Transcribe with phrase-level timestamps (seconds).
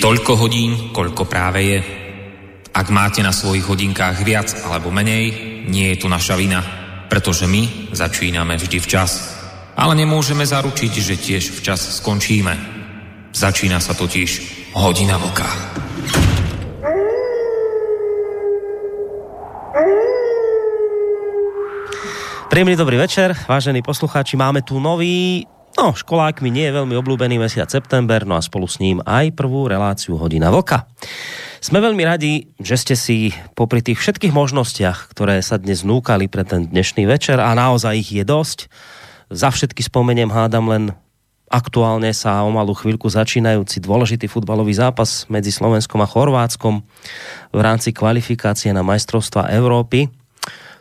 [0.00, 1.78] Toľko hodín, koľko práve je.
[2.72, 5.28] Ak máte na svojich hodinkách viac alebo menej,
[5.68, 6.64] nie je to naša vina,
[7.12, 9.36] pretože my začíname vždy včas.
[9.76, 12.56] Ale nemôžeme zaručiť, že tiež včas skončíme.
[13.36, 15.48] Začína sa totiž hodina vlka.
[22.48, 24.40] Príjemný dobrý večer, vážení poslucháči.
[24.40, 25.44] Máme tu nový
[25.80, 29.64] No, školákmi nie je veľmi obľúbený mesiac september, no a spolu s ním aj prvú
[29.64, 30.84] reláciu Hodina Voka.
[31.56, 36.44] Sme veľmi radi, že ste si popri tých všetkých možnostiach, ktoré sa dnes núkali pre
[36.44, 38.68] ten dnešný večer a naozaj ich je dosť,
[39.32, 40.92] za všetky spomeniem hádam len
[41.48, 46.84] aktuálne sa o malú chvíľku začínajúci dôležitý futbalový zápas medzi Slovenskom a Chorvátskom
[47.56, 50.12] v rámci kvalifikácie na majstrovstva Európy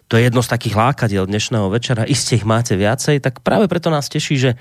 [0.10, 3.94] to je jedno z takých lákadiel dnešného večera, iste ich máte viacej, tak práve preto
[3.94, 4.52] nás teší, že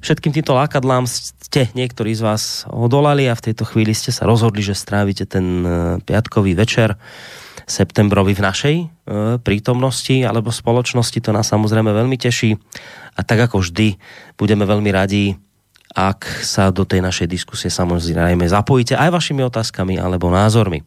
[0.00, 4.64] všetkým týmto lákadlám ste niektorí z vás odolali a v tejto chvíli ste sa rozhodli,
[4.64, 5.68] že strávite ten e,
[6.00, 6.96] piatkový večer
[7.68, 8.86] septembrovi v našej e,
[9.44, 11.20] prítomnosti alebo spoločnosti.
[11.20, 12.56] To nás samozrejme veľmi teší
[13.12, 14.00] a tak ako vždy
[14.40, 15.36] budeme veľmi radi,
[15.94, 20.82] ak sa do tej našej diskusie samozrejme zapojíte aj vašimi otázkami alebo názormi.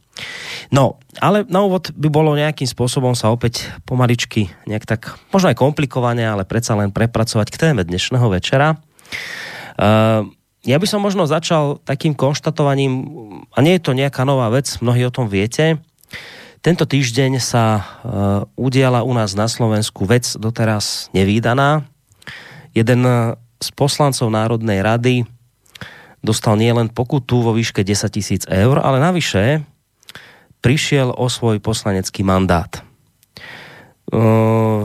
[0.68, 5.58] No, ale na úvod by bolo nejakým spôsobom sa opäť pomaličky nejak tak, možno aj
[5.64, 8.76] komplikovane, ale predsa len prepracovať k téme dnešného večera.
[9.80, 10.28] Uh,
[10.68, 13.08] ja by som možno začal takým konštatovaním,
[13.56, 15.80] a nie je to nejaká nová vec, mnohí o tom viete,
[16.60, 17.84] tento týždeň sa uh,
[18.60, 21.88] udiala u nás na Slovensku vec doteraz nevýdaná.
[22.76, 23.08] Jeden
[23.58, 25.16] z poslancov Národnej rady
[26.22, 29.66] dostal nielen pokutu vo výške 10 tisíc eur, ale navyše
[30.60, 32.84] prišiel o svoj poslanecký mandát.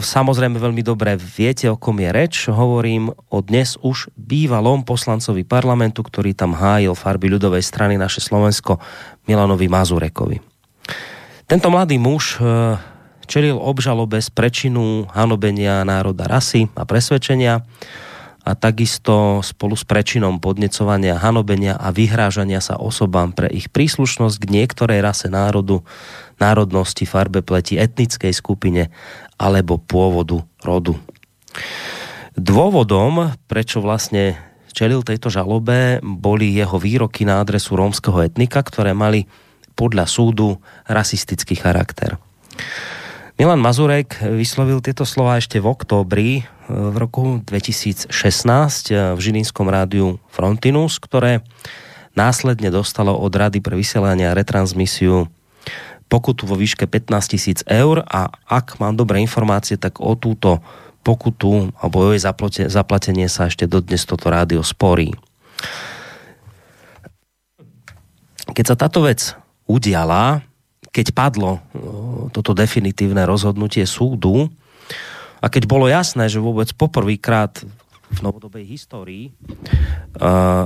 [0.02, 2.50] Samozrejme veľmi dobre viete, o kom je reč.
[2.50, 8.82] Hovorím o dnes už bývalom poslancovi parlamentu, ktorý tam hájil farby ľudovej strany naše Slovensko,
[9.30, 10.42] Milanovi Mazurekovi.
[11.46, 12.42] Tento mladý muž
[13.30, 17.62] čelil obžalobe z prečinu hanobenia národa rasy a presvedčenia
[18.42, 24.46] a takisto spolu s prečinom podnecovania, hanobenia a vyhrážania sa osobám pre ich príslušnosť k
[24.50, 25.86] niektorej rase národu,
[26.42, 28.90] národnosti, farbe pleti, etnickej skupine
[29.38, 30.98] alebo pôvodu rodu.
[32.34, 34.34] Dôvodom, prečo vlastne
[34.74, 39.30] čelil tejto žalobe, boli jeho výroky na adresu rómskeho etnika, ktoré mali
[39.78, 40.58] podľa súdu
[40.90, 42.18] rasistický charakter.
[43.40, 49.72] Milan Mazurek vyslovil tieto slova ešte v októbri e, v roku 2016 e, v Žilinskom
[49.72, 51.40] rádiu Frontinus, ktoré
[52.12, 55.32] následne dostalo od Rady pre vysielanie a retransmisiu
[56.12, 60.60] pokutu vo výške 15 tisíc eur a ak mám dobré informácie, tak o túto
[61.00, 62.20] pokutu alebo o jej
[62.68, 65.16] zaplatenie sa ešte dodnes toto rádio sporí.
[68.52, 69.32] Keď sa táto vec
[69.64, 70.44] udiala,
[70.92, 71.58] keď padlo
[72.30, 74.52] toto definitívne rozhodnutie súdu
[75.40, 77.64] a keď bolo jasné, že vôbec poprvýkrát
[78.12, 79.32] v novodobej histórii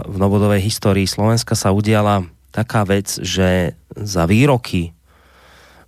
[0.03, 4.91] v novodobej histórii Slovenska sa udiala taká vec, že za výroky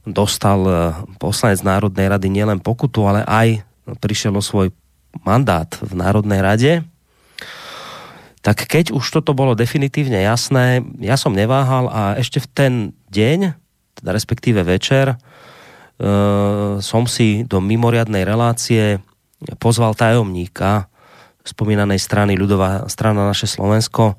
[0.06, 3.48] dostal poslanec Národnej rady nielen pokutu, ale aj
[4.00, 4.70] prišiel o svoj
[5.26, 6.72] mandát v Národnej rade,
[8.40, 12.72] tak keď už toto bolo definitívne jasné, ja som neváhal a ešte v ten
[13.10, 13.67] deň
[13.98, 15.16] teda respektíve večer, e,
[16.78, 19.02] som si do mimoriadnej relácie
[19.58, 20.86] pozval tajomníka
[21.48, 24.14] spomínanej strany ľudová strana naše Slovensko,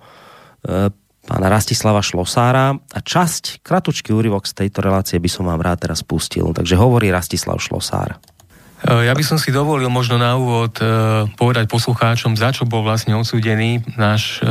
[0.66, 0.90] e,
[1.30, 6.02] pána Rastislava Šlosára a časť, kratučký úryvok z tejto relácie by som vám rád teraz
[6.02, 6.50] pustil.
[6.50, 8.18] Takže hovorí Rastislav Šlosár.
[8.82, 10.86] E, ja by som si dovolil možno na úvod e,
[11.38, 14.42] povedať poslucháčom, za čo bol vlastne odsúdený náš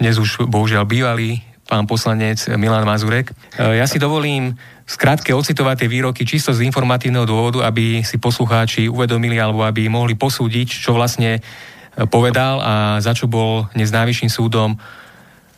[0.00, 3.32] dnes už bohužiaľ bývalý pán poslanec Milan Mazurek.
[3.32, 4.52] E, ja si dovolím
[4.84, 10.12] skrátke ocitovať tie výroky čisto z informatívneho dôvodu, aby si poslucháči uvedomili alebo aby mohli
[10.12, 11.40] posúdiť, čo vlastne e,
[12.04, 14.76] povedal a za čo bol dnes najvyšším súdom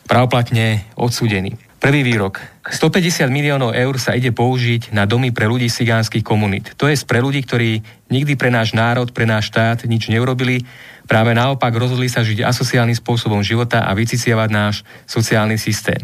[0.07, 1.66] pravoplatne odsúdený.
[1.77, 2.41] Prvý výrok.
[2.67, 6.73] 150 miliónov eur sa ide použiť na domy pre ľudí cigánskych komunít.
[6.75, 10.65] To je pre ľudí, ktorí nikdy pre náš národ, pre náš štát nič neurobili,
[11.07, 14.75] Práve naopak rozhodli sa žiť asociálnym spôsobom života a vyciciavať náš
[15.07, 16.03] sociálny systém.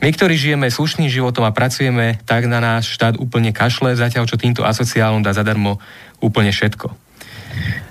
[0.00, 4.40] My, ktorí žijeme slušným životom a pracujeme, tak na náš štát úplne kašle, zatiaľ čo
[4.40, 5.76] týmto asociálom dá zadarmo
[6.24, 7.07] úplne všetko.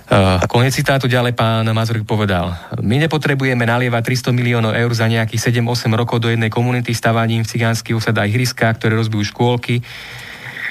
[0.07, 2.56] Uh, konec citátu ďalej pán Mazurik povedal.
[2.80, 7.51] My nepotrebujeme nalievať 300 miliónov eur za nejakých 7-8 rokov do jednej komunity stavaním v
[7.51, 9.83] cigánskych osadách ihriska, ktoré rozbijú škôlky,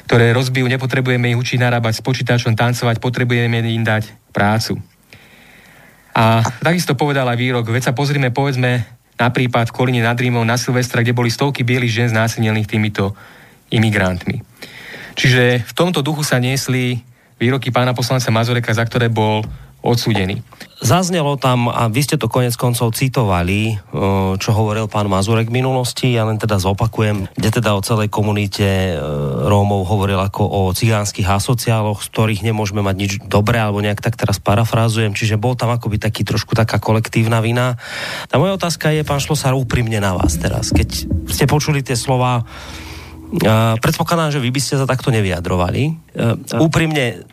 [0.09, 4.81] ktoré rozbijú, nepotrebujeme ich učiť narábať s počítačom, tancovať, potrebujeme im dať prácu.
[6.17, 8.88] A takisto povedal aj výrok, veď sa pozrime, povedzme
[9.21, 13.12] na prípad v Kolíne nad Rímom na Silvestra, kde boli stovky bielých žien znásilnených týmito
[13.69, 14.41] imigrantmi.
[15.17, 17.00] Čiže v tomto duchu sa niesli
[17.37, 19.44] výroky pána poslanca Mazureka, za ktoré bol
[19.87, 20.43] odsúdený.
[20.83, 23.79] Zaznelo tam, a vy ste to konec koncov citovali,
[24.37, 28.99] čo hovoril pán Mazurek v minulosti, ja len teda zopakujem, kde teda o celej komunite
[29.47, 34.19] Rómov hovoril ako o cigánskych asociáloch, z ktorých nemôžeme mať nič dobré, alebo nejak tak
[34.19, 37.79] teraz parafrázujem, čiže bol tam akoby taký trošku taká kolektívna vina.
[38.29, 40.75] A moja otázka je, pán Šlosár, úprimne na vás teraz.
[40.75, 40.88] Keď
[41.31, 42.43] ste počuli tie slova,
[43.81, 45.93] predpokladám, že vy by ste sa takto nevyjadrovali.
[46.56, 47.27] Úprimne,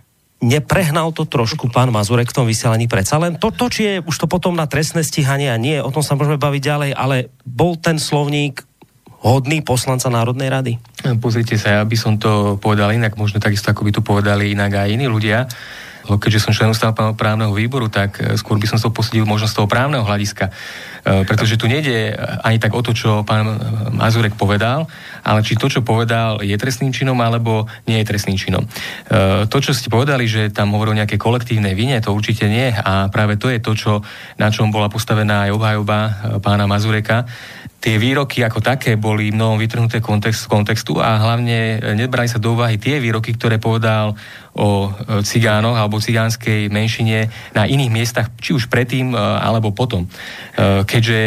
[0.43, 4.15] neprehnal to trošku pán Mazurek v tom vysielaní predsa len to, to, či je už
[4.19, 7.79] to potom na trestné stíhanie a nie, o tom sa môžeme baviť ďalej, ale bol
[7.79, 8.67] ten slovník
[9.23, 10.73] hodný poslanca Národnej rady?
[11.23, 14.83] Pozrite sa, ja by som to povedal inak, možno takisto ako by to povedali inak
[14.83, 15.47] aj iní ľudia
[16.03, 19.55] keďže som členom stavného právneho výboru, tak e, skôr by som to posadil možno z
[19.55, 20.51] toho právneho hľadiska.
[20.51, 20.51] E,
[21.23, 22.11] pretože tu nejde
[22.43, 23.47] ani tak o to, čo pán
[23.95, 24.87] Mazurek povedal,
[25.23, 28.63] ale či to, čo povedal, je trestným činom alebo nie je trestným činom.
[28.63, 33.07] E, to, čo ste povedali, že tam hovoril nejaké kolektívnej vine, to určite nie a
[33.07, 33.93] práve to je to, čo,
[34.35, 35.97] na čom bola postavená aj obhajoba
[36.43, 37.23] pána Mazureka
[37.83, 42.79] tie výroky ako také boli mnohom vytrhnuté z kontextu a hlavne nebrali sa do úvahy
[42.79, 44.15] tie výroky, ktoré povedal
[44.53, 44.93] o
[45.25, 47.25] cigánoch alebo cigánskej menšine
[47.57, 50.05] na iných miestach, či už predtým e, alebo potom.
[50.05, 50.07] E,
[50.85, 51.19] keďže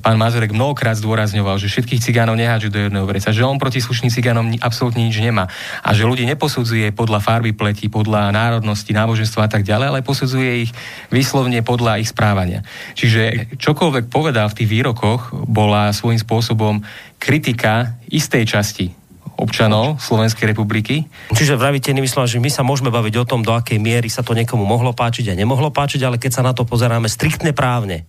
[0.00, 4.08] pán Mazurek mnohokrát zdôrazňoval, že všetkých cigánov nehádžu do jedného vreca, že on proti slušným
[4.08, 5.44] cigánom absolútne nič nemá
[5.84, 10.64] a že ľudí neposudzuje podľa farby pleti, podľa národnosti, náboženstva a tak ďalej, ale posudzuje
[10.64, 10.72] ich
[11.12, 12.64] vyslovne podľa ich správania.
[12.96, 16.80] Čiže čokoľvek povedal v tých výrokoch, bola svojím spôsobom
[17.20, 18.99] kritika istej časti
[19.40, 21.08] občanov Slovenskej republiky.
[21.32, 24.36] Čiže vravíte inými že my sa môžeme baviť o tom, do akej miery sa to
[24.36, 28.04] niekomu mohlo páčiť a nemohlo páčiť, ale keď sa na to pozeráme striktne právne,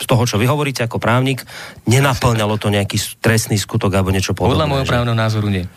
[0.00, 1.44] z toho, čo vy hovoríte ako právnik,
[1.84, 4.56] nenaplňalo to nejaký trestný skutok alebo niečo podobné.
[4.56, 5.68] Podľa môjho právneho názoru nie.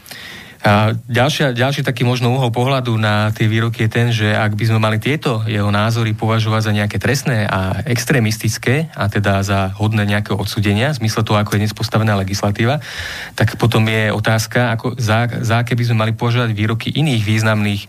[0.63, 4.71] A ďalšia, ďalší taký možno uhol pohľadu na tie výroky je ten, že ak by
[4.71, 10.07] sme mali tieto jeho názory považovať za nejaké trestné a extrémistické, a teda za hodné
[10.07, 12.79] nejakého odsudenia, v zmysle toho, ako je dnes postavená legislatíva,
[13.35, 17.81] tak potom je otázka, ako, za, za aké by sme mali považovať výroky iných významných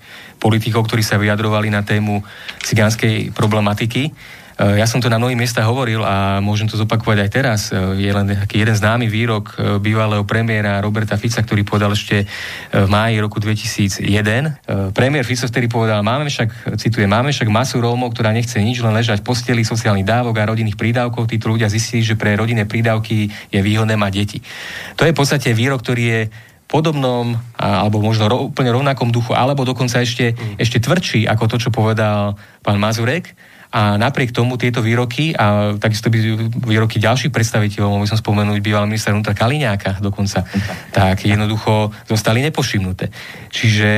[0.43, 2.27] politikov, ktorí sa vyjadrovali na tému
[2.59, 4.11] cigánskej problematiky
[4.55, 7.61] ja som to na mnohých miestach hovoril a môžem to zopakovať aj teraz.
[7.75, 12.27] Eh, je len taký jeden známy výrok eh, bývalého premiéra Roberta Fica, ktorý povedal ešte
[12.71, 14.95] v máji roku 2001.
[14.95, 18.95] Premiér Fico vtedy povedal, máme však, citujem, máme však masu Rómov, ktorá nechce nič, len
[18.95, 21.27] ležať v posteli sociálnych dávok a rodinných prídavkov.
[21.31, 24.39] Títo ľudia zistili, že pre rodinné prídavky je výhodné mať deti.
[24.99, 26.21] To je v podstate výrok, ktorý je
[26.71, 30.59] podobnom alebo možno ro, úplne rovnakom duchu, alebo dokonca ešte, mm.
[30.59, 32.35] ešte tvrdší ako to, čo povedal
[32.65, 33.31] pán Mazurek.
[33.75, 36.19] A napriek tomu tieto výroky a takisto by
[36.63, 40.47] výroky ďalších predstaviteľov, mohol som spomenúť bývalý minister vnútra Kaliňáka dokonca,
[40.95, 43.11] tak jednoducho zostali nepošimnuté.
[43.51, 43.91] Čiže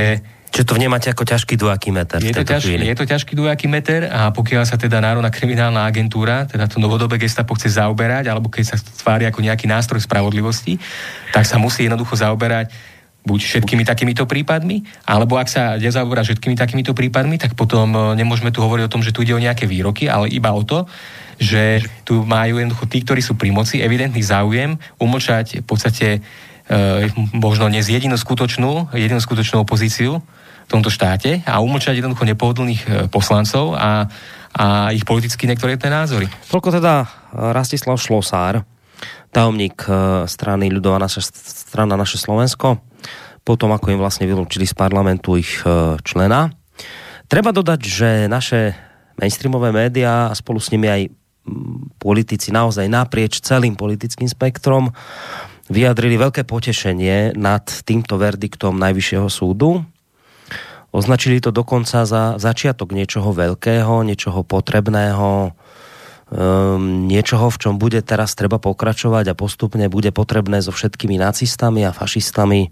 [0.57, 2.17] Čiže to vnímate ako ťažký dvojaký meter?
[2.17, 6.49] Je to, ťažký, je to ťažký dvojaký meter a pokiaľ sa teda Národná kriminálna agentúra,
[6.49, 10.81] teda to novodobé gestapo chce zaoberať, alebo keď sa tvári ako nejaký nástroj spravodlivosti,
[11.37, 12.73] tak sa musí jednoducho zaoberať
[13.27, 18.55] buď všetkými takýmito prípadmi, alebo ak sa nezaoberá všetkými takýmito prípadmi, tak potom e, nemôžeme
[18.55, 20.87] tu hovoriť o tom, že tu ide o nejaké výroky, ale iba o to,
[21.37, 26.21] že tu majú jednoducho tí, ktorí sú pri moci, evidentný záujem umlčať v podstate e,
[27.35, 30.23] možno dnes jedinú skutočnú, jedinú skutočnú opozíciu
[30.67, 34.07] v tomto štáte a umlčať jednoducho nepohodlných e, poslancov a,
[34.55, 36.31] a ich politicky niektoré tie názory.
[36.47, 37.07] Toľko teda e,
[37.51, 38.63] Rastislav Šlosár,
[39.35, 39.85] tajomník
[40.25, 42.81] strany ľudová naša strana naše Slovensko
[43.47, 46.51] potom ako im vlastne vylúčili z parlamentu ich e, člena.
[47.31, 48.75] Treba dodať, že naše
[49.15, 51.03] mainstreamové médiá a spolu s nimi aj
[52.03, 54.91] politici naozaj naprieč celým politickým spektrom
[55.71, 59.87] vyjadrili veľké potešenie nad týmto verdiktom Najvyššieho súdu.
[60.95, 68.39] Označili to dokonca za začiatok niečoho veľkého, niečoho potrebného, um, niečoho, v čom bude teraz
[68.39, 72.71] treba pokračovať a postupne bude potrebné so všetkými nacistami a fašistami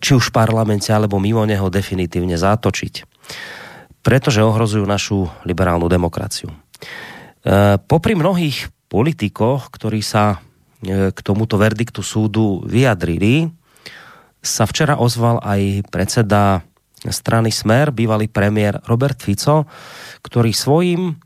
[0.00, 2.94] či už v parlamente alebo mimo neho definitívne zatočiť.
[4.04, 6.52] Pretože ohrozujú našu liberálnu demokraciu.
[6.52, 6.56] E,
[7.80, 10.40] popri mnohých politikoch, ktorí sa
[10.80, 13.48] e, k tomuto verdiktu súdu vyjadrili,
[14.44, 16.60] sa včera ozval aj predseda
[17.08, 19.68] strany Smer, bývalý premiér Robert Fico,
[20.24, 21.16] ktorý svojim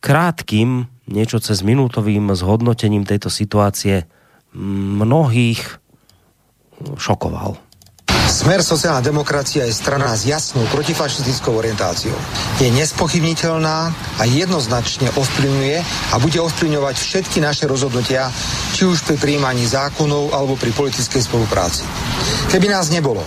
[0.00, 4.08] krátkým, niečo cez minútovým zhodnotením tejto situácie
[4.56, 5.80] mnohých
[6.96, 7.69] šokoval.
[8.30, 12.14] Smer sociálna demokracia je strana s jasnou protifašistickou orientáciou.
[12.62, 18.30] Je nespochybniteľná a jednoznačne ovplyvňuje a bude ovplyvňovať všetky naše rozhodnutia,
[18.78, 21.82] či už pri príjmaní zákonov alebo pri politickej spolupráci.
[22.54, 23.26] Keby nás nebolo,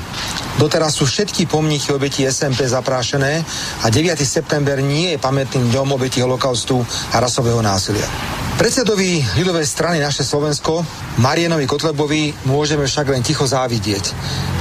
[0.53, 3.41] Doteraz sú všetky pomníky obetí SMP zaprášené
[3.81, 4.21] a 9.
[4.21, 6.77] september nie je pamätným dňom obetí holokaustu
[7.09, 8.05] a rasového násilia.
[8.53, 10.85] Predsedovi ľudovej strany naše Slovensko,
[11.17, 14.13] Marienovi Kotlebovi, môžeme však len ticho závidieť.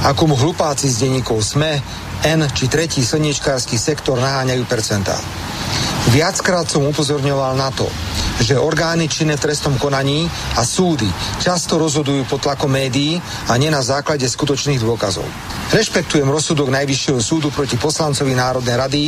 [0.09, 1.81] Ako mu hlupáci z denníkov SME,
[2.23, 5.19] N či tretí slniečkársky sektor naháňajú percentá.
[6.11, 7.87] Viackrát som upozorňoval na to,
[8.43, 10.27] že orgány činné v trestnom konaní
[10.59, 11.07] a súdy
[11.39, 13.15] často rozhodujú pod tlakom médií
[13.47, 15.23] a nie na základe skutočných dôkazov.
[15.71, 19.03] Rešpektujem rozsudok Najvyššieho súdu proti poslancovi Národnej rady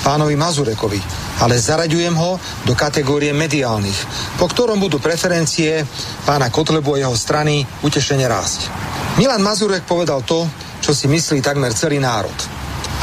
[0.00, 1.00] pánovi Mazurekovi,
[1.44, 3.98] ale zaraďujem ho do kategórie mediálnych,
[4.40, 5.84] po ktorom budú preferencie
[6.24, 8.72] pána Kotlebu a jeho strany utešene rásť.
[9.20, 10.46] Milan Mazurek povedal to,
[10.88, 12.32] čo si myslí takmer celý národ.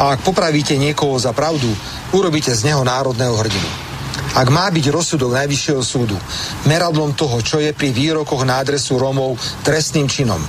[0.02, 1.70] A ak popravíte niekoho za pravdu,
[2.18, 3.85] urobíte z neho národného hrdinu.
[4.36, 6.20] Ak má byť rozsudok Najvyššieho súdu
[6.68, 10.44] meradlom toho, čo je pri výrokoch na adresu Rómov trestným činom,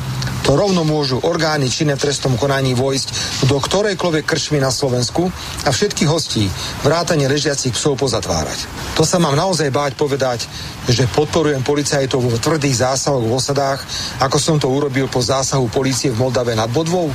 [0.46, 3.08] to rovno môžu orgány činné v trestnom konaní vojsť
[3.50, 5.26] do ktorejkoľvek krčmy na Slovensku
[5.66, 6.46] a všetkých hostí
[6.86, 8.66] vrátane ležiacich psov pozatvárať.
[8.94, 10.46] To sa mám naozaj báť povedať,
[10.86, 13.82] že podporujem policajtov vo tvrdých zásahoch v osadách,
[14.22, 17.10] ako som to urobil po zásahu policie v Moldave nad Bodvou.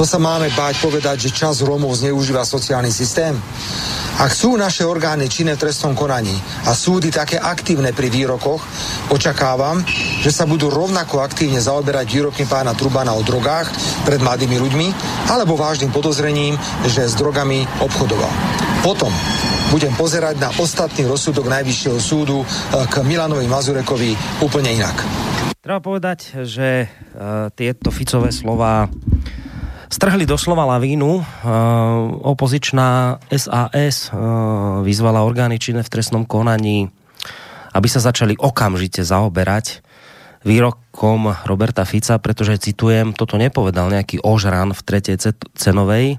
[0.00, 3.36] To sa máme báť povedať, že čas Rómov zneužíva sociálny systém.
[4.16, 6.34] Ak sú naše orgány činné v trestnom konaní
[6.66, 8.58] a súdy také aktívne pri výrokoch,
[9.14, 9.86] očakávam,
[10.18, 13.70] že sa budú rovnako aktívne zaoberať výrokmi pána Trubana o drogách
[14.02, 14.86] pred mladými ľuďmi
[15.30, 16.58] alebo vážnym podozrením,
[16.90, 18.34] že s drogami obchodoval.
[18.82, 19.14] Potom
[19.70, 25.06] budem pozerať na ostatný rozsudok Najvyššieho súdu eh, k Milanovi Mazurekovi úplne inak.
[25.62, 28.90] Treba povedať, že uh, tieto Ficové slova
[29.92, 31.20] strhli doslova lavínu.
[31.20, 31.24] Uh,
[32.24, 36.88] opozičná SAS uh, vyzvala orgány činné v trestnom konaní,
[37.76, 39.84] aby sa začali okamžite zaoberať
[40.42, 46.18] výrokom Roberta Fica, pretože, citujem, toto nepovedal nejaký ožran v tretej cenovej,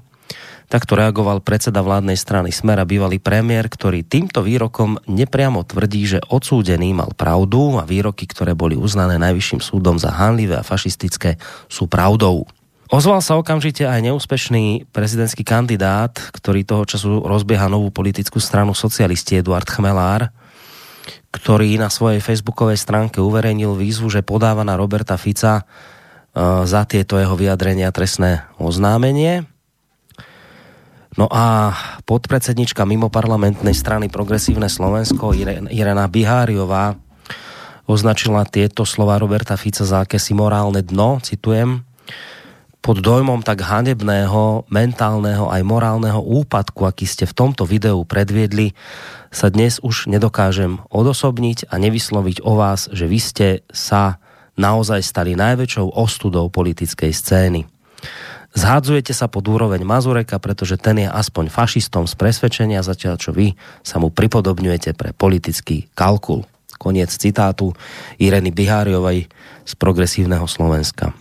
[0.64, 6.24] Takto reagoval predseda vládnej strany Smer a bývalý premiér, ktorý týmto výrokom nepriamo tvrdí, že
[6.24, 11.36] odsúdený mal pravdu a výroky, ktoré boli uznané najvyšším súdom za hanlivé a fašistické,
[11.68, 12.48] sú pravdou.
[12.94, 19.42] Ozval sa okamžite aj neúspešný prezidentský kandidát, ktorý toho času rozbieha novú politickú stranu socialisti
[19.42, 20.30] Eduard Chmelár,
[21.34, 25.62] ktorý na svojej facebookovej stránke uverejnil výzvu, že podáva na Roberta Fica e,
[26.70, 29.42] za tieto jeho vyjadrenia trestné oznámenie.
[31.18, 31.74] No a
[32.06, 35.34] podpredsednička mimo parlamentnej strany Progresívne Slovensko
[35.66, 36.94] Irena Biháriová
[37.90, 41.82] označila tieto slova Roberta Fica za akési morálne dno, citujem,
[42.84, 48.76] pod dojmom tak hanebného, mentálneho aj morálneho úpadku, aký ste v tomto videu predviedli,
[49.32, 54.20] sa dnes už nedokážem odosobniť a nevysloviť o vás, že vy ste sa
[54.60, 57.64] naozaj stali najväčšou ostudou politickej scény.
[58.52, 63.56] Zhádzujete sa pod úroveň Mazureka, pretože ten je aspoň fašistom z presvedčenia, zatiaľ čo vy
[63.80, 66.44] sa mu pripodobňujete pre politický kalkul.
[66.76, 67.72] Koniec citátu
[68.20, 69.26] Ireny Biháriovej
[69.64, 71.16] z Progresívneho Slovenska.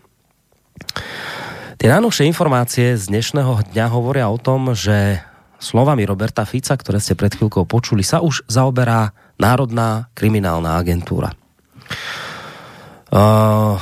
[1.83, 5.19] Tie najnovšie informácie z dnešného dňa hovoria o tom, že
[5.59, 11.35] slovami Roberta Fica, ktoré ste pred chvíľkou počuli, sa už zaoberá Národná kriminálna agentúra.
[13.11, 13.75] Uh,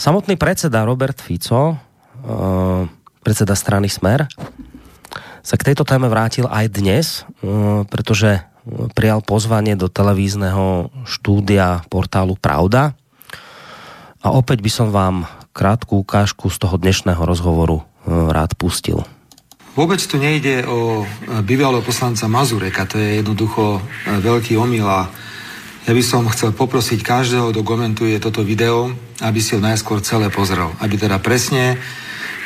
[0.00, 2.88] samotný predseda Robert Fico, uh,
[3.20, 4.24] predseda strany Smer,
[5.44, 8.48] sa k tejto téme vrátil aj dnes, uh, pretože
[8.96, 12.96] prijal pozvanie do televízneho štúdia portálu Pravda.
[14.24, 19.04] A opäť by som vám krátku ukážku z toho dnešného rozhovoru e, rád pustil.
[19.72, 21.06] Vôbec tu nejde o e,
[21.44, 23.80] bývalého poslanca Mazureka, to je jednoducho e,
[24.20, 25.12] veľký omyl a
[25.82, 30.30] ja by som chcel poprosiť každého, kto komentuje toto video, aby si ho najskôr celé
[30.30, 30.70] pozrel.
[30.78, 31.74] Aby teda presne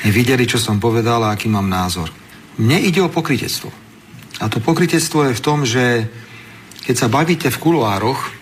[0.08, 2.08] videli, čo som povedal a aký mám názor.
[2.56, 3.68] Mne ide o pokritectvo.
[4.40, 6.08] A to pokritectvo je v tom, že
[6.88, 8.32] keď sa bavíte v kuloároch,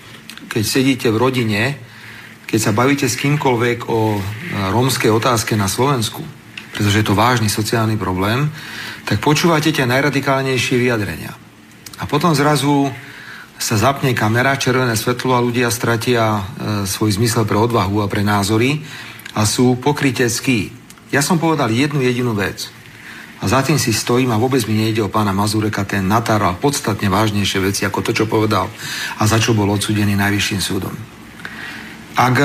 [0.47, 1.63] keď sedíte v rodine
[2.55, 4.19] keď sa bavíte s kýmkoľvek o e,
[4.71, 6.23] rómskej otázke na Slovensku,
[6.71, 8.47] pretože je to vážny sociálny problém,
[9.03, 11.35] tak počúvate tie najradikálnejšie vyjadrenia.
[11.99, 12.95] A potom zrazu
[13.59, 16.43] sa zapne kamera, červené svetlo a ľudia stratia e,
[16.87, 18.87] svoj zmysel pre odvahu a pre názory
[19.35, 20.71] a sú pokryteckí.
[21.11, 22.71] Ja som povedal jednu jedinú vec.
[23.43, 27.11] A za tým si stojím a vôbec mi nejde o pána Mazureka, ten natáral podstatne
[27.11, 28.71] vážnejšie veci ako to, čo povedal
[29.19, 31.14] a za čo bol odsudený najvyšším súdom.
[32.15, 32.37] Ak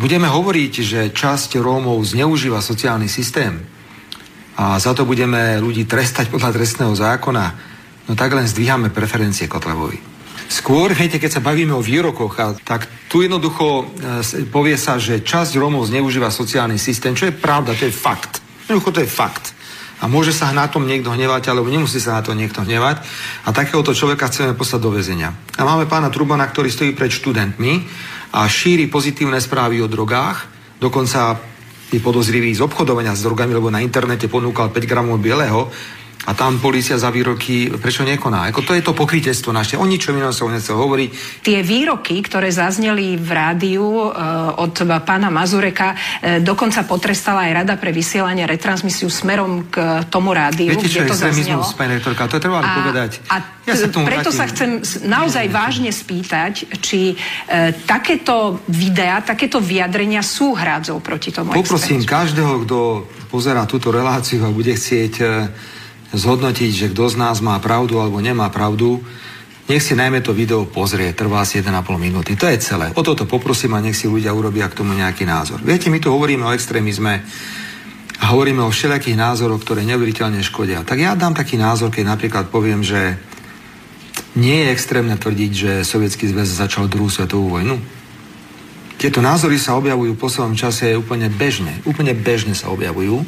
[0.00, 3.60] budeme hovoriť, že časť Rómov zneužíva sociálny systém
[4.56, 7.44] a za to budeme ľudí trestať podľa trestného zákona,
[8.08, 10.00] no tak len zdvíhame preferencie Kotlebovi.
[10.48, 15.20] Skôr, viete, keď sa bavíme o výrokoch, a, tak tu jednoducho e, povie sa, že
[15.20, 18.40] časť Rómov zneužíva sociálny systém, čo je pravda, to je fakt.
[18.64, 19.52] Jednoducho to je fakt.
[20.00, 23.04] A môže sa na tom niekto hnevať, alebo nemusí sa na to niekto hnevať.
[23.44, 25.36] A takéhoto človeka chceme poslať do väzenia.
[25.58, 27.84] A máme pána Trubana, ktorý stojí pred študentmi
[28.32, 30.48] a šíri pozitívne správy o drogách.
[30.78, 31.40] Dokonca
[31.88, 35.72] je podozrivý z obchodovania s drogami, lebo na internete ponúkal 5 gramov bieleho
[36.26, 38.50] a tam policia za výroky prečo nekoná.
[38.50, 39.78] Ako to je to pokrytectvo naše.
[39.78, 41.40] O ničom inom som nechcel hovoriť.
[41.46, 44.08] Tie výroky, ktoré zazneli v rádiu e,
[44.58, 44.74] od
[45.06, 50.90] pána Mazureka, e, dokonca potrestala aj Rada pre vysielanie retransmisiu smerom k tomu rádiu, Viete,
[50.90, 51.62] čo kde je to zaznelo.
[51.78, 53.10] Pani rektorka, to je treba a, povedať.
[53.30, 53.36] A
[53.68, 54.38] ja sa tomu preto vrátim.
[54.40, 54.70] sa chcem
[55.06, 57.16] naozaj vážne spýtať, či e,
[57.86, 62.10] takéto videá, takéto vyjadrenia sú hrádzou proti tomu Poprosím extrémizmu.
[62.10, 62.78] každého, kto
[63.28, 65.26] pozerá túto reláciu a bude chcieť e,
[66.12, 69.04] zhodnotiť, že kto z nás má pravdu alebo nemá pravdu,
[69.68, 72.32] nech si najmä to video pozrie, trvá asi 1,5 minúty.
[72.40, 72.88] To je celé.
[72.96, 75.60] O toto poprosím a nech si ľudia urobia k tomu nejaký názor.
[75.60, 77.20] Viete, my tu hovoríme o extrémizme
[78.18, 80.88] a hovoríme o všelijakých názoroch, ktoré neuveriteľne škodia.
[80.88, 83.20] Tak ja dám taký názor, keď napríklad poviem, že
[84.40, 87.76] nie je extrémne tvrdiť, že Sovietský zväz začal druhú svetovú vojnu.
[88.98, 91.78] Tieto názory sa objavujú v poslednom čase úplne bežne.
[91.86, 93.22] Úplne bežne sa objavujú.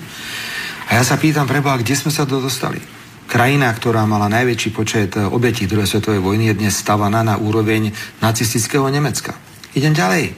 [0.90, 2.82] A ja sa pýtam, preboha, kde sme sa to dostali?
[3.30, 7.94] Krajina, ktorá mala najväčší počet e, obetí druhej svetovej vojny, je dnes stavaná na úroveň
[8.18, 9.38] nacistického Nemecka.
[9.78, 10.34] Idem ďalej.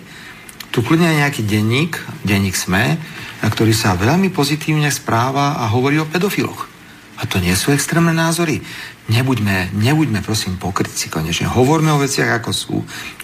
[0.68, 1.97] Tu kľudne je nejaký denník,
[2.28, 3.00] denník SME,
[3.41, 6.69] na ktorý sa veľmi pozitívne správa a hovorí o pedofiloch.
[7.17, 8.60] A to nie sú extrémne názory.
[9.08, 11.49] Nebuďme, nebuďme prosím pokrytci konečne.
[11.49, 12.76] Hovorme o veciach ako sú.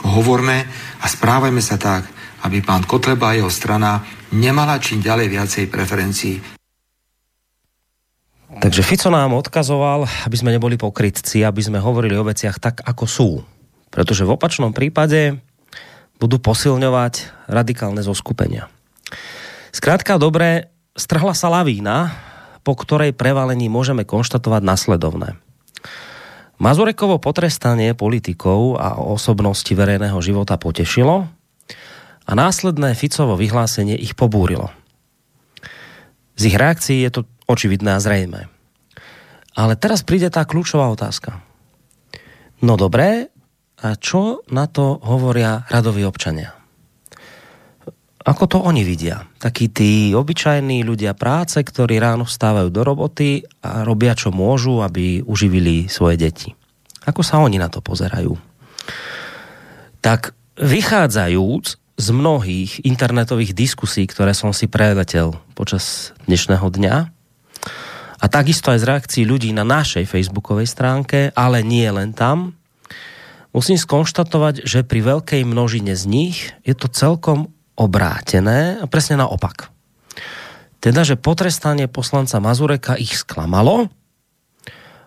[0.09, 0.65] Hovorme
[1.05, 2.09] a správajme sa tak,
[2.49, 4.01] aby pán Kotleba a jeho strana
[4.33, 6.58] nemala čím ďalej viacej preferencií
[8.49, 13.05] Takže Fico nám odkazoval, aby sme neboli pokrytci, aby sme hovorili o veciach tak, ako
[13.05, 13.31] sú.
[13.93, 15.37] Pretože v opačnom prípade
[16.17, 18.73] budú posilňovať radikálne zoskupenia.
[19.69, 22.17] Skrátka dobre, strhla sa lavína,
[22.65, 25.37] po ktorej prevalení môžeme konštatovať nasledovné.
[26.59, 31.31] Mazurekovo potrestanie politikov a osobnosti verejného života potešilo
[32.27, 34.75] a následné Ficovo vyhlásenie ich pobúrilo.
[36.35, 38.47] Z ich reakcií je to očividné a zrejme.
[39.59, 41.41] Ale teraz príde tá kľúčová otázka.
[42.63, 43.33] No dobré,
[43.81, 46.55] a čo na to hovoria radoví občania?
[48.29, 49.25] Ako to oni vidia?
[49.41, 55.25] Takí tí obyčajní ľudia práce, ktorí ráno vstávajú do roboty a robia čo môžu, aby
[55.25, 56.53] uživili svoje deti.
[57.09, 58.37] Ako sa oni na to pozerajú?
[60.05, 61.65] Tak vychádzajúc
[61.99, 66.95] z mnohých internetových diskusí, ktoré som si preletel počas dnešného dňa,
[68.19, 72.59] a takisto aj z reakcií ľudí na našej facebookovej stránke, ale nie len tam,
[73.55, 79.71] musím skonštatovať, že pri veľkej množine z nich je to celkom obrátené a presne naopak.
[80.79, 83.91] Teda, že potrestanie poslanca Mazureka ich sklamalo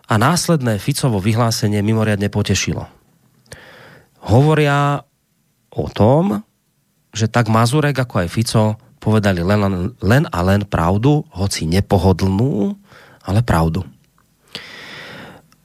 [0.08, 2.84] a následné Ficovo vyhlásenie mimoriadne potešilo.
[4.28, 5.00] Hovoria
[5.72, 6.44] o tom,
[7.12, 8.64] že tak Mazurek ako aj Fico
[9.00, 12.76] povedali len, len a len pravdu, hoci nepohodlnú,
[13.26, 13.86] ale pravdu.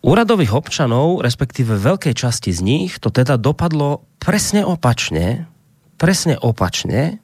[0.06, 5.50] Úradových občanov, respektíve veľkej časti z nich, to teda dopadlo presne opačne,
[5.98, 7.20] presne opačne,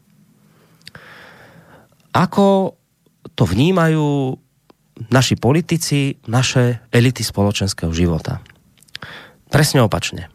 [2.14, 2.76] ako
[3.34, 4.38] to vnímajú
[5.10, 8.42] naši politici, naše elity spoločenského života.
[9.50, 10.30] Presne opačne.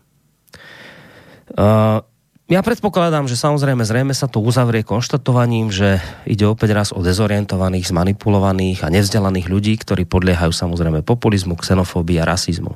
[1.54, 2.02] Uh,
[2.48, 7.92] ja predpokladám, že samozrejme zrejme sa to uzavrie konštatovaním, že ide opäť raz o dezorientovaných,
[7.92, 12.72] zmanipulovaných a nevzdelaných ľudí, ktorí podliehajú samozrejme populizmu, xenofóbii a rasizmu.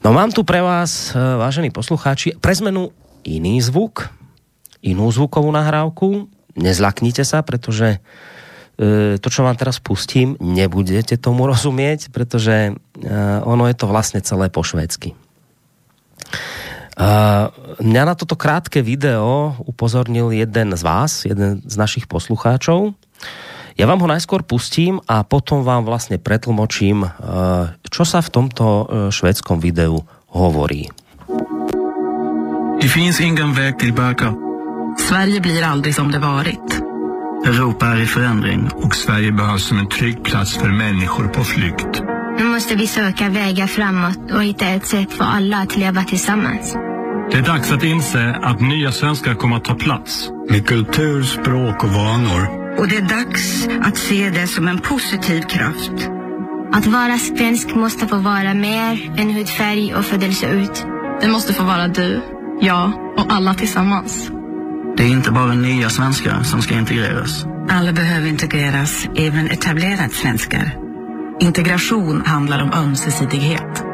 [0.00, 2.88] No mám tu pre vás, e, vážení poslucháči, pre zmenu
[3.20, 4.08] iný zvuk,
[4.80, 6.32] inú zvukovú nahrávku.
[6.56, 8.00] Nezlaknite sa, pretože
[8.80, 13.12] e, to, čo vám teraz pustím, nebudete tomu rozumieť, pretože e,
[13.44, 15.12] ono je to vlastne celé po švédsky.
[16.96, 22.96] Uh, mňa na toto krátke video upozornil jeden z vás, jeden z našich poslucháčov.
[23.76, 28.64] Ja vám ho najskôr pustím a potom vám vlastne pretlmočím, uh, čo sa v tomto
[28.64, 30.88] uh, švédskom videu hovorí.
[32.80, 34.32] Det finns ingen väg tillbaka.
[34.96, 36.64] Sverige blir aldrig som det varit.
[37.44, 42.15] Europa är i förändring och Sverige behövs som en trygg plats för människor på flykt.
[42.38, 46.76] Nu måste vi söka vägar framåt och hitta ett sätt för alla att leva tillsammans.
[47.30, 50.30] Det är dags att inse att nya svenskar kommer att ta plats.
[50.50, 52.48] Med kultur, språk och vanor.
[52.78, 56.08] Och det är dags att se det som en positiv kraft.
[56.72, 60.84] Att vara svensk måste få vara mer än hudfärg och födelseort.
[61.20, 62.20] Det måste få vara du,
[62.60, 64.30] jag och alla tillsammans.
[64.96, 67.44] Det är inte bara nya svenskar som ska integreras.
[67.68, 70.85] Alla behöver integreras, även etablerade svenskar.
[71.40, 73.84] Integration handlar om ömsesidighet.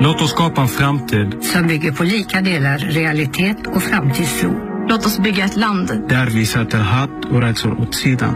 [0.00, 4.50] Låt oss skapa en framtid som bygger på lika delar realitet och framtidstro.
[4.88, 8.34] Låt oss bygga ett land där vi sätter hat och rädsla åt sidan.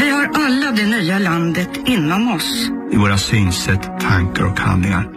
[0.00, 2.70] Vi har alla det nya landet inom oss.
[2.92, 5.08] I våra synsätt, tankar och handlingar.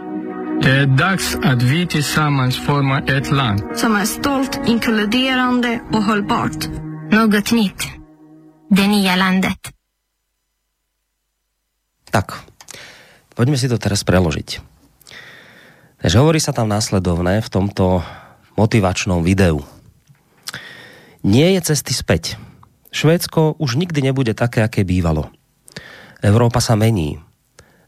[0.62, 6.68] Det är dags att vi tillsammans formar ett land som är stolt, inkluderande och hållbart.
[7.10, 7.88] Något nytt.
[8.70, 9.72] Det nya landet.
[12.10, 12.32] Tak,
[13.34, 14.62] poďme si to teraz preložiť.
[16.02, 18.02] Takže hovorí sa tam následovné v tomto
[18.58, 19.62] motivačnom videu.
[21.22, 22.34] Nie je cesty späť.
[22.90, 25.30] Švédsko už nikdy nebude také, aké bývalo.
[26.20, 27.22] Európa sa mení.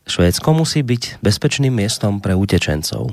[0.07, 3.12] Švédsko musí byť bezpečným miestom pre utečencov.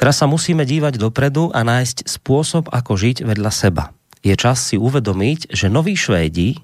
[0.00, 3.92] Teraz sa musíme dívať dopredu a nájsť spôsob, ako žiť vedľa seba.
[4.24, 6.56] Je čas si uvedomiť, že noví Švédi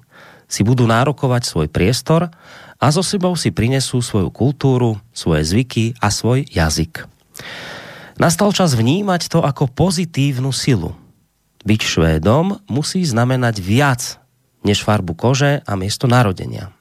[0.49, 2.33] si budú nárokovať svoj priestor
[2.77, 7.09] a so sebou si prinesú svoju kultúru, svoje zvyky a svoj jazyk.
[8.17, 10.97] Nastal čas vnímať to ako pozitívnu silu.
[11.61, 14.01] Byť Švédom musí znamenať viac
[14.65, 16.73] než farbu kože a miesto narodenia.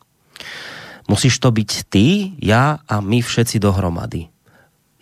[1.06, 4.26] Musíš to byť ty, ja a my všetci dohromady.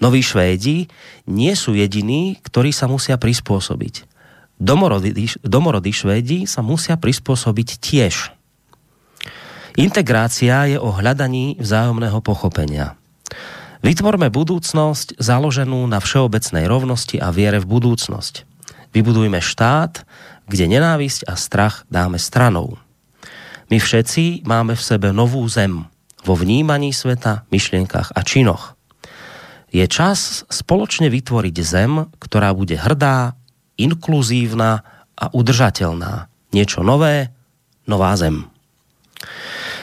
[0.03, 0.91] Noví Švédi
[1.25, 4.05] nie sú jediní, ktorí sa musia prispôsobiť.
[4.61, 8.34] Domorodí, domorodí Švédi sa musia prispôsobiť tiež.
[9.75, 12.95] Integrácia je o hľadaní vzájomného pochopenia.
[13.83, 18.47] Vytvorme budúcnosť založenú na všeobecnej rovnosti a viere v budúcnosť.
[18.95, 20.07] Vybudujme štát,
[20.47, 22.79] kde nenávisť a strach dáme stranou.
[23.67, 25.91] My všetci máme v sebe novú zem
[26.23, 28.79] vo vnímaní sveta, myšlienkach a činoch.
[29.75, 33.35] Je čas spoločne vytvoriť zem, ktorá bude hrdá,
[33.75, 34.87] inkluzívna
[35.19, 36.31] a udržateľná.
[36.55, 37.35] Niečo nové,
[37.91, 38.54] nová zem.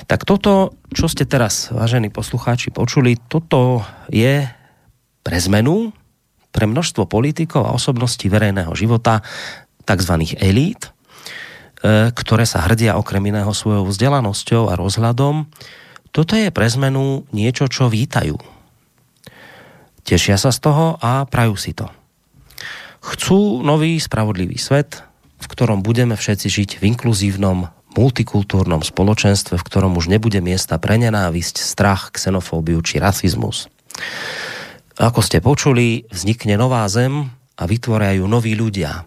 [0.09, 4.43] Tak toto, čo ste teraz, vážení poslucháči, počuli, toto je
[5.21, 5.93] pre zmenu,
[6.51, 9.23] pre množstvo politikov a osobností verejného života,
[9.85, 10.13] tzv.
[10.37, 15.47] elít, e, ktoré sa hrdia okrem iného svojou vzdelanosťou a rozhľadom.
[16.11, 18.35] Toto je pre zmenu niečo, čo vítajú.
[20.03, 21.87] Tešia sa z toho a prajú si to.
[23.01, 25.01] Chcú nový spravodlivý svet,
[25.41, 30.95] v ktorom budeme všetci žiť v inkluzívnom multikultúrnom spoločenstve, v ktorom už nebude miesta pre
[30.95, 33.67] nenávisť, strach, xenofóbiu či rasizmus.
[34.95, 39.03] Ako ste počuli, vznikne nová zem a vytvoria ju noví ľudia.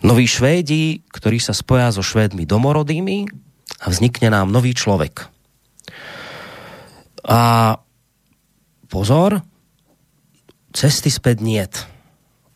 [0.00, 3.28] Noví Švédi, ktorí sa spoja so Švédmi domorodými
[3.84, 5.28] a vznikne nám nový človek.
[7.26, 7.76] A
[8.88, 9.44] pozor,
[10.72, 11.74] cesty späť niet.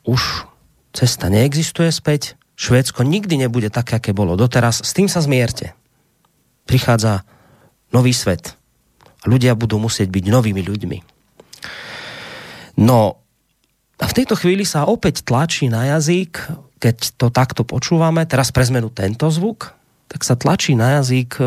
[0.05, 0.49] Už
[0.97, 4.83] cesta neexistuje späť, Švédsko nikdy nebude také, aké bolo doteraz.
[4.83, 5.75] S tým sa zmierte.
[6.65, 7.27] Prichádza
[7.91, 8.55] nový svet.
[9.23, 10.99] A ľudia budú musieť byť novými ľuďmi.
[12.79, 13.19] No,
[13.99, 16.39] a v tejto chvíli sa opäť tlačí na jazyk,
[16.83, 19.73] keď to takto počúvame, teraz pre zmenu tento zvuk,
[20.11, 21.45] tak sa tlačí na jazyk e,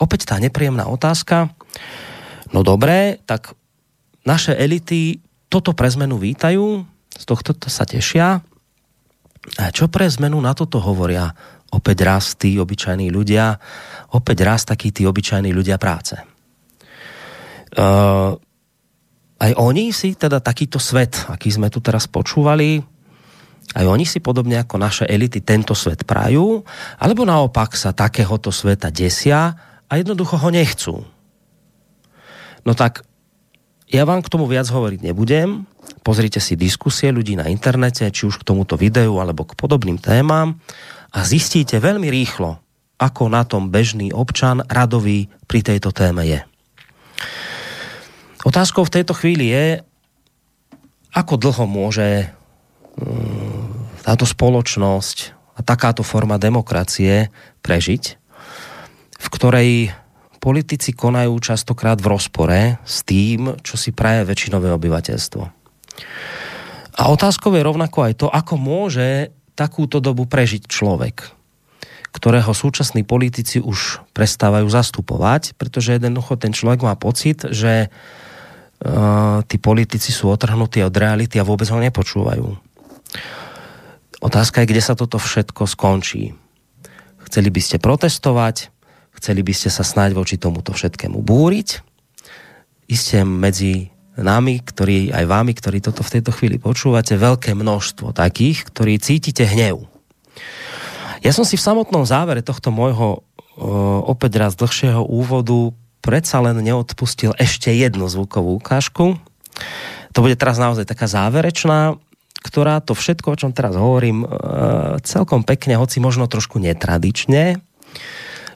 [0.00, 1.52] opäť tá nepríjemná otázka.
[2.50, 3.54] No dobré, tak
[4.24, 5.20] naše elity
[5.52, 8.40] toto pre zmenu vítajú, z tohto sa tešia,
[9.58, 11.26] a čo pre zmenu na toto hovoria
[11.72, 13.56] opäť raz tí obyčajní ľudia,
[14.14, 16.14] opäť raz takí tí obyčajní ľudia práce.
[17.72, 18.36] Uh,
[19.40, 22.84] aj oni si teda takýto svet, aký sme tu teraz počúvali,
[23.72, 26.60] aj oni si podobne ako naše elity tento svet prajú,
[27.00, 29.56] alebo naopak sa takéhoto sveta desia
[29.88, 30.94] a jednoducho ho nechcú.
[32.62, 33.02] No tak
[33.92, 35.68] ja vám k tomu viac hovoriť nebudem,
[36.00, 40.56] pozrite si diskusie ľudí na internete, či už k tomuto videu alebo k podobným témam
[41.12, 42.56] a zistíte veľmi rýchlo,
[42.96, 46.40] ako na tom bežný občan radový pri tejto téme je.
[48.42, 49.84] Otázkou v tejto chvíli je,
[51.12, 52.32] ako dlho môže
[52.96, 57.28] mm, táto spoločnosť a takáto forma demokracie
[57.60, 58.02] prežiť,
[59.20, 59.94] v ktorej
[60.42, 65.42] politici konajú častokrát v rozpore s tým, čo si praje väčšinové obyvateľstvo.
[66.98, 71.30] A otázkou je rovnako aj to, ako môže takúto dobu prežiť človek,
[72.10, 79.56] ktorého súčasní politici už prestávajú zastupovať, pretože jednoducho ten človek má pocit, že uh, tí
[79.62, 82.58] politici sú otrhnutí od reality a vôbec ho nepočúvajú.
[84.22, 86.34] Otázka je, kde sa toto všetko skončí.
[87.30, 88.68] Chceli by ste protestovať,
[89.22, 91.78] chceli by ste sa snáď voči tomuto všetkému búriť.
[92.90, 98.66] Isté medzi nami, ktorí, aj vámi, ktorí toto v tejto chvíli počúvate, veľké množstvo takých,
[98.66, 99.86] ktorí cítite hnev.
[101.22, 103.22] Ja som si v samotnom závere tohto môjho
[104.10, 105.70] opäť raz dlhšieho úvodu
[106.02, 109.22] predsa len neodpustil ešte jednu zvukovú ukážku.
[110.12, 111.94] To bude teraz naozaj taká záverečná,
[112.42, 114.26] ktorá to všetko, o čom teraz hovorím,
[115.06, 117.62] celkom pekne, hoci možno trošku netradične,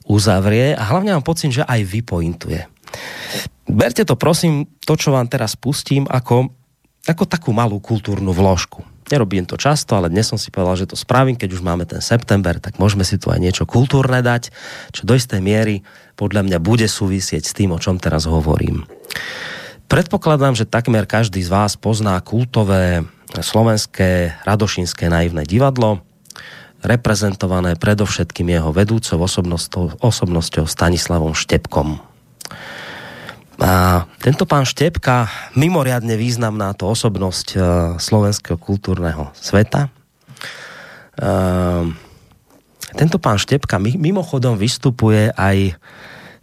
[0.07, 2.61] uzavrie a hlavne mám pocit, že aj vypointuje.
[3.67, 6.49] Berte to prosím, to, čo vám teraz pustím, ako,
[7.11, 10.99] ako takú malú kultúrnu vložku Nerobím to často, ale dnes som si povedal, že to
[10.99, 14.51] spravím, keď už máme ten september, tak môžeme si tu aj niečo kultúrne dať,
[14.91, 15.87] čo do istej miery
[16.19, 18.83] podľa mňa bude súvisieť s tým, o čom teraz hovorím.
[19.87, 26.03] Predpokladám, že takmer každý z vás pozná kultové slovenské radošinské naivné divadlo,
[26.85, 32.01] reprezentované predovšetkým jeho vedúcou osobnosťou, osobnosťou Stanislavom Štepkom.
[33.57, 37.63] A tento pán Štepka, mimoriadne významná to osobnosť uh,
[37.97, 39.89] slovenského kultúrneho sveta.
[41.17, 41.89] Uh,
[42.93, 45.73] tento pán Štepka mimochodom vystupuje aj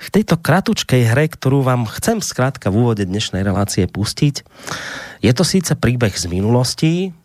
[0.04, 4.44] v tejto kratučkej hre, ktorú vám chcem skrátka v úvode dnešnej relácie pustiť.
[5.24, 7.16] Je to síce príbeh z minulosti,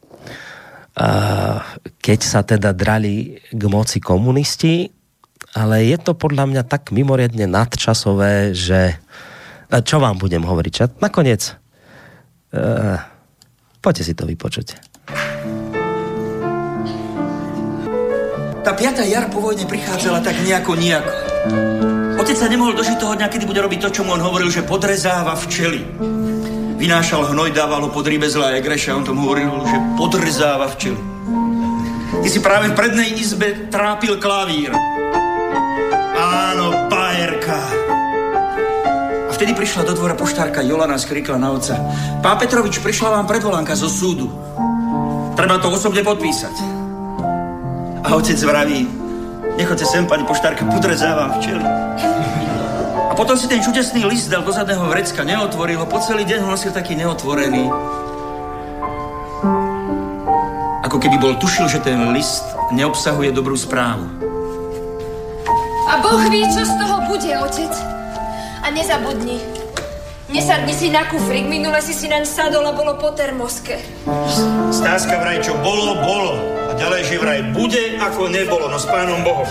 [2.02, 4.90] keď sa teda drali k moci komunisti,
[5.54, 8.98] ale je to podľa mňa tak mimoriadne nadčasové, že
[9.68, 10.72] čo vám budem hovoriť?
[10.72, 10.84] Čo?
[10.98, 11.54] Nakoniec,
[12.52, 12.98] uh,
[13.80, 14.66] poďte si to vypočuť.
[18.64, 21.12] Tá piata jar po vojne prichádzala tak nejako nejako.
[22.20, 24.66] Otec sa nemohol dožiť toho dňa, kedy bude robiť to, čo mu on hovoril, že
[24.66, 25.80] podrezáva včely.
[26.78, 30.94] Vynášal hnoj, dával ho pod rybezla a egreša, on tomu hovoril, že podrezáva včely.
[32.22, 34.70] Ty si práve v prednej izbe trápil klavír.
[36.14, 37.58] Áno, bajerka.
[39.34, 41.74] Vtedy prišla do dvora poštárka Jolana a skrikla na oca.
[42.22, 44.30] Pán Petrovič, prišla vám predvolánka zo súdu.
[45.34, 46.54] Treba to osobne podpísať.
[48.06, 48.86] A otec vraví,
[49.58, 51.62] nechoďte sem, pani poštárka, podrezávam včeli.
[53.18, 56.54] Potom si ten čudesný list dal do zadného vrecka, neotvoril ho, po celý deň ho
[56.54, 57.66] nosil taký neotvorený.
[60.86, 64.06] Ako keby bol tušil, že ten list neobsahuje dobrú správu.
[65.90, 67.74] A Boh ví, čo z toho bude, otec.
[68.62, 69.42] A nezabudni,
[70.30, 73.82] nesadni si na kufrik, minule si si naň sadol a bolo po termoske.
[74.70, 76.38] Stáska vraj, čo bolo, bolo.
[76.70, 79.48] A ďalej, že vraj bude, ako nebolo, no s pánom Bohom.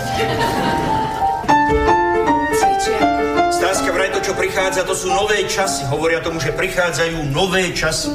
[3.98, 5.82] Vraj, to, čo prichádza, to sú nové časy.
[5.90, 8.14] Hovoria tomu, že prichádzajú nové časy.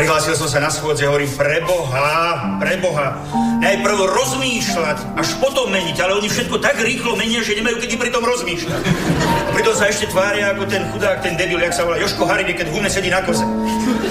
[0.00, 3.20] Prihlásil som sa na schôdze, hovorím, preboha, preboha,
[3.60, 8.08] najprv rozmýšľať, až potom meniť, ale oni všetko tak rýchlo menia, že nemajú kedy pri
[8.08, 8.80] tom rozmýšľať.
[9.44, 12.56] A pritom sa ešte tvária ako ten chudák, ten debil, jak sa volá Joško Haribe,
[12.56, 13.44] keď v gume sedí na koze.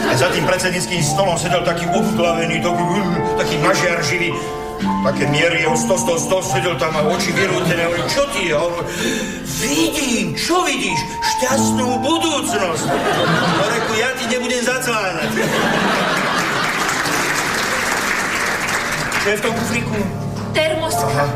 [0.05, 2.85] A za tým predsednickým stolom sedel taký obklavený, taký,
[3.41, 4.29] taký mažiar živý,
[5.05, 8.55] také miery, jeho 100, 100, 100, sedel tam a oči vyrútené, hovorí, čo ty je?
[8.55, 8.87] Hovorí,
[9.59, 10.99] vidím, čo vidíš?
[11.37, 12.85] Šťastnú budúcnosť.
[13.59, 15.31] No reku, ja ti nebudem zacláňať.
[19.19, 19.97] Čo je v tom kufriku?
[20.55, 21.05] Termoska.
[21.05, 21.27] Aha.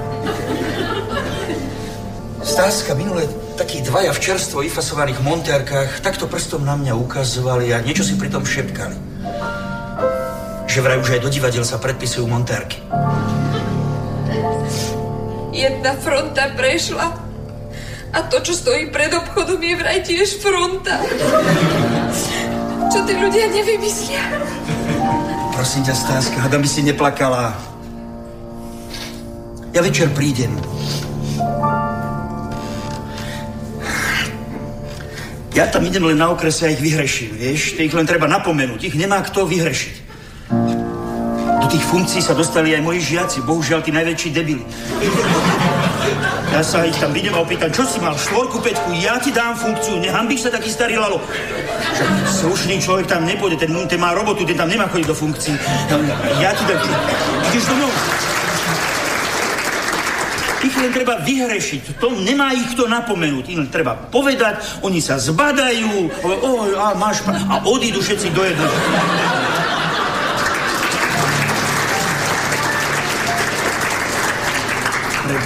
[2.43, 3.23] Stáska, minule
[3.55, 8.43] takí dvaja v čerstvo vyfasovaných montérkach takto prstom na mňa ukazovali a niečo si pritom
[8.43, 8.97] šepkali.
[10.73, 12.81] Že vraj už aj do divadiel sa predpisujú montérky.
[15.53, 17.13] Jedna fronta prešla
[18.09, 20.97] a to, čo stojí pred obchodom, je vraj tiež fronta.
[22.89, 24.21] Čo tí ľudia nevymyslia?
[25.53, 27.53] Prosím ťa, Stáska, hada by si neplakala.
[29.77, 30.57] Ja večer prídem.
[35.53, 37.77] Ja tam idem len na okrese a ich vyhreším, vieš?
[37.77, 38.89] Ich len treba napomenúť.
[38.89, 40.02] Ich nemá kto vyhrešiť.
[41.63, 44.67] Do tých funkcií sa dostali aj moji žiaci, bohužiaľ tí najväčší debili.
[46.51, 49.55] Ja sa ich tam vidím a opýtam, čo si mal, štvorku, peťku, ja ti dám
[49.55, 51.23] funkciu, nehambíš sa taký starý lalo.
[52.27, 55.55] Slušný človek tam nepôjde, ten, ten má robotu, ten tam nemá chodiť do funkcií.
[56.43, 56.83] Ja ti dám,
[57.47, 57.95] ideš domov.
[60.67, 66.11] Ich len treba vyhrešiť, to nemá ich kto napomenúť, len treba povedať, oni sa zbadajú,
[66.27, 68.75] oj, a máš, a odídu všetci do jedného.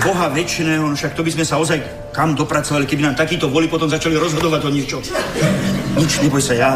[0.07, 1.83] Boha väčšiného, no však to by sme sa ozaj
[2.15, 4.97] kam dopracovali, keby nám takíto voli potom začali rozhodovať o niečo.
[5.99, 6.71] Nič, neboj sa, ja,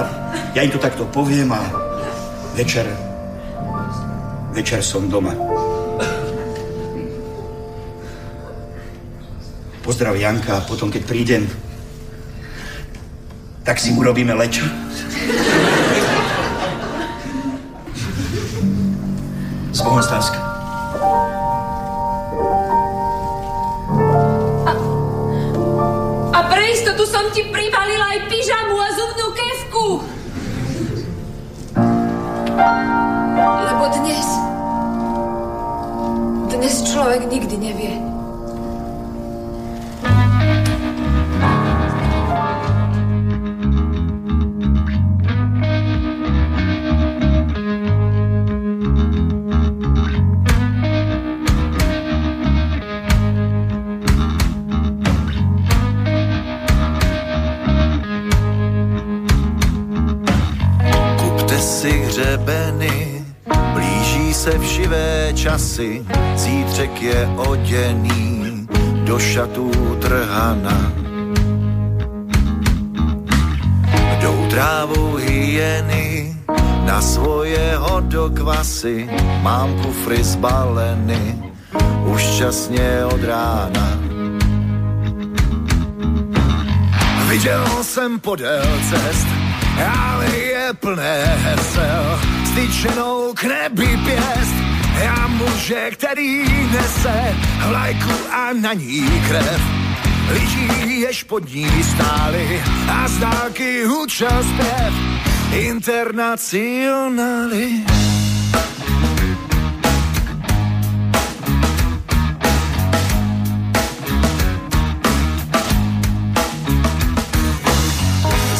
[0.52, 1.64] ja im to takto poviem a
[2.60, 2.84] večer
[4.52, 5.32] Večer som doma.
[9.80, 11.48] Pozdrav Janka a potom, keď prídem,
[13.64, 14.68] tak si urobíme lečo.
[19.72, 20.51] Z Bohonstávska.
[27.02, 29.88] Istotu som ti pribalila aj pyžamu a zubnú kevku.
[33.42, 34.28] Lebo dnes...
[36.52, 38.11] Dnes človek nikdy nevie.
[62.32, 63.26] Hřebeny,
[63.74, 68.68] blíží se všivé časy, zítřek je oděný
[69.04, 70.92] do šatů trhana.
[74.20, 76.36] Jdou trávou hyeny
[76.86, 79.10] na svoje hodokvasy,
[79.42, 81.40] mám kufry zbaleny,
[82.06, 84.00] už časně od rána.
[87.30, 89.28] Viděl jsem podél cest,
[89.88, 90.41] ale
[90.72, 92.20] je plné hesel,
[92.52, 94.56] styčenou k nebi pěst.
[95.04, 97.36] Já muže, který nese
[97.68, 99.62] vlajku a na ní krev.
[100.34, 104.94] Lidí, jež pod ní stáli a z dálky hučel zpěv.
[105.52, 107.84] Internacionály.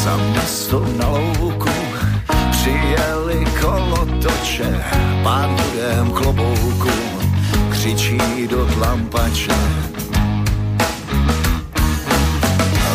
[0.04, 1.31] za město na louku
[4.62, 4.84] kolotoče,
[5.24, 6.90] pán budem klobouku
[7.70, 9.56] křičí do tlampače.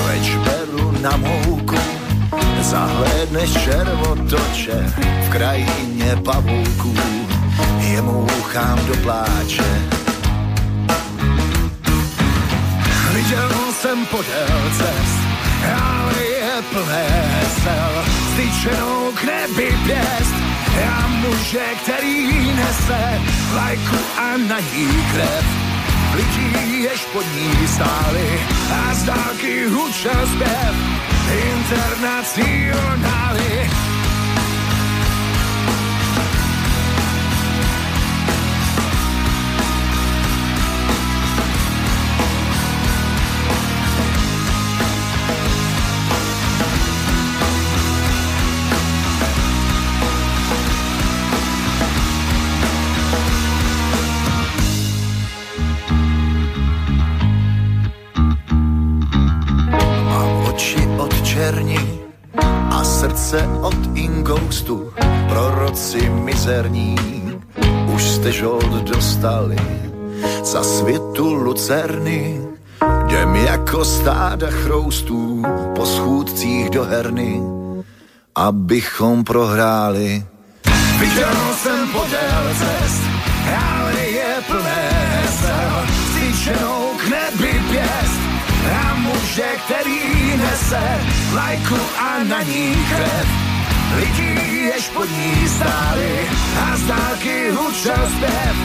[0.06, 1.76] Več beru na mouku,
[2.60, 4.92] zahlédneš červotoče
[5.26, 6.94] v krajině pavouků,
[7.80, 9.80] jemu uchám do pláče.
[13.12, 13.50] Viděl
[13.80, 15.18] jsem podél cest,
[15.82, 20.45] ale je plné hesel, styčenou k nebi pěst.
[20.80, 23.20] Já muže, který nese
[23.52, 25.44] vlajku a na ní krev.
[26.16, 28.40] Lidí, jež pod ní stáli
[28.72, 30.74] a z dálky hučel zpěv.
[31.52, 33.70] Internacionály.
[66.46, 66.96] Mizerní
[67.94, 69.56] už jste žold dostali
[70.44, 72.40] za světu lucerny.
[73.06, 75.42] Jdem jako stáda chroustů
[75.74, 77.40] po schůdcích do herny,
[78.34, 80.24] abychom prohráli.
[80.98, 83.02] Viděl jsem podél cest,
[83.70, 88.20] ale je plné hesel, styčenou k nebi pěst.
[88.82, 93.45] A muže, který nese vlajku a na ní krev.
[93.94, 94.36] Lidí,
[94.94, 96.28] pod ní stáli
[96.62, 98.56] a z dálky hučel zpěv.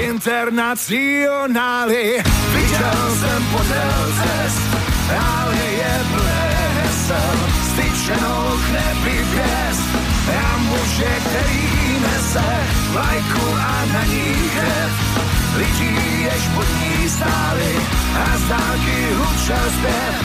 [0.00, 2.22] Internacionály,
[2.54, 4.60] viděl jsem podél cest,
[5.18, 7.36] ale je plné hesel,
[7.72, 9.82] styčenou k nebi pěst.
[10.30, 12.50] A muže, který nese
[12.92, 14.92] vlajku a na ní krev.
[15.56, 17.76] Lidí, jež pod ní stáli
[18.24, 20.24] a z dálky hučel zpěv.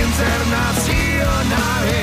[0.00, 2.02] Internacionály.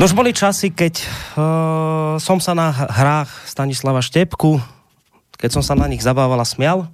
[0.00, 4.56] No už boli časy, keď uh, som sa na hrách Stanislava Štepku,
[5.36, 6.88] keď som sa na nich zabával a smial,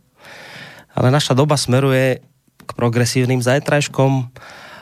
[0.90, 2.18] ale naša doba smeruje
[2.66, 4.26] k progresívnym zajtrajškom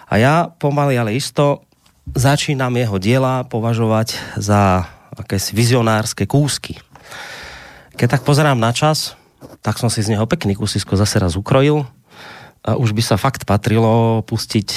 [0.08, 1.68] a ja pomaly, ale isto
[2.16, 4.88] začínam jeho diela považovať za
[5.20, 6.80] akési vizionárske kúsky.
[7.92, 9.20] Keď tak pozerám na čas,
[9.60, 11.84] tak som si z neho pekný kúsisko zase raz ukrojil
[12.64, 14.68] a už by sa fakt patrilo pustiť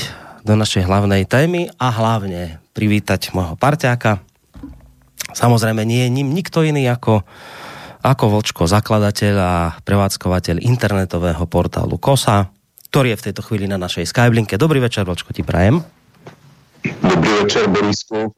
[0.44, 4.22] do našej hlavnej témy a hlavne privítať môjho parťáka.
[5.34, 7.26] Samozrejme nie je ním nikto iný ako
[8.06, 12.48] ako Vlčko, zakladateľ a prevádzkovateľ internetového portálu KOSA,
[12.94, 14.56] ktorý je v tejto chvíli na našej Skyblinke.
[14.56, 15.82] Dobrý večer, Vlčko, ti prajem.
[17.04, 18.32] Dobrý večer, Borisku.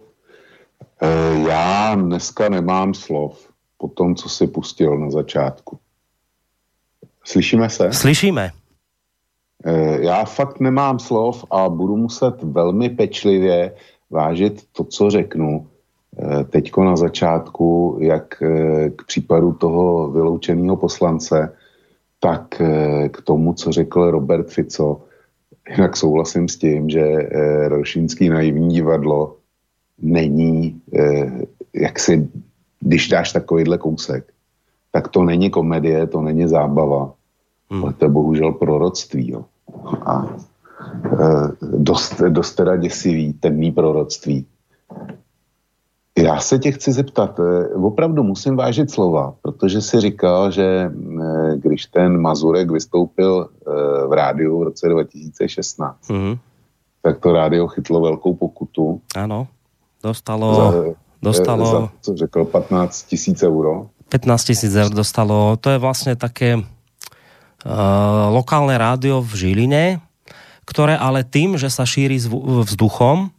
[1.02, 1.08] E,
[1.48, 3.38] já dneska nemám slov
[3.78, 5.80] po tom, co si pustil na začátku.
[7.24, 7.94] Slyšíme se?
[7.94, 8.52] Slyšíme.
[9.66, 13.76] E, já fakt nemám slov a budu muset velmi pečlivě
[14.10, 15.68] vážit to, co řeknu
[16.18, 21.53] Eh, teďko na začátku, jak eh, k případu toho vyloučeného poslance,
[22.20, 25.01] tak eh, k tomu, co řekl Robert Fico.
[25.70, 27.30] Jinak souhlasím s tím, že
[27.68, 29.38] Rošínský naivní divadlo
[30.01, 30.82] není,
[31.74, 32.30] jak si,
[32.80, 34.34] když dáš takovýhle kousek,
[34.91, 37.14] tak to není komedie, to není zábava,
[37.70, 37.84] hmm.
[37.84, 39.32] ale to je bohužel proroctví.
[39.32, 39.45] Jo.
[40.05, 40.38] A
[41.61, 44.45] dost, dost teda děsivý, temný proroctví.
[46.17, 51.57] Já se tě chci zeptat, eh, opravdu musím vážit slova, protože si říkal, že eh,
[51.57, 53.71] když ten Mazurek vystoupil eh,
[54.07, 56.38] v rádiu v roce 2016, mm-hmm.
[57.01, 59.01] tak to rádio chytlo velkou pokutu.
[59.15, 59.47] Ano,
[60.03, 60.55] dostalo...
[60.55, 60.71] Za,
[61.21, 63.88] dostalo za, co řekl, 15 tisíc euro.
[64.09, 66.63] 15 tisíc eur dostalo, to je vlastně také uh,
[68.34, 70.01] lokálne rádio v Žiline,
[70.70, 73.34] ktoré ale tým, že sa šíri vzduchom,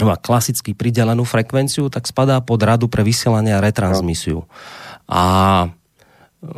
[0.00, 4.44] má klasicky pridelenú frekvenciu, tak spadá pod radu pre vysielanie a retransmisiu.
[5.08, 5.24] A
[5.64, 6.48] e,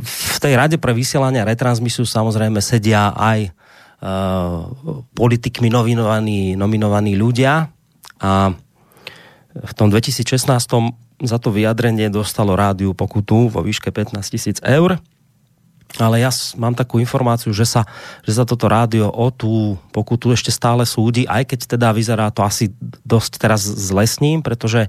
[0.00, 3.52] v tej rade pre vysielanie a retransmisiu samozrejme sedia aj
[4.00, 4.64] uh,
[5.12, 7.68] politikmi nominovaní, nominovaní ľudia
[8.20, 8.32] a
[9.50, 10.40] v tom 2016
[11.20, 14.96] za to vyjadrenie dostalo rádiu pokutu vo výške 15 tisíc eur
[15.98, 17.82] ale ja mám takú informáciu, že sa,
[18.22, 22.46] že sa toto rádio o tú pokutu ešte stále súdi, aj keď teda vyzerá to
[22.46, 22.70] asi
[23.02, 24.86] dosť teraz zle s ním, pretože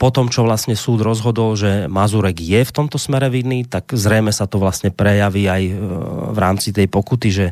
[0.00, 4.32] po tom, čo vlastne súd rozhodol, že Mazurek je v tomto smere vinný, tak zrejme
[4.32, 5.72] sa to vlastne prejaví aj e,
[6.32, 7.46] v rámci tej pokuty, že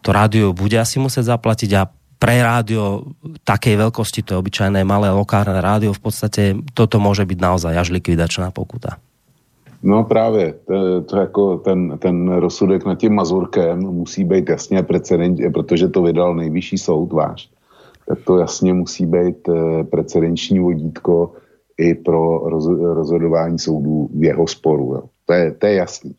[0.00, 3.12] to rádio bude asi musieť zaplatiť a pre rádio
[3.44, 6.42] takej veľkosti, to je obyčajné malé lokálne rádio, v podstate
[6.72, 9.02] toto môže byť naozaj až likvidačná pokuta.
[9.82, 15.38] No právě, to, to jako ten, ten rozsudek nad tím Mazurkem musí být jasně precedent,
[15.52, 17.50] protože to vydal nejvyšší soud váš.
[18.08, 21.32] Tak to jasně musí být eh, precedenční vodítko
[21.78, 24.84] i pro roz, rozhodování soudů v jeho sporu.
[24.94, 25.02] Jo.
[25.26, 26.16] To, je, to je jasný.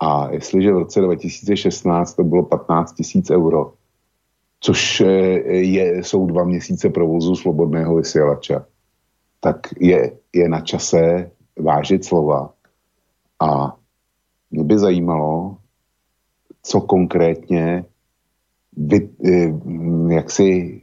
[0.00, 3.72] A jestliže v roce 2016 to bylo 15 tisíc euro,
[4.60, 5.06] což eh,
[5.52, 8.66] je, jsou dva měsíce provozu slobodného vysílača,
[9.40, 12.53] tak je, je na čase vážit slova
[13.40, 13.76] a
[14.50, 15.56] mě by zajímalo,
[16.62, 17.84] co konkrétně
[18.76, 19.52] by, eh,
[20.14, 20.80] jak si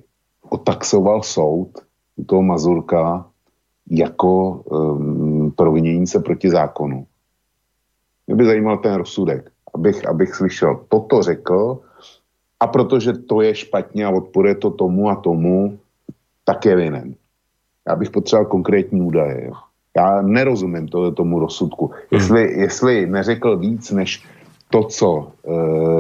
[0.50, 1.72] otaxoval soud
[2.16, 3.26] u toho Mazurka
[3.90, 7.08] jako um, provinění se proti zákonu.
[8.28, 11.82] Mě by zajímal ten rozsudek, abych, abych slyšel, toto řekl
[12.60, 15.80] a protože to je špatně a odporuje to tomu a tomu,
[16.46, 17.16] tak je vinen.
[17.88, 19.46] Já bych potřeboval konkrétní údaje.
[19.46, 19.54] Jo.
[19.98, 21.86] Já nerozumím to, tomu rozsudku.
[21.88, 22.22] Hmm.
[22.22, 24.24] Jestli, jestli neřekl víc než
[24.70, 25.28] to, co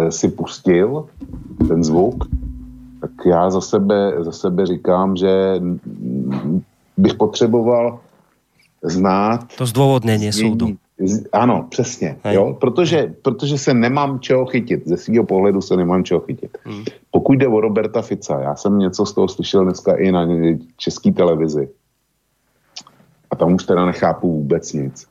[0.07, 1.05] e, si pustil,
[1.67, 2.25] ten zvuk,
[3.01, 5.61] tak já za sebe, za sebe říkám, že
[6.97, 7.99] bych potřeboval
[8.83, 9.45] znát...
[9.57, 10.67] To zdôvodnění soudu.
[11.31, 12.17] Ano, přesně.
[12.31, 12.57] Jo?
[12.61, 14.87] Protože, protože se nemám čeho chytit.
[14.87, 16.57] Ze svého pohledu se nemám čeho chytit.
[16.63, 16.83] Hmm.
[17.11, 20.27] Pokud jde o Roberta Fica, já jsem něco z toho slyšel dneska i na
[20.77, 21.69] české televizi
[23.31, 25.07] a tam už teda nechápu vůbec nic.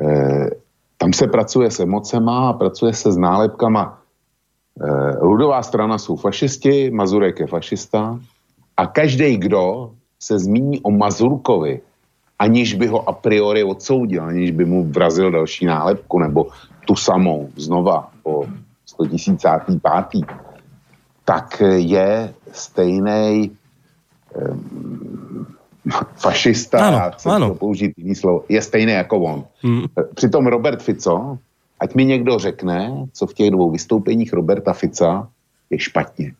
[0.00, 0.50] E,
[0.98, 3.98] tam se pracuje s emocema a pracuje se s nálepkama.
[4.80, 8.18] E, Ludová strana jsou fašisti, Mazurek je fašista
[8.76, 11.80] a každý, kdo se zmíní o Mazurkovi,
[12.38, 16.46] aniž by ho a priori odsoudil, aniž by mu vrazil další nálepku nebo
[16.86, 18.46] tu samou znova po
[18.86, 19.04] 100
[19.82, 20.20] pátý,
[21.24, 23.50] tak je stejný
[26.16, 27.54] fašista, ano, já chcem ano.
[27.54, 29.44] použít jiný slovo, je stejný jako on.
[29.62, 29.84] Hmm.
[30.14, 31.38] Přitom Robert Fico,
[31.80, 35.28] ať mi někdo řekne, co v těch dvou vystoupeních Roberta Fica
[35.70, 36.34] je špatně.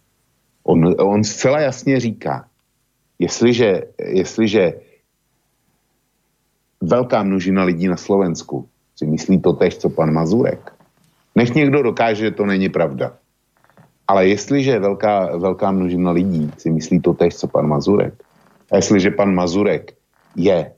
[0.65, 2.45] On, on zcela jasně říká,
[3.19, 4.73] jestliže, jestliže
[6.81, 10.73] velká množina lidí na Slovensku si myslí to tež, co pan Mazurek,
[11.35, 13.13] nech někdo dokáže, že to není pravda.
[14.09, 18.15] Ale jestliže velká, velká množina lidí si myslí to tež, co pan Mazurek,
[18.73, 19.93] a jestliže pan Mazurek
[20.37, 20.73] je e,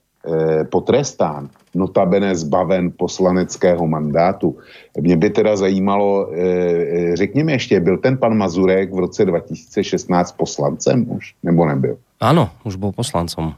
[0.64, 4.58] potrestán, notabene zbaven poslaneckého mandátu.
[5.00, 10.32] Mě by teda zajímalo, e, e, řekněme ještě, byl ten pan Mazurek v roce 2016
[10.32, 11.96] poslancem už, nebo nebyl?
[12.20, 13.52] Ano, už byl poslancem.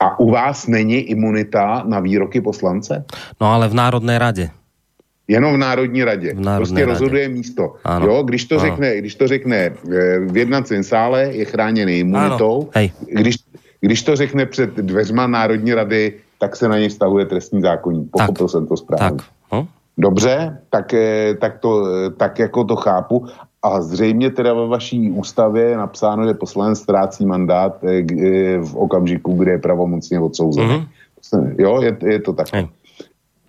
[0.00, 3.04] A u vás není imunita na výroky poslance?
[3.40, 4.50] No ale v Národné rade.
[5.28, 6.34] Jenom v Národní radě.
[6.34, 6.86] V Národné prostě radě.
[6.86, 7.74] rozhoduje místo.
[7.84, 8.06] Ano.
[8.06, 8.70] Jo, když to, ano.
[8.70, 12.68] řekne, když to řekne eh, v jednacím sále, je chráněný imunitou.
[13.06, 13.36] Když,
[13.80, 18.10] když to řekne před dveřma Národní rady, tak se na něj vztahuje trestní zákonník.
[18.10, 18.50] Pochopil tak.
[18.50, 19.18] jsem to správně.
[19.18, 19.26] Tak.
[19.54, 19.66] Hm?
[19.98, 23.26] Dobře, tak, eh, tak, to, eh, tak jako to chápu.
[23.62, 27.82] A zřejmě teda ve vaší ústavě je napsáno, že poslanec ztrácí mandát
[28.60, 30.86] v okamžiku, kdy je pravomocně odsouzený.
[31.32, 31.54] Mm-hmm.
[31.58, 32.46] Jo, je, je to tak.
[32.52, 32.66] Hey.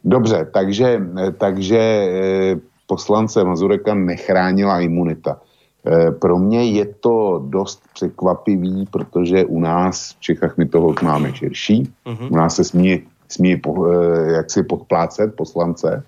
[0.03, 1.01] Dobře, takže,
[1.37, 2.55] takže eh,
[2.87, 5.41] poslance Mazureka nechránila imunita.
[5.87, 11.33] Eh, pro mě je to dost překvapivý, protože u nás v Čechách my toho máme
[11.33, 11.93] širší.
[12.05, 12.31] Uh-huh.
[12.31, 16.03] U nás se smí, smí eh, jak si podplácet poslance.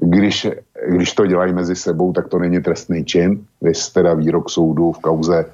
[0.00, 0.48] Když,
[0.88, 3.44] když to dělají mezi sebou, tak to není trestný čin.
[3.60, 5.46] Vy teda výrok soudu v kauze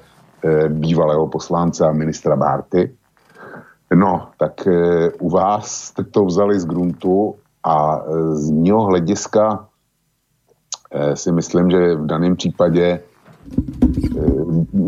[0.67, 2.91] bývalého poslance a ministra Bárty.
[3.95, 4.67] No, tak
[5.19, 9.67] u vás jste to vzali z gruntu a e, z mého hlediska
[10.91, 12.99] e, si myslím, že v daném případě e,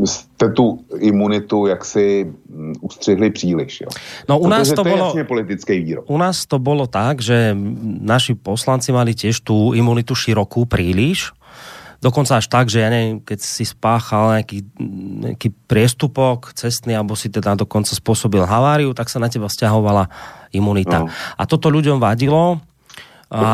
[0.06, 3.82] jste tu imunitu jaksi mm, ustřihli příliš.
[3.82, 3.89] Jo.
[4.30, 6.06] No u nás to, to bolo, politický výrok.
[6.10, 7.58] U nás to bolo tak, že
[8.02, 11.34] naši poslanci mali tiež tú imunitu širokú príliš,
[12.02, 14.66] Dokonca až tak, že ja neviem, keď si spáchal nejaký,
[15.22, 20.10] nejaký priestupok cestný, alebo si teda dokonca spôsobil haváriu, tak sa na teba vzťahovala
[20.49, 21.06] imunita.
[21.06, 21.14] No.
[21.38, 22.58] A toto ľuďom vadilo
[23.30, 23.45] a,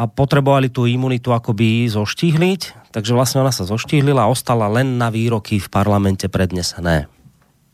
[0.00, 5.12] a potrebovali tú imunitu akoby zoštihliť, takže vlastne ona sa zoštihlila a ostala len na
[5.12, 7.04] výroky v parlamente prednesené.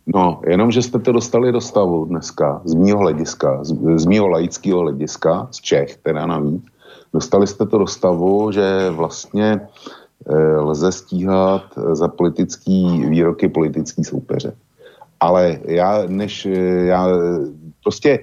[0.07, 4.27] No, jenom, že jste to dostali do stavu dneska, z mýho hlediska, z, z mýho
[4.27, 6.62] laického hlediska, z Čech teda navíc,
[7.14, 9.61] dostali jste to do stavu, že vlastně
[10.59, 11.62] lze stíhat
[11.93, 14.57] za politický výroky politický soupeře.
[15.21, 17.09] Ale já než eh, já
[17.83, 18.19] prostě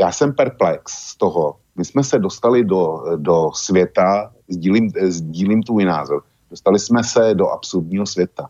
[0.00, 1.56] já jsem perplex z toho.
[1.76, 7.48] My jsme se dostali do, do světa, sdílím, sdílím tvůj názor, dostali jsme se do
[7.48, 8.48] absurdního světa.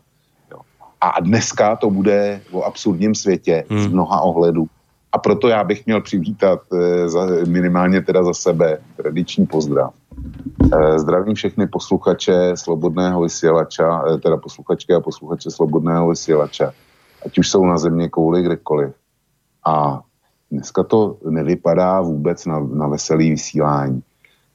[0.51, 0.59] Jo.
[1.01, 3.79] A dneska to bude o absurdním světě hmm.
[3.79, 4.67] z mnoha ohledů.
[5.11, 10.04] A proto já bych měl přivítat eh, minimálně teda za sebe tradiční pozdrav Eh,
[10.97, 16.73] zdravím všechny posluchače Slobodného vysílača, eh, teda posluchačky a posluchače Slobodného vysílača,
[17.25, 18.93] ať už jsou na země kouli kdekoliv.
[19.65, 20.01] A
[20.51, 24.03] dneska to nevypadá vůbec na, na veselý vysílání.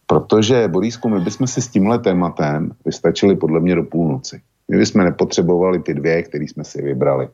[0.06, 4.40] Protože, Borísku, my bychom si s tímhle tématem vystačili podle mě do půlnoci.
[4.68, 7.28] My bychom nepotřebovali ty dvě, které jsme si vybrali.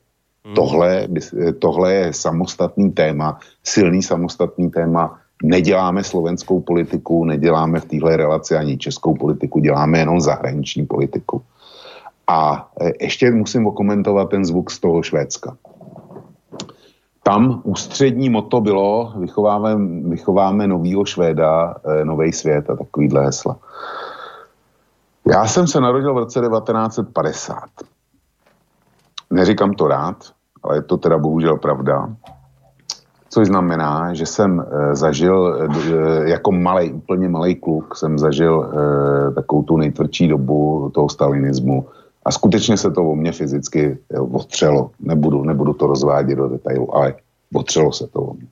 [0.45, 0.55] Hmm.
[0.55, 1.09] Tohle,
[1.59, 8.79] tohle je samostatný téma, silný samostatný téma, neděláme slovenskou politiku, neděláme v téhle relaci ani
[8.79, 11.43] českou politiku, děláme jenom zahraniční politiku.
[12.27, 15.57] A e, ještě musím okomentovat ten zvuk z toho Švédska.
[17.23, 19.77] Tam ústřední moto bylo vychováme,
[20.09, 23.57] vychováme novýho Švéda, e, nový svět a takovýhle hesla.
[25.27, 27.59] Já jsem se narodil v roce 1950.
[29.31, 30.17] Neříkám to rád,
[30.63, 32.09] ale je to teda bohužel pravda
[33.37, 35.69] což znamená, že jsem e, zažil
[36.25, 41.87] e, jako malý, úplně malý kluk, jsem zažil e, takovou tu nejtvrdší dobu toho stalinismu
[42.25, 43.99] a skutečně se to o mě fyzicky
[44.33, 44.91] otřelo.
[45.01, 47.15] Nebudu, nebudu to rozvádět do detailu, ale
[47.55, 48.49] otřelo se to o mě.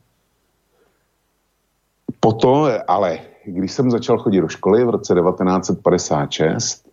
[2.20, 6.84] Potom, ale když jsem začal chodit do školy v roce 1956,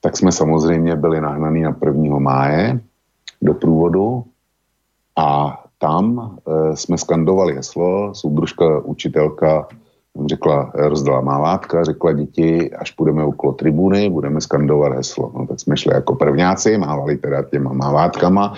[0.00, 2.18] tak jsme samozřejmě byli nahnaní na 1.
[2.18, 2.80] máje
[3.42, 4.24] do průvodu
[5.18, 9.68] a tam e, jsme skandovali heslo, soudružka, učitelka
[10.26, 15.32] řekla, rozdala mávátka, řekla děti, až půjdeme okolo tribuny, budeme skandovat heslo.
[15.34, 18.54] No tak jsme šli jako prvňáci, mávali teda těma mávátkama,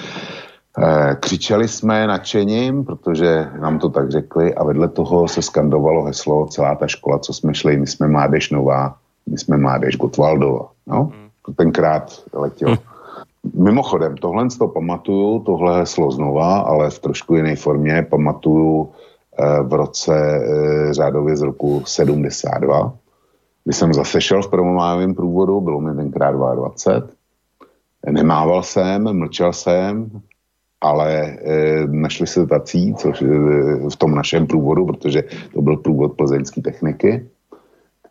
[0.79, 6.47] e, křičeli jsme nadšením, protože nám to tak řekli a vedle toho se skandovalo heslo
[6.47, 8.95] celá ta škola, co jsme šli, my jsme mládež nová,
[9.27, 10.69] my jsme mládež Gotwaldova.
[10.87, 11.13] No,
[11.57, 12.77] tenkrát letěl.
[13.55, 18.07] Mimochodem, tohle to pamatuju, tohle heslo znova, ale v trošku jiné formě.
[18.11, 18.93] Pamatuju
[19.39, 22.93] eh, v roce eh, řádově z roku 72,
[23.65, 27.09] kdy jsem zase šel v promomávém průvodu, bylo mi tenkrát 22.
[28.11, 30.11] Nemával jsem, mlčel jsem,
[30.81, 33.23] ale e, našli se tací, což
[33.91, 35.25] v tom našem průvodu, protože
[35.55, 37.29] to byl průvod plzeňské techniky,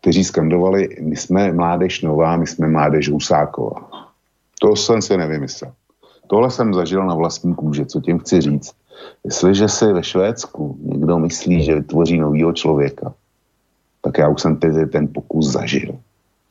[0.00, 3.95] kteří skandovali, my jsme mládež nová, my jsme mládež Husáková.
[4.60, 5.72] To jsem si nevymyslel.
[6.26, 8.74] Tohle jsem zažil na vlastní kůži, co tím chci říct.
[9.24, 13.14] Jestliže si ve Švédsku někdo myslí, že vytvoří novýho člověka,
[14.02, 15.98] tak já už jsem tedy ten pokus zažil.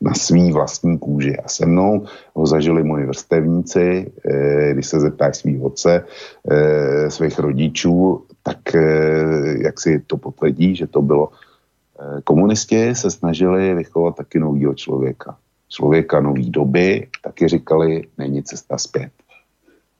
[0.02, 1.38] na svý vlastní kůži.
[1.38, 6.04] A se mnou ho zažili moji vrstevníci, eh, když se zeptáš svých otce,
[6.52, 11.32] eh, svých rodičů, tak eh, jak si to potvrdí, že to bylo.
[12.24, 15.38] Komunisti se snažili vychovat taky novýho člověka.
[15.70, 19.12] Člověka nový doby, taky říkali, není cesta zpět.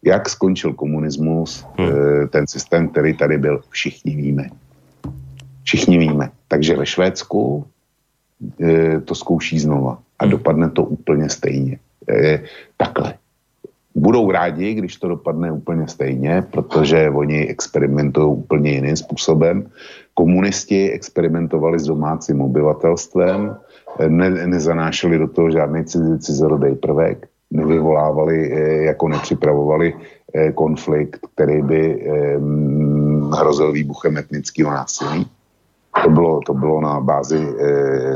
[0.04, 1.90] Jak skončil komunismus, hmm.
[2.30, 4.50] ten systém, který tady byl, všichni víme.
[5.64, 6.30] Všichni víme.
[6.48, 7.66] Takže ve Švédsku
[8.62, 10.32] e, to zkouší znova a hmm.
[10.32, 11.80] dopadne to úplně stejně.
[12.10, 12.44] E,
[12.78, 13.14] takhle.
[13.96, 19.72] Budou rádi, když to dopadne úplně stejně, protože oni experimentují úplně jiným způsobem.
[20.14, 23.56] Komunisti experimentovali s domácím obyvatelstvem,
[24.08, 25.86] ne, nezanášeli do toho žádný
[26.20, 29.94] cizorodej prvek, nevyvolávali, e, jako nepřipravovali
[30.34, 31.82] e, konflikt, který by
[33.32, 35.28] hrozil výbuchem etnického násilí.
[36.04, 37.48] To bylo, to bylo na bázi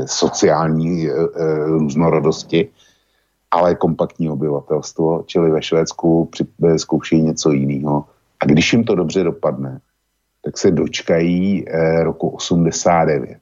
[0.04, 1.08] sociální
[1.66, 2.68] různorodosti,
[3.50, 6.28] ale kompaktní obyvatelstvo, čili ve Švédsku
[7.00, 8.04] při, něco jiného.
[8.40, 9.80] A když jim to dobře dopadne,
[10.44, 11.64] tak se dočkají
[12.02, 13.39] roku 89.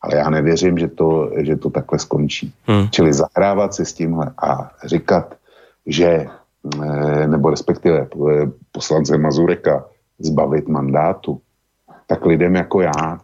[0.00, 2.52] Ale já nevěřím, že to, že to takhle skončí.
[2.64, 2.88] Hmm.
[2.90, 5.34] Čili zahrávat si s tímhle a říkat,
[5.86, 6.26] že,
[6.82, 8.08] e, nebo respektive
[8.72, 9.84] poslance Mazureka
[10.18, 11.40] zbavit mandátu,
[12.06, 13.20] tak lidem jako já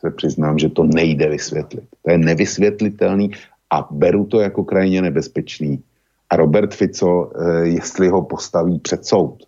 [0.00, 1.84] se přiznám, že to nejde vysvětlit.
[2.02, 3.30] To je nevysvětlitelný
[3.70, 5.82] a beru to jako krajně nebezpečný.
[6.30, 9.42] A Robert Fico, eh, jestli ho postaví před soud,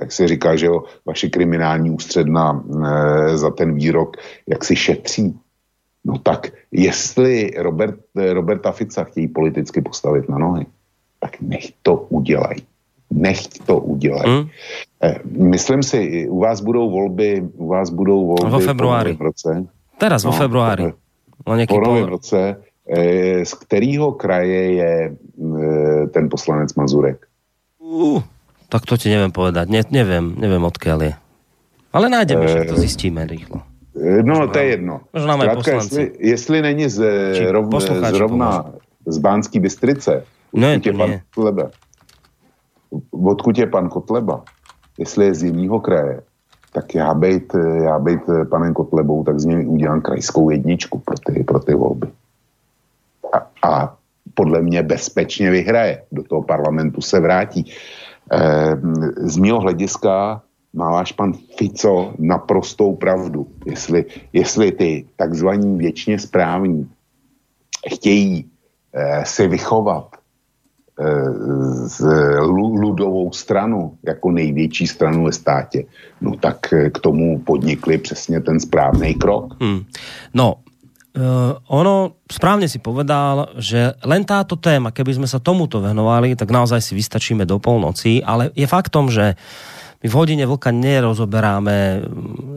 [0.00, 4.16] jak si říká, že ho vaše kriminální ústředna eh, za ten výrok
[4.46, 5.38] jak si šetří,
[6.04, 10.66] no tak jestli Robert, eh, Roberta Fica chtějí politicky postavit na nohy,
[11.20, 12.62] tak nech to udělají.
[13.10, 14.28] Nech to udělají.
[14.28, 14.48] Hmm.
[15.48, 19.12] Myslím si, u vás budou volby, u vás budou volby v februári.
[19.16, 19.64] V roce.
[19.98, 20.92] Teraz vo no, februári.
[21.44, 22.56] Po, po novém roce.
[22.88, 24.92] E, z kterého kraje je
[26.12, 27.26] ten poslanec Mazurek?
[27.80, 28.22] Uh,
[28.68, 29.68] tak to ti neviem povedať.
[29.72, 31.12] Ne, neviem, neviem odkiaľ je.
[31.92, 33.64] Ale nájdeme, že to zistíme rýchlo.
[34.22, 35.00] No, to je jedno.
[35.12, 36.00] Možná poslanci.
[36.00, 37.02] Jestli, jestli není z,
[37.50, 37.66] rov,
[38.10, 38.64] zrovna
[39.06, 41.70] z Bánský Bystrice, ne, to je pan Kotleba,
[43.10, 44.42] odkud je pan Kotleba,
[44.98, 46.20] jestli je z jiného kraje,
[46.72, 48.20] tak já být, já být
[48.50, 52.06] panem Kotlebou, tak z něj udělám krajskou jedničku pro ty, pro ty volby.
[53.32, 53.94] A, a
[54.34, 56.02] podle mě bezpečně vyhraje.
[56.12, 57.72] Do toho parlamentu se vrátí.
[58.32, 58.76] E,
[59.16, 60.42] z mého hlediska
[60.74, 63.46] má váš pan Fico naprostou pravdu.
[63.66, 66.88] Jestli, jestli ty takzvaní věčně správní
[67.88, 68.44] chtějí
[68.92, 70.18] e, si vychovat
[71.86, 72.00] z
[72.74, 75.84] ludovou stranu jako největší stranu ve státě,
[76.20, 79.54] no tak k tomu podnikli přesně ten správný krok.
[79.60, 79.80] Hmm.
[80.34, 80.54] No,
[81.18, 86.46] Uh, ono, správne si povedal, že len táto téma, keby sme sa tomuto venovali, tak
[86.46, 89.34] naozaj si vystačíme do polnoci, ale je faktom, že
[89.98, 92.06] my v hodine vlka nerozoberáme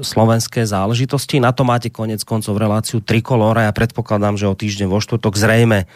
[0.06, 5.02] slovenské záležitosti, na to máte konec koncov reláciu Trikolora, ja predpokladám, že o týždeň vo
[5.02, 5.90] štvrtok zrejme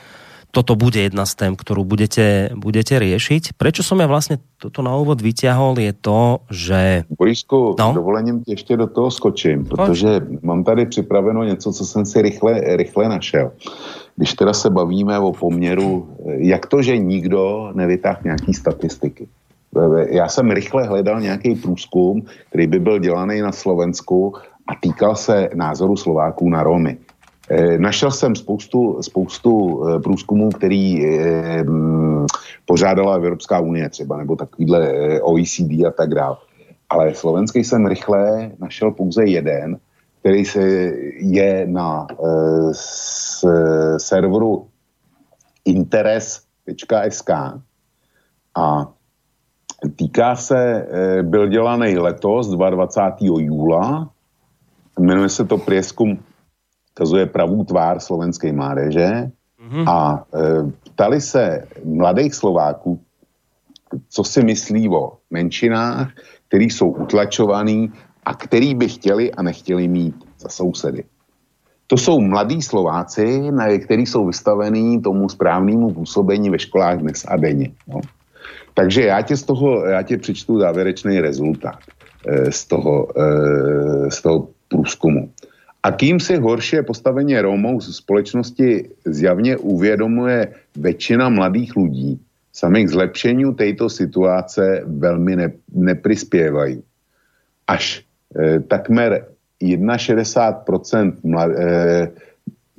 [0.55, 3.59] toto bude jedna z tém, ktorú budete, budete riešiť.
[3.59, 7.03] Prečo som ja vlastne toto na úvod vyťahol, je to, že...
[7.11, 7.91] Borisku, no?
[7.91, 13.09] dovolením ještě do toho skočím, protože mám tady připraveno něco, co jsem si rychle, rychle
[13.09, 13.51] našel.
[14.15, 19.27] Když teda se bavíme o poměru, jak to, že nikdo nevytáhl nějaký statistiky.
[20.09, 24.33] Já jsem rychle hledal nějaký průzkum, který by byl dělaný na Slovensku
[24.67, 26.97] a týkal se názoru Slováků na Romy.
[27.49, 32.25] Eh, našel jsem spoustu, spoustu eh, průzkumů, který eh, mm,
[32.65, 36.37] pořádala Evropská unie třeba, nebo takovýhle OECD a tak dále.
[36.89, 39.77] Ale slovenský jsem rychle našel pouze jeden,
[40.19, 40.61] který se
[41.17, 42.07] je na
[42.71, 43.45] s,
[43.97, 44.67] serveru
[45.65, 47.29] interes.sk
[48.55, 48.93] a
[49.95, 50.87] týká se,
[51.21, 53.41] byl dělaný letos 22.
[53.41, 54.09] júla,
[54.99, 56.19] jmenuje se to prieskum
[56.95, 59.27] ukazuje pravou tvár slovenské mládeže
[59.59, 59.83] mm-hmm.
[59.83, 62.99] a e, ptali se mladých Slováků,
[64.09, 66.11] co si myslí o menšinách,
[66.47, 67.91] který jsou utlačovaný
[68.25, 71.03] a který by chtěli a nechtěli mít za sousedy.
[71.87, 77.37] To jsou mladí Slováci, na kteří jsou vystavení tomu správnému působení ve školách dnes a
[77.37, 77.71] denně.
[77.87, 77.99] No.
[78.75, 81.79] Takže já tě z toho, já tě přečtu závěrečný rezultát
[82.27, 85.31] e, z, toho, e, z toho průzkumu.
[85.85, 92.17] A kým si horšie postavenie Rómov z společnosti zjavně uvědomuje väčšina mladých ľudí,
[92.55, 96.81] sami k zlepšeniu tejto situace velmi ne, neprispievajú.
[97.67, 97.83] Až
[98.33, 101.67] e, takmer 61% mlad, e,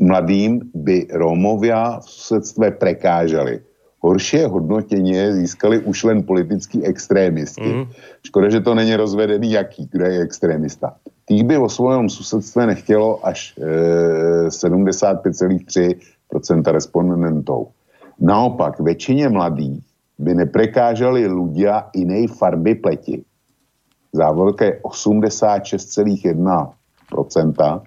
[0.00, 3.62] mladým by Rómovia v susedstve prekážali.
[4.06, 7.74] Horšie hodnotění získali už len politický extrémisti.
[7.74, 7.86] Mm.
[8.22, 10.94] Škoda, že to není rozvedený jaký, kdo je extrémista.
[11.26, 13.62] Tých by o svojom susedstve nechtělo až e,
[14.46, 17.66] 75,3% respondentů.
[18.20, 19.82] Naopak, většině mladých
[20.18, 23.24] by neprekážali ľudia inej farby pleti.
[24.14, 27.80] Závorka je 86,1%,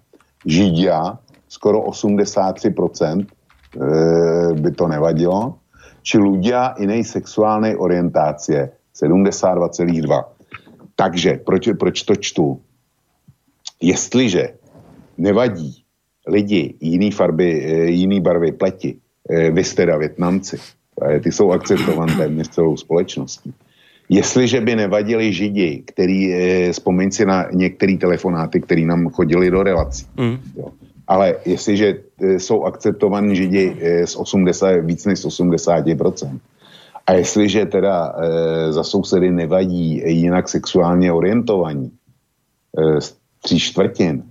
[0.46, 1.18] Židia
[1.48, 3.26] skoro 83%, e,
[4.54, 5.59] by to nevadilo,
[6.10, 9.86] či ľudia inej sexuálnej orientácie 72,2.
[10.98, 12.48] Takže proč, proč to čtu?
[13.78, 14.58] Jestliže
[15.22, 15.86] nevadí
[16.26, 18.98] lidi jiný farby, e, jiný barvy pleti,
[19.30, 20.58] vy jste teda Větnamci,
[21.24, 23.54] ty jsou akceptované téměř celou společností.
[24.10, 29.64] Jestliže by nevadili Židi, který, eh, vzpomeň si na některé telefonáty, který nám chodili do
[29.64, 30.06] relací.
[30.18, 30.38] Mm.
[30.58, 30.74] Jo.
[31.08, 36.40] Ale jestliže eh, jsou akceptovaní Židi eh, z 80, víc než 80%,
[37.10, 44.24] a jestliže teda e, za sousedy nevadí jinak sexuálně orientovaní e, z tří čtvrtin,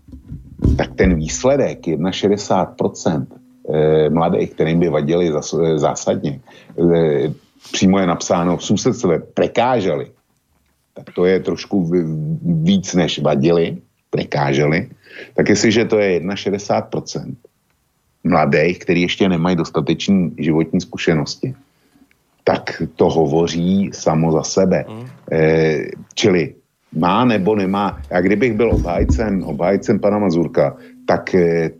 [0.78, 5.32] tak ten výsledek 61% e, mladých, kterým by vadili
[5.76, 6.40] zásadně,
[6.78, 7.32] e,
[7.72, 10.06] přímo je napsáno v sousedstve prekáželi,
[10.94, 11.90] tak to je trošku
[12.62, 14.88] víc než vadili, prekáželi,
[15.34, 17.34] tak jestliže to je 61%
[18.24, 21.54] mladých, kteří ještě nemají dostatečné životní zkušenosti,
[22.44, 24.84] tak to hovoří samo za sebe.
[24.88, 25.06] Mm.
[25.32, 25.78] E,
[26.14, 26.54] čili
[26.96, 28.00] má nebo nemá.
[28.10, 31.70] A kdybych byl obhájcem, obhájcem pana Mazurka, tak e,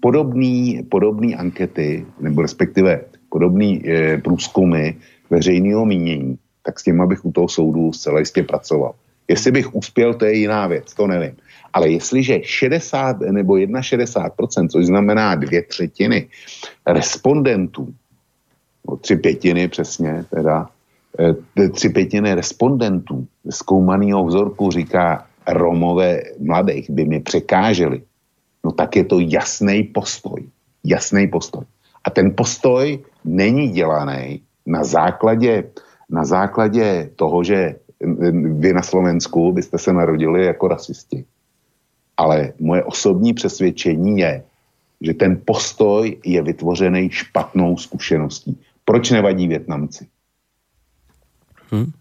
[0.00, 4.96] podobný, podobný ankety, nebo respektive podobný e, průzkumy
[5.30, 8.94] veřejného mínění, tak s tím bych u toho soudu zcela jistě pracoval.
[9.28, 11.36] Jestli bych uspěl, to je jiná věc, to nevím.
[11.76, 16.28] Ale jestliže 60 nebo 61%, což znamená dvě třetiny
[16.86, 17.92] respondentů,
[18.88, 20.68] no tři pětiny přesně, teda,
[21.60, 28.02] e, tři pětiny respondentů zkoumaného vzorku říká, Romové mladých by mi překáželi,
[28.64, 30.48] no tak je to jasný postoj.
[30.84, 31.64] Jasný postoj.
[32.04, 35.64] A ten postoj není dělaný na základě,
[36.10, 37.76] na základě toho, že
[38.32, 41.24] vy na Slovensku byste se narodili jako rasisti.
[42.16, 44.44] Ale moje osobní přesvědčení je,
[45.00, 48.58] že ten postoj je vytvořený špatnou zkušeností.
[48.84, 50.06] Proč nevadí Větnamci?
[51.72, 51.92] Hm.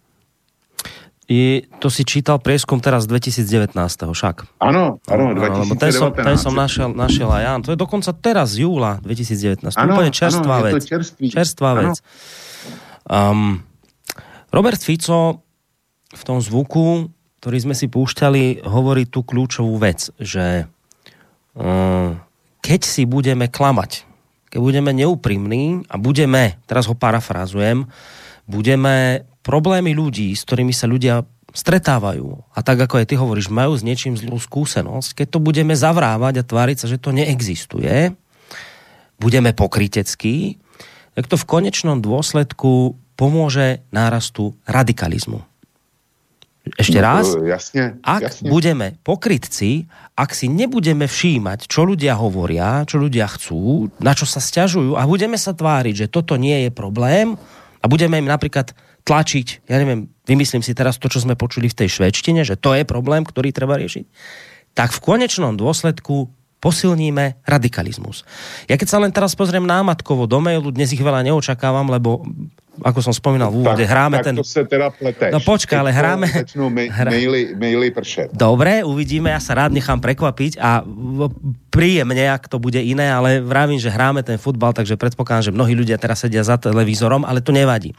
[1.25, 3.73] I, to si čítal prieskum teraz 2019.
[4.13, 4.61] však.
[4.61, 5.81] Áno, áno, 2019.
[5.81, 7.53] ten som, ten som našiel, našiel aj ja.
[7.65, 9.65] To je dokonca teraz z júla 2019.
[9.65, 10.85] To je úplne čerstvá áno, vec.
[10.85, 11.25] Čerstvý.
[11.33, 11.79] Čerstvá áno.
[11.81, 11.95] vec.
[13.09, 13.65] Um,
[14.53, 15.41] Robert Fico
[16.13, 17.09] v tom zvuku,
[17.45, 20.65] ktorý sme si púšťali, hovorí tú kľúčovú vec, že
[21.53, 22.17] um,
[22.65, 24.01] keď si budeme klamať,
[24.49, 27.85] keď budeme neúprimní a budeme, teraz ho parafrázujem,
[28.49, 31.21] budeme problémy ľudí, s ktorými sa ľudia
[31.53, 35.77] stretávajú a tak ako aj ty hovoríš, majú s niečím zlú skúsenosť, keď to budeme
[35.77, 38.09] zavrávať a tváriť sa, že to neexistuje,
[39.21, 40.57] budeme pokryteckí,
[41.13, 45.45] tak to v konečnom dôsledku pomôže nárastu radikalizmu.
[46.73, 48.49] Ešte No, raz, jasne, ak jasne.
[48.49, 49.85] budeme pokrytci,
[50.17, 55.05] ak si nebudeme všímať, čo ľudia hovoria, čo ľudia chcú, na čo sa stiažujú a
[55.05, 57.37] budeme sa tváriť, že toto nie je problém
[57.79, 58.73] a budeme im napríklad
[59.05, 62.73] tlačiť, ja neviem, vymyslím si teraz to, čo sme počuli v tej švedštine, že to
[62.73, 64.05] je problém, ktorý treba riešiť,
[64.73, 66.33] tak v konečnom dôsledku
[66.65, 68.25] posilníme radikalizmus.
[68.65, 72.25] Ja keď sa len teraz pozriem námatkovo do mailu, dnes ich veľa neočakávam, lebo
[72.83, 74.35] ako som spomínal v úvode, tak, hráme tak ten...
[74.35, 75.31] to se teda pleteš.
[75.31, 78.35] No počkaj, ale hráme- Začnou ma- hra- maily, maily pršet.
[78.35, 80.83] Dobre, uvidíme, ja sa rád nechám prekvapiť a
[81.71, 85.75] príjemne, ak to bude iné, ale vravím, že hráme ten futbal, takže predpokladám, že mnohí
[85.75, 87.91] ľudia teraz sedia za televízorom, ale to nevadí.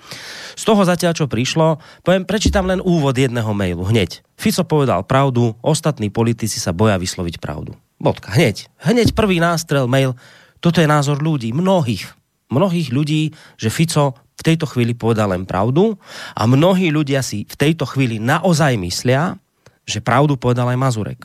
[0.56, 4.24] Z toho zatiaľ, čo prišlo, poviem, prečítam len úvod jedného mailu, hneď.
[4.36, 7.76] Fico povedal pravdu, ostatní politici sa boja vysloviť pravdu.
[7.96, 8.68] Bodka, hneď.
[8.80, 10.16] Hneď prvý nástrel, mail.
[10.60, 12.12] Toto je názor ľudí, mnohých.
[12.52, 15.96] Mnohých ľudí, že Fico v tejto chvíli povedal len pravdu
[16.36, 19.40] a mnohí ľudia si v tejto chvíli naozaj myslia,
[19.88, 21.20] že pravdu povedal aj Mazurek.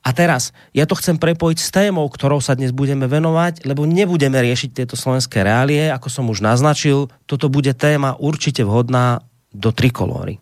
[0.00, 4.40] A teraz, ja to chcem prepojiť s témou, ktorou sa dnes budeme venovať, lebo nebudeme
[4.40, 9.20] riešiť tieto slovenské reálie, ako som už naznačil, toto bude téma určite vhodná
[9.52, 10.40] do trikolóry.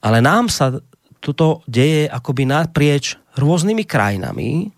[0.00, 0.80] Ale nám sa
[1.20, 4.72] toto deje akoby naprieč rôznymi krajinami,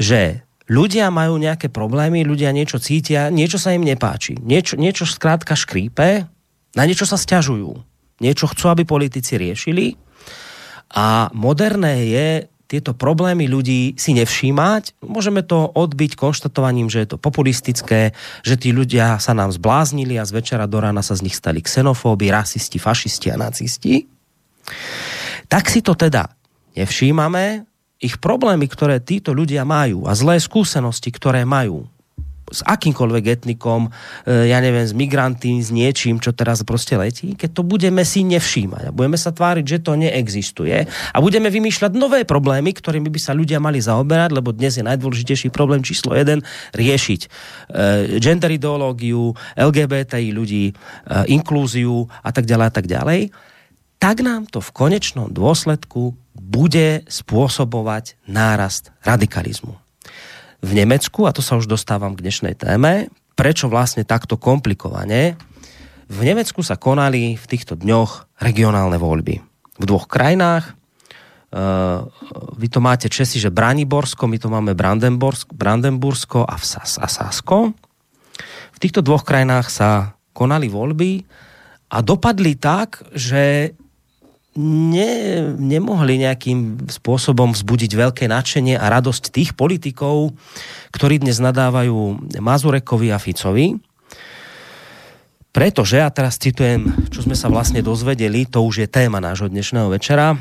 [0.00, 5.52] že ľudia majú nejaké problémy, ľudia niečo cítia, niečo sa im nepáči, niečo, niečo skrátka
[5.52, 6.24] škrípe,
[6.72, 7.76] na niečo sa stiažujú,
[8.24, 10.00] niečo chcú, aby politici riešili
[10.96, 12.28] a moderné je
[12.72, 15.04] tieto problémy ľudí si nevšímať.
[15.04, 20.24] Môžeme to odbiť konštatovaním, že je to populistické, že tí ľudia sa nám zbláznili a
[20.24, 24.08] z večera do rána sa z nich stali xenofóbi, rasisti, fašisti a nacisti.
[25.52, 26.32] Tak si to teda
[26.72, 27.68] nevšímame,
[28.02, 31.86] ich problémy, ktoré títo ľudia majú a zlé skúsenosti, ktoré majú
[32.52, 33.88] s akýmkoľvek etnikom,
[34.28, 38.22] e, ja neviem, s migranty, s niečím, čo teraz proste letí, keď to budeme si
[38.28, 43.20] nevšímať a budeme sa tváriť, že to neexistuje a budeme vymýšľať nové problémy, ktorými by
[43.22, 46.44] sa ľudia mali zaoberať, lebo dnes je najdôležitejší problém číslo jeden
[46.76, 47.28] riešiť e,
[48.20, 50.74] gender ideológiu, LGBTI ľudí, e,
[51.32, 53.20] inklúziu a tak ďalej a tak ďalej,
[53.96, 56.12] tak nám to v konečnom dôsledku
[56.52, 59.80] bude spôsobovať nárast radikalizmu
[60.62, 65.34] v Nemecku, a to sa už dostávam k dnešnej téme, prečo vlastne takto komplikovane,
[66.06, 69.40] v Nemecku sa konali v týchto dňoch regionálne voľby.
[69.80, 70.78] V dvoch krajinách,
[71.52, 72.08] Uh,
[72.56, 77.76] vy to máte Česi, že Braniborsko, my to máme Brandenbursko, Brandenbursko a, Sas, a Sasko.
[78.72, 81.20] V týchto dvoch krajinách sa konali voľby
[81.92, 83.76] a dopadli tak, že
[84.56, 85.12] ne,
[85.56, 90.36] nemohli nejakým spôsobom vzbudiť veľké nadšenie a radosť tých politikov,
[90.92, 93.80] ktorí dnes nadávajú Mazurekovi a Ficovi.
[95.52, 99.92] Pretože, a teraz citujem, čo sme sa vlastne dozvedeli, to už je téma nášho dnešného
[99.92, 100.32] večera,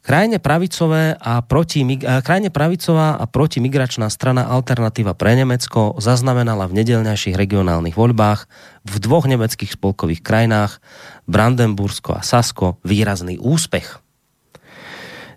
[0.00, 7.36] Krajne pravicové a proti, krajne pravicová a protimigračná strana Alternatíva pre Nemecko zaznamenala v nedelňajších
[7.36, 8.48] regionálnych voľbách
[8.88, 10.80] v dvoch nemeckých spolkových krajinách
[11.28, 14.00] Brandenbursko a Sasko výrazný úspech.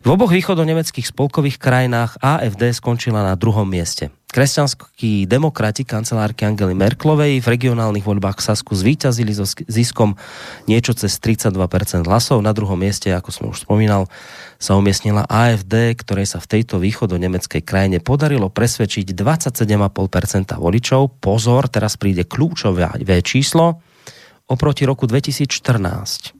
[0.04, 4.16] V oboch východonemeckých spolkových krajinách AFD skončila na druhom mieste.
[4.34, 10.18] Kresťanskí demokrati kancelárky Angely Merklovej v regionálnych voľbách v Sasku zvíťazili so ziskom
[10.66, 11.54] niečo cez 32%
[12.10, 12.42] hlasov.
[12.42, 14.10] Na druhom mieste, ako som už spomínal,
[14.58, 21.22] sa umiestnila AFD, ktorej sa v tejto východo-nemeckej krajine podarilo presvedčiť 27,5% voličov.
[21.22, 22.90] Pozor, teraz príde kľúčové
[23.22, 23.86] číslo.
[24.50, 26.34] Oproti roku 2014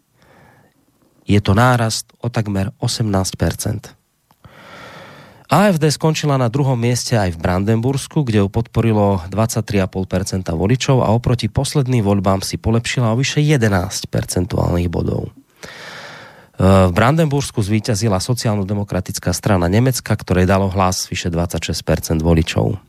[1.30, 4.03] je to nárast o takmer 18%.
[5.54, 11.46] AFD skončila na druhom mieste aj v Brandenbursku, kde ju podporilo 23,5% voličov a oproti
[11.46, 15.30] posledným voľbám si polepšila o vyše 11 percentuálnych bodov.
[15.30, 22.82] E, v Brandenbursku zvíťazila sociálno-demokratická strana Nemecka, ktorej dalo hlas vyše 26% voličov.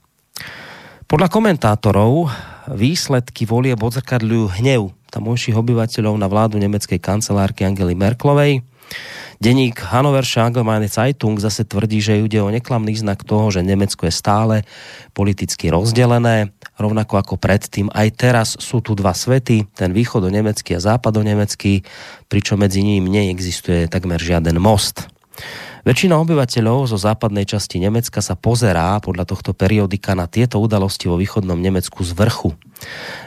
[1.04, 2.32] Podľa komentátorov
[2.72, 8.64] výsledky volieb odzrkadľujú hnev tamojších obyvateľov na vládu nemeckej kancelárky Angely Merklovej,
[9.42, 14.14] Deník Hannoversche Allgemeine Zeitung zase tvrdí, že ide o neklamný znak toho, že Nemecko je
[14.14, 14.56] stále
[15.12, 17.90] politicky rozdelené, rovnako ako predtým.
[17.90, 21.82] Aj teraz sú tu dva svety, ten východo-nemecký a západo-nemecký,
[22.30, 25.10] pričom medzi nimi neexistuje takmer žiaden most.
[25.84, 31.20] Väčšina obyvateľov zo západnej časti Nemecka sa pozerá podľa tohto periodika na tieto udalosti vo
[31.20, 32.56] východnom Nemecku z vrchu.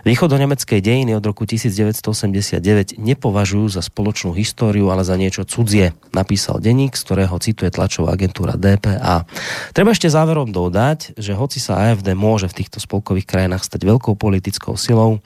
[0.01, 6.97] Východonemecké dejiny od roku 1989 nepovažujú za spoločnú históriu, ale za niečo cudzie, napísal denník,
[6.97, 9.30] z ktorého cituje tlačová agentúra DPA.
[9.78, 14.18] Treba ešte záverom dodať, že hoci sa AFD môže v týchto spolkových krajinách stať veľkou
[14.18, 15.22] politickou silou,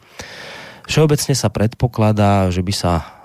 [0.92, 3.21] Všeobecne sa predpokladá, že by sa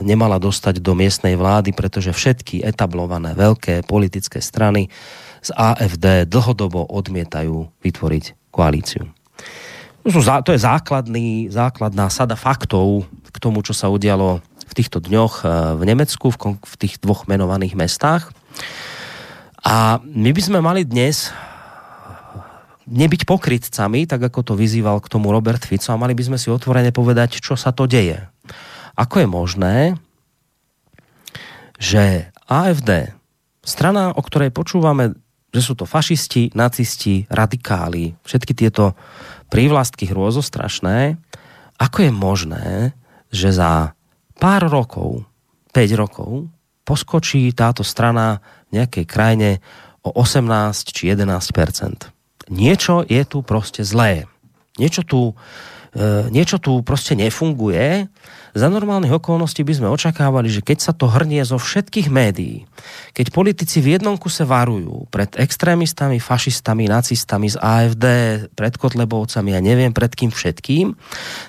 [0.00, 4.88] nemala dostať do miestnej vlády, pretože všetky etablované veľké politické strany
[5.40, 9.08] z AFD dlhodobo odmietajú vytvoriť koalíciu.
[10.00, 15.46] To je základný, základná sada faktov k tomu, čo sa udialo v týchto dňoch e,
[15.76, 18.32] v Nemecku, v tých dvoch menovaných mestách.
[19.60, 21.28] A my by sme mali dnes
[22.88, 26.48] nebyť pokrytcami, tak ako to vyzýval k tomu Robert Fico a mali by sme si
[26.48, 28.24] otvorene povedať, čo sa to deje.
[29.00, 29.76] Ako je možné,
[31.80, 33.16] že AFD,
[33.64, 35.16] strana, o ktorej počúvame,
[35.48, 38.92] že sú to fašisti, nacisti, radikáli, všetky tieto
[39.48, 41.16] prívlastky hrôzostrašné,
[41.80, 42.66] ako je možné,
[43.32, 43.96] že za
[44.36, 45.24] pár rokov,
[45.72, 46.52] 5 rokov,
[46.84, 49.64] poskočí táto strana v nejakej krajine
[50.04, 52.20] o 18 či 11%
[52.50, 54.26] niečo je tu proste zlé.
[54.76, 55.20] Niečo tu,
[55.94, 58.10] e, niečo tu proste nefunguje.
[58.50, 62.66] Za normálnych okolností by sme očakávali, že keď sa to hrnie zo všetkých médií,
[63.14, 68.06] keď politici v jednom kuse varujú pred extrémistami, fašistami, nacistami z AFD,
[68.58, 70.98] pred Kotlebovcami a neviem pred kým všetkým,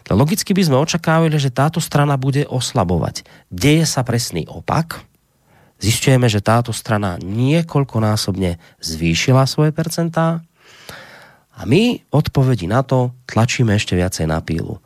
[0.05, 3.25] to logicky by sme očakávali, že táto strana bude oslabovať.
[3.49, 5.01] Deje sa presný opak.
[5.81, 10.45] Zistujeme, že táto strana niekoľkonásobne zvýšila svoje percentá,
[11.61, 14.81] a my odpovedi na to tlačíme ešte viacej na pílu.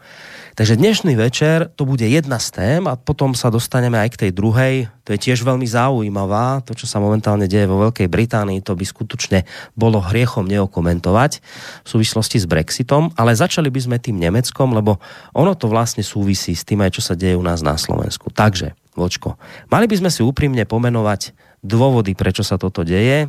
[0.55, 4.31] Takže dnešný večer to bude jedna z tém a potom sa dostaneme aj k tej
[4.31, 4.87] druhej.
[5.03, 6.63] To je tiež veľmi zaujímavá.
[6.63, 9.43] To, čo sa momentálne deje vo Veľkej Británii, to by skutočne
[9.75, 11.43] bolo hriechom neokomentovať
[11.83, 13.11] v súvislosti s Brexitom.
[13.19, 15.03] Ale začali by sme tým Nemeckom, lebo
[15.35, 18.31] ono to vlastne súvisí s tým aj, čo sa deje u nás na Slovensku.
[18.31, 19.35] Takže, Vočko,
[19.67, 21.35] mali by sme si úprimne pomenovať
[21.67, 23.27] dôvody, prečo sa toto deje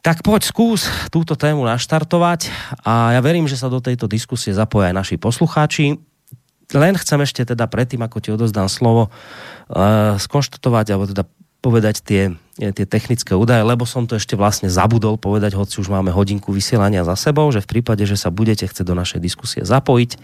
[0.00, 2.48] tak poď skús túto tému naštartovať
[2.86, 5.98] a ja verím, že sa do tejto diskusie zapoja aj naši poslucháči.
[6.74, 11.24] Len chcem ešte teda predtým, ako ti odozdám slovo, uh, skonštatovať, alebo teda
[11.66, 12.22] povedať tie,
[12.58, 17.02] tie technické údaje, lebo som to ešte vlastne zabudol povedať, hoci už máme hodinku vysielania
[17.02, 20.14] za sebou, že v prípade, že sa budete chcieť do našej diskusie zapojiť,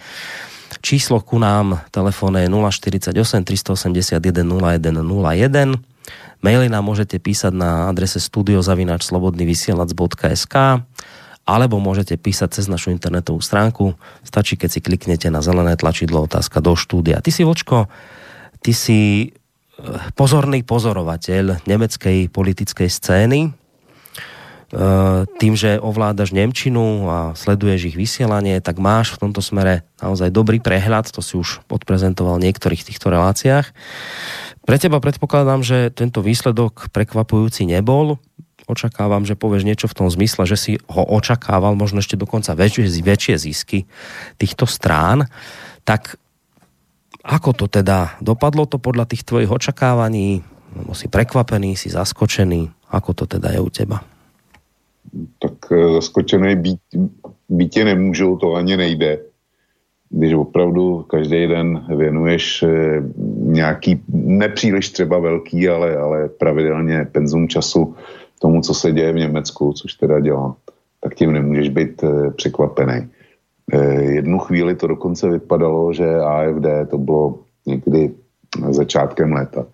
[0.80, 5.91] číslo ku nám telefóne je 048 381 0101
[6.42, 10.82] Maily nám môžete písať na adrese studiozavinačslobodnyvysielac.sk
[11.42, 13.98] alebo môžete písať cez našu internetovú stránku.
[14.22, 17.18] Stačí, keď si kliknete na zelené tlačidlo otázka do štúdia.
[17.18, 17.90] Ty si, Vočko,
[18.62, 19.30] ty si eh,
[20.14, 23.40] pozorný pozorovateľ nemeckej politickej scény.
[24.72, 30.32] Eh, tým, že ovládaš Nemčinu a sleduješ ich vysielanie, tak máš v tomto smere naozaj
[30.32, 33.68] dobrý prehľad, to si už odprezentoval v niektorých týchto reláciách.
[34.62, 38.22] Pre teba predpokladám, že tento výsledok prekvapujúci nebol.
[38.70, 42.86] Očakávam, že povieš niečo v tom zmysle, že si ho očakával, možno ešte dokonca väčšie,
[43.02, 43.78] väčšie zisky
[44.38, 45.26] týchto strán.
[45.82, 46.14] Tak
[47.26, 48.18] ako to teda?
[48.22, 50.46] Dopadlo to podľa tých tvojich očakávaní?
[50.78, 52.70] Lebo si prekvapený, si zaskočený?
[52.94, 53.98] Ako to teda je u teba?
[55.42, 56.80] Tak e, zaskočený být,
[57.48, 59.31] bytě nemůžu, to ani nejde
[60.12, 63.02] když opravdu každý den věnuješ eh,
[63.36, 67.94] nějaký, nepříliš třeba velký, ale, ale pravidelně penzum času
[68.38, 70.54] tomu, co se děje v Německu, což teda dělám,
[71.00, 73.08] tak tím nemůžeš být eh, překvapený.
[73.72, 78.10] Eh, jednu chvíli to dokonce vypadalo, že AFD, to bylo někdy
[78.70, 79.66] začátkem léta,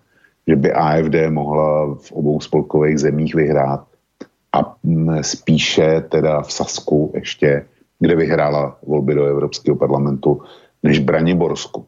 [0.47, 3.83] že by AFD mohla v obou spolkových zemích vyhrát
[4.53, 7.65] a mm, spíše teda v Sasku ještě
[7.99, 10.41] kde vyhrála volby do Evropského parlamentu,
[10.83, 11.85] než Braniborsku.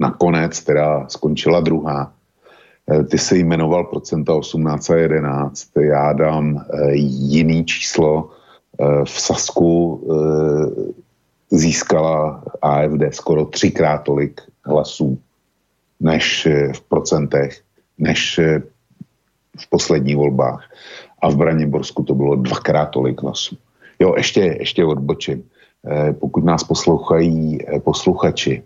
[0.00, 2.12] Nakonec teda skončila druhá.
[2.90, 5.68] E, ty se jmenoval procenta 18 a 11.
[5.80, 8.30] Já dám e, jiný číslo.
[8.80, 10.04] E, v Sasku
[11.50, 15.18] získala AFD skoro třikrát tolik hlasů
[16.00, 17.60] než v procentech,
[17.98, 18.40] než
[19.58, 20.70] v posledních volbách.
[21.22, 23.56] A v Braniborsku to bylo dvakrát tolik hlasů.
[23.98, 25.44] Jo, ještě, ještě odbočím.
[25.86, 28.62] Eh, pokud nás poslouchají eh, posluchači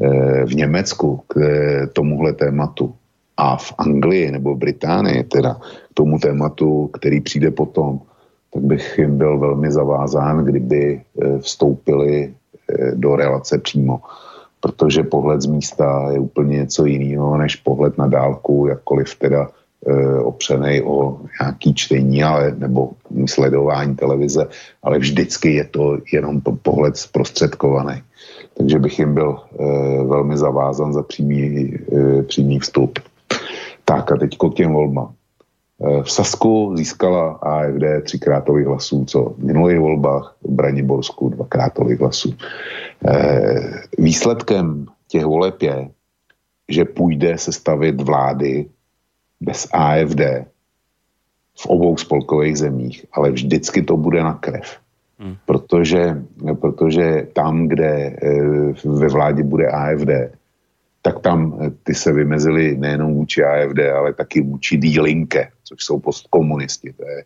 [0.00, 1.40] eh, v Německu k
[1.92, 2.94] tomuhle tématu
[3.36, 5.54] a v Anglii nebo v Británii teda
[5.90, 8.00] k tomu tématu, který přijde potom,
[8.52, 11.02] tak bych jim byl velmi zavázán, kdyby
[11.40, 12.34] vstoupili
[12.94, 14.00] do relace přímo.
[14.60, 19.48] Protože pohled z místa je úplně něco jiného než pohled na dálku, jakkoliv teda
[20.22, 22.90] opřený o nějaký čtení ale, nebo
[23.26, 24.48] sledování televize,
[24.82, 28.02] ale vždycky je to jenom pohled zprostředkovaný.
[28.56, 29.64] Takže bych jim byl e,
[30.04, 32.98] velmi zavázan za přímý, e, přímý vstup.
[33.84, 35.12] Tak a teď k těm volbám.
[35.80, 42.34] E, v Sasku získala AFD třikrát hlasů, co v minulých volbách, v Braniborsku dvakrát hlasů.
[43.08, 43.50] E,
[43.98, 45.88] výsledkem těch voleb je,
[46.68, 48.66] že půjde se stavit vlády
[49.40, 50.20] bez AFD
[51.58, 54.78] v obou spolkových zemích, ale vždycky to bude na krev.
[55.18, 55.36] Hmm.
[55.46, 56.22] Protože,
[56.60, 58.16] protože tam, kde e,
[58.84, 60.36] ve vládě bude AFD,
[61.02, 65.98] tak tam e, ty se vymezili nejenom vůči AFD, ale taky vůči Dílinke, což jsou
[65.98, 66.92] postkomunisti.
[66.92, 67.24] To je e,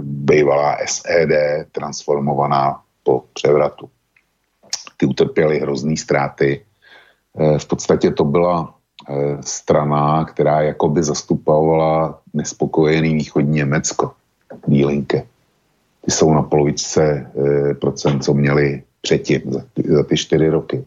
[0.00, 1.30] bývalá SED
[1.72, 3.90] transformovaná po převratu.
[4.96, 6.64] Ty utrpěli hrozný ztráty.
[7.58, 8.81] V podstatě to byla Eh,
[9.40, 14.12] strana, která jakoby zastupovala nespokojený východní Německo,
[14.66, 15.26] Bílinke.
[16.04, 20.84] Ty jsou na polovičce e, procent, co měli předtím za ty, za ty čtyři roky.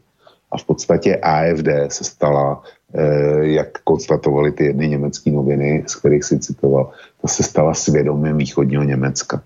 [0.52, 2.62] A v podstatě AFD se stala,
[2.94, 3.04] e,
[3.48, 6.92] jak konstatovali ty jedny německé noviny, z kterých si citoval,
[7.22, 9.42] ta se stala svědomím východního Německa.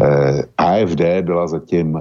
[0.00, 2.00] E, AFD byla zatím e,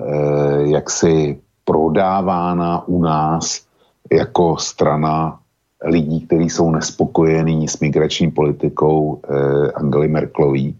[0.70, 3.66] jaksi prodávána u nás
[4.12, 5.40] jako strana
[5.84, 10.76] lidí, kteří jsou nespokojení s migrační politikou eh, Angely Merklový.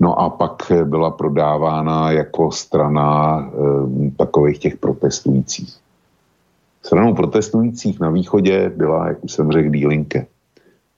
[0.00, 5.82] No a pak byla prodávána jako strana eh, takových těch protestujících.
[6.82, 10.26] Stranou protestujících na východě byla, jak už jsem řekl, Dílinke.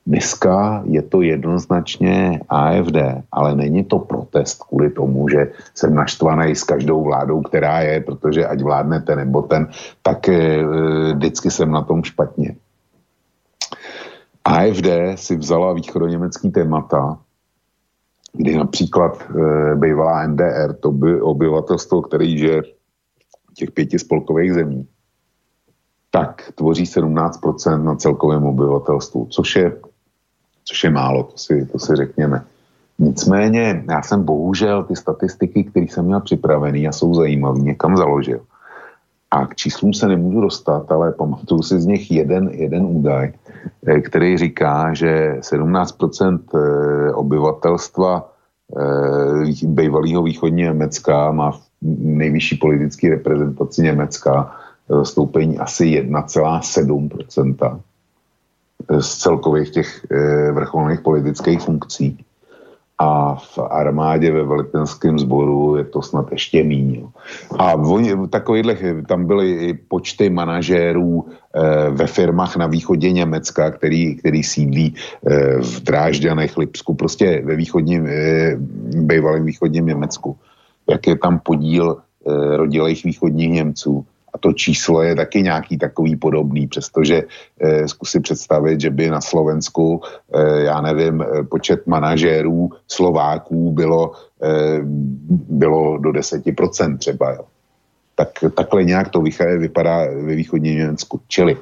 [0.06, 2.96] Dneska je to jednoznačně AFD,
[3.32, 8.46] ale není to protest kvůli tomu, že jsem naštvaný s každou vládou, která je, protože
[8.46, 9.68] ať vládne ten nebo ten,
[10.02, 10.64] tak e,
[11.14, 12.54] vždycky jsem na tom špatně.
[14.44, 17.18] AFD si vzala východoněmecký témata,
[18.32, 22.62] kdy například e, bývalá NDR, to by obyvatelstvo, který žije
[23.50, 24.88] v těch pěti spolkových zemí,
[26.10, 29.72] tak tvoří 17% na celkovém obyvatelstvu, což je
[30.64, 32.44] což je málo, to si, to si řekněme.
[32.98, 38.40] Nicméně já jsem bohužel ty statistiky, které jsem měl připravený a jsou zajímavé, někam založil.
[39.30, 43.32] A k číslům se nemůžu dostat, ale pamatuju si z nich jeden, jeden údaj,
[44.04, 48.32] který říká, že 17% eh, obyvatelstva
[48.76, 51.60] eh, bývalého východní Německa má
[52.00, 54.56] nejvyšší politický reprezentaci Německa
[54.88, 57.80] zastoupení asi 1,7%
[59.00, 62.23] z celkových těch eh, vrcholných politických funkcí.
[62.98, 67.06] A v armádě ve velitelském sboru je to snad ještě míň.
[67.58, 68.76] A oni, takovýhle,
[69.08, 75.62] tam byly i počty manažérů e, ve firmách na východě Německa, který, který sídlí e,
[75.62, 78.56] v Drážďanech, Lipsku, prostě ve východním, e,
[79.02, 80.36] bývalém východním Německu.
[80.90, 86.16] Jak je tam podíl e, rodilých východních Němců a to číslo je taky nějaký takový
[86.16, 87.22] podobný, přestože
[87.60, 90.02] eh, zkusím představit, že by na Slovensku,
[90.34, 94.12] eh, já nevím, eh, počet manažérů Slováků bylo,
[94.42, 94.80] eh,
[95.48, 97.32] bylo do 10% třeba.
[97.32, 97.44] Jo.
[98.14, 99.20] Tak, takhle nějak to
[99.58, 101.20] vypadá ve východní Německu.
[101.28, 101.56] Čili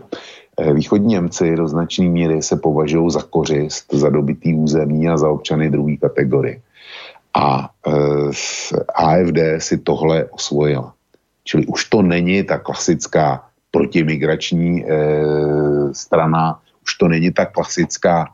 [0.60, 5.28] eh, východní Němci do značné míry se považují za kořist, za dobitý území a za
[5.28, 6.60] občany druhé kategorie.
[7.34, 8.32] A eh,
[8.94, 10.92] AFD si tohle osvojila.
[11.44, 14.88] Čili už to není ta klasická protimigrační e,
[15.92, 18.28] strana, už to není ta klasická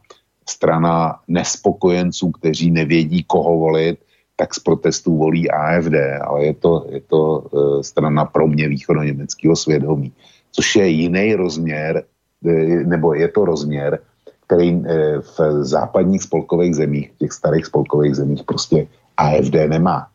[0.48, 3.98] strana nespokojenců, kteří nevědí, koho volit,
[4.36, 5.94] tak z protestů volí AFD,
[6.24, 10.12] ale je to, je to e, strana pro mě východoněmeckého svědomí,
[10.52, 12.04] což je jiný rozměr,
[12.46, 12.50] e,
[12.86, 13.98] nebo je to rozměr,
[14.46, 14.82] který e,
[15.18, 18.86] v západních spolkových zemích, těch starých spolkových zemích prostě
[19.16, 20.06] AFD nemá.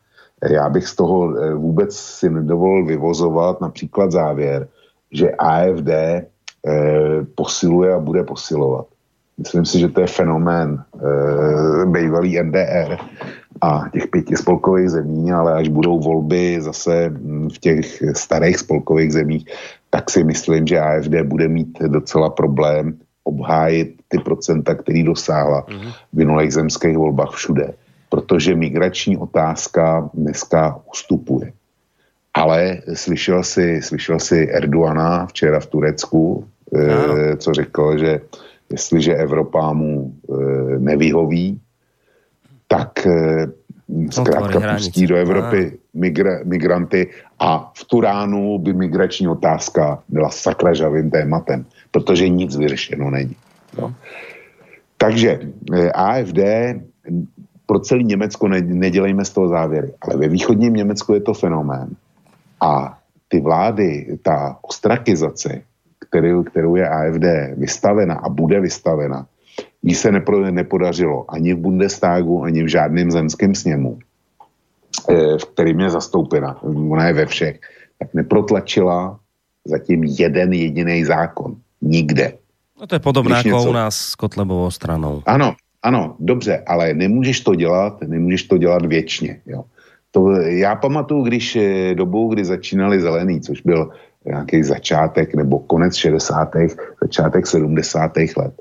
[0.50, 4.68] Já bych z toho eh, vůbec si nedovolil vyvozovat například závěr,
[5.12, 6.26] že AFD eh,
[7.36, 8.86] posiluje a bude posilovat.
[9.38, 12.98] Myslím si, že to je fenomén eh, bývalý NDR
[13.62, 19.14] a těch pěti spolkových zemí, ale až budou volby zase hm, v těch starých spolkových
[19.14, 19.46] zemích,
[19.90, 25.66] tak si myslím, že AFD bude mít docela problém obhájit ty procenta, který dosáhla
[26.14, 27.74] v minulých zemských volbách všude
[28.14, 31.52] protože migrační otázka dneska ustupuje.
[32.34, 38.22] Ale slyšel si, slyšel si Erdoana včera v Turecku, e, co řekl, že
[38.70, 40.34] jestliže Evropa mu e,
[40.80, 41.58] nevyhoví,
[42.68, 43.50] tak e,
[44.10, 47.10] zkrátka pustí do Evropy migra, migranty
[47.40, 53.36] a v Turánu by migrační otázka byla sakra žavým tématem, protože nic vyřešeno není.
[53.78, 53.96] No.
[54.98, 55.40] Takže
[55.74, 56.40] e, AFD
[57.66, 61.90] pro celý Německo ne, nedělejme z toho závěry, ale ve východním Německu je to fenomén.
[62.62, 62.98] A
[63.28, 65.62] ty vlády, ta ostrakizace,
[66.00, 69.26] kterou, kterou je AFD vystavena a bude vystavena,
[69.84, 74.00] jí se nepro, nepodařilo ani v Bundestagu, ani v žádném zemském sněmu,
[75.10, 77.60] eh, v kterým je zastoupena, ona je ve všech,
[78.00, 79.20] tak neprotlačila
[79.66, 81.56] zatím jeden jediný zákon.
[81.82, 82.34] Nikde.
[82.82, 83.70] No to je podobné jako něco...
[83.70, 85.22] u nás s Kotlebovou stranou.
[85.26, 89.42] Ano, ano, dobře, ale nemůžeš to dělat, nemůžeš to dělat věčně.
[89.46, 89.64] Jo.
[90.12, 93.92] To, já pamatuju, když eh, dobu, kdy začínali zelený, což byl
[94.26, 96.52] nějaký začátek nebo konec 60.
[97.02, 98.12] začátek 70.
[98.38, 98.54] let.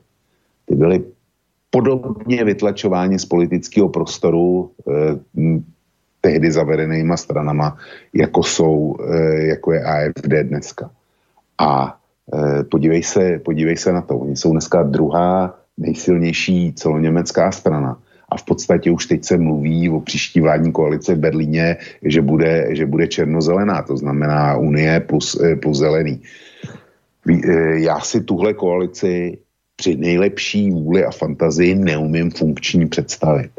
[0.67, 1.05] Ty byly
[1.71, 5.17] podobně vytlačováni z politického prostoru eh,
[6.21, 7.77] tehdy zavedenýma stranama,
[8.15, 10.91] jako jsou, eh, jako je AFD dneska.
[11.59, 11.97] A
[12.35, 17.99] eh, podívej, se, podívej se na to, oni jsou dneska druhá nejsilnější celoněmecká strana.
[18.29, 22.67] A v podstatě už teď se mluví o příští vládní koalici v Berlíně, že bude,
[22.71, 26.21] že bude černozelená, to znamená Unie plus, eh, plus zelený.
[27.29, 29.39] Eh, já si tuhle koalici
[29.77, 33.51] při nejlepší vůli a fantazii neumím funkční představit.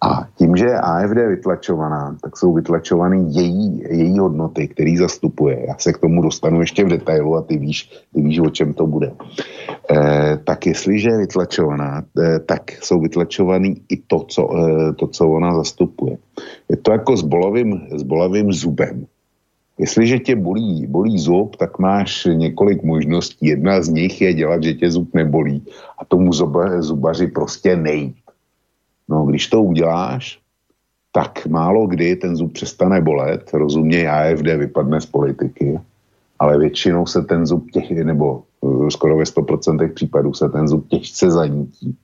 [0.00, 5.66] A tím, že je AFD vytlačovaná, tak jsou vytlačované její, její hodnoty, který zastupuje.
[5.68, 8.74] Já se k tomu dostanu ještě v detailu a ty víš, ty víš o čem
[8.74, 9.12] to bude.
[9.90, 15.28] E, tak jestliže je vytlačovaná, e, tak jsou vytlačovaný i to co, e, to, co
[15.28, 16.18] ona zastupuje.
[16.68, 19.06] Je to jako s bolavým, s bolavým zubem.
[19.78, 23.46] Jestliže tě bolí, bolí zub, tak máš několik možností.
[23.46, 25.62] Jedna z nich je dělat, že tě zub nebolí
[25.98, 28.16] a tomu zuba, zubaři prostě nejít.
[29.08, 30.38] No, když to uděláš,
[31.12, 35.80] tak málo kdy ten zub přestane bolet, rozumě AFD vypadne z politiky,
[36.38, 40.88] ale většinou se ten zub těch, nebo eh, skoro ve 100% případů se ten zub
[40.88, 41.96] těžce zanítí.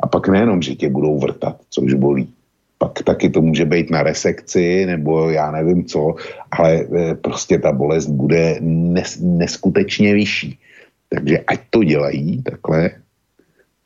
[0.00, 2.28] A pak nejenom, že tě budou vrtat, což bolí,
[2.78, 6.14] pak taky to může být na resekci, nebo já nevím co,
[6.50, 10.58] ale eh, prostě ta bolest bude nes, neskutečně vyšší.
[11.08, 12.90] Takže ať to dělají takhle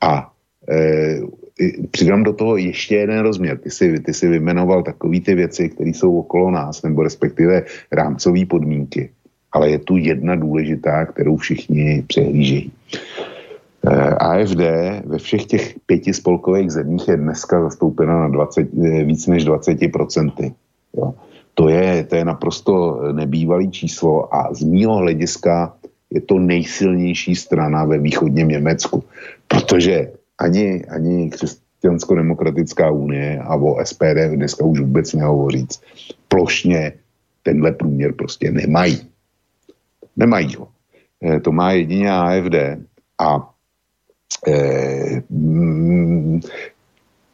[0.01, 0.31] a
[0.69, 1.19] e,
[1.91, 3.57] přidám do toho ještě jeden rozměr.
[3.57, 8.45] Ty jsi, ty jsi vyjmenoval takové ty věci, které jsou okolo nás, nebo respektive rámcové
[8.45, 9.09] podmínky.
[9.51, 12.71] Ale je tu jedna důležitá, kterou všichni přehlížejí.
[13.87, 14.61] Eh, AFD
[15.05, 20.53] ve všech těch pěti spolkových zemích je dneska zastoupena na 20, eh, víc než 20%.
[20.97, 21.13] Jo.
[21.53, 25.73] To, je, to je naprosto nebývalý číslo a z mýho hlediska
[26.11, 29.03] je to nejsilnější strana ve východním Německu.
[29.47, 35.81] Protože ani, ani křesťansko-demokratická unie a o SPD dneska už vůbec nehovoříc.
[36.27, 36.93] Plošně
[37.43, 39.09] tenhle průměr prostě nemají.
[40.15, 40.67] Nemají ho.
[41.23, 42.55] E, to má jedině AFD
[43.19, 43.49] a
[44.47, 46.39] e, mm,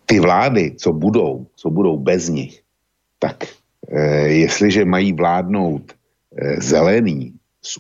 [0.06, 2.62] ty vlády, co budou, co budou bez nich,
[3.20, 3.44] tak
[3.90, 5.94] e, jestliže mají vládnout
[6.36, 7.35] e, zelený
[7.66, 7.80] s,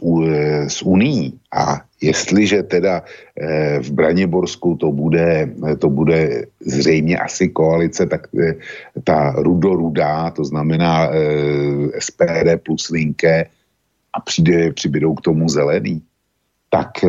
[0.68, 3.04] s Unii a jestliže teda
[3.38, 8.56] eh, v Braniborsku to bude, to bude zřejmě asi koalice, tak eh,
[9.04, 13.46] ta rudorudá, to znamená eh, SPD plus linke
[14.14, 16.02] a přijde, přibydou k tomu zelený,
[16.70, 17.06] tak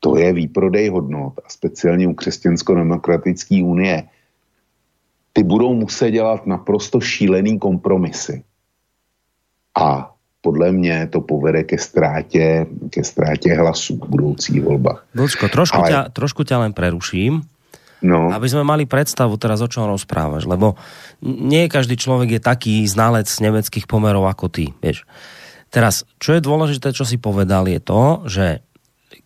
[0.00, 4.02] to je výprodej hodnot a speciálně u křesťansko-demokratické unie.
[5.32, 8.42] Ty budou muset dělat naprosto šílený kompromisy.
[9.78, 10.14] A
[10.48, 15.04] podle mě to povede ke ztrátě, ke ztrátě hlasů v budoucích volbách.
[15.12, 15.88] Vlčko, trošku, Ale...
[15.92, 17.44] ťa, trošku ťa len preruším.
[18.00, 18.32] No.
[18.32, 20.78] Aby sme mali predstavu teraz, o čom rozprávaš, lebo
[21.20, 25.04] nie každý človek je taký znalec nemeckých pomerov ako ty, vieš.
[25.68, 28.46] Teraz, čo je dôležité, čo si povedal, je to, že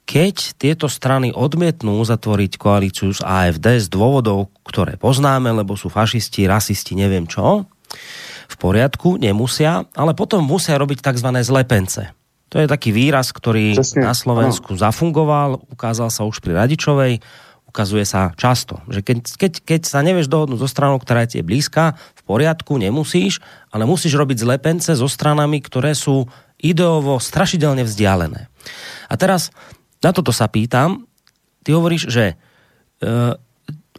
[0.09, 6.51] keď tieto strany odmietnú zatvoriť koalíciu s AFD z dôvodov, ktoré poznáme, lebo sú fašisti,
[6.51, 7.69] rasisti, neviem čo,
[8.53, 11.29] v poriadku, nemusia, ale potom musia robiť tzv.
[11.41, 12.13] zlepence.
[12.53, 14.81] To je taký výraz, ktorý Presne, na Slovensku ano.
[14.85, 17.25] zafungoval, ukázal sa už pri Radičovej,
[17.65, 21.97] ukazuje sa často, že keď, keď, keď sa nevieš dohodnúť so stranou, ktorá je blízka,
[21.97, 23.41] v poriadku, nemusíš,
[23.73, 26.29] ale musíš robiť zlepence so stranami, ktoré sú
[26.61, 28.53] ideovo strašidelne vzdialené.
[29.09, 29.49] A teraz
[30.05, 31.09] na toto sa pýtam,
[31.65, 32.35] ty hovoríš, že e,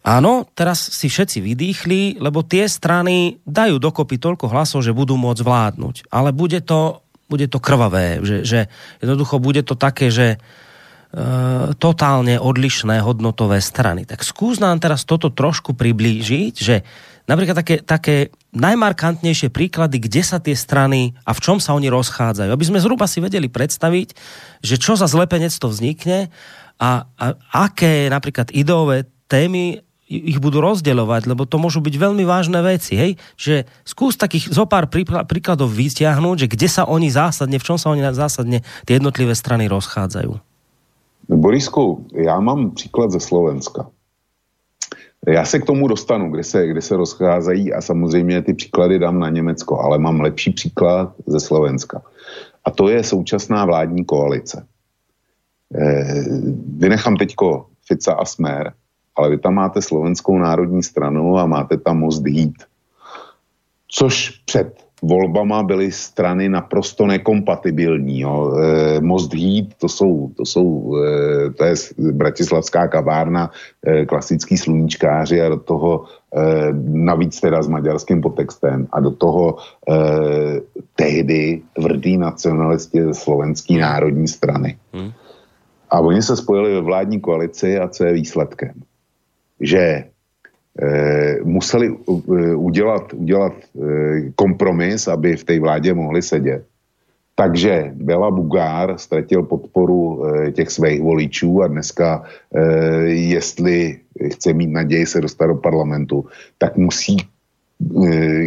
[0.03, 5.39] Áno, teraz si všetci vydýchli, lebo tie strany dajú dokopy toľko hlasov, že budú môcť
[5.39, 6.11] vládnuť.
[6.11, 6.99] Ale bude to,
[7.31, 8.59] bude to krvavé, že, že
[8.99, 10.37] jednoducho bude to také, že e,
[11.79, 14.03] totálne odlišné hodnotové strany.
[14.03, 16.83] Tak skús nám teraz toto trošku priblížiť, že
[17.23, 18.15] napríklad také, také
[18.51, 22.51] najmarkantnejšie príklady, kde sa tie strany a v čom sa oni rozchádzajú.
[22.51, 24.19] Aby sme zhruba si vedeli predstaviť,
[24.59, 26.27] že čo za zlepenec to vznikne
[26.75, 27.25] a, a
[27.55, 33.11] aké napríklad ideové témy ich budú rozdeľovať, lebo to môžu byť veľmi vážne veci, hej?
[33.39, 34.91] Že skús takých zo pár
[35.25, 39.71] príkladov vystiahnuť, že kde sa oni zásadne, v čom sa oni zásadne tie jednotlivé strany
[39.71, 40.37] rozchádzajú.
[41.29, 43.87] Borisku, já mám příklad ze Slovenska.
[45.27, 49.19] Já se k tomu dostanu, kde se, kde se rozcházejí a samozřejmě ty příklady dám
[49.19, 52.01] na Německo, ale mám lepší příklad ze Slovenska.
[52.65, 54.67] A to je současná vládní koalice.
[55.75, 56.03] E,
[56.77, 58.73] vynechám teďko Fica a Smer,
[59.15, 62.53] ale vy tam máte slovenskou národní stranu a máte tam Most Heat.
[63.87, 68.19] Což před volbama byly strany naprosto nekompatibilní.
[68.19, 68.55] Jo.
[68.57, 71.73] E, Most Heat, to jsou, to jsou, e, to je
[72.11, 73.51] bratislavská kavárna,
[73.87, 79.57] e, klasický sluníčkáři a do toho e, navíc teda s maďarským potextem a do toho
[79.57, 79.93] e,
[80.95, 84.77] tehdy tvrdý nacionalisti ze slovenské národní strany.
[84.93, 85.11] Hmm.
[85.89, 88.73] A oni se spojili ve vládní koalici a co je výsledkem?
[89.63, 90.03] Že
[90.81, 92.21] eh, museli uh,
[92.65, 96.65] udělat, udělat eh, kompromis, aby v té vládě mohli sedět.
[97.35, 100.21] Takže Bela Bugár ztratil podporu
[100.53, 102.23] těch svých voličů a dneska,
[103.09, 103.99] jestli
[104.37, 107.17] chce mít naději se dostat do parlamentu, tak musí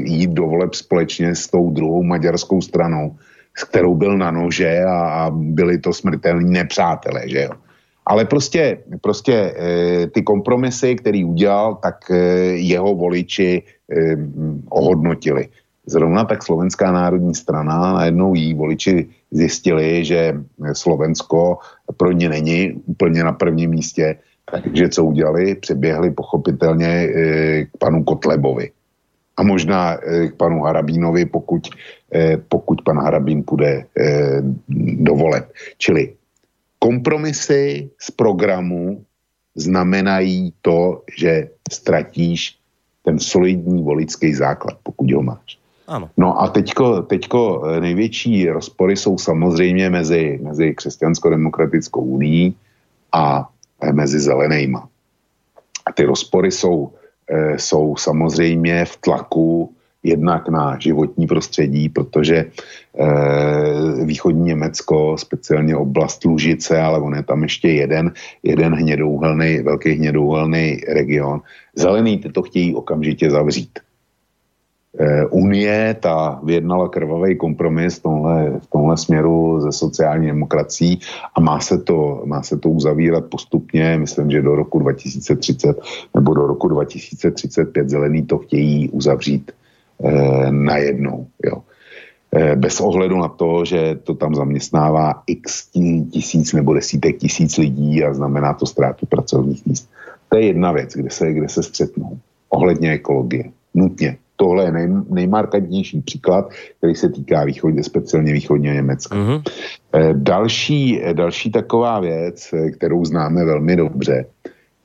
[0.07, 3.19] jít do voleb společně s tou druhou maďarskou stranou,
[3.59, 7.51] s kterou byl na nože a, a byli to smrtelní nepřátelé, že jo.
[8.07, 12.17] Ale prostě, prostě e, ty kompromisy, který udělal, tak e,
[12.63, 14.17] jeho voliči e,
[14.69, 15.49] ohodnotili.
[15.87, 20.35] zrovna tak Slovenská národní strana, najednou jí voliči zjistili, že
[20.73, 21.59] Slovensko
[21.97, 24.19] pro ně není úplně na prvním místě,
[24.51, 25.55] takže co udělali?
[25.55, 28.71] Přeběhli pochopitelně eh, k panu Kotlebovi.
[29.37, 31.69] A možná eh, k panu Harabínovi, pokud,
[32.15, 33.85] eh, pokud pan Harabín půjde
[34.99, 35.53] dovolet.
[35.79, 36.15] Čili
[36.79, 39.05] kompromisy z programu
[39.55, 42.59] znamenají to, že ztratíš
[43.03, 45.59] ten solidní volický základ, pokud ho máš.
[45.87, 46.11] Ano.
[46.17, 52.55] No a teďko, teďko největší rozpory jsou samozřejmě mezi, mezi křesťansko-demokratickou unii
[53.13, 53.49] a
[53.93, 54.89] mezi zelenejma.
[55.87, 56.93] A ty rozpory jsou,
[57.31, 59.76] e, jsou samozřejmě v tlaku
[60.07, 62.47] jednak na životní prostředí, protože e,
[64.05, 68.13] východní Německo, speciálně oblast Lužice, ale on je tam ještě jeden,
[68.43, 71.41] jeden hnědouhelný, velký hnědouhelný region.
[71.75, 73.79] Zelený ty to chtějí okamžitě zavřít.
[74.99, 81.01] Eh, Unie, ta vyjednala krvavý kompromis v tomhle, v tomhle směru ze sociální demokracií
[81.35, 85.81] a má se, to, má se to uzavírat postupně, myslím, že do roku 2030
[86.15, 89.53] nebo do roku 2035 zelený to chtějí uzavřít
[90.05, 91.27] eh, najednou.
[91.45, 91.63] Jo.
[92.37, 95.71] Eh, bez ohledu na to, že to tam zaměstnává x
[96.11, 99.91] tisíc nebo desítek tisíc lidí a znamená to ztrátu pracovních míst.
[100.29, 102.19] To je jedna věc, kde se, kde se střetnou.
[102.49, 103.45] Ohledně ekologie.
[103.75, 109.17] Nutně tohle je nej, nejmarkantnější příklad, který se týká východně, speciálně východního Německa.
[109.17, 109.43] Mm-hmm.
[110.13, 114.27] Další, další taková věc, kterou známe velmi dobře,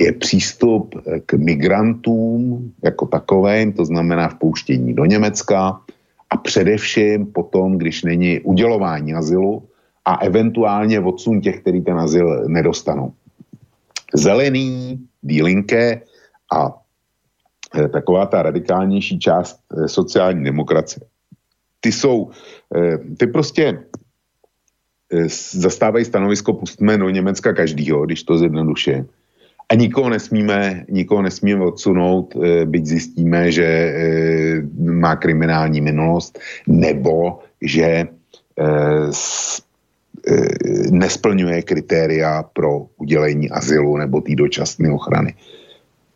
[0.02, 5.82] je přístup eh, k migrantům jako takovým, to znamená vpouštění do Německa
[6.30, 9.64] a především potom, když není udělování azylu
[10.06, 13.14] a eventuálně odsun těch, kteří ten azyl nedostanou.
[14.14, 16.02] Zelený, dílinké
[16.54, 16.82] a
[17.76, 21.08] Eh, taková ta radikálnější část eh, sociální demokracie.
[21.80, 22.30] Ty jsou,
[23.18, 23.84] ty prostě
[25.52, 29.06] zastávají stanovisko, pustíme do Německa každýho, když to zjednoduše.
[29.70, 32.36] A nikoho nesmíme, nikoho nesmíme odsunout,
[32.66, 33.94] byť zjistíme, že
[34.80, 38.08] má kriminální minulost, nebo že
[40.92, 45.34] nesplňuje kritéria pro udělení azylu nebo té dočasné ochrany.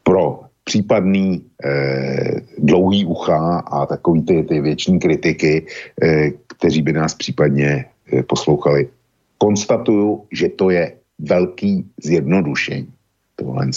[0.03, 5.65] Pro případný eh, dlouhý ucha a takový ty, ty věční kritiky,
[6.01, 8.89] eh, kteří by nás případně eh, poslouchali.
[9.37, 12.94] Konstatuju, že to je velký zjednodušení
[13.35, 13.69] tohle.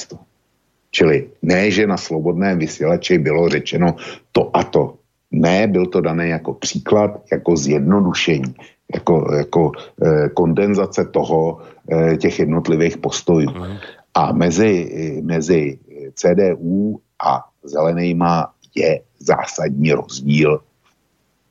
[0.91, 3.97] Čili ne, že na slobodném vysílači bylo řečeno
[4.33, 4.95] to a to.
[5.31, 8.55] Ne, byl to dané jako příklad, jako zjednodušení,
[8.95, 11.61] jako, jako eh, kondenzace toho,
[11.93, 13.51] eh, těch jednotlivých postojů.
[13.51, 13.77] Mm.
[14.15, 14.91] A mezi,
[15.23, 15.79] mezi
[16.15, 20.61] CDU a zelenýma je zásadní rozdíl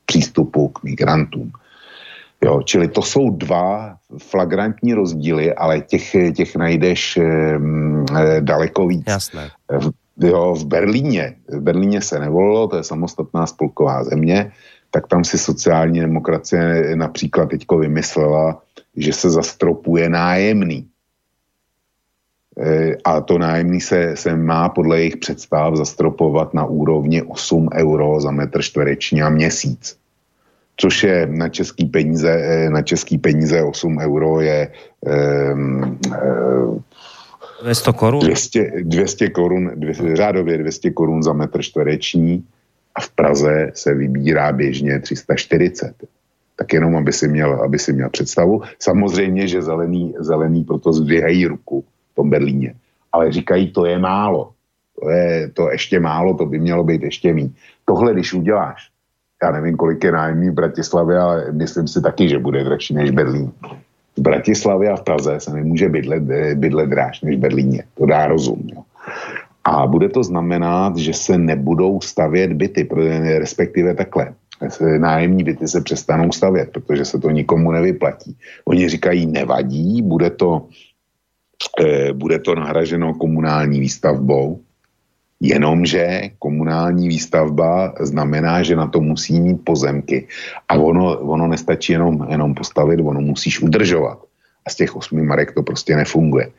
[0.05, 1.51] přístupu k migrantům.
[2.45, 7.59] Jo, čili to jsou dva flagrantní rozdíly, ale těch, těch najdeš e,
[8.39, 9.03] daleko víc.
[9.07, 9.49] Jasné.
[9.79, 9.91] V,
[10.25, 14.51] jo, v Berlíně, v Berlíně se nevolilo, to je samostatná spolková země,
[14.91, 18.61] tak tam si sociální demokracie například teďko vymyslela,
[18.95, 20.87] že se zastropuje nájemný.
[22.59, 28.21] Eh, a to nájemný se, se má podle jejich představ zastropovat na úrovni 8 euro
[28.21, 29.97] za metr čtvereční a měsíc.
[30.77, 34.71] Což je na český peníze, eh, na český peníze 8 euro je
[35.53, 35.99] um,
[36.63, 36.83] um,
[37.63, 38.19] 200 korun?
[38.21, 39.71] 200, 200 korun,
[40.13, 42.43] řádově 200 korun za metr čtvereční
[42.95, 45.93] a v Praze se vybírá běžně 340.
[46.55, 48.61] Tak jenom, aby si měl, aby si měl představu.
[48.79, 51.83] Samozřejmě, že zelený, zelený proto zdvihají ruku
[52.17, 52.73] tom Berlíně.
[53.11, 54.51] Ale říkají, to je málo.
[54.99, 57.53] To je to ještě málo, to by mělo být ještě mý.
[57.85, 58.89] Tohle, když uděláš,
[59.43, 63.11] já nevím, kolik je nájemný v Bratislavě, ale myslím si taky, že bude dražší než
[63.11, 63.51] Berlín.
[64.17, 66.23] V Bratislavě a v Praze se nemůže bydlet,
[66.53, 67.83] bydlet dráž než v Berlíně.
[67.97, 68.61] To dá rozum.
[68.75, 68.81] Jo.
[69.63, 72.87] A bude to znamenat, že se nebudou stavět byty,
[73.37, 74.33] respektive takhle.
[74.97, 78.37] Nájemní byty se přestanou stavět, protože se to nikomu nevyplatí.
[78.65, 80.67] Oni říkají, nevadí, bude to
[81.79, 84.61] Eh, bude to nahraženo komunální výstavbou,
[85.39, 90.27] jenomže komunální výstavba znamená, že na to musí mít pozemky
[90.69, 94.19] a ono, ono nestačí jenom, jenom postavit, ono musíš udržovat.
[94.65, 96.49] A z těch osmi marek to prostě nefunguje.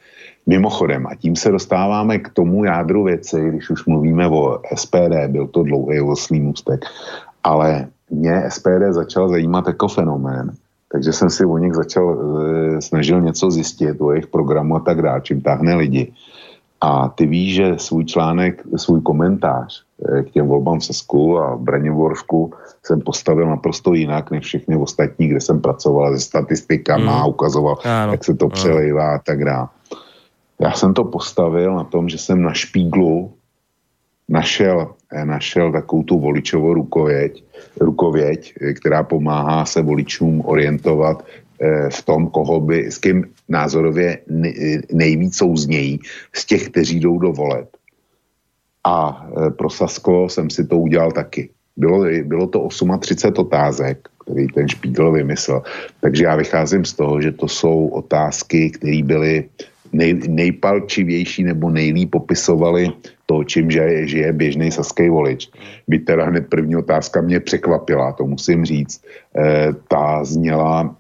[0.47, 5.47] Mimochodem, a tím se dostáváme k tomu jádru věci, když už mluvíme o SPD, byl
[5.47, 6.85] to dlouhý oslý můstek,
[7.45, 10.53] ale mě SPD začal zajímat jako fenomén,
[10.93, 15.03] takže jsem si o nich začal, e, snažil něco zjistit, o jejich programu a tak
[15.03, 16.13] dále, čím táhne lidi.
[16.81, 21.57] A ty víš, že svůj článek, svůj komentář eh, k těm volbám v Sasku a
[21.57, 22.53] Braniborsku
[22.83, 27.29] jsem postavil naprosto jinak než všechny ostatní, kde jsem pracoval se statistikama, mm.
[27.29, 28.13] ukazoval, ano.
[28.13, 29.69] jak se to přelejvá a tak dále.
[30.61, 33.33] Já jsem to postavil na tom, že jsem na špíglu
[34.29, 37.45] našel, eh, našel takovou tu voličovou rukověď,
[37.81, 41.25] rukověď, eh, která pomáhá se voličům orientovat
[41.91, 44.19] v tom, koho by, s kým názorově
[44.93, 46.01] nejvíc souznějí
[46.35, 47.69] z těch, kteří jdou do voleb.
[48.85, 49.27] A
[49.59, 51.51] pro Sasko jsem si to udělal taky.
[51.77, 52.69] Bylo, bylo to
[53.01, 55.63] 38 otázek, který ten Špígl vymyslel.
[56.01, 59.49] Takže já vycházím z toho, že to jsou otázky, které byly
[59.93, 62.93] nej, nejpalčivější nebo nejlíp popisovali
[63.27, 65.51] to, čím žije, žije běžný saský volič.
[65.89, 69.05] Byť teda hned první otázka mě překvapila, to musím říct.
[69.37, 70.97] E, ta zněla,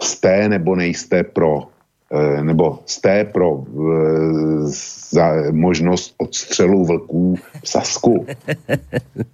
[0.00, 1.68] jste nebo nejste pro
[2.12, 4.68] Eh, nebo jste pro eh,
[5.10, 7.34] za možnost odstřelu vlků
[7.64, 8.26] v Sasku.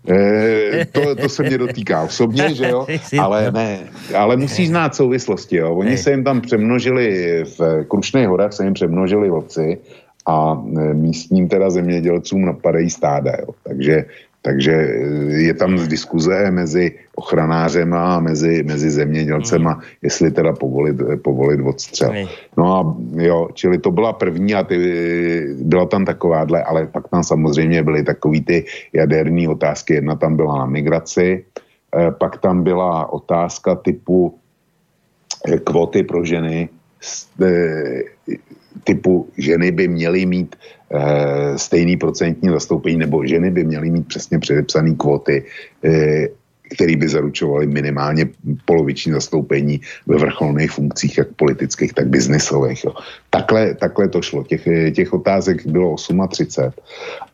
[0.08, 2.86] E, to, to se mě dotýká osobně, že jo?
[3.20, 3.78] Ale ne,
[4.16, 5.74] ale musí znát souvislosti, jo?
[5.74, 9.78] Oni se jim tam přemnožili, v Krušných horách se jim přemnožili vlci
[10.26, 10.62] a
[10.92, 13.54] místním teda zemědělcům napadají stáda, jo?
[13.62, 14.04] Takže
[14.44, 19.80] takže eh, je tam diskuze mezi ochranářem a mezi, mezi zemědělcema, mm.
[20.02, 22.12] jestli teda povolit, povolit odstřel.
[22.56, 22.80] No a
[23.16, 24.76] jo, čili to byla první a ty,
[25.64, 29.94] byla tam takováhle, ale pak tam samozřejmě byly takový ty jaderní otázky.
[29.94, 31.44] Jedna tam byla na migraci,
[31.96, 34.36] eh, pak tam byla otázka typu
[35.64, 36.68] kvoty pro ženy,
[38.84, 44.38] typu ženy by měly mít e, stejný procentní zastoupení, nebo ženy by měly mít přesně
[44.38, 45.44] předepsané kvóty,
[45.84, 46.28] e,
[46.74, 48.28] který by zaručovaly minimálně
[48.64, 52.84] poloviční zastoupení ve vrcholných funkcích, jak politických, tak biznisových.
[52.84, 52.94] Jo.
[53.30, 54.44] Takhle, takhle to šlo.
[54.44, 55.96] Těch, těch otázek bylo
[56.28, 56.72] 38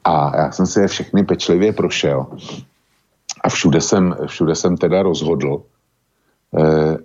[0.05, 2.27] a já jsem si je všechny pečlivě prošel
[3.41, 5.80] a všude jsem, všude jsem teda rozhodl, Eh,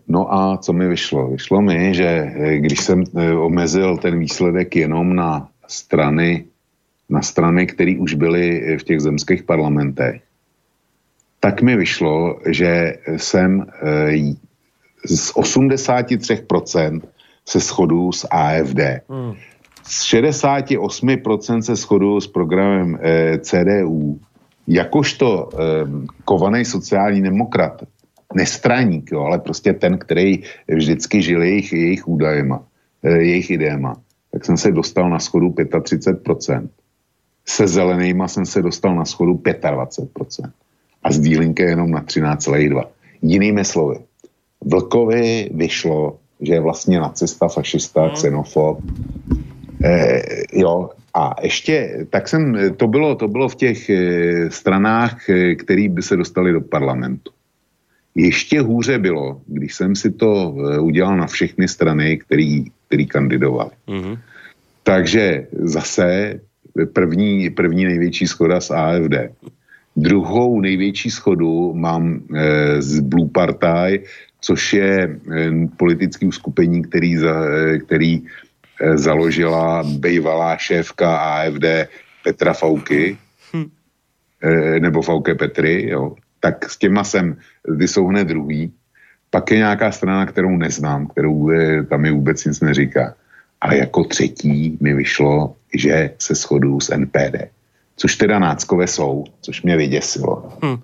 [0.07, 1.27] no a co mi vyšlo?
[1.27, 6.45] Vyšlo mi, že eh, když jsem eh, omezil ten výsledek jenom na strany,
[7.09, 10.21] na strany, které už byly v těch zemských parlamentech,
[11.39, 13.65] tak mi vyšlo, že jsem
[15.05, 17.01] z 83%
[17.45, 18.79] se shodu s AFD.
[19.09, 19.33] Hmm.
[19.83, 22.99] Z 68% se shodu s programem
[23.39, 24.19] CDU.
[24.67, 25.49] Jakožto
[26.25, 27.83] kovaný sociální demokrat
[28.35, 32.63] nestraník, jo, ale prostě ten, který vždycky žil jejich, jejich údajema,
[33.03, 33.95] eh, jejich idéma,
[34.31, 36.69] tak jsem se dostal na schodu 35%.
[37.45, 40.51] Se zelenýma jsem se dostal na schodu 25%.
[41.03, 42.89] A z dílinky jenom na 13,2.
[43.21, 43.95] Jinými slovy,
[44.65, 48.11] Vlkovi vyšlo, že je vlastně nacista, fašista, hmm.
[48.11, 48.79] xenofob.
[49.83, 50.21] E,
[50.53, 54.01] jo, a ještě, tak jsem, to bylo, to bylo v těch e,
[54.51, 55.17] stranách,
[55.57, 57.34] který by se dostali do parlamentu.
[58.15, 63.71] Ještě hůře bylo, když jsem si to eh, udělal na všechny strany, který, který kandidovali.
[63.87, 64.19] Mm-hmm.
[64.83, 66.39] Takže zase
[66.93, 69.15] první, první největší schoda z AFD.
[69.95, 74.03] Druhou největší schodu mám e, z Blue Party,
[74.41, 75.17] což je e,
[75.77, 78.21] politický uskupení, který, za, e, který
[78.81, 81.65] e, založila bývalá šéfka AFD
[82.23, 83.17] Petra Fauky,
[84.41, 86.15] e, nebo Fauke Petry, jo
[86.45, 87.37] tak s těma jsem,
[87.79, 88.73] ty jsou hned druhý.
[89.29, 93.13] Pak je nějaká strana, kterou neznám, kterou je, tam mi vůbec nic neříká.
[93.61, 97.49] Ale jako třetí mi vyšlo, že se shodu s NPD.
[97.95, 100.53] Což teda náckové jsou, což mě vyděsilo.
[100.61, 100.77] Hmm.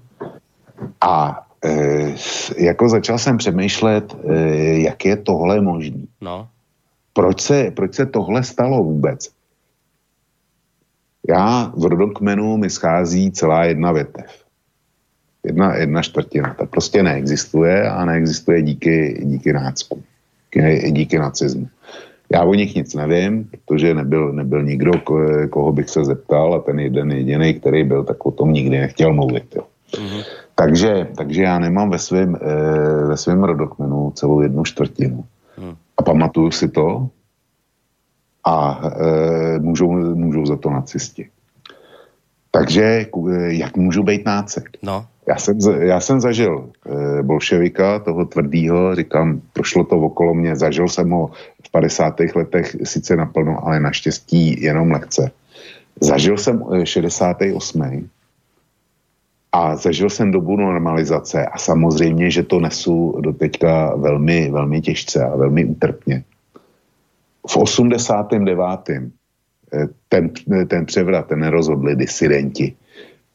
[1.02, 2.16] A e,
[2.58, 4.36] jako začal jsem přemýšlet, e,
[4.82, 6.10] jak je tohle možné.
[6.22, 6.50] No.
[7.14, 9.30] Proč se, proč se tohle stalo vůbec?
[11.30, 14.41] Já v rodokmenu mi schází celá jedna větev
[15.44, 16.56] jedna, jedna čtvrtina.
[16.60, 20.04] Ta prostě neexistuje a neexistuje díky, díky nácku,
[20.92, 21.68] díky nacismu.
[22.34, 24.92] Já o nich nic nevím, protože nebyl, nebyl nikdo,
[25.50, 29.14] koho bych se zeptal a ten jeden jediný, který byl, tak o tom nikdy nechtěl
[29.14, 29.56] mluvit.
[29.56, 29.64] Jo.
[29.92, 30.24] Mm-hmm.
[30.56, 35.26] Takže, takže já nemám ve svém e, ve svém rodokmenu celou jednu čtvrtinu.
[35.58, 35.76] Mm.
[35.98, 37.10] A pamatuju si to
[38.46, 41.30] a e, můžou, můžou za to nacisti.
[42.52, 44.70] Takže eh, jak můžu být nácek?
[44.82, 45.06] No.
[45.28, 46.70] Já jsem, já jsem zažil
[47.20, 51.32] e, bolševika, toho tvrdýho, říkám, prošlo to okolo mě, zažil jsem ho
[51.68, 52.20] v 50.
[52.36, 55.32] letech sice naplno, ale naštěstí jenom lehce.
[56.02, 57.82] Zažil jsem 68.
[57.82, 58.02] Eh,
[59.52, 65.24] a zažil jsem dobu normalizace a samozřejmě, že to nesu do teďka velmi, velmi těžce
[65.24, 66.24] a velmi útrpně.
[67.48, 69.12] V 89.
[70.10, 70.30] ten,
[70.68, 72.76] ten převrat, ten rozhodli disidenti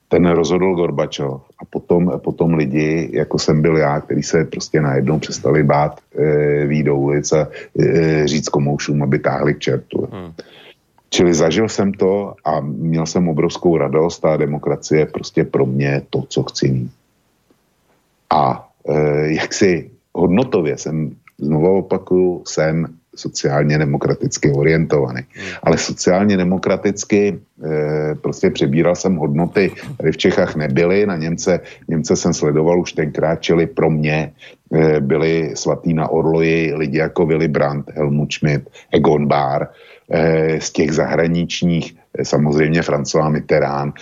[0.09, 5.19] ten rozhodl Gorbačov a potom, potom lidi, jako jsem byl já, který se prostě najednou
[5.19, 10.09] přestali bát e, výjít do ulic a e, říct komoušům, aby táhli k čertu.
[10.13, 10.33] Hmm.
[11.11, 16.03] Čili zažil jsem to a měl jsem obrovskou radost a demokracie je prostě pro mě
[16.11, 16.93] to, co chci mít.
[18.31, 22.87] A e, jak si hodnotově jsem, znovu opakuju, jsem
[23.19, 25.21] sociálně demokraticky orientovaný.
[25.63, 32.17] Ale sociálně demokraticky e, prostě přebíral jsem hodnoty, které v Čechách nebyly, na Němce, Němce
[32.17, 34.33] jsem sledoval už tenkrát, čili pro mě
[34.73, 39.67] e, byli svatý na Orloji lidi jako Willy Brandt, Helmut Schmidt, Egon Bahr,
[40.11, 43.95] e, z těch zahraničních e, samozřejmě François Mitterrand,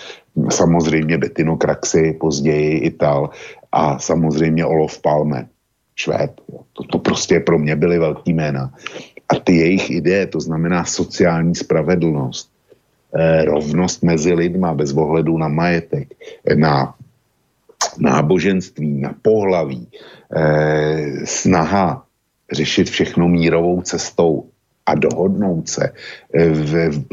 [0.49, 3.29] samozřejmě Bettino Kraxi, později Ital
[3.71, 5.47] a samozřejmě Olof Palme.
[5.95, 6.41] Švéd.
[6.73, 8.73] To, to prostě pro mě byly velký jména.
[9.29, 12.49] A ty jejich ideje, to znamená sociální spravedlnost,
[13.15, 16.07] eh, rovnost mezi lidma bez ohledu na majetek,
[16.55, 16.95] na
[17.99, 19.87] náboženství, na pohlaví,
[20.35, 22.05] eh, snaha
[22.51, 24.49] řešit všechno mírovou cestou
[24.85, 25.93] a dohodnout se
[26.33, 27.03] eh, v,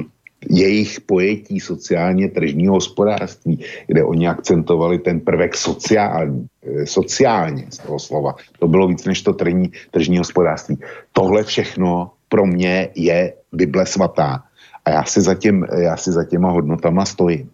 [0.50, 7.98] jejich pojetí sociálně tržního hospodářství, kde oni akcentovali ten prvek sociální, eh, sociálně z toho
[7.98, 8.34] slova.
[8.58, 10.78] To bylo víc než to tržní, tržní hospodářství.
[11.12, 14.42] Tohle všechno pro mě je Bible svatá.
[14.84, 17.50] A já si za, těm, já si za těma hodnotama stojím.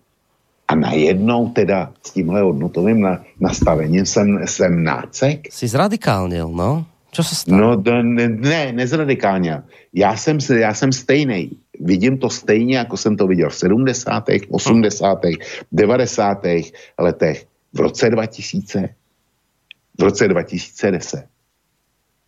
[0.68, 5.52] A najednou teda s tímhle hodnotovým na, nastavením jsem, jsem nácek.
[5.52, 6.86] Jsi zradikálnil, no?
[7.12, 7.60] Co se stalo?
[7.60, 9.62] No ne, ne nezradikálně.
[9.94, 15.18] Já jsem, já jsem stejný vidím to stejně, jako jsem to viděl v 70., 80.,
[15.72, 16.42] 90.
[16.98, 18.88] letech, v roce 2000,
[19.98, 21.24] v roce 2010.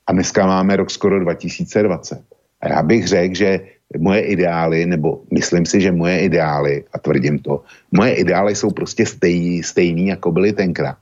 [0.07, 2.23] A dneska máme rok skoro 2020.
[2.61, 3.61] A já bych řekl, že
[3.99, 7.63] moje ideály, nebo myslím si, že moje ideály, a tvrdím to,
[7.93, 10.99] moje ideály jsou prostě stejný, stejný jako byly tenkrát.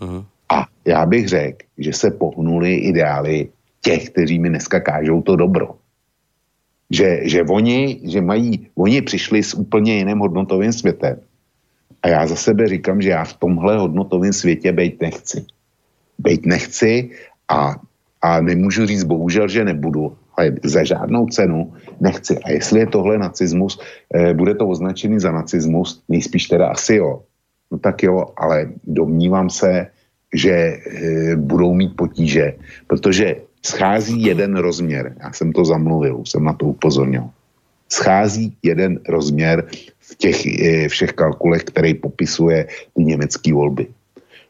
[0.00, 0.24] Uh-huh.
[0.48, 3.48] A já bych řekl, že se pohnuli ideály
[3.80, 5.81] těch, kteří mi dneska kážou to dobro
[6.92, 11.16] že, že oni, že mají, oni přišli s úplně jiným hodnotovým světem.
[12.02, 15.44] A já za sebe říkám, že já v tomhle hodnotovém světě být nechci.
[16.18, 17.10] Být nechci
[17.48, 17.80] a,
[18.22, 22.38] a nemůžu říct bohužel, že nebudu, ale za žádnou cenu nechci.
[22.38, 23.80] A jestli je tohle nacismus,
[24.14, 27.22] eh, bude to označený za nacismus, nejspíš teda asi jo.
[27.72, 29.86] No tak jo, ale domnívám se,
[30.34, 32.52] že eh, budou mít potíže,
[32.86, 33.36] protože
[33.66, 35.14] schází jeden rozměr.
[35.22, 37.30] Já jsem to zamluvil, už jsem na to upozornil.
[37.88, 39.64] Schází jeden rozměr
[40.00, 42.66] v těch eh, všech kalkulech, který popisuje
[42.96, 43.86] ty německé volby.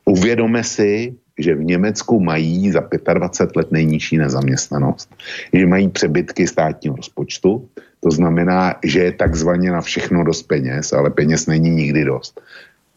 [0.04, 5.14] Uvědome si, že v Německu mají za 25 let nejnižší nezaměstnanost,
[5.52, 7.68] že mají přebytky státního rozpočtu,
[8.02, 12.40] to znamená, že je takzvaně na všechno dost peněz, ale peněz není nikdy dost.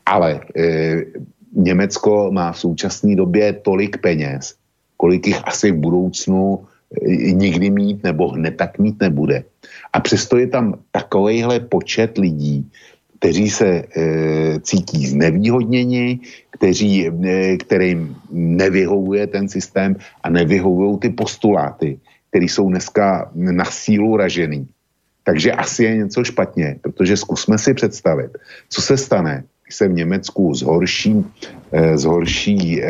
[0.05, 1.03] Ale e,
[1.53, 4.55] Německo má v současné době tolik peněz,
[4.97, 9.43] kolik jich asi v budoucnu eh, nikdy mít nebo hned tak mít nebude.
[9.93, 12.69] A přesto je tam takovejhle počet lidí,
[13.19, 13.83] kteří se e,
[14.59, 16.19] cítí znevýhodněni,
[16.51, 21.99] kteří, e, kterým nevyhovuje ten systém a nevyhovují ty postuláty,
[22.29, 24.67] které jsou dneska na sílu ražený.
[25.23, 28.31] Takže asi je něco špatně, protože zkusme si představit,
[28.69, 31.25] co se stane, když se v Německu zhorší,
[31.71, 32.85] e, zhorší e,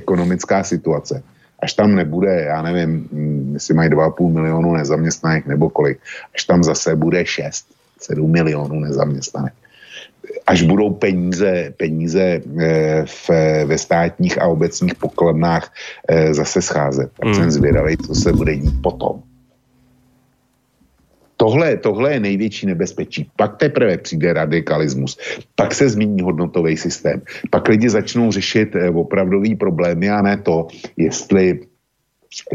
[0.00, 1.22] ekonomická situace
[1.64, 5.98] až tam nebude, já nevím, mm, jestli mají 2,5 milionu nezaměstnaných nebo kolik,
[6.34, 7.66] až tam zase bude 6,
[8.00, 9.52] 7 milionů nezaměstnaných.
[10.46, 13.30] Až budou peníze, peníze eh, v,
[13.64, 15.72] ve státních a obecních pokladnách
[16.08, 17.34] eh, zase scházet, tak hmm.
[17.34, 19.23] jsem zvědavý, co se bude dít potom.
[21.44, 23.30] Tohle, tohle je největší nebezpečí.
[23.36, 25.18] Pak teprve přijde radikalismus,
[25.54, 30.68] pak se změní hodnotový systém, pak lidi začnou řešit eh, opravdový problémy a ne to,
[30.96, 31.60] jestli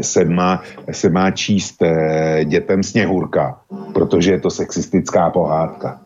[0.00, 3.60] se má, se má číst eh, dětem sněhurka,
[3.94, 6.00] protože je to sexistická pohádka.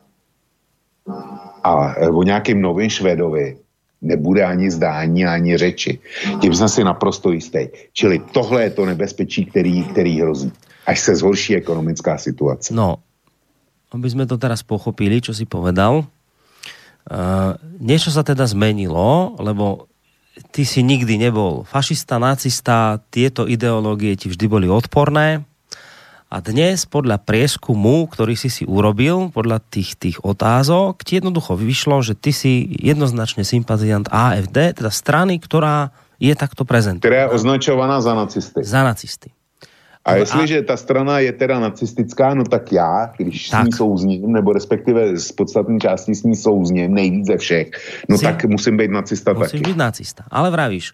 [1.65, 3.64] A eh, o nějakým novým Švedovi
[4.05, 5.99] nebude ani zdání, ani řeči.
[6.41, 7.73] Tím jsem si naprosto jistý.
[7.93, 10.53] Čili tohle je to nebezpečí, který, který hrozí
[10.87, 12.77] až se zhorší ekonomická situace.
[12.77, 13.01] No,
[13.93, 16.05] aby sme to teraz pochopili, čo si povedal.
[17.05, 19.89] Uh, niečo sa teda zmenilo, lebo
[20.53, 25.45] ty si nikdy nebol fašista, nacista, tieto ideológie ti vždy boli odporné.
[26.35, 32.03] A dnes podľa prieskumu, ktorý si si urobil, podľa tých, tých otázok, ti jednoducho vyšlo,
[32.03, 37.07] že ty si jednoznačne sympatiant AFD, teda strany, ktorá je takto prezentovaná.
[37.07, 38.67] Ktorá je označovaná za nacisty.
[38.67, 39.31] Za nacisty.
[40.03, 43.63] A jestliže ta strana je teda nacistická, no tak já, když tak.
[43.63, 47.69] s ní souzním, nebo respektive z podstatní části s ní souzním, nejvíc ze všech,
[48.11, 49.71] no si, tak musím být nacista musím taky.
[49.71, 50.23] byť nacista.
[50.29, 50.93] Ale vravíš,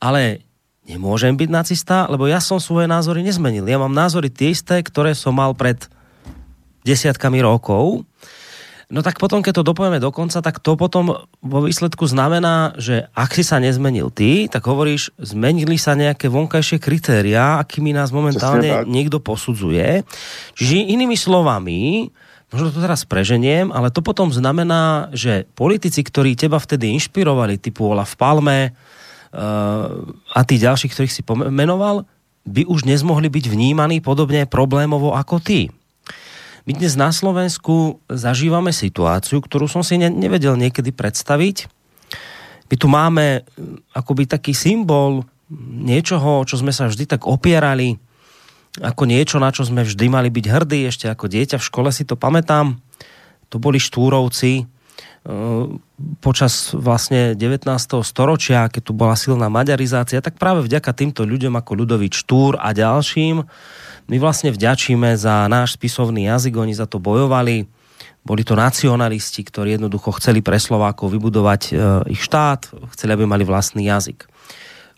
[0.00, 0.42] ale
[0.90, 3.62] nemôžem byť nacista, lebo ja som svoje názory nezmenil.
[3.70, 5.86] Ja mám názory tie isté, ktoré som mal pred
[6.82, 8.02] desiatkami rokov
[8.90, 13.06] No tak potom, keď to dopovieme do konca, tak to potom vo výsledku znamená, že
[13.14, 18.82] ak si sa nezmenil ty, tak hovoríš, zmenili sa nejaké vonkajšie kritériá, akými nás momentálne
[18.90, 20.02] niekto posudzuje.
[20.58, 22.10] Čiže inými slovami,
[22.50, 27.94] možno to teraz preženiem, ale to potom znamená, že politici, ktorí teba vtedy inšpirovali, typu
[27.94, 28.74] Olaf Palme
[29.30, 32.06] a tí ďalší, ktorých si pomenoval,
[32.42, 35.70] by už nezmohli byť vnímaní podobne problémovo ako ty.
[36.68, 41.70] My dnes na Slovensku zažívame situáciu, ktorú som si ne- nevedel niekedy predstaviť.
[42.70, 47.98] My tu máme hm, akoby taký symbol niečoho, čo sme sa vždy tak opierali,
[48.78, 52.06] ako niečo, na čo sme vždy mali byť hrdí, ešte ako dieťa v škole si
[52.06, 52.78] to pamätám.
[53.50, 54.70] To boli štúrovci
[56.24, 57.68] počas vlastne 19.
[58.00, 62.72] storočia, keď tu bola silná maďarizácia, tak práve vďaka týmto ľuďom ako Ľudovič Štúr a
[62.72, 63.44] ďalším
[64.10, 67.70] my vlastne vďačíme za náš spisovný jazyk, oni za to bojovali.
[68.26, 71.72] Boli to nacionalisti, ktorí jednoducho chceli pre Slovákov vybudovať e,
[72.10, 74.26] ich štát, chceli, aby mali vlastný jazyk.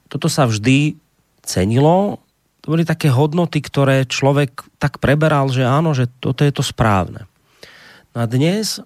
[0.08, 0.96] Toto sa vždy
[1.44, 2.24] cenilo.
[2.64, 7.28] To boli také hodnoty, ktoré človek tak preberal, že áno, že toto je to správne.
[8.16, 8.80] No a dnes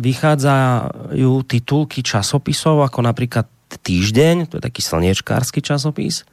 [0.00, 6.26] vychádzajú titulky časopisov, ako napríklad Týždeň, to je taký slniečkársky časopis,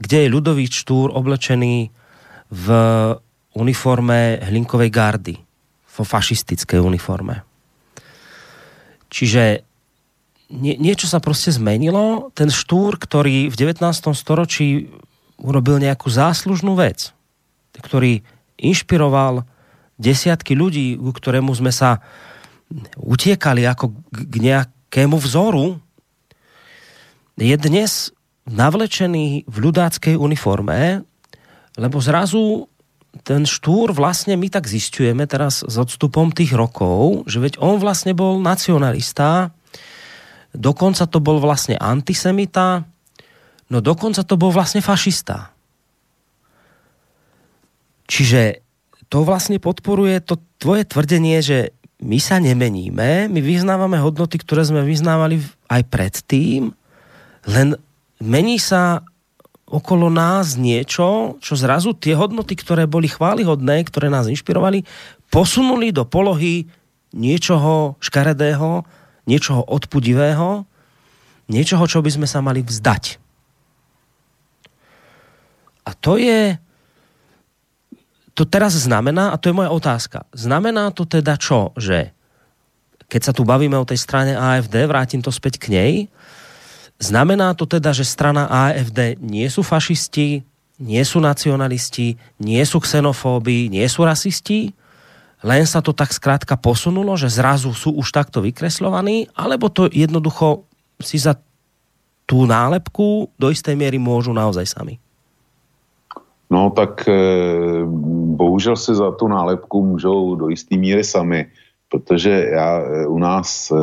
[0.00, 1.92] kde je Ľudovíč Štúr oblečený
[2.48, 2.66] v
[3.52, 5.36] uniforme hlinkovej gardy,
[5.84, 7.44] vo fašistickej uniforme.
[9.12, 9.68] Čiže
[10.48, 12.32] nie, niečo sa proste zmenilo.
[12.32, 13.84] Ten štúr, ktorý v 19.
[14.16, 14.88] storočí
[15.36, 17.12] urobil nejakú záslužnú vec,
[17.76, 18.24] ktorý
[18.56, 19.44] inšpiroval
[20.00, 22.00] desiatky ľudí, ku ktorému sme sa
[23.00, 25.80] utiekali ako k nejakému vzoru,
[27.38, 28.10] je dnes
[28.48, 31.08] navlečený v ľudáckej uniforme
[31.78, 32.66] lebo zrazu
[33.22, 38.12] ten štúr vlastne my tak zistujeme teraz s odstupom tých rokov, že veď on vlastne
[38.12, 39.54] bol nacionalista,
[40.52, 42.84] dokonca to bol vlastne antisemita,
[43.70, 45.54] no dokonca to bol vlastne fašista.
[48.10, 48.60] Čiže
[49.08, 54.86] to vlastne podporuje to tvoje tvrdenie, že my sa nemeníme, my vyznávame hodnoty, ktoré sme
[54.86, 56.70] vyznávali aj predtým,
[57.50, 57.74] len
[58.22, 59.02] mení sa
[59.68, 64.86] okolo nás niečo, čo zrazu tie hodnoty, ktoré boli chválihodné, ktoré nás inšpirovali,
[65.28, 66.70] posunuli do polohy
[67.12, 68.86] niečoho škaredého,
[69.28, 70.64] niečoho odpudivého,
[71.52, 73.20] niečoho, čo by sme sa mali vzdať.
[75.88, 76.56] A to je,
[78.38, 82.14] to teraz znamená, a to je moja otázka, znamená to teda čo, že
[83.10, 85.92] keď sa tu bavíme o tej strane AFD, vrátim to späť k nej,
[86.98, 90.42] Znamená to teda, že strana AFD nie sú fašisti,
[90.82, 94.74] nie sú nacionalisti, nie sú xenofóbi, nie sú rasisti?
[95.46, 100.66] Len sa to tak skrátka posunulo, že zrazu sú už takto vykreslovaní, alebo to jednoducho
[100.98, 101.38] si za
[102.26, 104.98] tú nálepku do istej miery môžu naozaj sami?
[106.50, 107.14] No tak e,
[108.38, 111.50] bohužel si za tu nálepku můžou do jisté míry sami
[111.88, 113.74] protože já eh, u nás eh,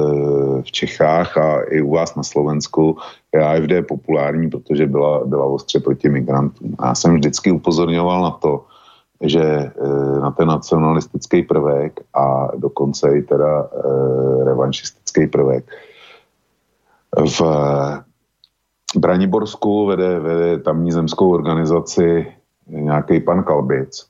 [0.61, 2.97] v Čechách a i u vás na Slovensku
[3.33, 6.75] je AFD populární, protože byla, byla ostře proti migrantům.
[6.81, 8.65] Já jsem vždycky upozorňoval na to,
[9.21, 13.69] že eh, na ten nacionalistický prvek a dokonce i teda
[14.45, 15.65] revanšistický prvek.
[17.15, 17.41] V
[18.95, 22.27] Braniborsku vede, vede tamní zemskou organizaci
[22.67, 24.05] nějaký pan Kalbic,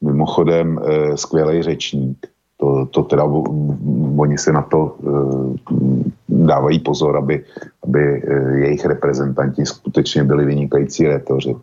[0.00, 0.80] mimochodem
[1.14, 2.26] skvělý řečník,
[2.58, 3.24] to, to teda
[4.18, 5.54] oni si na to uh,
[6.28, 7.44] dávají pozor, aby,
[7.82, 11.56] aby uh, jejich reprezentanti skutečně byli vynikající rétoři.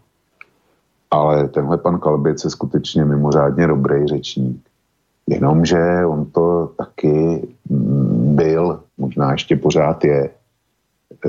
[1.11, 4.61] Ale tenhle pan Kalbic je skutečně mimořádně dobrý řečník.
[5.27, 7.47] Jenomže on to taky
[8.35, 10.29] byl, možná ještě pořád je,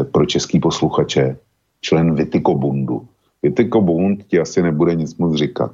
[0.01, 1.37] eh, pro český posluchače,
[1.81, 3.03] člen Vitykobundu.
[3.43, 5.71] Vitykobund ti asi nebude nic moc říkat.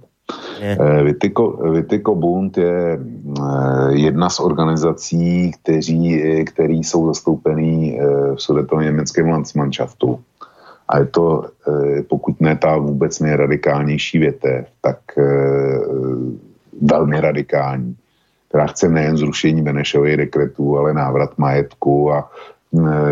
[0.62, 7.98] Eh, Vitiko, Vitiko Bund je eh, jedna z organizací, kteří, eh, který jsou zastoupený
[8.34, 10.20] v sudetovém německém Landsmannschaftu.
[10.88, 11.44] A je to,
[12.08, 14.98] pokud ne ta vůbec nejradikálnější větev, tak
[16.82, 17.96] velmi radikální,
[18.48, 22.30] která chce nejen zrušení Benešových dekretů, ale návrat majetku a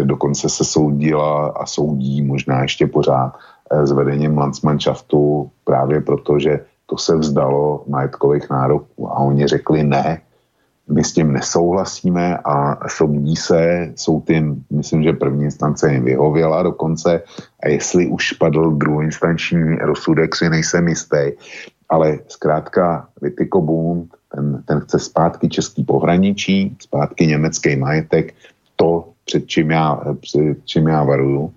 [0.02, 3.32] dokonce se soudila a soudí možná ještě pořád
[3.70, 6.60] s vedením Landsmannschaftu právě proto, že
[6.90, 10.20] to se vzdalo majetkových nároků a oni řekli ne,
[10.90, 16.62] my s tím nesouhlasíme a soudí se, jsou tím, myslím, že první instance jim vyhověla
[16.62, 17.22] dokonce
[17.62, 21.38] a jestli už padl druhoinstanční rozsudek, si nejsem jistý,
[21.88, 28.34] ale zkrátka Vitiko Bund, ten, ten chce zpátky český pohraničí, zpátky německý majetek,
[28.76, 31.52] to, před čím já, před čím já varuju.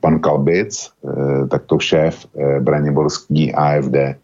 [0.00, 4.23] Pan Kalbic, eh, takto šéf eh, Braniborský AFD,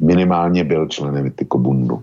[0.00, 2.02] minimálně byl členem Vitiko Bundu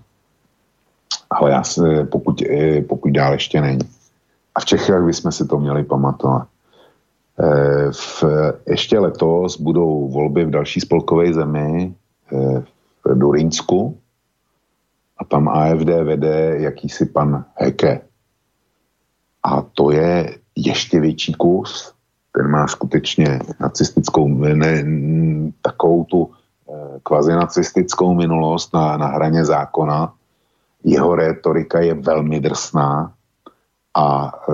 [1.29, 3.89] ale já si, pokud, eh, pokud dál ještě není.
[4.55, 6.47] A v Čechách bychom si to měli pamatovat.
[7.39, 8.23] Eh, v,
[8.67, 11.93] ještě letos budou volby v další spolkové zemi
[12.33, 12.63] eh,
[13.05, 13.97] v Durinsku
[15.17, 18.01] a tam AFD vede jakýsi pan Heke.
[19.43, 21.93] A to je ještě větší kus,
[22.33, 24.83] ten má skutečně nacistickou, ne,
[25.61, 26.31] takovou tu
[27.03, 30.13] kvazi nacistickou minulost na, na hraně zákona
[30.83, 33.13] jeho rétorika je velmi drsná
[33.95, 34.53] a e,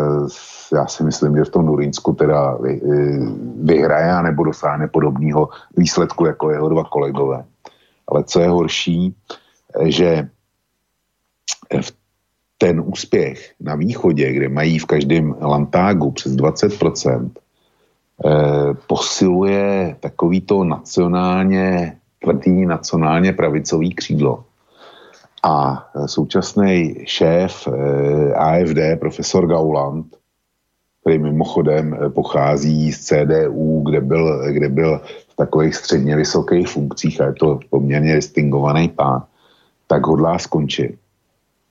[0.76, 2.90] já si myslím, že v tom Nurinsku teda vy, e,
[3.64, 7.46] vyhraje a nebo dosáhne podobného výsledku jako jeho dva kolegové.
[8.08, 9.16] Ale co je horší,
[9.84, 10.30] že
[12.58, 17.32] ten úspěch na východě, kde mají v každém lantágu přes 20%,
[18.88, 24.44] posiluje takovýto nacionálně tvrdý nacionálně pravicový křídlo
[25.44, 30.06] a současný šéf eh, AFD, profesor Gauland,
[31.02, 37.22] který mimochodem eh, pochází z CDU, kde byl, kde byl v takových středně vysokých funkcích
[37.22, 39.24] a je to poměrně distingovaný pán,
[39.88, 40.96] tak hodlá skončit.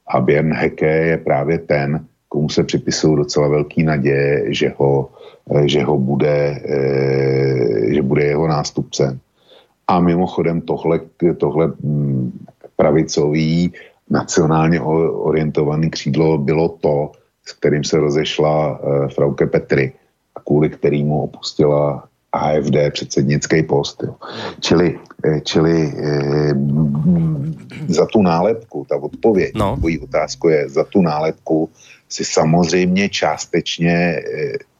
[0.07, 5.11] A Björn Heke je právě ten, komu se připisují docela velký naděje, že ho,
[5.51, 6.61] eh, že ho bude,
[7.89, 9.21] že bude jeho nástupcem.
[9.89, 11.01] A mimochodem tohle,
[11.39, 12.47] tohle mm,
[12.77, 13.73] pravicový,
[14.11, 14.81] nacionálně
[15.11, 17.13] orientovaný křídlo bylo to,
[17.45, 19.93] s kterým se rozešla uh, Frauke Petry
[20.35, 24.03] a kvůli kterému opustila AFD předsednický post.
[24.03, 24.17] Jo.
[24.61, 26.55] Čili, eh, čili e,
[27.89, 29.77] za tu nálepku, ta odpověď, no.
[29.77, 31.71] tvojí otázku je, za tu nálepku
[32.09, 34.23] si samozřejmě částečně e,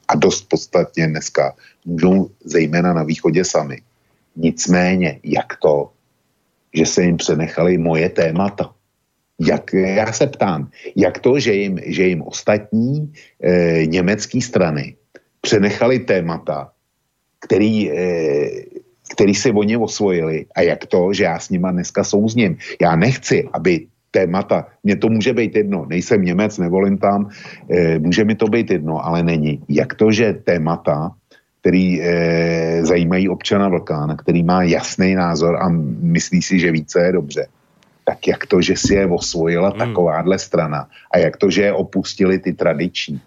[0.09, 1.55] a dost podstatně dneska
[1.85, 3.81] můžou zejména na východě sami.
[4.37, 5.91] Nicméně, jak to,
[6.75, 8.73] že se jim přenechali moje témata.
[9.41, 14.97] Jak, já se ptám, jak to, že jim, že jim ostatní e, německé strany
[15.41, 16.71] přenechali témata,
[17.41, 18.07] který, e,
[19.13, 22.57] který si oni osvojili a jak to, že já s nima dneska souzním.
[22.81, 27.29] Já nechci, aby témata, mně to může být jedno, nejsem Němec, nevolím tam,
[27.71, 29.63] e, může mi to být jedno, ale není.
[29.69, 31.11] Jak to, že témata,
[31.63, 32.07] který e,
[32.83, 35.71] zajímají občana Vlkána, který má jasný názor a
[36.03, 37.47] myslí si, že více je dobře.
[38.05, 39.79] Tak jak to, že si je osvojila hmm.
[39.79, 43.21] takováhle strana a jak to, že je opustili ty tradiční.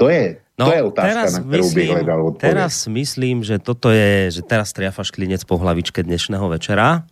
[0.00, 2.52] To je, No, to je otázka, teraz na kterou myslím, bych hledal odpověď.
[2.52, 7.08] Teraz myslím, že toto je, že teraz triafaš klinec po hlavičke dnešného večera,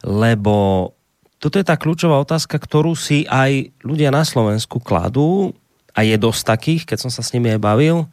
[0.00, 0.90] lebo
[1.36, 5.52] toto je tá kľúčová otázka, ktorú si aj ľudia na Slovensku kladú
[5.92, 8.08] a je dosť takých, keď som sa s nimi aj bavil,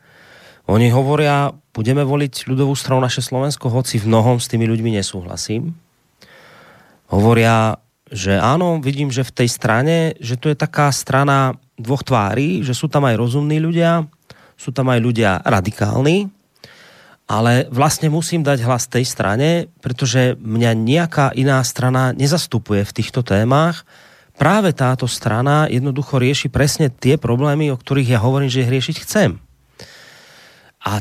[0.67, 5.75] oni hovoria, budeme voliť ľudovú stranu naše Slovensko, hoci v mnohom s tými ľuďmi nesúhlasím.
[7.11, 7.79] Hovoria,
[8.11, 12.75] že áno, vidím, že v tej strane, že to je taká strana dvoch tvári, že
[12.75, 14.03] sú tam aj rozumní ľudia,
[14.59, 16.27] sú tam aj ľudia radikálni,
[17.31, 23.23] ale vlastne musím dať hlas tej strane, pretože mňa nejaká iná strana nezastupuje v týchto
[23.23, 23.87] témach.
[24.35, 28.95] Práve táto strana jednoducho rieši presne tie problémy, o ktorých ja hovorím, že ich riešiť
[29.07, 29.39] chcem.
[30.83, 30.99] A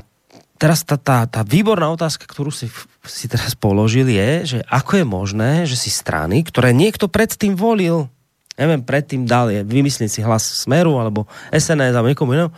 [0.61, 2.69] teraz tá, tá, tá výborná otázka, ktorú si,
[3.09, 8.12] si teraz položil je, že ako je možné, že si strany, ktoré niekto predtým volil,
[8.61, 12.53] neviem, predtým dal je, vymyslieť si hlas Smeru alebo SNS alebo niekomu inému,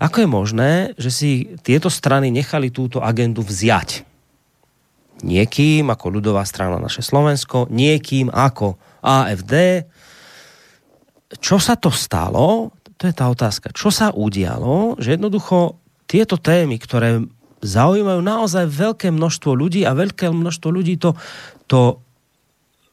[0.00, 1.30] ako je možné, že si
[1.60, 4.02] tieto strany nechali túto agendu vziať?
[5.22, 9.86] Niekým ako ľudová strana naše Slovensko, niekým ako AFD.
[11.38, 12.74] Čo sa to stalo?
[12.98, 13.70] To je tá otázka.
[13.70, 15.83] Čo sa udialo, že jednoducho
[16.14, 17.26] tieto témy, ktoré
[17.58, 21.18] zaujímajú naozaj veľké množstvo ľudí a veľké množstvo ľudí to,
[21.66, 21.98] to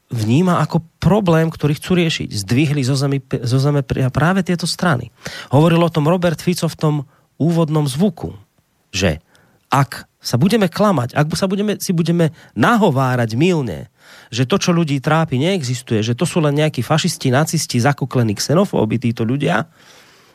[0.09, 2.33] vníma ako problém, ktorý chcú riešiť.
[2.33, 5.13] Zdvihli zo zeme, zo zeme práve tieto strany.
[5.53, 6.95] Hovoril o tom Robert Fico v tom
[7.37, 8.33] úvodnom zvuku,
[8.89, 9.21] že
[9.69, 13.93] ak sa budeme klamať, ak sa budeme, si budeme nahovárať milne,
[14.33, 18.99] že to, čo ľudí trápi, neexistuje, že to sú len nejakí fašisti, nacisti, zakuklení xenofóby,
[18.99, 19.65] títo ľudia,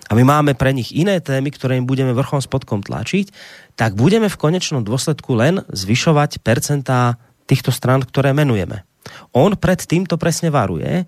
[0.06, 3.34] a my máme pre nich iné témy, ktoré im budeme vrchom spodkom tlačiť,
[3.74, 7.18] tak budeme v konečnom dôsledku len zvyšovať percentá
[7.50, 8.86] týchto strán, ktoré menujeme.
[9.34, 11.06] On pred týmto presne varuje.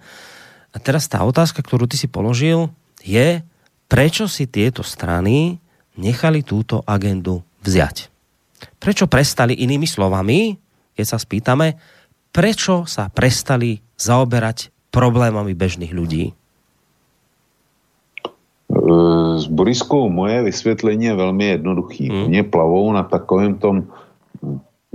[0.68, 2.70] A teraz tá otázka, ktorú ty si položil,
[3.02, 3.42] je,
[3.86, 5.58] prečo si tieto strany
[5.98, 8.10] nechali túto agendu vziať.
[8.78, 10.54] Prečo prestali inými slovami,
[10.94, 11.78] keď sa spýtame,
[12.30, 16.37] prečo sa prestali zaoberať problémami bežných ľudí?
[19.38, 22.08] S Boriskou moje vysvětlení je velmi jednoduchý.
[22.08, 22.28] Hmm.
[22.28, 23.82] Mě plavou na takovém tom,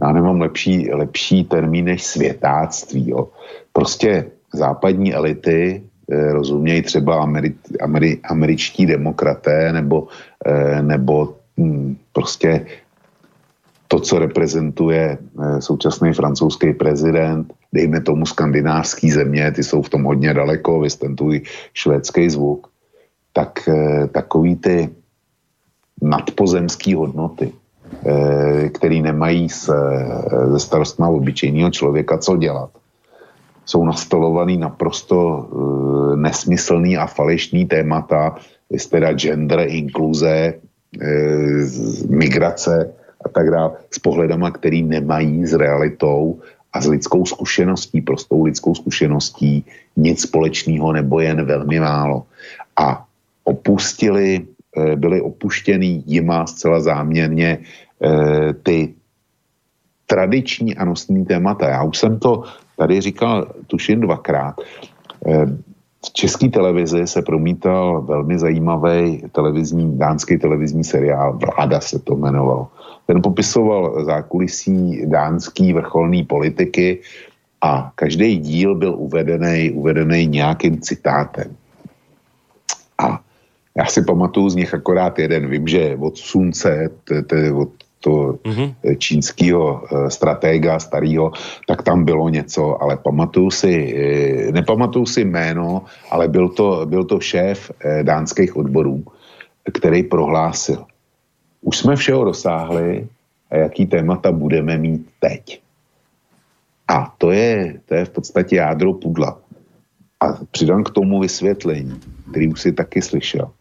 [0.02, 3.10] já nemám lepší, lepší termín než světáctví.
[3.10, 3.28] Jo.
[3.74, 10.08] Prostě západní elity, eh, rozumějí třeba Ameri, Ameri, američtí demokraté nebo,
[10.46, 12.66] eh, nebo hm, prostě
[13.88, 20.04] to, co reprezentuje eh, současný francouzský prezident, dejme tomu skandinávský země, ty jsou v tom
[20.04, 21.42] hodně daleko, vystentují
[21.74, 22.73] švédský zvuk,
[23.34, 24.90] tak eh, takový ty
[26.02, 27.52] nadpozemský hodnoty,
[28.06, 29.74] eh, který nemají se,
[30.52, 32.70] ze starostma obyčejného člověka co dělat,
[33.66, 35.48] jsou nastolovaný naprosto
[36.16, 38.36] nesmyslný a falešný témata,
[38.70, 40.54] je teda gender, inkluze,
[42.10, 42.94] migrace,
[43.26, 46.40] a tak dále, s pohledama, který nemají s realitou
[46.74, 49.66] a s lidskou zkušeností, prostou lidskou zkušeností
[49.98, 52.24] nic společného nebo jen velmi málo.
[52.76, 53.06] A
[53.44, 54.42] opustili,
[54.78, 57.58] eh, byli opuštěný jima zcela záměrně
[58.04, 58.94] eh, ty
[60.06, 61.70] tradiční a nosní témata.
[61.70, 62.44] Já už jsem to
[62.78, 64.56] tady říkal tuším dvakrát.
[65.28, 65.46] Eh,
[66.06, 72.68] v české televizi se promítal velmi zajímavý televizní, dánský televizní seriál, Vláda se to jmenovalo.
[73.08, 77.00] Ten popisoval zákulisí dánský vrcholný politiky
[77.62, 81.56] a každý díl byl uvedený, uvedený nějakým citátem.
[83.00, 83.24] A
[83.78, 85.50] já si pamatuju z nich akorát jeden.
[85.50, 86.90] Vím, že od slunce,
[87.56, 87.70] od
[88.04, 88.98] to mm-hmm.
[88.98, 91.32] čínského eh, stratéga starého,
[91.68, 97.04] tak tam bylo něco, ale pamatuju si, eh, nepamatuju si jméno, ale byl to, byl
[97.04, 97.72] to šéf
[98.04, 99.04] dánských odborů,
[99.74, 100.86] který prohlásil,
[101.62, 103.08] už jsme všeho dosáhli
[103.52, 105.62] a jaký témata budeme mít teď.
[106.88, 109.40] A to je, to je v podstatě jádro pudla.
[110.20, 113.52] A přidám k tomu vysvětlení, který už si taky slyšel.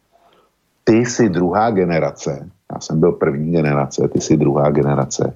[0.84, 5.34] Ty jsi druhá generace, já jsem byl první generace, ty jsi druhá generace,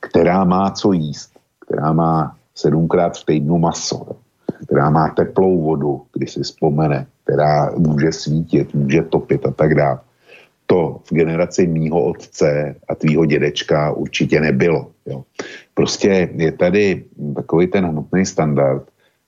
[0.00, 1.30] která má co jíst,
[1.66, 4.06] která má sedmkrát v týdnu maso,
[4.66, 9.98] která má teplou vodu, když si vzpomene, která může svítit, může topit a tak dále
[10.66, 14.90] to v generaci mýho otce a tvýho dědečka určitě nebylo.
[15.06, 15.24] Jo.
[15.74, 17.04] Prostě je tady
[17.34, 18.82] takový ten hmotný standard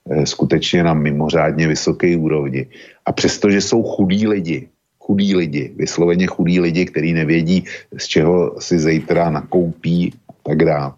[0.09, 2.65] eh, skutečně na mimořádně vysoké úrovni.
[3.05, 4.67] A přestože jsou chudí lidi,
[5.07, 7.63] chudí lidi, vysloveně chudí lidi, kteří nevědí,
[7.97, 10.91] z čeho si zítra nakoupí a tak dále.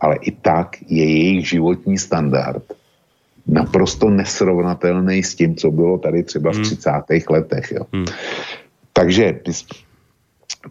[0.00, 2.62] Ale i tak je jejich životní standard
[3.46, 6.90] naprosto nesrovnatelný s tím, co bylo tady třeba v 30.
[6.90, 7.02] Hmm.
[7.30, 7.72] letech.
[7.72, 7.82] Jo.
[7.92, 8.06] Hmm.
[8.92, 9.40] Takže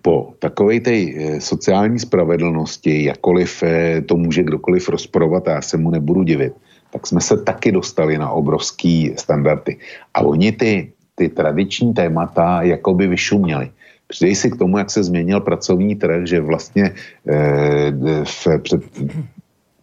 [0.02, 5.78] po takové té eh, sociální spravedlnosti, jakoliv eh, to může kdokoliv rozporovat a já se
[5.78, 6.54] mu nebudu divit,
[6.92, 9.78] tak jsme se taky dostali na obrovský standardy.
[10.14, 13.70] A oni ty, ty tradiční témata jakoby vyšuměli.
[14.08, 16.94] Přidej si k tomu, jak se změnil pracovní trh, že vlastně
[17.28, 17.92] eh,
[18.24, 18.82] v, před,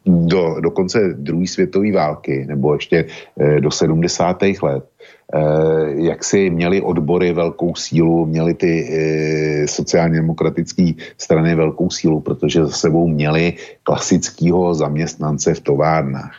[0.07, 3.05] do, do konce druhé světové války, nebo ještě
[3.41, 4.43] eh, do 70.
[4.63, 4.85] let,
[5.35, 12.21] Eh, jak si měli odbory velkou sílu, měli ty eh, sociálně demokratické strany velkou sílu,
[12.21, 16.37] protože za sebou měli klasického zaměstnance v továrnách.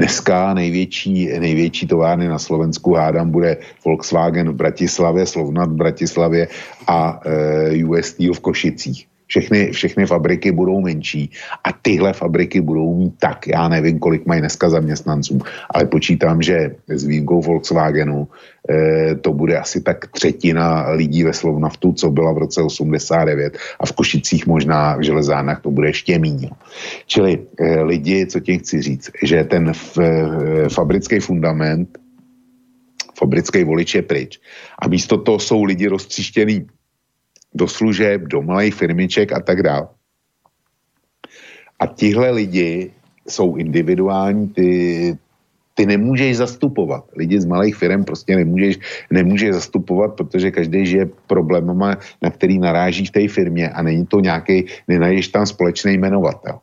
[0.00, 6.48] Dneska největší, největší továrny na Slovensku hádám bude Volkswagen v Bratislavě, Slovnat v Bratislavě
[6.88, 7.30] a e,
[7.76, 11.30] eh, US Steel v Košicích všechny, všechny fabriky budou menší
[11.64, 15.38] a tyhle fabriky budou mít tak, já nevím, kolik mají dneska zaměstnanců,
[15.70, 18.28] ale počítám, že s výjimkou Volkswagenu
[18.70, 23.86] eh, to bude asi tak třetina lidí ve Slovnaftu, co byla v roce 89 a
[23.86, 26.50] v Košicích možná v železárnách to bude ještě méně.
[27.06, 31.98] Čili eh, lidi, co tím chci říct, že ten eh, fabrický fundament
[33.18, 34.40] fabrický volič je pryč.
[34.80, 36.79] A místo toho jsou lidi roztříštěný
[37.54, 39.88] do služeb, do malých firmiček a tak dále.
[41.80, 42.90] A tihle lidi
[43.28, 44.70] jsou individuální, ty,
[45.74, 47.04] ty nemůžeš zastupovat.
[47.16, 48.78] Lidi z malých firm prostě nemůžeš,
[49.10, 54.20] nemůžeš zastupovat, protože každý žije problémama, na který naráží v té firmě a není to
[54.20, 56.58] nějaký, nenajdeš tam společný jmenovatel.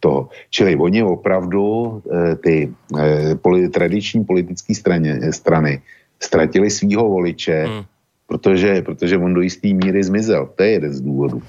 [0.00, 0.28] Toho.
[0.50, 5.82] Čili oni opravdu eh, ty eh, poli, tradiční politické strany, strany
[6.22, 7.84] ztratili svého voliče hmm
[8.30, 10.54] protože, protože on do jisté míry zmizel.
[10.54, 11.42] To je jeden z důvodů.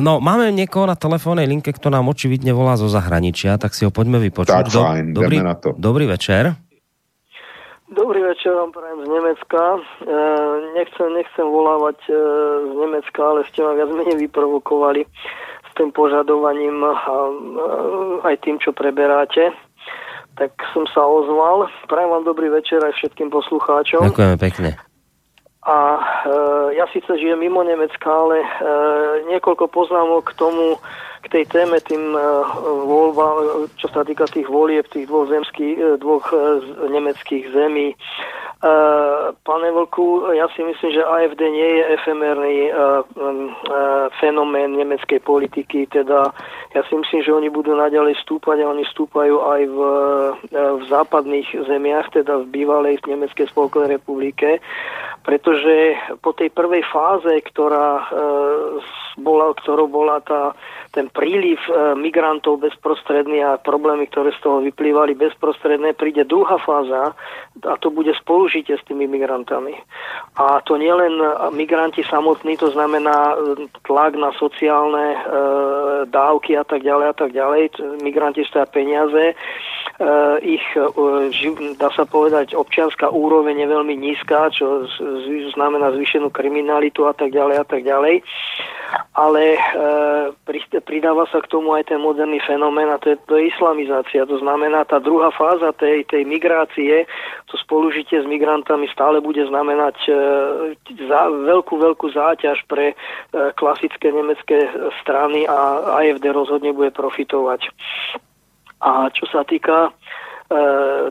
[0.00, 3.92] No, máme niekoho na telefónnej linke, kto nám očividne volá zo zahraničia, tak si ho
[3.92, 4.72] poďme vypočuť.
[4.72, 5.76] Tak fajn, dobrý, na to.
[5.76, 6.56] Dobrý večer.
[7.92, 9.62] Dobrý večer vám prajem z Nemecka.
[9.68, 9.80] E,
[10.80, 12.12] nechcem, nechcem volávať e,
[12.64, 15.04] z Nemecka, ale ste ma viac menej vyprovokovali
[15.68, 17.32] s tým požadovaním a e,
[18.32, 19.52] aj tým, čo preberáte.
[20.40, 21.68] Tak som sa ozval.
[21.92, 24.08] Prajem vám dobrý večer aj všetkým poslucháčom.
[24.08, 24.80] Ďakujeme pekne.
[25.62, 28.48] A e, ja síce žijem mimo Nemecka, ale e,
[29.30, 30.82] niekoľko poznámok k tomu,
[31.22, 32.20] k tej téme, tým e,
[32.82, 33.26] voľba,
[33.78, 36.38] čo sa týka tých volieb, tých dvoch zemských, e, dvoch e,
[36.90, 37.94] nemeckých zemí.
[39.42, 42.56] Pane Vlku, ja si myslím, že AFD nie je efemerný
[44.22, 46.30] fenomén nemeckej politiky, teda
[46.70, 49.78] ja si myslím, že oni budú naďalej stúpať a oni stúpajú aj v,
[50.54, 54.62] v západných zemiach, teda v bývalej Nemeckej spolkovej republike,
[55.26, 58.06] pretože po tej prvej fáze, ktorá
[59.18, 60.56] bola, ktorou bola tá,
[60.92, 67.16] ten príliv e, migrantov bezprostredný a problémy, ktoré z toho vyplývali bezprostredné, príde druhá fáza
[67.64, 69.72] a to bude spolužitie s tými migrantami.
[70.36, 71.16] A to nie len
[71.56, 73.34] migranti samotní, to znamená e,
[73.88, 75.18] tlak na sociálne e,
[76.12, 77.62] dávky a tak ďalej a tak ďalej.
[78.04, 79.32] Migranti stoja peniaze,
[80.42, 80.66] ich,
[81.78, 84.88] dá sa povedať, občianská úroveň je veľmi nízka, čo
[85.54, 88.24] znamená zvýšenú kriminalitu a tak ďalej a tak ďalej
[89.14, 89.60] ale e,
[90.82, 94.26] pridáva sa k tomu aj ten moderný fenomén a to je, to je islamizácia.
[94.26, 97.06] To znamená, tá druhá fáza tej, tej migrácie,
[97.46, 100.12] to spolužitie s migrantami stále bude znamenať e,
[101.06, 102.94] za, veľkú, veľkú záťaž pre e,
[103.54, 104.68] klasické nemecké
[105.00, 107.70] strany a AFD rozhodne bude profitovať.
[108.82, 109.94] A čo sa týka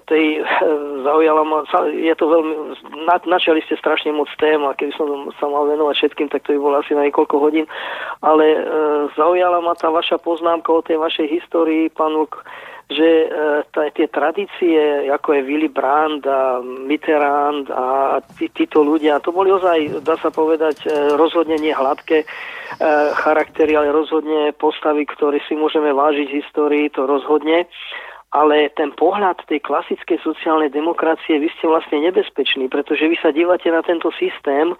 [0.05, 0.43] tej e,
[1.03, 2.53] zaujala ma, je to veľmi,
[3.07, 5.07] na, načali ste strašne moc tém a keby som
[5.39, 7.65] sa mal venovať všetkým, tak to by bolo asi na niekoľko hodín,
[8.21, 8.59] ale e,
[9.17, 12.43] zaujala ma tá vaša poznámka o tej vašej histórii, pán Luk,
[12.91, 19.31] že e, tie tradície, ako je Willy Brandt a Mitterrand a tí, títo ľudia, to
[19.31, 20.85] boli ozaj, dá sa povedať,
[21.15, 22.27] rozhodne nie hladké
[23.15, 27.67] charaktery, ale rozhodne postavy, ktoré si môžeme vážiť v histórii, to rozhodne
[28.31, 33.67] ale ten pohľad tej klasickej sociálnej demokracie, vy ste vlastne nebezpečný, pretože vy sa dívate
[33.67, 34.71] na tento systém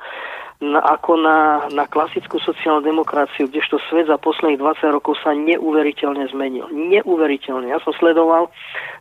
[0.61, 6.29] na, ako na, na klasickú sociálnu demokraciu, kdežto svet za posledných 20 rokov sa neuveriteľne
[6.31, 6.69] zmenil.
[6.69, 7.73] Neuveriteľne.
[7.73, 8.47] Ja som sledoval,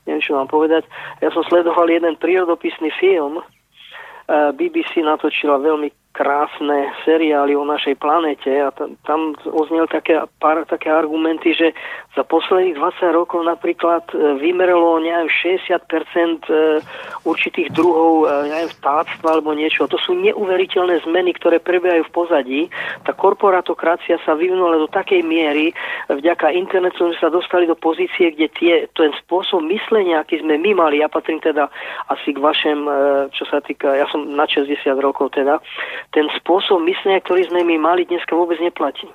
[0.09, 0.89] neviem čo vám povedať,
[1.21, 8.51] ja som sledoval jeden prírodopisný film, eh, BBC natočila veľmi krásne seriály o našej planete
[8.59, 8.75] a
[9.07, 11.71] tam, oznel také, pár také argumenty, že
[12.19, 16.83] za posledných 20 rokov napríklad e, vymeralo neviem, 60% e,
[17.23, 19.87] určitých druhov e, neviem, vtáctva alebo niečo.
[19.87, 22.61] To sú neuveriteľné zmeny, ktoré prebiehajú v pozadí.
[23.07, 25.71] Tá korporatokracia sa vyvinula do takej miery,
[26.11, 30.75] vďaka internetu sme sa dostali do pozície, kde tie, ten spôsob myslenia, aký sme my
[30.75, 31.71] mali, ja patrím teda
[32.11, 32.83] asi k vašem,
[33.31, 35.63] čo sa týka, ja som na 60 rokov teda,
[36.11, 39.07] ten spôsob myslenia, ktorý sme my mali, dneska vôbec neplatí.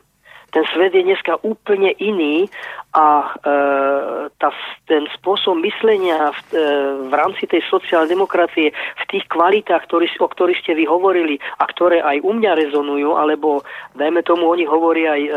[0.55, 2.47] Ten svet je dneska úplne iný
[2.95, 3.51] a e,
[4.39, 4.49] tá,
[4.87, 6.61] ten spôsob myslenia v, e,
[7.11, 11.67] v rámci tej sociálnej demokracie v tých kvalitách, ktorý, o ktorých ste vy hovorili a
[11.67, 13.67] ktoré aj u mňa rezonujú, alebo
[13.99, 15.31] dajme tomu, oni hovoria aj e,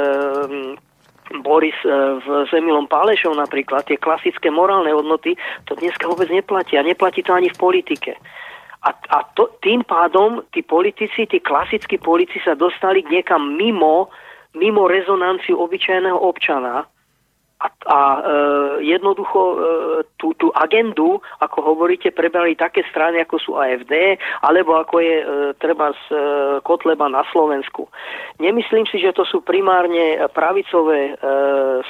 [1.43, 1.91] Boris e,
[2.23, 5.35] v Zemilom Pálešom napríklad, tie klasické morálne hodnoty,
[5.67, 8.15] to dneska vôbec neplatí a neplatí to ani v politike.
[8.79, 14.11] A, a to, tým pádom tí politici, tí klasickí politici sa dostali niekam mimo,
[14.55, 16.87] mimo rezonanciu obyčajného občana
[17.59, 18.35] a, a e,
[18.87, 19.57] jednoducho e,
[20.15, 24.15] tú, tú agendu, ako hovoríte, prebrali také strany, ako sú AFD,
[24.47, 25.25] alebo ako je e,
[25.59, 26.19] treba z e,
[26.63, 27.91] Kotleba na Slovensku.
[28.39, 31.23] Nemyslím si, že to sú primárne pravicové e,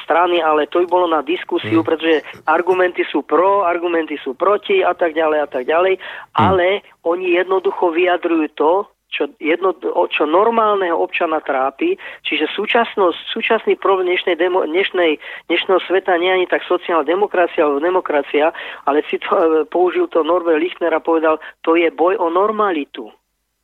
[0.04, 1.86] strany, ale to by bolo na diskusiu, mm.
[1.86, 6.04] pretože argumenty sú pro, argumenty sú proti a tak ďalej a tak ďalej, mm.
[6.32, 8.72] ale oni jednoducho vyjadrujú to,
[9.08, 9.72] čo, jedno,
[10.12, 15.16] čo normálneho občana trápi, čiže súčasnosť, súčasný problém dnešnej, demo, dnešnej,
[15.48, 18.52] dnešného sveta nie je ani tak sociálna demokracia alebo demokracia,
[18.84, 23.08] ale si to, e, použil to Norbert Lichtner a povedal, to je boj o normalitu.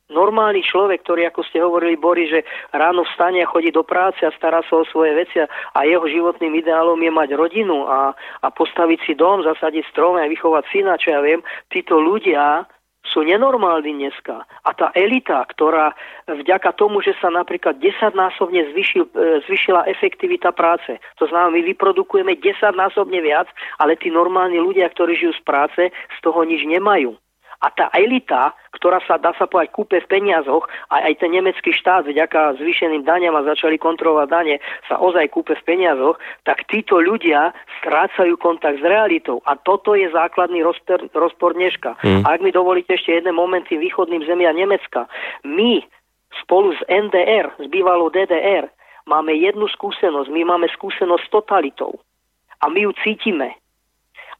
[0.05, 4.29] Normálny človek, ktorý, ako ste hovorili, Bori, že ráno vstane a chodí do práce a
[4.37, 8.99] stará sa o svoje veci a jeho životným ideálom je mať rodinu a, a postaviť
[9.01, 11.41] si dom, zasadiť strom a vychovať syna, čo ja viem,
[11.73, 12.69] títo ľudia
[13.09, 14.45] sú nenormálni dneska.
[14.65, 15.93] A tá elita, ktorá
[16.29, 22.37] vďaka tomu, že sa napríklad desaťnásobne zvyšil, e, zvyšila efektivita práce, to znamená, my vyprodukujeme
[22.39, 23.49] desaťnásobne viac,
[23.81, 27.17] ale tí normálni ľudia, ktorí žijú z práce, z toho nič nemajú.
[27.63, 31.71] A tá elita, ktorá sa, dá sa povedať, kúpe v peniazoch a aj ten nemecký
[31.71, 34.55] štát vďaka zvýšeným daniam a začali kontrolovať dane,
[34.91, 39.39] sa ozaj kúpe v peniazoch, tak títo ľudia strácajú kontakt s realitou.
[39.47, 41.95] A toto je základný rozpor, rozpor dneška.
[42.03, 42.23] Mm.
[42.27, 45.07] A ak mi dovolíte ešte jeden moment tým východným zemia Nemecka.
[45.47, 45.81] My
[46.43, 48.67] spolu s NDR, s bývalou DDR,
[49.07, 50.29] máme jednu skúsenosť.
[50.29, 51.97] My máme skúsenosť s totalitou.
[52.59, 53.55] A my ju cítime.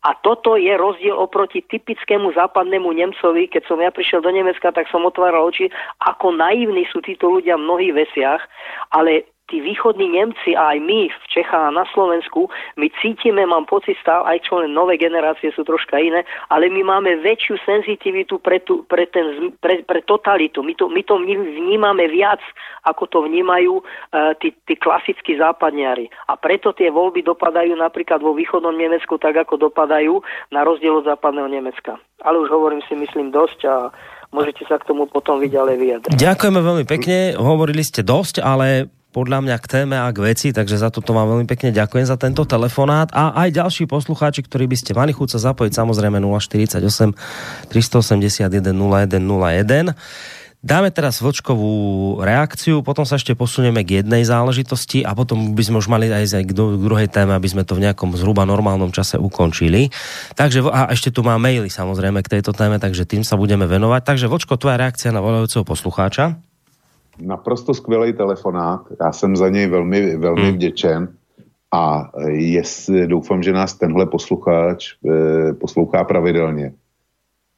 [0.06, 3.50] A toto je rozdiel oproti typickému západnému Nemcovi.
[3.50, 5.74] Keď som ja prišiel do Nemecka, tak som otváral oči,
[6.06, 8.42] ako naivní sú títo ľudia v mnohých veciach,
[8.94, 12.50] ale tí východní Nemci a aj my v Čechách a na Slovensku,
[12.82, 16.82] my cítime, mám pocit stále, aj čo len nové generácie sú troška iné, ale my
[16.82, 20.66] máme väčšiu senzitivitu pre, tu, pre, ten, pre, pre totalitu.
[20.66, 22.42] My to, my to vnímame viac,
[22.90, 26.10] ako to vnímajú uh, tí, tí klasickí západniari.
[26.26, 31.06] A preto tie voľby dopadajú napríklad vo východnom Nemecku tak, ako dopadajú na rozdiel od
[31.06, 32.02] západného Nemecka.
[32.26, 33.76] Ale už hovorím si, myslím, dosť a
[34.34, 36.18] môžete sa k tomu potom ďalej vyjadriť.
[36.18, 40.76] Ďakujeme veľmi pekne, hovorili ste dosť, ale podľa mňa k téme a k veci, takže
[40.76, 44.76] za toto vám veľmi pekne ďakujem za tento telefonát a aj ďalší poslucháči, ktorí by
[44.76, 46.84] ste mali chuť sa zapojiť, samozrejme 048
[47.72, 49.96] 381 0101.
[50.66, 55.78] Dáme teraz vlčkovú reakciu, potom sa ešte posunieme k jednej záležitosti a potom by sme
[55.78, 59.94] už mali aj k druhej téme, aby sme to v nejakom zhruba normálnom čase ukončili.
[60.34, 64.02] Takže, a ešte tu má maily samozrejme k tejto téme, takže tým sa budeme venovať.
[64.10, 66.45] Takže Vočko, tvoja reakcia na volajúceho poslucháča?
[67.22, 68.82] Naprosto skvělý telefonát.
[69.02, 70.54] Já jsem za něj velmi, velmi hmm.
[70.54, 71.08] vděčen
[71.76, 76.74] a jest, doufám, že nás tenhle posluchač e, poslouchá pravidelně.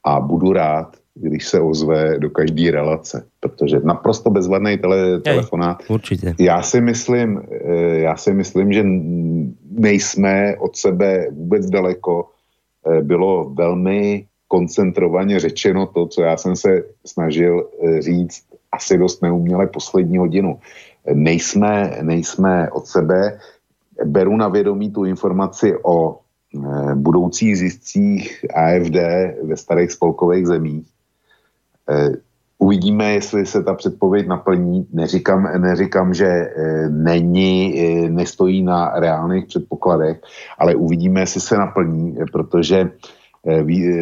[0.04, 5.82] A budu rád, když se ozve do každé relace, protože naprosto bezvadný tele, telefonát.
[5.88, 6.34] Určitě.
[6.38, 8.84] Já si myslím, e, já si myslím, že
[9.70, 12.28] nejsme od sebe vůbec daleko.
[12.86, 17.68] E, bylo velmi koncentrovaně řečeno to, co já jsem se snažil
[17.98, 20.58] říct asi dost neuměle poslední hodinu.
[21.14, 23.38] Nejsme, nejsme od sebe,
[24.04, 28.96] beru na vědomí tu informaci o e, budoucích ziscích AFD
[29.42, 30.86] ve starých spolkových zemích.
[31.90, 32.10] E,
[32.58, 34.86] uvidíme, jestli se ta předpověď naplní.
[34.92, 36.52] Neříkám, neříkám že e,
[36.88, 37.74] není,
[38.08, 40.20] nestojí na reálných předpokladech,
[40.58, 43.17] ale uvidíme, jestli se naplní, protože Eh,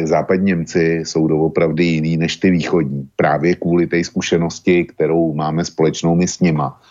[0.03, 3.09] západní Němci jsou doopravdy jiný než ty východní.
[3.15, 6.81] Právě kvůli té zkušenosti, kterou máme společnou my s nima,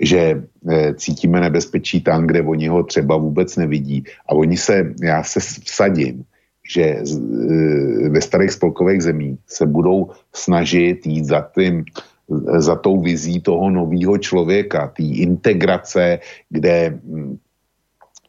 [0.00, 4.04] že eh, cítíme nebezpečí tam, kde oni ho třeba vůbec nevidí.
[4.26, 6.24] A oni se, já se vsadím,
[6.72, 11.84] že eh, ve starých spolkových zemích se budou snažit jít za tím,
[12.56, 16.18] za tou vizí toho nového člověka, té integrace,
[16.50, 17.36] kde hm,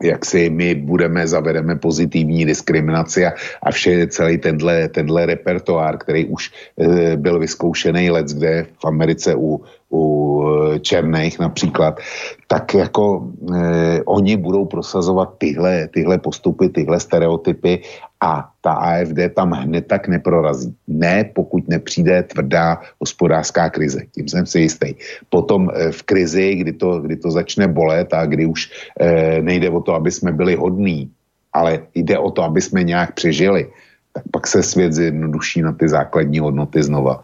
[0.03, 3.31] jak si my budeme, zavedeme pozitivní diskriminaci a,
[3.63, 9.35] a vše, celý tenhle, tenhle repertoár, který už e, byl vyzkoušený let kde v Americe
[9.35, 10.03] u, u
[10.43, 11.99] eh, černých například,
[12.47, 17.81] tak jako e, oni budou prosazovat tyhle, tyhle postupy, tyhle stereotypy
[18.25, 20.73] a ta AFD tam hned tak neprorazí.
[20.87, 24.01] Ne, pokud nepřijde tvrdá hospodářská krize.
[24.11, 24.97] Tím jsem si jistý.
[25.29, 28.61] Potom e, v krizi, kdy to, kdy to začne bolet a kdy už
[28.97, 31.13] e, nejde o to, aby jsme byli hodní,
[31.53, 33.69] ale jde o to, aby jsme nějak přežili,
[34.13, 37.21] tak pak se svět zjednoduší na ty základní hodnoty znova.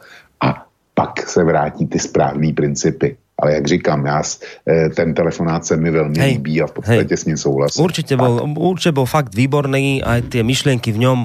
[1.02, 3.18] A pak se vrátí ty správné principy.
[3.42, 4.22] Ale jak říkám, já,
[4.70, 7.18] eh, ten telefonát se mi veľmi hej, líbí a v podstate hej.
[7.18, 7.82] s ním souhlasím.
[7.82, 11.20] Určite bol, určite bol fakt výborný, aj tie myšlienky v ňom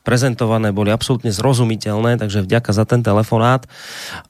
[0.00, 3.68] prezentované boli absolútne zrozumiteľné, takže vďaka za ten telefonát.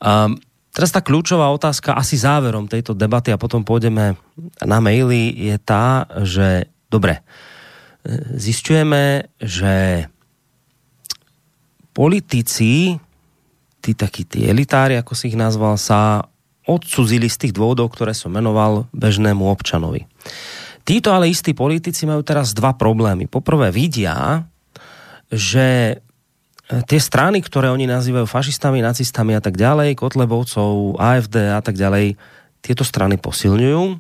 [0.03, 0.35] Um,
[0.75, 4.19] teraz tá kľúčová otázka, asi záverom tejto debaty a potom pôjdeme
[4.59, 7.23] na maily, je tá, že dobre,
[8.35, 10.07] zistujeme, že
[11.95, 12.99] politici
[13.89, 16.29] tí takí tí elitári, ako si ich nazval, sa
[16.69, 20.05] odsudzili z tých dôvodov, ktoré som menoval bežnému občanovi.
[20.85, 23.25] Títo ale istí politici majú teraz dva problémy.
[23.25, 24.45] Poprvé vidia,
[25.33, 26.01] že
[26.69, 32.21] tie strany, ktoré oni nazývajú fašistami, nacistami a tak ďalej, Kotlebovcov, AFD a tak ďalej,
[32.61, 33.97] tieto strany posilňujú.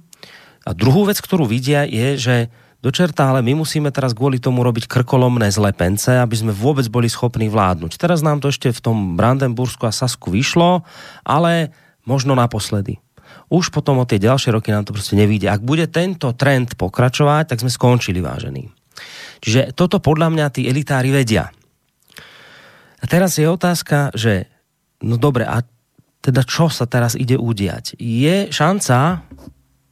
[0.68, 2.36] A druhú vec, ktorú vidia, je, že
[2.78, 7.50] do ale my musíme teraz kvôli tomu robiť krkolomné zlepence, aby sme vôbec boli schopní
[7.50, 7.98] vládnuť.
[7.98, 10.86] Teraz nám to ešte v tom Brandenbursku a Sasku vyšlo,
[11.26, 11.74] ale
[12.06, 13.02] možno naposledy.
[13.50, 15.50] Už potom o tie ďalšie roky nám to proste nevíde.
[15.50, 18.70] Ak bude tento trend pokračovať, tak sme skončili, vážení.
[19.42, 21.50] Čiže toto podľa mňa tí elitári vedia.
[22.98, 24.46] A teraz je otázka, že
[25.02, 25.66] no dobre, a
[26.22, 27.98] teda čo sa teraz ide udiať?
[27.98, 29.26] Je šanca,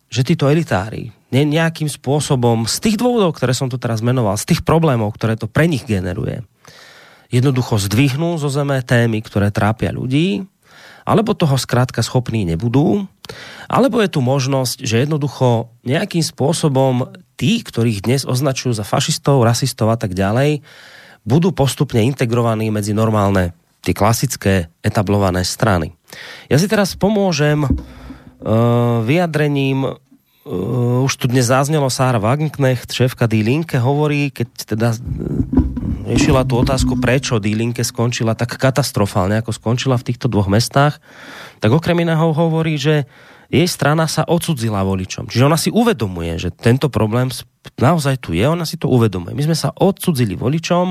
[0.06, 4.54] že títo elitári ne, nejakým spôsobom z tých dôvodov, ktoré som tu teraz menoval, z
[4.54, 6.46] tých problémov, ktoré to pre nich generuje,
[7.30, 10.46] jednoducho zdvihnú zo zeme témy, ktoré trápia ľudí,
[11.06, 13.06] alebo toho skrátka schopní nebudú,
[13.70, 19.94] alebo je tu možnosť, že jednoducho nejakým spôsobom tí, ktorých dnes označujú za fašistov, rasistov
[19.94, 20.66] a tak ďalej,
[21.26, 25.94] budú postupne integrovaní medzi normálne, tie klasické etablované strany.
[26.50, 27.70] Ja si teraz pomôžem uh,
[29.06, 29.98] vyjadrením
[30.46, 34.48] už tu dnes zaznelo Sára Wagenknecht, šéfka Linke, hovorí, keď
[34.78, 34.88] teda
[36.06, 41.02] riešila tú otázku, prečo D-Linke skončila tak katastrofálne, ako skončila v týchto dvoch mestách,
[41.58, 43.10] tak okrem iného hovorí, že
[43.50, 45.26] jej strana sa odsudzila voličom.
[45.26, 47.30] Čiže ona si uvedomuje, že tento problém
[47.78, 49.34] naozaj tu je, ona si to uvedomuje.
[49.34, 50.86] My sme sa odsudzili voličom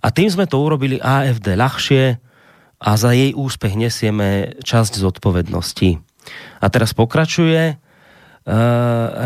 [0.00, 2.04] a tým sme to urobili AFD ľahšie
[2.80, 6.00] a za jej úspech nesieme časť zodpovednosti.
[6.60, 7.85] A teraz pokračuje,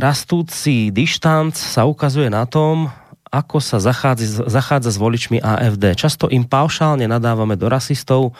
[0.00, 2.88] rastúci dištanc sa ukazuje na tom,
[3.30, 5.94] ako sa zachádza, zachádza s voličmi AFD.
[5.94, 8.34] Často im paušálne nadávame do rasistov,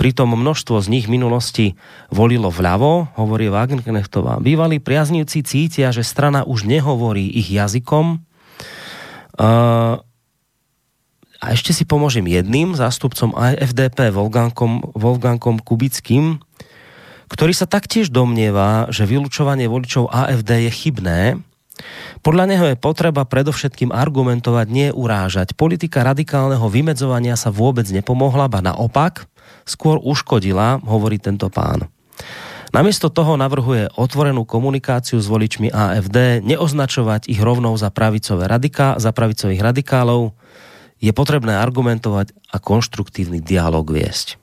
[0.00, 1.66] pritom množstvo z nich v minulosti
[2.08, 4.40] volilo vľavo, hovorí Wagenknechtová.
[4.40, 8.24] Bývalí priaznivci cítia, že strana už nehovorí ich jazykom.
[9.36, 10.00] Uh,
[11.40, 16.40] a ešte si pomôžem jedným zástupcom FDP, Wolfgangom, Wolfgangom Kubickým,
[17.30, 21.20] ktorý sa taktiež domnieva, že vylúčovanie voličov AFD je chybné,
[22.20, 25.56] podľa neho je potreba predovšetkým argumentovať, nie urážať.
[25.56, 29.24] Politika radikálneho vymedzovania sa vôbec nepomohla, ba naopak,
[29.64, 31.88] skôr uškodila, hovorí tento pán.
[32.70, 39.10] Namiesto toho navrhuje otvorenú komunikáciu s voličmi AFD, neoznačovať ich rovnou za, pravicové radika, za
[39.10, 40.38] pravicových radikálov.
[41.02, 44.38] Je potrebné argumentovať a konštruktívny dialog viesť.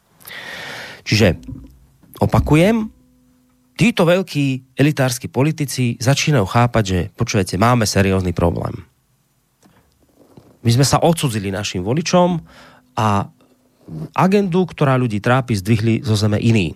[1.07, 1.39] Čiže
[2.22, 2.89] opakujem,
[3.77, 8.73] títo veľkí elitársky politici začínajú chápať, že počujete, máme seriózny problém.
[10.65, 12.41] My sme sa odsudzili našim voličom
[12.98, 13.30] a
[14.18, 16.76] agendu, ktorá ľudí trápi, zdvihli zo zeme iný.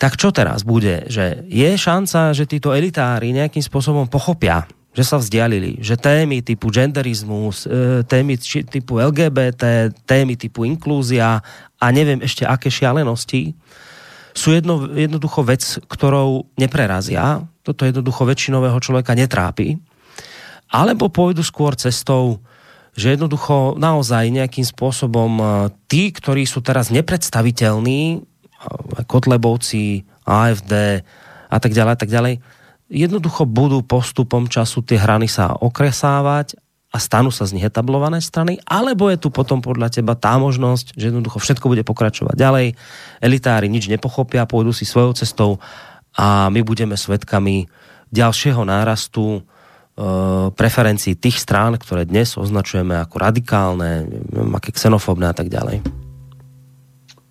[0.00, 1.04] Tak čo teraz bude?
[1.12, 4.64] Že je šanca, že títo elitári nejakým spôsobom pochopia,
[4.96, 11.44] že sa vzdialili, že témy typu genderizmus, e, témy typu LGBT, témy typu inklúzia
[11.76, 13.52] a neviem ešte aké šialenosti,
[14.34, 17.44] sú jedno, jednoducho vec, ktorou neprerazia.
[17.66, 19.78] Toto jednoducho väčšinového človeka netrápi.
[20.70, 22.38] Alebo pôjdu skôr cestou,
[22.94, 25.44] že jednoducho naozaj nejakým spôsobom e,
[25.90, 28.18] tí, ktorí sú teraz nepredstaviteľní, e,
[29.06, 31.02] Kotlebovci, AFD
[31.50, 32.34] a tak ďalej, a tak ďalej,
[32.90, 36.58] jednoducho budú postupom času tie hrany sa okresávať
[36.90, 40.98] a stanú sa z nich etablované strany, alebo je tu potom podľa teba tá možnosť,
[40.98, 42.66] že jednoducho všetko bude pokračovať ďalej,
[43.22, 45.62] elitári nič nepochopia, pôjdu si svojou cestou
[46.18, 47.70] a my budeme svedkami
[48.10, 49.40] ďalšieho nárastu e,
[50.50, 54.10] preferencií tých strán, ktoré dnes označujeme ako radikálne,
[54.58, 55.86] aké xenofobné a tak ďalej.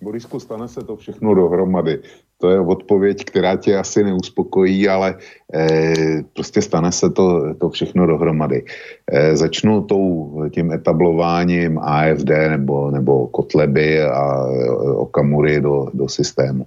[0.00, 2.00] Borisku, stane se to všechno dohromady
[2.40, 5.14] to je odpověď, která tě asi neuspokojí, ale
[5.54, 8.64] eh, prostě stane se to, to všechno dohromady.
[9.12, 16.66] Eh, začnu tou, tím etablováním AFD nebo, nebo Kotleby a eh, Okamury do, do systému.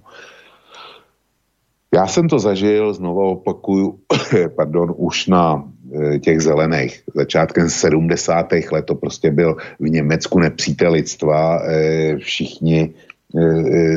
[1.94, 3.98] Já jsem to zažil, znovu opakuju,
[4.56, 5.64] pardon, už na
[5.94, 7.02] eh, těch zelených.
[7.14, 8.46] Začátkem 70.
[8.72, 12.94] let to prostě byl v Německu nepřítelitstva, eh, všichni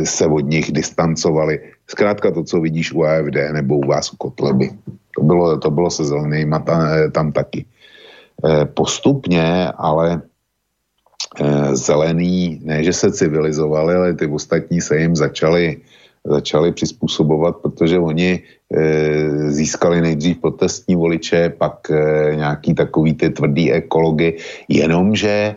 [0.04, 1.60] se od nich distancovali.
[1.88, 4.70] Zkrátka to, co vidíš u AFD nebo u vás u Kotleby.
[5.16, 7.66] To bylo, to bylo se zelenýma tam, e, tam taky.
[8.74, 10.22] Postupně, ale
[11.74, 15.78] zelený, ne, že se civilizovali, ale ty ostatní se jim začali,
[16.26, 23.72] začali přizpůsobovat, protože oni e, získali nejdřív protestní voliče, pak e, nějaký takový ty tvrdý
[23.72, 24.38] ekology,
[24.70, 25.56] jenomže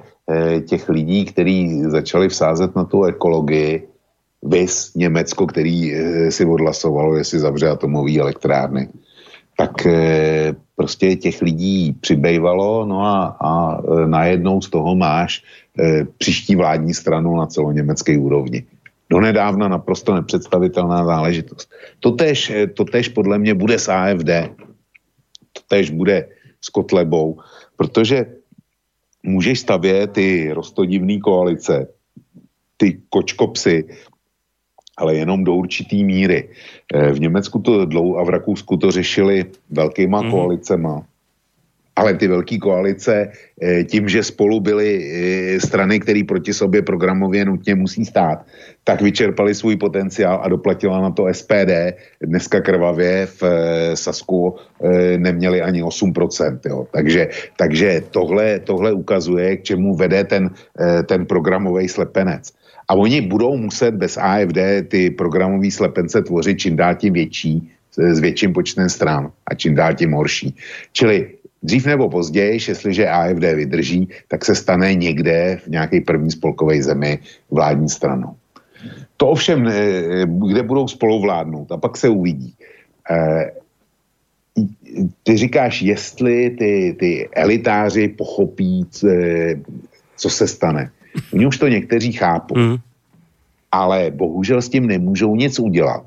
[0.67, 3.89] těch lidí, kteří začali vsázet na tu ekologii,
[4.43, 8.89] vys Německo, který eh, si odhlasovalo, jestli zavře atomové elektrárny,
[9.57, 15.45] tak eh, prostě těch lidí přibývalo, no a, a najednou z toho máš
[16.19, 18.65] příští vládní stranu na celoněmecké úrovni.
[19.11, 21.71] Donedávna naprosto nepředstavitelná záležitost.
[22.01, 24.31] Totež, totež podle mě bude s AFD.
[25.53, 26.29] Totež bude
[26.61, 27.39] s Kotlebou,
[27.77, 28.27] protože
[29.23, 31.89] můžeš stavět ty rostodivné koalice,
[32.77, 33.85] ty kočkopsy,
[34.97, 36.49] ale jenom do určitý míry.
[36.95, 40.31] Eh, v Německu to dlouho a v Rakousku to řešili velkýma mm-hmm.
[40.31, 41.07] koalicema.
[41.97, 43.29] Ale ty velké koalice
[43.63, 48.47] eh, tím, že spolu byly eh, strany, které proti sobě programově nutně musí stát,
[48.85, 51.93] tak vyčerpali svůj potenciál a doplatila na to SPD.
[52.23, 54.57] Dneska krvavě v eh, Sasku
[55.17, 56.59] neměli ani 8%.
[56.67, 56.87] Jo.
[56.93, 60.51] Takže, takže tohle, tohle ukazuje, k čemu vede ten,
[61.07, 62.53] ten programový slepenec.
[62.89, 68.21] A oni budou muset bez AFD ty programové slepence tvořit čím dál tím větší, s
[68.21, 70.57] větším počtem stran a čím dál tím horší.
[70.93, 76.83] Čili Dřív nebo později, jestliže AFD vydrží, tak se stane někde v nějaké první spolkové
[76.83, 77.19] zemi
[77.51, 78.35] vládní stranou.
[79.17, 82.55] To ovšem, eh, kde budou spolu vládnout a pak se uvidí.
[83.11, 83.51] Eh,
[85.23, 89.55] ty říkáš, jestli ty, ty elitáři pochopí, eh,
[90.17, 90.91] co se stane.
[91.33, 92.59] Oni už to někteří chápou.
[92.59, 92.77] Mm.
[93.73, 96.05] Ale bohužel s tím nemůžou nic udělat.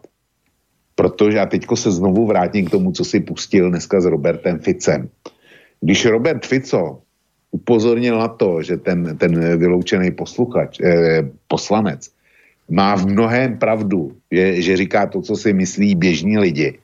[0.96, 5.10] Protože, a teďko se znovu vrátím k tomu, co si pustil dneska s Robertem Ficem.
[5.84, 7.04] Když Robert Fico
[7.52, 12.10] upozornil na to, že ten, ten vyloučený posluchač, eh, poslanec
[12.70, 16.80] má v mnohém pravdu, že, že říká to, co si myslí běžní lidi,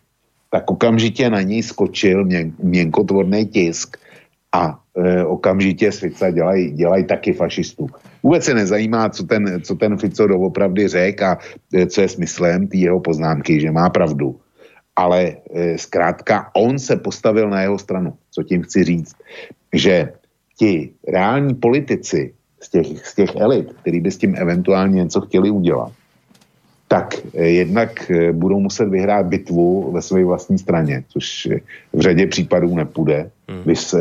[0.52, 3.98] tak okamžitě na něj skočil měn, měnkotvorný tisk
[4.52, 7.88] a e, okamžitě z Fica dělají dělaj taky fašistů.
[8.24, 11.38] Vůbec se nezajímá, co ten, co ten Fico doopravdy řekl a
[11.74, 14.36] e, co je smyslem té jeho poznámky, že má pravdu
[15.00, 15.20] ale
[15.56, 18.14] e, zkrátka on se postavil na jeho stranu.
[18.40, 19.16] Co tím chci říct?
[19.74, 20.14] Že
[20.57, 25.49] ti reální politici z těch, z těch elit, který by s tím eventuálně něco chtěli
[25.49, 25.91] udělat,
[26.90, 31.61] tak eh, jednak eh, budou muset vyhrát bitvu ve své vlastní straně, což eh,
[31.94, 33.30] v řadě případů nepůjde.
[33.49, 33.61] Hmm.
[33.66, 33.95] Vys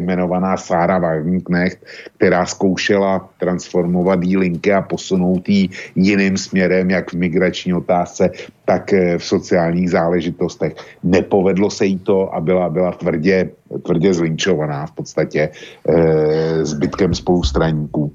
[0.00, 1.78] jmenovaná Sára Wagenknecht,
[2.16, 8.30] která zkoušela transformovat jí linky a posunout jí jiným směrem, jak v migrační otázce,
[8.64, 10.76] tak v sociálních záležitostech.
[11.02, 13.50] Nepovedlo se jí to a byla, byla tvrdě,
[13.82, 18.12] tvrdě zlinčovaná v podstatě e, zbytkem spolustraníků.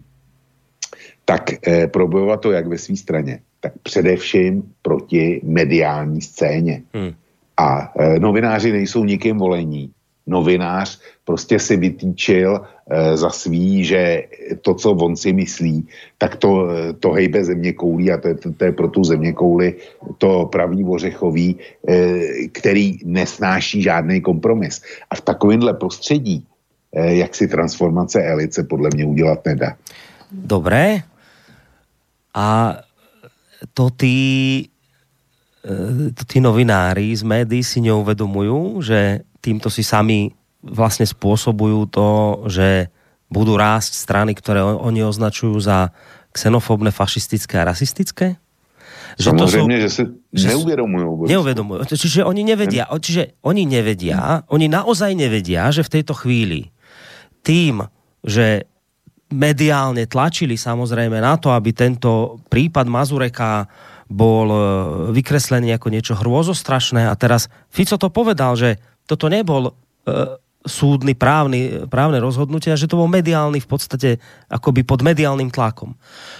[1.25, 6.83] Tak e, probojovat to jak ve své straně, tak především proti mediální scéně.
[6.93, 7.13] Hmm.
[7.57, 9.89] A e, novináři nejsou nikým volení.
[10.27, 14.23] Novinář prostě si vytýčil e, za svý, že
[14.61, 15.87] to, co on si myslí,
[16.17, 19.01] tak to, e, to hejbe země koulí a to je, to, to je pro tu
[19.03, 19.81] země kouli
[20.17, 21.57] to pravý ořechový,
[21.89, 21.97] e,
[22.53, 24.81] který nesnáší žádný kompromis.
[25.09, 26.45] A v takovémhle prostředí,
[26.93, 29.73] e, jak si transformace elice podle mě udělat nedá.
[30.31, 31.01] Dobré.
[32.33, 32.77] A
[33.73, 34.17] to tí,
[35.63, 35.73] e,
[36.13, 40.33] to tí novinári z médií si neuvedomujú, že týmto si sami
[40.65, 42.09] vlastne spôsobujú to,
[42.49, 42.89] že
[43.29, 45.93] budú rásť strany, ktoré oni označujú za
[46.33, 48.37] xenofóbne, fašistické a rasistické?
[49.15, 50.03] Že to sú, že si
[50.35, 51.31] neuvedomujú.
[51.31, 51.87] Neuvedomujú.
[51.87, 56.75] Čiže oni nevedia, čiže oni nevedia, oni naozaj nevedia, že v tejto chvíli
[57.45, 57.87] tým,
[58.25, 58.67] že
[59.35, 63.67] mediálne tlačili samozrejme na to, aby tento prípad Mazureka
[64.07, 64.59] bol e,
[65.11, 69.71] vykreslený ako niečo hrôzostrašné a teraz Fico to povedal, že toto nebol e,
[70.65, 74.09] súdny právny, právne rozhodnutie a že to bol mediálny v podstate
[74.49, 75.93] akoby pod mediálnym tlakom.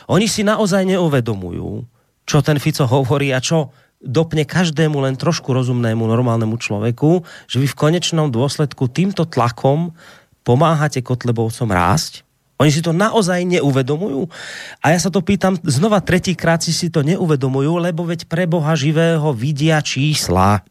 [0.10, 1.86] Oni si naozaj neuvedomujú,
[2.26, 3.70] čo ten Fico hovorí a čo
[4.02, 9.94] dopne každému len trošku rozumnému normálnemu človeku, že vy v konečnom dôsledku týmto tlakom
[10.46, 12.24] pomáhate Kotlebovcom rásť
[12.56, 14.32] oni si to naozaj neuvedomujú.
[14.80, 18.72] A ja sa to pýtam znova tretíkrát si si to neuvedomujú, lebo veď pre Boha
[18.80, 20.64] živého vidia čísla,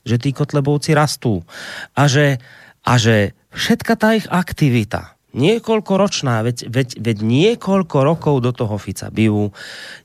[0.00, 1.44] že tí kotlebovci rastú.
[1.92, 2.40] A že,
[2.80, 9.12] a že všetka tá ich aktivita, niekoľkoročná, veď, veď, veď niekoľko rokov do toho Fica
[9.12, 9.52] bijú,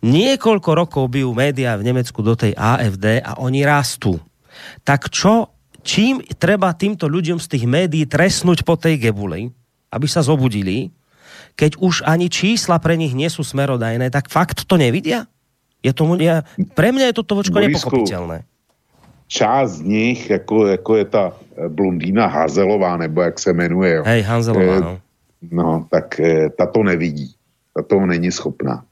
[0.04, 4.20] niekoľko rokov bijú médiá v Nemecku do tej AFD a oni rastú.
[4.84, 9.48] Tak čo, čím treba týmto ľuďom z tých médií trestnúť po tej gebuli,
[9.96, 10.92] aby sa zobudili,
[11.62, 15.30] keď už ani čísla pre nich nie sú smerodajné, tak fakt to nevidia?
[15.86, 16.42] Je tomu, ja,
[16.74, 18.50] pre mňa je toto vočko Borisku, nepochopiteľné.
[19.30, 24.02] Část z nich, jako, jako je ta eh, blondýna Hazelová, nebo jak se jmenuje.
[24.06, 25.00] Hej, Hanzelová, no.
[25.52, 27.30] No, tak eh, ta to nevidí.
[27.74, 28.84] Ta to není schopná.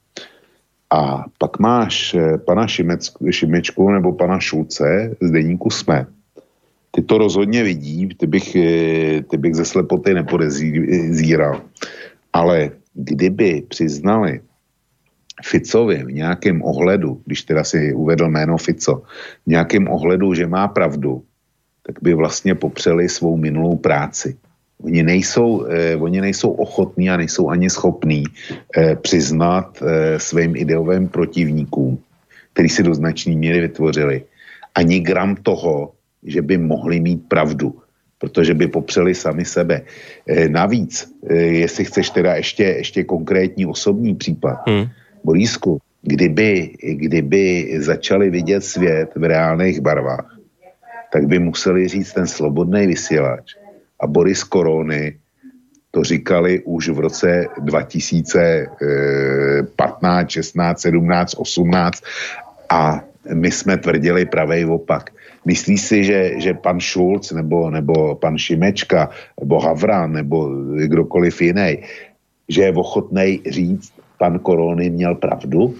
[0.90, 6.06] A pak máš eh, pana Šimecku, Šimečku nebo pana Šulce z deníku SME.
[6.90, 8.56] Ty to rozhodně vidí, ty bych,
[9.30, 11.62] ty bych ze slepoty nepodezíral.
[12.32, 14.40] Ale kdyby přiznali
[15.42, 19.02] Ficovi v nějakém ohledu, když teda si uvedl jméno Fico,
[19.46, 21.22] v nějakém ohledu, že má pravdu,
[21.82, 24.36] tak by vlastně popřeli svou minulou práci.
[24.82, 28.24] Oni nejsou, eh, oni nejsou ochotní a nejsou ani schopní
[28.76, 31.98] eh, přiznat eh, svým ideovým protivníkům,
[32.52, 34.24] který si do značné míry vytvořili,
[34.74, 35.92] ani gram toho,
[36.22, 37.80] že by mohli mít pravdu.
[38.20, 39.82] Protože by popřeli sami sebe.
[40.28, 41.34] E, navíc, e,
[41.64, 44.86] jestli chceš teda ještě, ještě konkrétní osobní případ, hmm.
[45.24, 50.36] Borísku, kdyby, kdyby začali vidět svět v reálných barvách,
[51.12, 53.56] tak by museli říct ten slobodný vysílač
[54.00, 55.16] a Boris Korony
[55.90, 62.04] to říkali už v roce 2015, 16, 17, 18
[62.70, 65.10] a my jsme tvrdili pravej opak.
[65.44, 69.08] Myslí si, že, že pan Schulz nebo, nebo pan Šimečka
[69.40, 71.78] nebo Havran nebo kdokoliv jiný,
[72.48, 75.74] že je ochotný říct, pan Korony měl pravdu?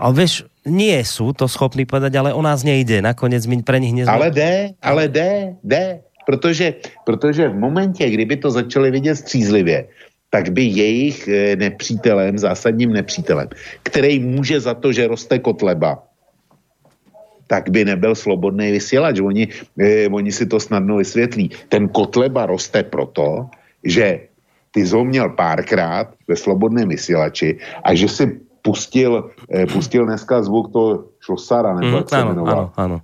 [0.00, 3.04] Ale vieš, nie sú to schopní povedať, ale o nás nejde.
[3.04, 4.12] Nakoniec my pre nich nezme...
[4.12, 5.30] Ale jde, ale jde,
[5.64, 5.84] jde.
[6.26, 9.88] Protože, protože v momentě, kdyby to začali vidět střízlivě,
[10.30, 13.48] tak by jejich eh, nepřítelem, zásadním nepřítelem,
[13.82, 16.02] který může za to, že roste kotleba,
[17.50, 19.18] tak by nebyl slobodný vysílač.
[19.18, 21.50] Oni, eh, oni si to snadno vysvětlí.
[21.66, 23.50] Ten kotleba roste proto,
[23.82, 24.30] že
[24.70, 28.24] ty měl párkrát ve slobodném vysílači a že si
[28.62, 32.54] pustil, eh, pustil dneska zvuk toho Šlosara, nebo mm, jak se ano, jmenoval.
[32.54, 32.96] Ano, ano.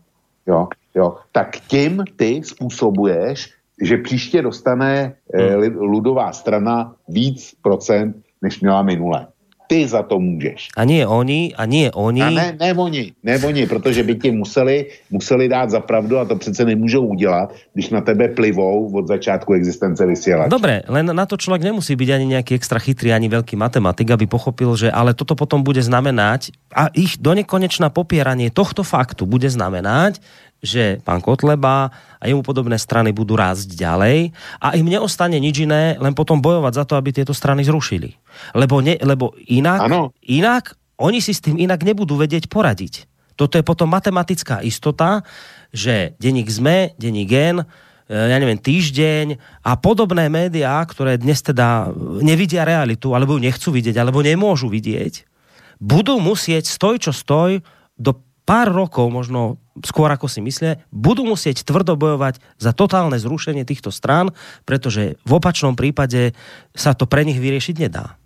[0.47, 1.19] Jo, jo.
[1.35, 3.51] Tak tím ty způsobuješ,
[3.83, 5.75] že příště dostane eh, mm.
[5.75, 9.27] ludová strana víc procent, než měla minule
[9.67, 10.69] ty za to můžeš.
[10.77, 12.23] A nie oni, a nie oni.
[12.23, 16.25] A ne, ne oni, ne oni, protože by ti museli, museli dát za pravdu a
[16.25, 20.49] to přece nemůžou udělat, když na tebe plivou od začátku existence vysielača.
[20.49, 24.27] Dobre, len na to človek nemusí byť ani nejaký extra chytrý, ani veľký matematik, aby
[24.31, 30.23] pochopil, že ale toto potom bude znamenať a ich donekonečná popieranie tohto faktu bude znamenať,
[30.65, 35.95] že pán Kotleba a jemu podobné strany budú rásť ďalej a im neostane nič iné,
[36.01, 38.17] len potom bojovať za to, aby tieto strany zrušili.
[38.57, 39.87] Lebo, ne, lebo inak,
[40.25, 43.05] inak, oni si s tým inak nebudú vedieť poradiť.
[43.37, 45.21] Toto je potom matematická istota,
[45.69, 47.65] že denník ZME, denník GEN, e,
[48.09, 51.93] ja neviem, týždeň a podobné médiá, ktoré dnes teda
[52.25, 55.29] nevidia realitu, alebo ju nechcú vidieť, alebo nemôžu vidieť,
[55.77, 57.61] budú musieť stoj čo stoj
[58.01, 58.17] do
[58.49, 63.93] pár rokov, možno skôr ako si myslia, budú musieť tvrdo bojovať za totálne zrušenie týchto
[63.93, 64.33] strán,
[64.65, 66.33] pretože v opačnom prípade
[66.73, 68.17] sa to pre nich vyriešiť nedá.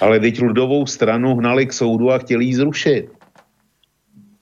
[0.00, 3.04] Ale teď ľudovou stranu hnali k soudu a chtěli ji zrušit.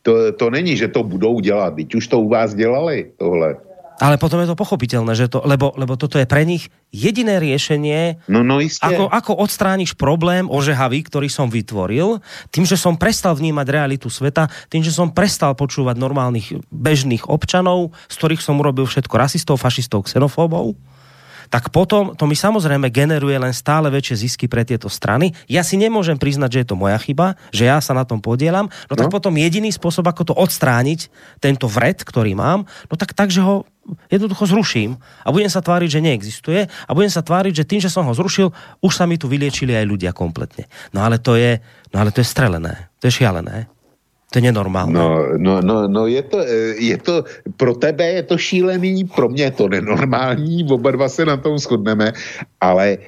[0.03, 1.75] To, to není, že to budou dělat.
[1.75, 3.68] Teď už to u vás dělali, tohle.
[3.99, 8.23] Ale potom je to pochopiteľné, že to, lebo, lebo toto je pre nich jediné riešenie,
[8.31, 12.23] no, no ako, ako odstrániš problém ožehavý, ktorý som vytvoril,
[12.55, 17.91] tým, že som prestal vnímať realitu sveta, tým, že som prestal počúvať normálnych bežných občanov,
[18.07, 20.79] z ktorých som urobil všetko rasistov, fašistov, xenofóbov
[21.49, 25.33] tak potom to mi samozrejme generuje len stále väčšie zisky pre tieto strany.
[25.49, 28.69] Ja si nemôžem priznať, že je to moja chyba, že ja sa na tom podielam,
[28.89, 29.13] no tak no.
[29.13, 31.09] potom jediný spôsob, ako to odstrániť,
[31.41, 33.65] tento vred, ktorý mám, no tak tak, že ho
[34.13, 37.89] jednoducho zruším a budem sa tváriť, že neexistuje a budem sa tváriť, že tým, že
[37.89, 38.53] som ho zrušil,
[38.85, 40.69] už sa mi tu vyliečili aj ľudia kompletne.
[40.93, 41.57] No ale to je,
[41.93, 43.78] no ale to je strelené, to je šialené.
[44.31, 44.93] To je nenormální.
[44.93, 46.39] No, no, no, no je, to,
[46.79, 47.25] je to,
[47.57, 51.59] pro tebe je to šílený, pro mě je to nenormální, oba dva se na tom
[51.59, 52.13] shodneme,
[52.61, 52.99] ale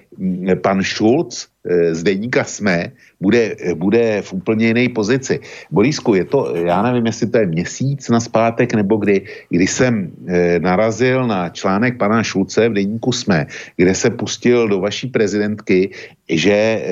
[0.63, 5.41] pan Schulz eh, z deníka SME bude, bude v úplně jiné pozici.
[5.71, 10.13] Borisku, je to, já nevím, jestli to je měsíc na zpátek, nebo kdy, kdy jsem
[10.27, 15.91] eh, narazil na článek pana Šulce v deníku SME, kde se pustil do vaší prezidentky,
[16.29, 16.85] že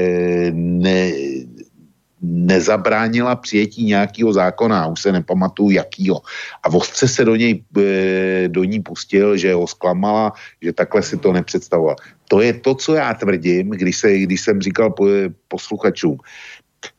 [0.52, 1.12] ne,
[2.22, 6.20] nezabránila přijetí nějakého zákona, už se nepamatuju jakýho.
[6.62, 10.32] A vostře se do něj, e, do ní pustil, že ho zklamala,
[10.62, 11.96] že takhle si to nepředstavoval.
[12.28, 14.94] To je to, co já tvrdím, když, se, když jsem říkal
[15.48, 16.18] posluchačům.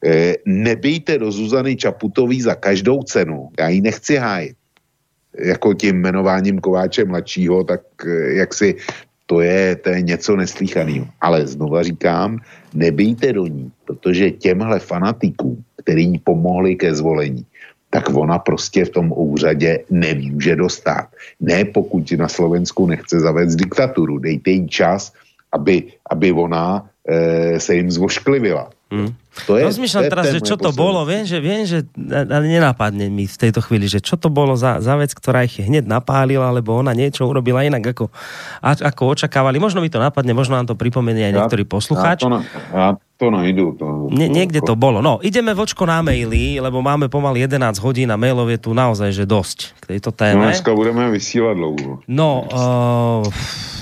[0.06, 3.50] E, nebejte do Zuzany Čaputový za každou cenu.
[3.60, 4.56] Já ji nechci hájit
[5.38, 8.76] jako tím jmenováním Kováče mladšího, tak e, jak si
[9.26, 11.06] to je, to je něco neslíchaného.
[11.22, 12.40] Ale znova říkám,
[12.74, 17.42] nebejte do ní, protože těmhle fanatiků, který jí pomohli ke zvolení,
[17.90, 21.10] tak ona prostě v tom úřadě nemůže dostat.
[21.42, 25.10] Ne pokud na Slovensku nechce zavést diktaturu, dejte jí čas,
[25.50, 28.70] aby, aby ona e, se jim zvošklivila.
[28.94, 29.14] Hmm.
[29.46, 32.50] To je, Rozmýšľam to je teraz, že čo to bolo, viem, že, viem, že ale
[32.50, 35.86] nenapadne mi v tejto chvíli, že čo to bolo za, za vec, ktorá ich hneď
[35.86, 38.10] napálila, alebo ona niečo urobila inak, ako,
[38.62, 39.62] ako očakávali.
[39.62, 42.26] Možno mi to napadne, možno nám to pripomenie aj niektorý poslucháč.
[42.26, 42.42] Ja to,
[42.74, 42.88] ja,
[43.20, 43.76] to najdu.
[43.76, 45.04] To, Nie, niekde to bolo.
[45.04, 49.12] No, ideme vočko na maily, lebo máme pomaly 11 hodín a mailov je tu naozaj
[49.12, 50.48] že dosť k tejto téme.
[50.48, 52.00] No, dneska budeme vysílať dlouho.
[52.08, 53.28] No, uh,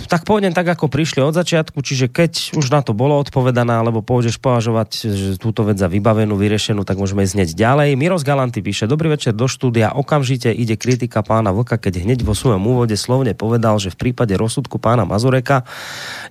[0.09, 4.01] tak pôjdem tak, ako prišli od začiatku, čiže keď už na to bolo odpovedané, alebo
[4.01, 7.93] pôjdeš považovať že túto vec za vybavenú, vyriešenú, tak môžeme ísť ďalej.
[7.93, 12.33] Miros Galanty píše, dobrý večer do štúdia, okamžite ide kritika pána Vlka, keď hneď vo
[12.33, 15.67] svojom úvode slovne povedal, že v prípade rozsudku pána Mazureka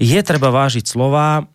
[0.02, 1.46] je treba vážiť slova,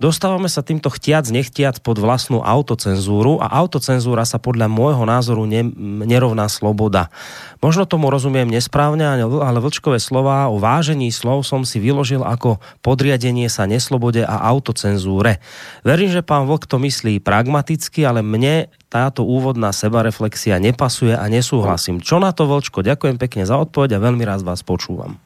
[0.00, 5.60] Dostávame sa týmto chtiac, nechtiac pod vlastnú autocenzúru a autocenzúra sa podľa môjho názoru ne,
[6.08, 7.12] nerovná sloboda.
[7.60, 13.52] Možno tomu rozumiem nesprávne, ale vlčkové slova o vážení slov som si vyložil ako podriadenie
[13.52, 15.36] sa neslobode a autocenzúre.
[15.84, 22.00] Verím, že pán Vlk to myslí pragmaticky, ale mne táto úvodná sebareflexia nepasuje a nesúhlasím.
[22.00, 22.80] Čo na to, Vlčko?
[22.80, 25.20] Ďakujem pekne za odpoveď a veľmi rád vás počúvam.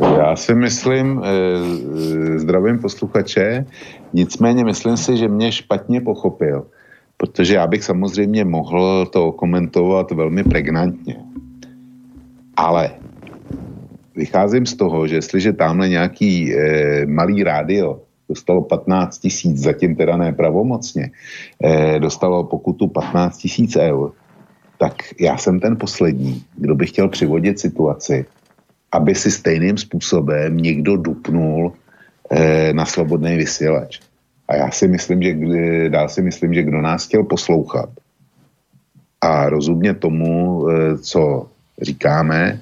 [0.00, 3.66] Já si myslím, eh, zdravím posluchače,
[4.12, 6.66] nicméně myslím si, že mě špatně pochopil,
[7.16, 11.16] protože já bych samozřejmě mohl to komentovat velmi pregnantně.
[12.56, 12.90] Ale
[14.16, 20.16] vycházím z toho, že jestliže tamhle nějaký eh, malý rádio dostalo 15 tisíc, zatím teda
[20.16, 21.10] ne pravomocně,
[21.64, 24.12] eh, dostalo pokutu 15 tisíc eur,
[24.78, 28.24] tak já jsem ten poslední, kdo by chtěl přivodit situaci,
[28.92, 31.72] aby si stejným způsobem někdo dupnul
[32.30, 34.00] eh, na slobodný vysílač.
[34.48, 35.32] A já si myslím, že
[35.88, 37.88] dál si myslím, že kdo nás chtěl poslouchat
[39.20, 41.48] a rozumět tomu, eh, co
[41.82, 42.60] říkáme,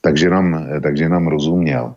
[0.00, 1.94] takže nám, takže nám rozuměl.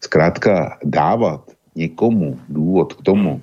[0.00, 1.40] Zkrátka dávat
[1.74, 3.42] někomu důvod k tomu,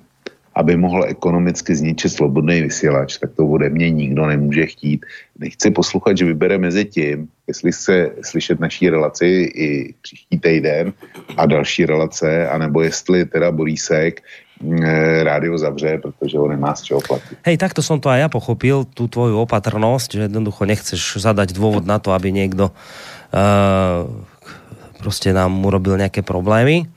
[0.54, 5.06] aby mohl ekonomicky zničit slobodný vysílač, tak to ode mě nikdo nemůže chtít.
[5.38, 10.92] Nechci poslouchat, že vybere mezi tím, jestli chce slyšet naší relaci i příští týden
[11.36, 14.22] a další relace, anebo jestli teda Borísek
[14.60, 17.38] mm, eh, rádio zavře, protože ho nemá z čeho platit.
[17.46, 21.86] Hej, takto som to aj ja pochopil, tú tvoju opatrnosť, že jednoducho nechceš zadať dôvod
[21.86, 24.06] na to, aby niekto uh,
[24.98, 26.90] proste nám urobil nejaké problémy.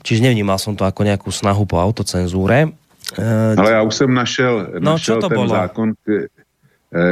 [0.00, 2.72] Čiže nevnímal som to ako nejakú snahu po autocenzúre.
[3.56, 5.52] Ale já už jsem našel, no, našel to ten bolo?
[5.52, 5.92] zákon.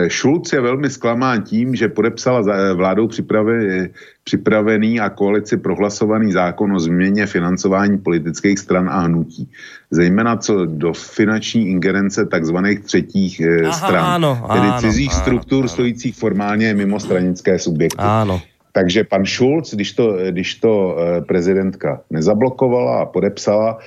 [0.08, 2.44] Šulc je velmi zklamán tím, že podepsala
[2.74, 3.88] vládou připrave,
[4.24, 9.48] připravený a koalici prohlasovaný zákon o změně financování politických stran a hnutí.
[9.90, 15.62] Zejména co do finanční ingerence takzvaných třetích Aha, stran, áno, tedy áno, cizích áno, struktur
[15.64, 15.72] áno.
[15.72, 18.04] stojících formálně mimo stranické subjekty.
[18.04, 18.40] Áno.
[18.72, 23.78] Takže pan Schulz, když to, když to prezidentka nezablokovala a podepsala,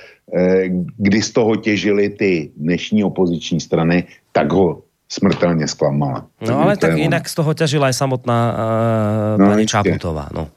[0.96, 6.26] kdy z toho těžili ty dnešní opoziční strany, tak ho smrtelně zklamala.
[6.40, 10.26] No ale tak inak z toho ťažila aj samotná uh, no, pani Čaputová.
[10.34, 10.48] No.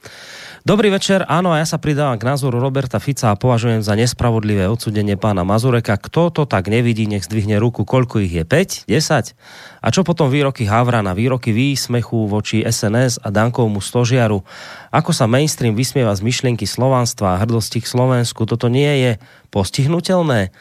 [0.68, 4.68] Dobrý večer, áno, a ja sa pridávam k názoru Roberta Fica a považujem za nespravodlivé
[4.68, 5.95] odsudenie pána Mazureka.
[5.95, 8.44] Kto to tak nevidí, nech zdvihne ruku, koľko ich je?
[8.44, 8.84] 5?
[8.84, 9.31] 10?
[9.80, 14.44] A čo potom výroky Havrana, výroky výsmechu voči SNS a Dankovmu stožiaru?
[14.91, 18.44] Ako sa mainstream vysmieva z myšlienky slovanstva a hrdosti k Slovensku?
[18.44, 19.11] Toto nie je
[19.48, 20.52] postihnutelné?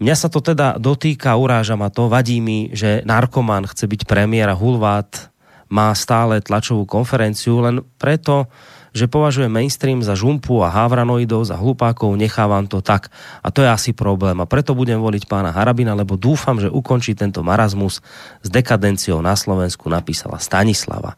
[0.00, 4.48] Mňa sa to teda dotýka, uráža ma to, vadí mi, že narkoman chce byť premiér
[4.48, 5.28] a Hulvát
[5.68, 8.48] má stále tlačovú konferenciu len preto,
[8.90, 13.08] že považuje mainstream za žumpu a havranoidov, za hlupákov, nechávam to tak.
[13.40, 14.38] A to je asi problém.
[14.42, 18.02] A preto budem voliť pána Harabina, lebo dúfam, že ukončí tento marazmus
[18.42, 21.14] s dekadenciou na Slovensku, napísala Stanislava.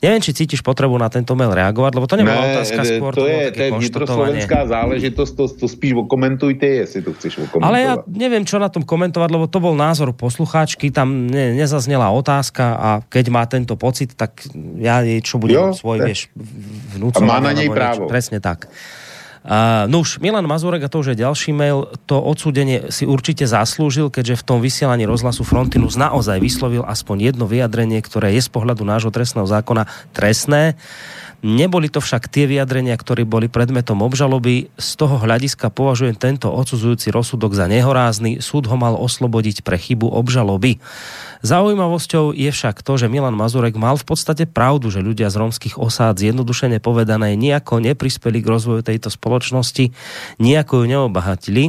[0.00, 3.12] Neviem, či cítiš potrebu na tento mail reagovať, lebo to nebola ne, otázka skôr.
[3.12, 7.68] To, to je, to je vnitroslovenská záležitosť, to, to spíš okomentujte, jestli to chceš okomentovať.
[7.68, 12.08] Ale ja neviem, čo na tom komentovať, lebo to bol názor poslucháčky, tam ne, nezaznela
[12.16, 14.40] otázka a keď má tento pocit, tak
[14.80, 16.32] ja jej čo budem jo, svoj, vieš,
[16.96, 17.20] vnúcovať.
[17.20, 18.08] A má na nej právo.
[18.08, 18.72] Niečo, presne tak.
[19.40, 24.12] Uh, no Milan Mazurek, a to už je ďalší mail, to odsúdenie si určite zaslúžil,
[24.12, 28.84] keďže v tom vysielaní rozhlasu Frontinus naozaj vyslovil aspoň jedno vyjadrenie, ktoré je z pohľadu
[28.84, 30.76] nášho trestného zákona trestné.
[31.40, 34.68] Neboli to však tie vyjadrenia, ktoré boli predmetom obžaloby.
[34.76, 38.44] Z toho hľadiska považujem tento odsudzujúci rozsudok za nehorázny.
[38.44, 40.84] Súd ho mal oslobodiť pre chybu obžaloby.
[41.40, 45.80] Zaujímavosťou je však to, že Milan Mazurek mal v podstate pravdu, že ľudia z rómskych
[45.80, 49.29] osád zjednodušene povedané nejako neprispeli k rozvoju tejto spoločnosti,
[50.42, 51.64] nejako ju neobahatili.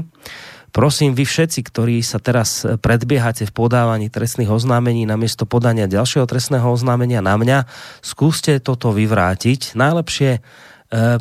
[0.71, 6.63] Prosím, vy všetci, ktorí sa teraz predbiehate v podávaní trestných oznámení namiesto podania ďalšieho trestného
[6.63, 7.67] oznámenia na mňa,
[7.99, 9.75] skúste toto vyvrátiť.
[9.75, 10.39] Najlepšie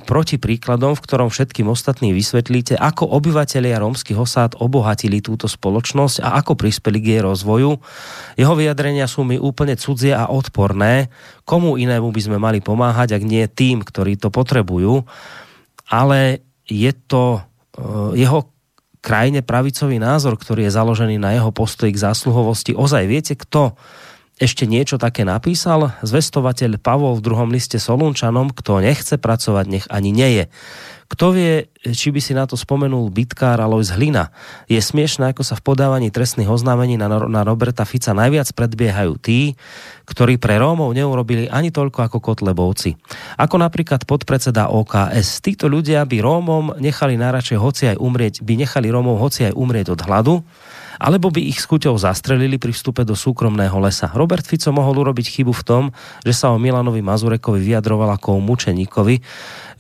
[0.03, 6.43] proti príkladom, v ktorom všetkým ostatným vysvetlíte, ako obyvatelia rómskych osád obohatili túto spoločnosť a
[6.43, 7.79] ako prispeli k jej rozvoju.
[8.35, 11.07] Jeho vyjadrenia sú mi úplne cudzie a odporné.
[11.47, 15.07] Komu inému by sme mali pomáhať, ak nie tým, ktorí to potrebujú.
[15.91, 17.43] Ale je to
[18.15, 18.47] jeho
[19.03, 22.77] krajine pravicový názor, ktorý je založený na jeho postoji k zásluhovosti.
[22.77, 23.75] Ozaj viete, kto
[24.41, 25.93] ešte niečo také napísal?
[26.01, 30.45] Zvestovateľ Pavol v druhom liste Solunčanom, kto nechce pracovať, nech ani neje.
[31.11, 34.28] Kto vie, či by si na to spomenul bitkár Alois Hlina.
[34.69, 39.57] Je smiešné, ako sa v podávaní trestných oznámení na, na Roberta Fica najviac predbiehajú tí,
[40.05, 43.01] ktorí pre Rómov neurobili ani toľko ako Kotlebovci.
[43.40, 45.40] Ako napríklad podpredseda OKS.
[45.40, 49.97] Títo ľudia by Rómom nechali najradšej hoci aj umrieť, by nechali Rómov hoci aj umrieť
[49.97, 50.35] od hladu,
[51.01, 54.12] alebo by ich s chuťou zastrelili pri vstupe do súkromného lesa.
[54.12, 55.85] Robert Fico mohol urobiť chybu v tom,
[56.28, 59.16] že sa o Milanovi Mazurekovi vyjadroval ako o mučeníkovi,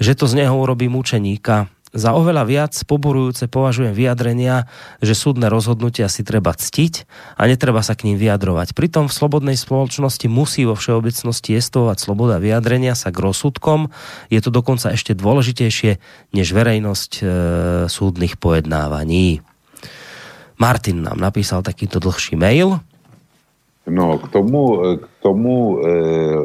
[0.00, 1.68] že to z neho urobí mučeníka.
[1.90, 4.70] Za oveľa viac poborujúce považujem vyjadrenia,
[5.02, 7.02] že súdne rozhodnutia si treba ctiť
[7.34, 8.78] a netreba sa k ním vyjadrovať.
[8.78, 13.90] Pritom v slobodnej spoločnosti musí vo všeobecnosti jestvovať sloboda vyjadrenia sa k rozsudkom.
[14.30, 15.98] Je to dokonca ešte dôležitejšie
[16.30, 17.22] než verejnosť e,
[17.90, 19.42] súdnych pojednávaní.
[20.62, 22.78] Martin nám napísal takýto dlhší mail.
[23.90, 24.62] No, k tomu,
[24.94, 25.90] k tomu e,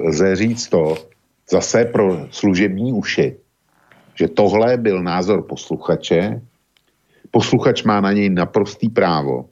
[0.10, 0.98] lze říct to,
[1.46, 3.45] zase pro služební uši,
[4.16, 6.42] že tohle byl názor posluchače,
[7.32, 9.46] posluchač má na něj naprostý právo,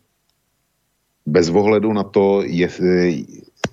[1.26, 3.26] bez ohledu na to, jestli,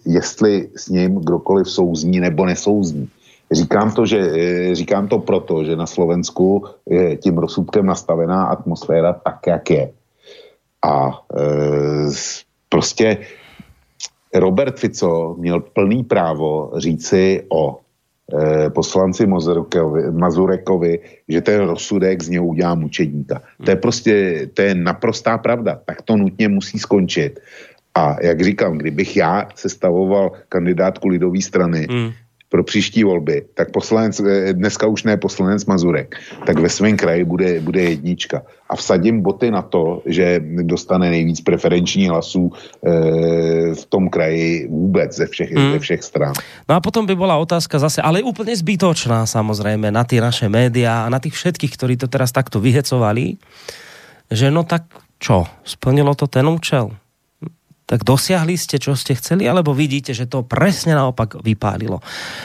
[0.07, 3.09] jestli s ním kdokoliv souzní nebo nesouzní.
[3.53, 9.13] Říkám to, že, e, říkám to proto, že na Slovensku je tím rozsudkem nastavená atmosféra
[9.13, 9.91] tak, jak je.
[10.83, 11.45] A e,
[12.69, 13.19] prostě
[14.35, 17.79] Robert Fico měl plný právo říci o
[18.75, 19.27] poslanci
[20.11, 20.99] Mazurekovi,
[21.29, 23.43] že ten rozsudek z něho udělá mučedníka.
[23.65, 25.81] To je prostě, to je naprostá pravda.
[25.85, 27.41] Tak to nutně musí skončit.
[27.95, 32.11] A jak říkám, kdybych já sestavoval kandidátku lidové strany, hmm
[32.51, 37.25] pro příští volby, tak poslanec, eh, dneska už ne poslanec Mazurek, tak ve svém kraji
[37.25, 38.43] bude, bude jednička.
[38.71, 42.55] A vsadím boty na to, že dostane nejvíc preferenční hlasů e,
[43.75, 45.73] v tom kraji vůbec ze všech, hmm.
[45.73, 46.33] ze všech stran.
[46.71, 51.03] No a potom by bola otázka zase, ale úplne zbytočná samozrejme na tie naše médiá
[51.03, 53.43] a na tých všetkých, ktorí to teraz takto vyhecovali,
[54.31, 54.87] že no tak
[55.19, 56.95] čo, splnilo to ten účel?
[57.91, 61.99] Tak dosiahli ste, čo ste chceli, alebo vidíte, že to presne naopak vypálilo.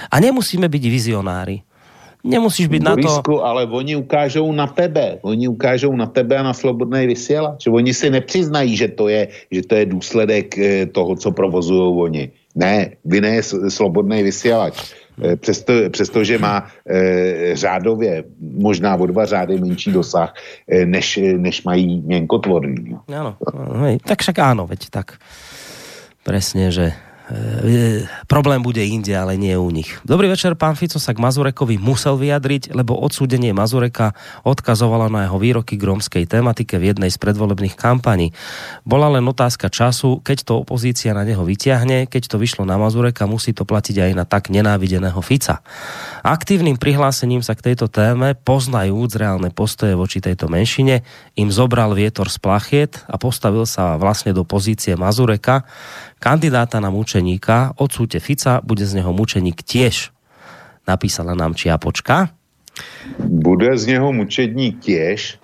[0.10, 1.62] A nemusíme byť vizionári.
[2.26, 3.46] Nemusíš byť Borisku, na to...
[3.46, 5.22] ale oni ukážou na tebe.
[5.22, 7.70] Oni ukážou na tebe a na slobodný vysielač.
[7.70, 12.26] Oni si nepřiznají, že to je, že to je důsledek eh, toho, co provozují oni.
[12.58, 14.74] Ne, vy ne slobodný vysielač.
[15.24, 20.34] Eh, přesto, přestože má e, řádově možná o dva řády menší dosah,
[20.68, 23.00] e, než, než mají měnkotvorní.
[23.08, 23.40] Áno,
[24.04, 25.16] tak však áno, veď tak
[26.26, 26.92] presne, že
[27.26, 29.98] E, problém bude inde, ale nie u nich.
[30.06, 34.14] Dobrý večer, pán Fico sa k Mazurekovi musel vyjadriť, lebo odsúdenie Mazureka
[34.46, 38.30] odkazovalo na jeho výroky k rómskej tematike v jednej z predvolebných kampaní.
[38.86, 43.26] Bola len otázka času, keď to opozícia na neho vyťahne, keď to vyšlo na Mazureka,
[43.26, 45.66] musí to platiť aj na tak nenávideného Fica.
[46.22, 51.02] Aktívnym prihlásením sa k tejto téme, poznajúc reálne postoje voči tejto menšine,
[51.34, 55.66] im zobral vietor z plachiet a postavil sa vlastne do pozície Mazureka,
[56.22, 60.11] kandidáta na mučeníka, odsúte Fica, bude z neho mučeník tiež.
[60.84, 62.27] Napísala nám Čiapočka.
[63.24, 65.40] Bude z něho mučedník tiež,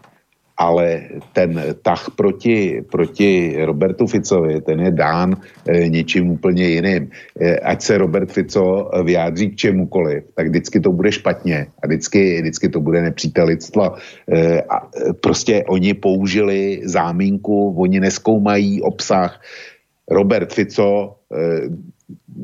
[0.59, 7.07] ale ten tah proti, proti Robertu Ficovi, ten je dán e, něčím úplně jiným.
[7.39, 12.41] E, ať se Robert Fico vyjádří k čemukoliv, tak vždycky to bude špatně a vždycky,
[12.41, 13.95] vždycky to bude nepřítelitstvo.
[14.27, 14.91] E, a
[15.23, 19.39] prostě oni použili záminku, oni neskoumají obsah,
[20.11, 21.20] Robert Fico, eh,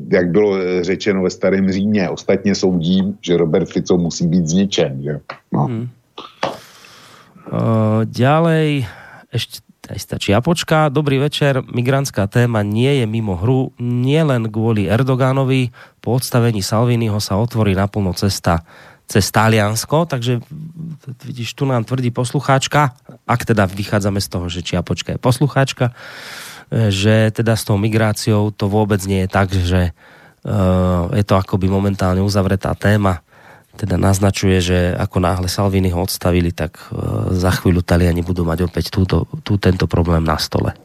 [0.08, 5.02] jak bylo řečeno ve starém Římě, ostatně soudím, že Robert Fico musí být zničen.
[5.02, 5.20] Že?
[5.52, 5.64] No.
[5.64, 5.88] Hmm.
[7.48, 8.84] Uh, ďalej,
[9.32, 10.92] ešte aj stačí Apočka.
[10.92, 11.64] Dobrý večer.
[11.64, 13.72] Migrantská téma nie je mimo hru.
[13.80, 15.72] Nie len kvôli Erdogánovi.
[16.04, 18.68] Po odstavení Salviniho sa otvorí naplno cesta
[19.08, 20.44] cez Taliansko, takže
[21.24, 22.92] vidíš, tu nám tvrdí poslucháčka,
[23.24, 25.96] ak teda vychádzame z toho, že Čiapočka je poslucháčka,
[26.70, 29.96] že teda s tou migráciou to vôbec nie je tak, že
[30.44, 33.24] uh, je to akoby momentálne uzavretá téma.
[33.78, 38.68] Teda naznačuje, že ako náhle Salvini ho odstavili, tak uh, za chvíľu Taliani budú mať
[38.68, 40.76] opäť túto, tú, tento problém na stole.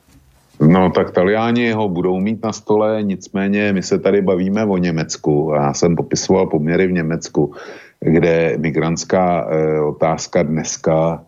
[0.62, 5.52] No tak Taliani ho budou mít na stole, nicméně my se tady bavíme o Německu.
[5.56, 7.54] Já jsem popisoval poměry v Německu,
[8.00, 11.24] kde migrantská e, otázka dneska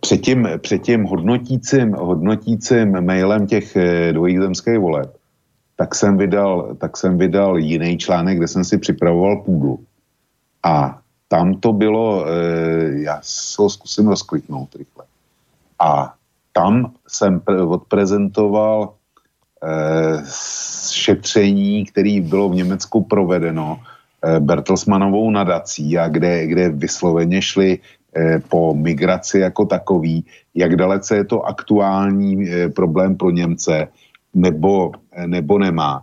[0.00, 5.16] před tím, před tím hodnotícím, hodnotícím mailem těch eh, dvojích zemských voleb,
[5.76, 9.78] tak jsem, vydal, tak jsem vydal jiný článek, kde jsem si připravoval půdu.
[10.62, 15.04] A tam to bylo, eh, já se ho zkusím rozkliknout rychle.
[15.78, 16.14] A
[16.52, 18.94] tam jsem odprezentoval
[19.62, 20.22] eh,
[20.92, 23.80] šetření, který bylo v Německu provedeno
[24.24, 27.97] eh, Bertelsmanovou nadací a kde, kde vysloveně šli eh,
[28.48, 33.88] po migraci jako takový, jak dalece je to aktuální eh, problém pro Němce,
[34.34, 36.02] nebo, eh, nebo nemá.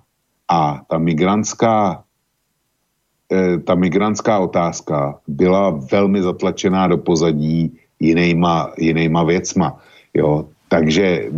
[0.50, 2.04] A ta migrantská
[3.32, 9.82] eh, ta migrantská otázka byla velmi zatlačená do pozadí jinýma, jinýma věcma.
[10.14, 11.30] Jo, takže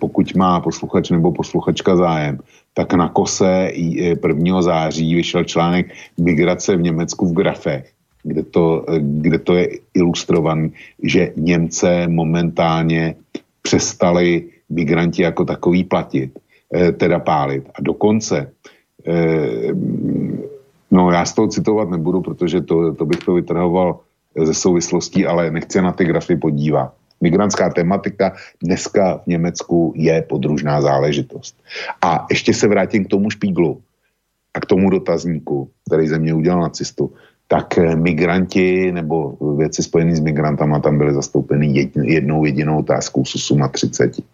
[0.00, 2.38] pokud má posluchač nebo posluchačka zájem,
[2.74, 4.58] tak na kose 1.
[4.58, 7.92] E, září vyšel článek Migrace v Německu v grafech,
[8.22, 13.14] kde to, e, kde to je ilustrovaný, že Němce momentálně
[13.62, 16.38] přestali migranti jako takový platit,
[16.74, 17.68] e, teda pálit.
[17.74, 18.50] A dokonce,
[20.90, 24.00] no já z toho citovat nebudu, protože to, to bych to vytrhoval
[24.38, 30.80] ze souvislostí, ale nechci na ty grafy podívat migrantská tematika dneska v Německu je podružná
[30.80, 31.56] záležitost.
[32.02, 33.82] A ještě se vrátím k tomu špíglu
[34.54, 37.14] a k tomu dotazníku, který ze mě udělal nacistu,
[37.52, 43.52] tak eh, migranti nebo věci spojené s migrantama tam byly zastoupeny jednou jedinou otázkou z
[43.72, 44.24] 38.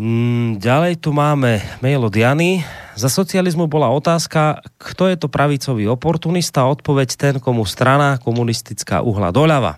[0.00, 2.64] Mm, ďalej tu máme mail od Jany.
[2.96, 9.28] Za socializmu bola otázka, kto je to pravicový oportunista, odpoveď ten, komu strana komunistická uhla
[9.28, 9.76] doľava.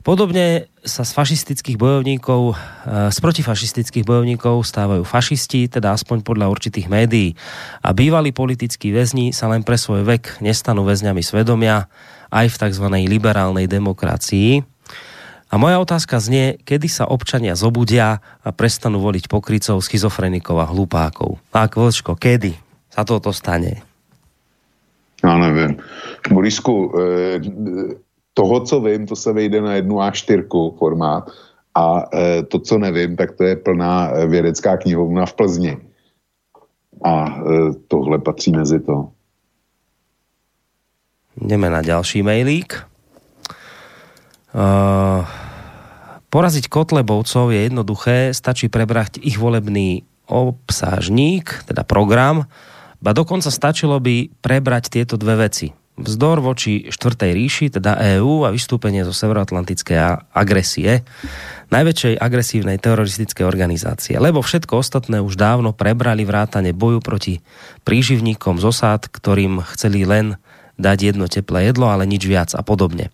[0.00, 6.88] Podobne sa z fašistických bojovníkov, eh, z protifašistických bojovníkov stávajú fašisti, teda aspoň podľa určitých
[6.88, 7.36] médií.
[7.84, 11.92] A bývalí politickí väzni sa len pre svoj vek nestanú väzňami svedomia
[12.32, 12.86] aj v tzv.
[13.12, 14.64] liberálnej demokracii.
[15.50, 21.42] A moja otázka znie, kedy sa občania zobudia a prestanú voliť pokrycov, schizofrenikov a hlupákov.
[21.50, 22.54] Tak, Vlčko, kedy
[22.88, 23.82] sa toto stane?
[25.24, 25.76] Já nevím.
[26.32, 27.40] Borisku, eh,
[28.34, 30.46] toho, co vím, to se vejde na jednu A4
[30.78, 31.30] formát
[31.74, 35.78] a eh, to, co nevím, tak to je plná eh, vědecká knihovna v Plzni.
[37.04, 37.40] A
[37.88, 39.08] tohle patří mezi to.
[41.40, 42.76] Jdeme na ďalší mailík.
[44.50, 45.24] Uh,
[46.28, 52.50] poraziť Kotlebovcov je jednoduché, stačí prebrať ich volebný obsážník, teda program,
[52.98, 55.79] ba dokonca stačilo by prebrať tieto dve veci.
[56.00, 59.98] Vzdor voči štvrtej ríši, teda EÚ a vystúpenie zo severoatlantickej
[60.32, 61.04] agresie,
[61.68, 64.16] najväčšej agresívnej teroristickej organizácie.
[64.16, 67.38] Lebo všetko ostatné už dávno prebrali vrátane boju proti
[67.84, 70.40] príživníkom z osád, ktorým chceli len
[70.80, 73.12] dať jedno teplé jedlo, ale nič viac a podobne.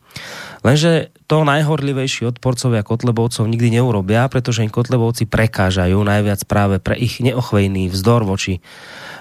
[0.65, 7.19] Lenže to najhorlivejší odporcovia Kotlebovcov nikdy neurobia, pretože im Kotlebovci prekážajú najviac práve pre ich
[7.19, 8.63] neochvejný vzdor voči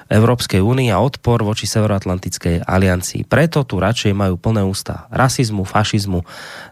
[0.05, 3.25] Európskej únii a odpor voči Severoatlantickej aliancii.
[3.25, 6.21] Preto tu radšej majú plné ústa rasizmu, fašizmu,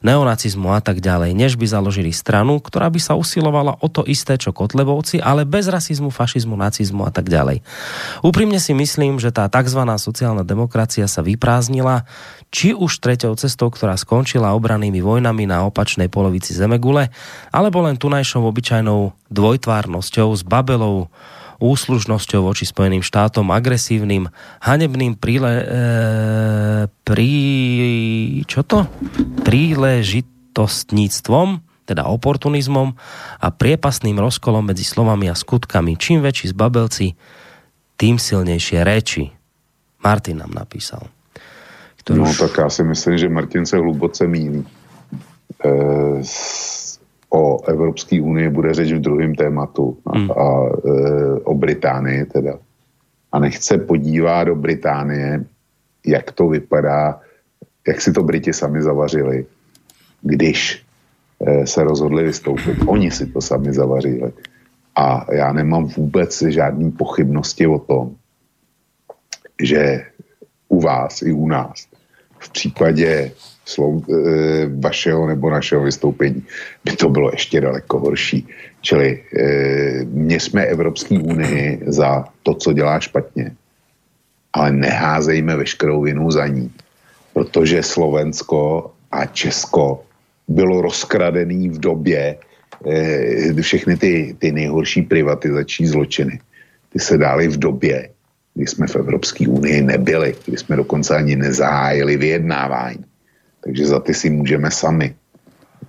[0.06, 4.38] neonacizmu a tak ďalej, než by založili stranu, ktorá by sa usilovala o to isté,
[4.38, 7.66] čo Kotlebovci, ale bez rasizmu, fašizmu, nacizmu a tak ďalej.
[8.22, 9.82] Úprimne si myslím, že tá tzv.
[9.82, 12.06] sociálna demokracia sa vyprázdnila,
[12.54, 17.10] či už treťou cestou, ktorá skončila obranými vojnami na opačnej polovici Zemegule,
[17.50, 21.10] alebo len tunajšou obyčajnou dvojtvárnosťou s Babelou,
[21.58, 24.30] úslužnosťou voči Spojeným štátom, agresívnym,
[24.62, 25.66] hanebným príle, e,
[27.02, 27.34] prí,
[28.46, 28.86] čo to?
[29.48, 31.48] príležitostníctvom,
[31.90, 32.94] teda oportunizmom
[33.42, 35.98] a priepasným rozkolom medzi slovami a skutkami.
[35.98, 37.18] Čím väčší zbabelci,
[37.98, 39.34] tým silnejšie reči.
[40.04, 41.23] Martin nám napísal.
[42.04, 42.20] Ktorú...
[42.20, 44.68] No tak já si myslím, že Martin se hluboce míní.
[45.66, 45.72] E,
[47.30, 50.32] o Evropské unii bude řeč v druhém tématu a, hmm.
[50.32, 51.00] a e,
[51.44, 52.60] o Británii teda.
[53.32, 55.46] A nechce podívat do Británie,
[56.06, 57.22] jak to vypadá,
[57.88, 59.46] jak si to Briti sami zavařili,
[60.22, 60.84] když
[61.40, 62.78] e, se rozhodli vystoupit.
[62.86, 64.32] Oni si to sami zavařili.
[64.96, 68.16] A já nemám vůbec žádný pochybnosti o tom,
[69.62, 70.06] že
[70.68, 71.93] u vás i u nás
[72.44, 73.32] v případě
[73.66, 74.14] slov, e,
[74.68, 76.44] vašeho nebo našeho vystoupení
[76.84, 78.48] by to bylo ještě daleko horší.
[78.82, 79.44] Čili e,
[80.04, 83.56] mě jsme Evropské unii za to, co dělá špatně,
[84.54, 86.72] ale neházejme veškerou vinu za ní,
[87.34, 90.04] protože Slovensko a Česko
[90.48, 92.36] bylo rozkradený v době
[93.56, 96.40] e, všechny ty, ty nejhorší privatizační zločiny.
[96.94, 98.10] Ty se dály v době,
[98.54, 103.06] kdy jsme v Evropské unii nebyli, kdy jsme dokonce ani nezahájili vyjednávání.
[103.64, 105.16] Takže za ty si můžeme sami.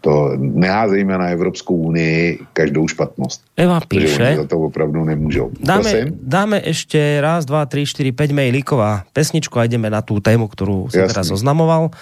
[0.04, 3.40] To neházejme na Evropskou unii každou špatnost.
[3.56, 4.36] Eva píše.
[4.36, 5.56] za to opravdu nemůžou.
[5.56, 10.44] Dáme, dáme ešte raz, dva, tri, päť mailíkov a pesničku a ideme na tú tému,
[10.52, 11.10] ktorú som Jasný.
[11.16, 11.96] teraz oznamoval.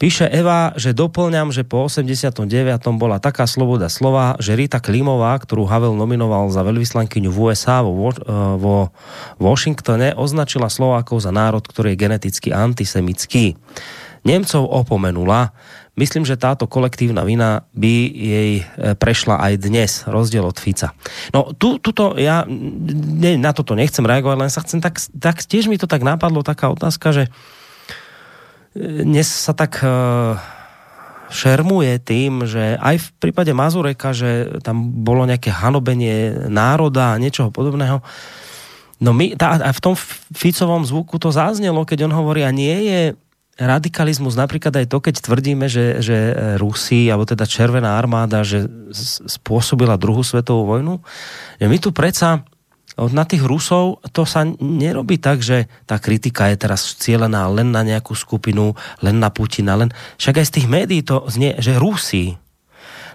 [0.00, 2.48] Píše Eva, že doplňam, že po 89.
[2.96, 7.92] bola taká sloboda slova, že Rita Klimová, ktorú Havel nominoval za veľvyslankyňu v USA vo,
[7.92, 8.16] eh,
[8.56, 8.88] vo
[9.36, 13.60] Washingtone, označila Slovákov za národ, ktorý je geneticky antisemický.
[14.22, 15.50] Nemcov opomenula,
[15.92, 20.96] Myslím, že táto kolektívna vina by jej e, prešla aj dnes, rozdiel od Fica.
[21.36, 25.68] No, tu, tuto ja ne, na toto nechcem reagovať, len sa chcem tak, tak, tiež
[25.68, 27.24] mi to tak napadlo, taká otázka, že
[28.72, 30.40] e, dnes sa tak uh,
[31.28, 37.52] šermuje tým, že aj v prípade Mazureka, že tam bolo nejaké hanobenie národa a niečoho
[37.52, 38.00] podobného.
[39.02, 39.92] No my, tá, a v tom
[40.32, 43.00] Ficovom zvuku to zaznelo, keď on hovorí, a nie je
[43.62, 48.66] radikalizmus napríklad aj to, keď tvrdíme, že, že Rusi, alebo teda Červená armáda, že
[49.26, 50.98] spôsobila druhú svetovú vojnu.
[51.62, 52.42] My tu predsa
[52.98, 57.80] na tých Rusov to sa nerobí tak, že tá kritika je teraz cielená len na
[57.80, 59.88] nejakú skupinu, len na Putina, len
[60.20, 62.36] však aj z tých médií to znie, že Rusi.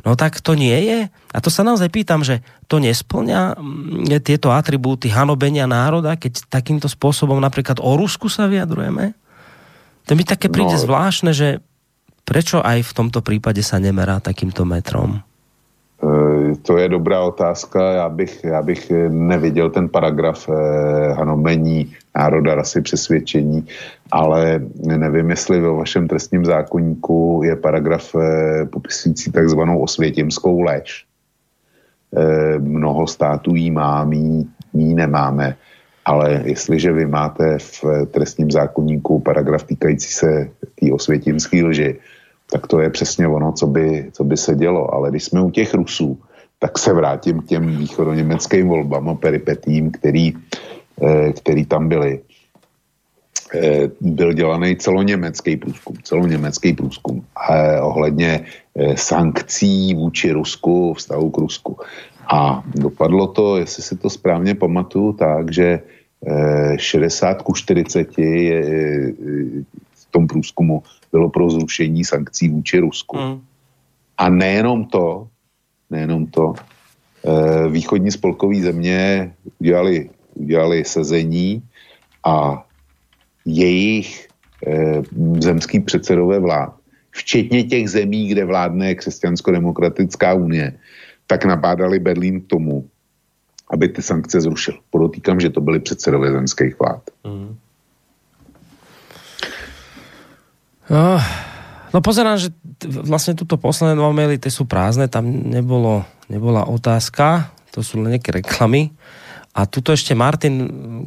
[0.01, 0.99] No tak to nie je.
[1.11, 6.89] A to sa naozaj pýtam, že to nesplňa mm, tieto atribúty hanobenia národa, keď takýmto
[6.89, 9.13] spôsobom napríklad o Rusku sa vyjadrujeme?
[10.07, 11.59] To mi také príde no, zvláštne, že
[12.23, 15.19] prečo aj v tomto prípade sa nemerá takýmto metrom?
[15.99, 17.93] E, to je dobrá otázka.
[17.93, 20.49] Já bych, já bych neviděl ten paragraf
[21.13, 23.67] hanomení národa, rasy, přesvědčení,
[24.11, 31.05] ale nevím, jestli ve vašem trestním zákonníku je paragraf eh, popisující takzvanou osvětimskou lež.
[32.59, 35.55] Mnoho států jí má, my jí nemáme.
[36.07, 41.99] Ale jestliže vy máte v trestním zákonníku paragraf týkající se té osvětimské lži,
[42.51, 44.93] tak to je přesně ono, co by, co by se dělo.
[44.93, 46.17] Ale když jsme u těch Rusů,
[46.59, 50.33] tak se vrátím k těm východoněmeckým volbám a peripetím, který,
[51.03, 52.19] eh, který tam byly.
[53.55, 58.45] Eh, byl dělaný celoněmecký průzkum, celoněmecký průzkum eh, ohledně
[58.95, 61.77] sankcí vůči Rusku, vztahu k Rusku.
[62.33, 65.79] A dopadlo to, jestli si to správně pamatuju, tak, že
[66.77, 68.61] 60 ku 40 je,
[69.95, 73.17] v tom průzkumu bylo pro zrušení sankcí vůči Rusku.
[73.17, 73.41] Mm.
[74.17, 75.27] A nejenom to,
[75.89, 81.61] nejenom to, eh, východní spolkové země udělali, udělali sezení
[82.25, 82.65] a
[83.45, 84.27] jejich
[84.67, 85.01] eh,
[85.39, 86.73] zemský předsedové vlád,
[87.11, 90.73] včetně těch zemí, kde vládne křesťansko-demokratická unie,
[91.27, 92.87] tak nabádali Berlín tomu,
[93.67, 94.79] aby ty sankce zrušil.
[94.89, 97.03] Podotýkám, že to byly předsedové zemských vlád.
[97.27, 97.57] Mm.
[100.87, 101.19] No,
[101.91, 102.47] no pozerám, že
[102.87, 108.15] vlastne tuto posledné dva maily, tie sú prázdne, tam nebolo, nebola otázka, to sú len
[108.15, 108.95] nejaké reklamy.
[109.57, 110.53] A tuto ešte Martin,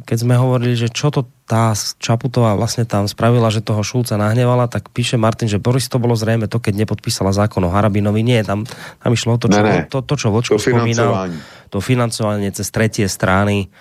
[0.03, 1.71] keď sme hovorili, že čo to tá
[2.03, 6.19] Čaputová vlastne tam spravila, že toho Šulca nahnevala, tak píše Martin, že Boris to bolo
[6.19, 8.19] zrejme to, keď nepodpísala zákon o Harabinovi.
[8.19, 8.67] Nie, tam,
[8.99, 9.81] tam išlo to, čo, ne, ne.
[9.87, 11.31] to, to, čo Vočko to spomínal.
[11.71, 13.71] To financovanie cez tretie strany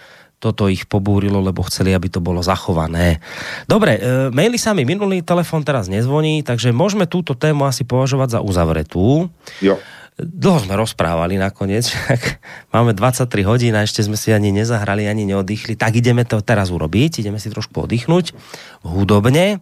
[0.41, 3.21] toto ich pobúrilo, lebo chceli, aby to bolo zachované.
[3.69, 8.39] Dobre, e, maily sa mi minulý, telefon teraz nezvoní, takže môžeme túto tému asi považovať
[8.39, 9.29] za uzavretú.
[9.61, 9.77] Jo
[10.19, 11.93] dlho sme rozprávali nakoniec,
[12.75, 16.73] máme 23 hodín a ešte sme si ani nezahrali, ani neoddychli, tak ideme to teraz
[16.73, 18.35] urobiť, ideme si trošku oddychnúť
[18.83, 19.61] hudobne.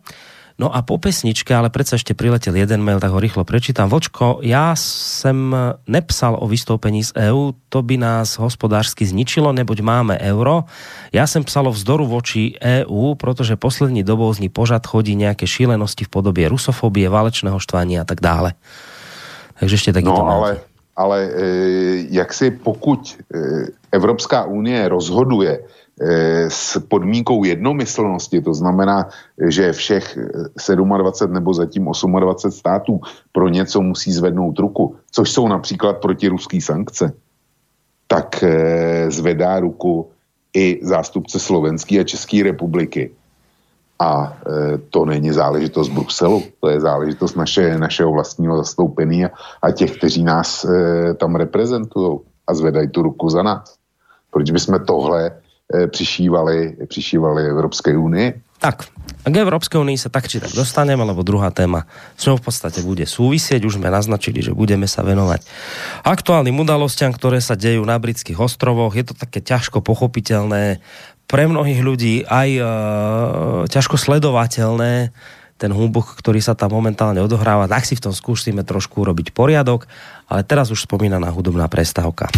[0.59, 3.87] No a po pesničke, ale predsa ešte priletel jeden mail, tak ho rýchlo prečítam.
[3.87, 5.55] Vočko, ja som
[5.87, 10.67] nepsal o vystúpení z EÚ, to by nás hospodársky zničilo, neboť máme euro.
[11.15, 15.47] Ja som psal o vzdoru voči EÚ, protože poslední dobou z ní pořad chodí nejaké
[15.47, 18.59] šílenosti v podobě rusofobie, válečného štvania a tak dále.
[19.61, 20.59] Takže ještě taky no, to ale,
[20.97, 21.47] ale e,
[22.11, 23.39] jak si pokud e,
[23.93, 25.65] Evropská unie rozhoduje e,
[26.51, 29.09] s podmínkou jednomyslnosti, to znamená,
[29.49, 30.19] že všech
[30.99, 33.01] 27 nebo zatím 28 států
[33.33, 37.13] pro něco musí zvednout ruku, což jsou například protiruský sankce,
[38.07, 38.45] tak
[39.09, 40.11] zvedá ruku
[40.55, 43.11] i zástupce Slovenské a České republiky.
[43.99, 49.31] A e, to není záležitost Bruselu, to je záležitost naše, našeho vlastního zastoupení a,
[49.63, 53.75] a těch, kteří nás e, tam reprezentují a zvedají tu ruku za nás.
[54.31, 55.31] Proč bychom tohle
[55.75, 58.43] e, přišívali, přišívali Evropské unii?
[58.59, 58.91] Tak,
[59.23, 61.87] k Európskej únii sa tak či tak dostaneme, lebo druhá téma
[62.19, 63.63] s ňou v podstate bude súvisieť.
[63.63, 65.47] Už sme naznačili, že budeme sa venovať
[66.03, 68.99] aktuálnym udalostiam, ktoré sa dejú na britských ostrovoch.
[68.99, 70.83] Je to také ťažko pochopiteľné
[71.29, 72.63] pre mnohých ľudí aj e,
[73.69, 75.13] ťažko sledovateľné
[75.59, 79.91] ten humbuk, ktorý sa tam momentálne odohráva, tak si v tom skúsime trošku urobiť poriadok,
[80.31, 82.31] ale teraz už spomínaná hudobná prestávka.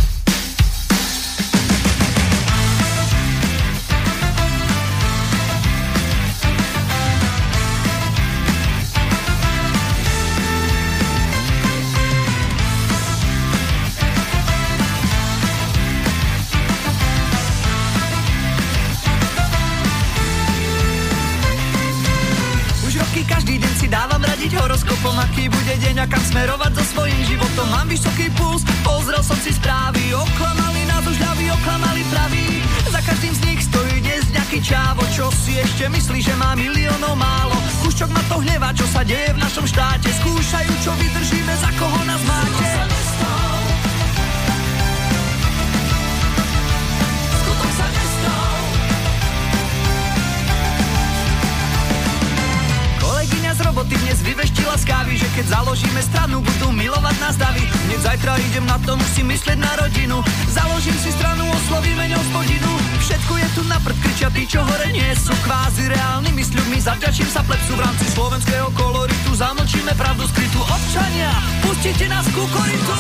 [38.75, 40.09] Čo sa deje v našom štáte.
[40.11, 42.90] Skúšajú, čo vydržíme, za koho nás máte
[53.81, 57.65] roboty dnes vyveštila z kávy, že keď založíme stranu, budú milovať nás davy.
[57.89, 60.21] Hneď zajtra idem na to, musím myslieť na rodinu.
[60.53, 62.73] Založím si stranu, oslovím menej spodinu.
[63.01, 66.77] Všetko je tu na prd, kričia tí, čo hore nie sú kvázi reálnymi sľubmi.
[66.77, 69.33] Zavďačím sa plepsu v rámci slovenského koloritu.
[69.33, 71.33] Zamlčíme pravdu skrytú občania,
[71.65, 72.97] pustite nás ku koritu.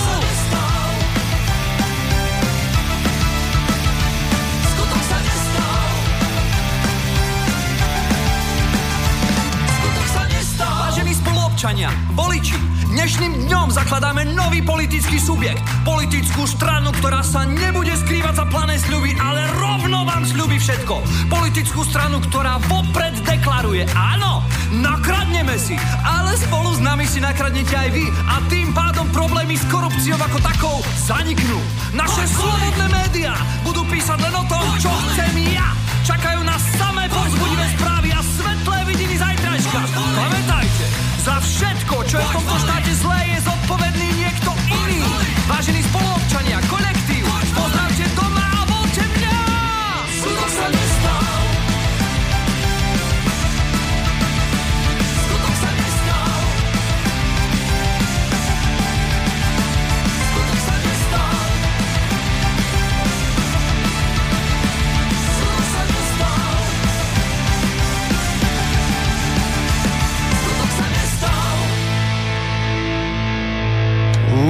[11.60, 12.56] Občania, voliči,
[12.88, 15.60] dnešným dňom zakladáme nový politický subjekt.
[15.84, 21.04] Politickú stranu, ktorá sa nebude skrývať za plané sľuby, ale rovno vám sľubi všetko.
[21.28, 24.40] Politickú stranu, ktorá vopred deklaruje, áno,
[24.72, 29.64] nakradneme si, ale spolu s nami si nakradnete aj vy a tým pádom problémy s
[29.68, 31.60] korupciou ako takou zaniknú.
[31.92, 33.36] Naše slobodné médiá
[33.68, 35.76] budú písať len o tom, čo chcem ja.
[36.08, 39.80] Čakajú na samé povzbudivé správy a svetlé vidiny zajtrajška.
[40.16, 40.84] Pamätajte,
[41.20, 43.29] za všetko, čo je v tomto štáte zlé,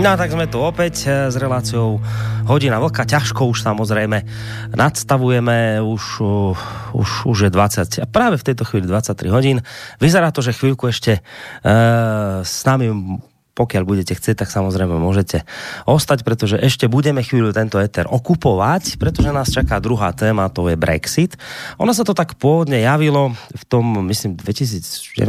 [0.01, 2.01] No tak sme tu opäť eh, s reláciou
[2.49, 3.05] Hodina vlka.
[3.05, 4.25] Ťažko už samozrejme
[4.73, 6.57] nadstavujeme, už, uh,
[6.97, 9.61] už, už je 20 a práve v tejto chvíli 23 hodín.
[10.01, 13.21] Vyzerá to, že chvíľku ešte uh, s nami
[13.53, 15.45] pokiaľ budete chcieť, tak samozrejme môžete
[15.85, 20.81] ostať, pretože ešte budeme chvíľu tento éter okupovať, pretože nás čaká druhá téma, to je
[20.81, 21.37] Brexit.
[21.77, 25.21] Ono sa to tak pôvodne javilo v tom, myslím, 2016,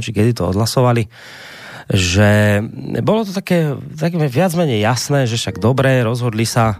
[0.00, 1.04] či kedy to odhlasovali,
[1.90, 2.62] že
[3.04, 6.76] bolo to také, také viac menej jasné, že však dobre, rozhodli sa, e,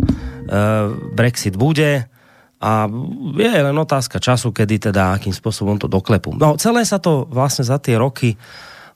[1.13, 2.09] Brexit bude
[2.61, 2.71] a
[3.37, 6.33] je len otázka času, kedy teda akým spôsobom to doklepú.
[6.37, 8.37] No celé sa to vlastne za tie roky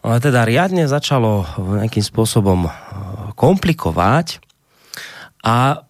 [0.03, 1.43] ale teda riadne začalo
[1.83, 2.70] nejakým spôsobom e,
[3.35, 4.39] komplikovať
[5.43, 5.83] a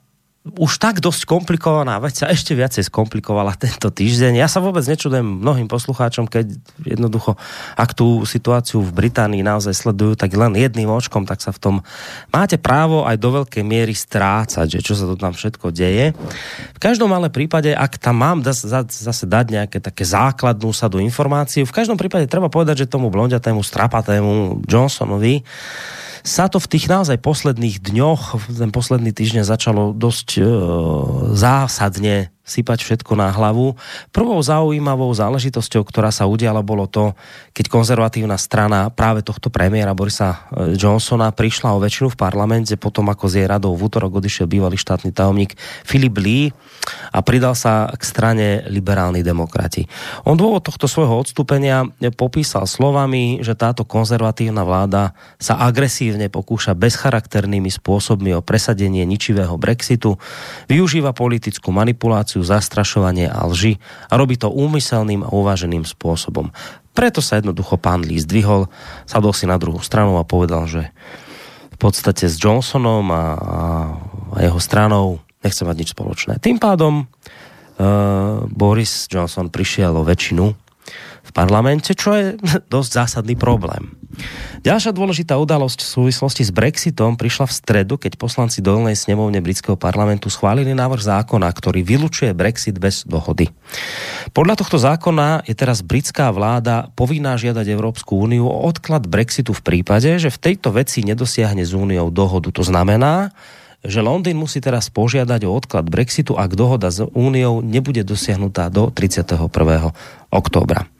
[0.56, 4.40] už tak dosť komplikovaná vec sa ešte viacej skomplikovala tento týždeň.
[4.40, 7.36] Ja sa vôbec nečudujem mnohým poslucháčom, keď jednoducho,
[7.76, 11.74] ak tú situáciu v Británii naozaj sledujú, tak len jedným očkom, tak sa v tom
[12.32, 16.16] máte právo aj do veľkej miery strácať, že čo sa to tam všetko deje.
[16.72, 21.76] V každom ale prípade, ak tam mám zase dať nejaké také základnú sadu informácií, v
[21.76, 25.44] každom prípade treba povedať, že tomu blondiatému, strapatému Johnsonovi
[26.28, 30.42] sa to v tých naozaj posledných dňoch, ten posledný týždeň začalo dosť e,
[31.32, 33.76] zásadne sypať všetko na hlavu.
[34.10, 37.12] Prvou zaujímavou záležitosťou, ktorá sa udiala, bolo to,
[37.52, 43.12] keď konzervatívna strana práve tohto premiéra Borisa e, Johnsona prišla o väčšinu v parlamente potom,
[43.12, 45.54] ako z jej radou v útorok odišiel bývalý štátny tajomník
[45.84, 46.50] Filip Lee
[47.12, 49.84] a pridal sa k strane liberálni demokrati.
[50.24, 51.84] On dôvod tohto svojho odstúpenia
[52.16, 60.16] popísal slovami, že táto konzervatívna vláda sa agresívne pokúša bezcharakternými spôsobmi o presadenie ničivého Brexitu,
[60.70, 63.78] využíva politickú manipuláciu manipuláciu, zastrašovanie a lži
[64.10, 66.54] a robí to úmyselným a uváženým spôsobom.
[66.94, 68.66] Preto sa jednoducho pán Lee zdvihol,
[69.06, 70.90] sadol si na druhú stranu a povedal, že
[71.74, 73.24] v podstate s Johnsonom a,
[74.34, 76.42] a jeho stranou nechce mať nič spoločné.
[76.42, 80.67] Tým pádom uh, Boris Johnson prišiel o väčšinu
[81.28, 82.26] v parlamente, čo je
[82.74, 83.92] dosť zásadný problém.
[84.64, 89.78] Ďalšia dôležitá udalosť v súvislosti s Brexitom prišla v stredu, keď poslanci dolnej snemovne britského
[89.78, 93.52] parlamentu schválili návrh zákona, ktorý vylučuje Brexit bez dohody.
[94.34, 99.62] Podľa tohto zákona je teraz britská vláda povinná žiadať Európsku úniu o odklad Brexitu v
[99.62, 102.50] prípade, že v tejto veci nedosiahne z úniou dohodu.
[102.50, 103.30] To znamená,
[103.86, 108.90] že Londýn musí teraz požiadať o odklad Brexitu, ak dohoda s úniou nebude dosiahnutá do
[108.90, 109.38] 31.
[110.34, 110.90] októbra.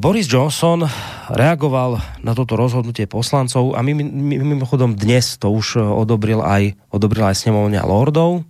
[0.00, 0.88] Boris Johnson
[1.30, 7.82] reagoval na toto rozhodnutie poslancov a mimochodom dnes to už odobril aj, odobril aj snemovňa
[7.86, 8.42] lordov.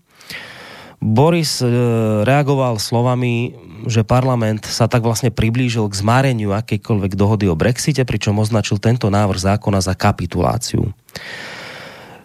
[0.97, 3.53] Boris uh, reagoval slovami,
[3.85, 9.13] že parlament sa tak vlastne priblížil k zmáreniu akejkoľvek dohody o Brexite, pričom označil tento
[9.13, 10.89] návrh zákona za kapituláciu.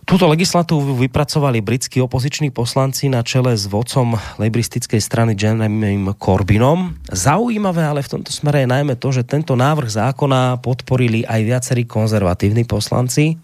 [0.02, 6.98] Túto legislatívu vypracovali britskí opoziční poslanci na čele s vodcom lejbristickej strany Jeremym Corbynom.
[7.06, 11.84] Zaujímavé ale v tomto smere je najmä to, že tento návrh zákona podporili aj viacerí
[11.86, 13.38] konzervatívni poslanci.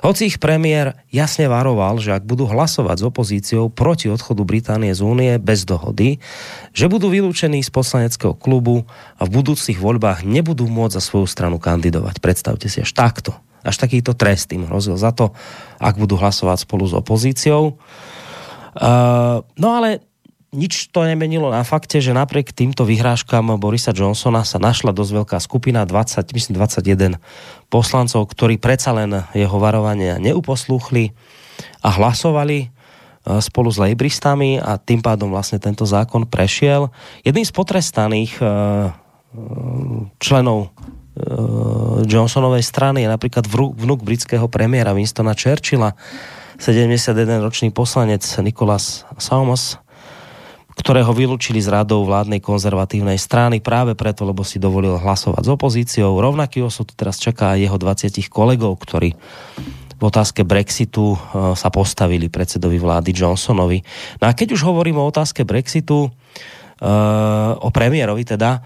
[0.00, 5.04] Hoci ich premiér jasne varoval, že ak budú hlasovať s opozíciou proti odchodu Británie z
[5.04, 6.16] únie bez dohody,
[6.72, 8.88] že budú vylúčení z poslaneckého klubu
[9.20, 12.24] a v budúcich voľbách nebudú môcť za svoju stranu kandidovať.
[12.24, 15.32] Predstavte si až takto až takýto trest im hrozil za to,
[15.80, 17.76] ak budú hlasovať spolu s opozíciou.
[18.70, 20.00] Uh, no ale
[20.50, 25.38] nič to nemenilo na fakte, že napriek týmto vyhrážkam Borisa Johnsona sa našla dosť veľká
[25.38, 27.22] skupina, 20, myslím 21
[27.70, 31.14] poslancov, ktorí predsa len jeho varovania neuposlúchli
[31.82, 36.90] a hlasovali uh, spolu s lejbristami a tým pádom vlastne tento zákon prešiel.
[37.22, 38.90] Jedným z potrestaných uh,
[40.18, 40.99] členov Eh,
[42.06, 45.98] Johnsonovej strany je napríklad vnúk britského premiéra Winstona Churchilla,
[46.60, 49.80] 71-ročný poslanec Nicholas Salmos,
[50.76, 56.20] ktorého vylúčili z radou vládnej konzervatívnej strany práve preto, lebo si dovolil hlasovať s opozíciou.
[56.20, 59.12] Rovnaký osud teraz čaká jeho 20 kolegov, ktorí
[60.00, 61.18] v otázke Brexitu eh,
[61.52, 63.78] sa postavili predsedovi vlády Johnsonovi.
[64.20, 66.84] No a keď už hovorím o otázke Brexitu, eh,
[67.60, 68.64] o premiérovi teda,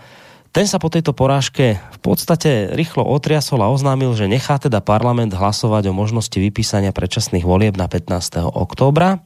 [0.54, 5.34] ten sa po tejto porážke v podstate rýchlo otriasol a oznámil, že nechá teda parlament
[5.34, 8.54] hlasovať o možnosti vypísania predčasných volieb na 15.
[8.54, 9.18] októbra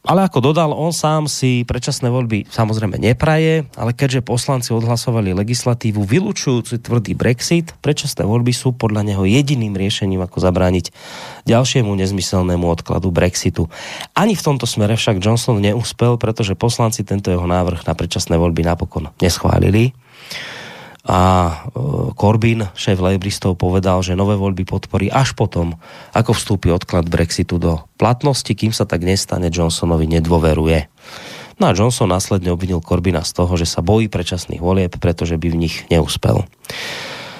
[0.00, 6.02] ale ako dodal, on sám si predčasné voľby samozrejme nepraje, ale keďže poslanci odhlasovali legislatívu
[6.02, 10.90] vylúčujúci tvrdý Brexit, predčasné voľby sú podľa neho jediným riešením, ako zabrániť
[11.44, 13.68] ďalšiemu nezmyselnému odkladu Brexitu.
[14.16, 18.64] Ani v tomto smere však Johnson neúspel, pretože poslanci tento jeho návrh na predčasné voľby
[18.64, 19.92] napokon neschválili
[21.00, 21.52] a e,
[22.12, 25.80] Corbyn, šéf lejbristov, povedal, že nové voľby podporí až potom,
[26.12, 30.92] ako vstúpi odklad Brexitu do platnosti, kým sa tak nestane, Johnsonovi nedôveruje.
[31.60, 35.48] No a Johnson následne obvinil Corbyna z toho, že sa bojí predčasných volieb, pretože by
[35.52, 36.48] v nich neúspel.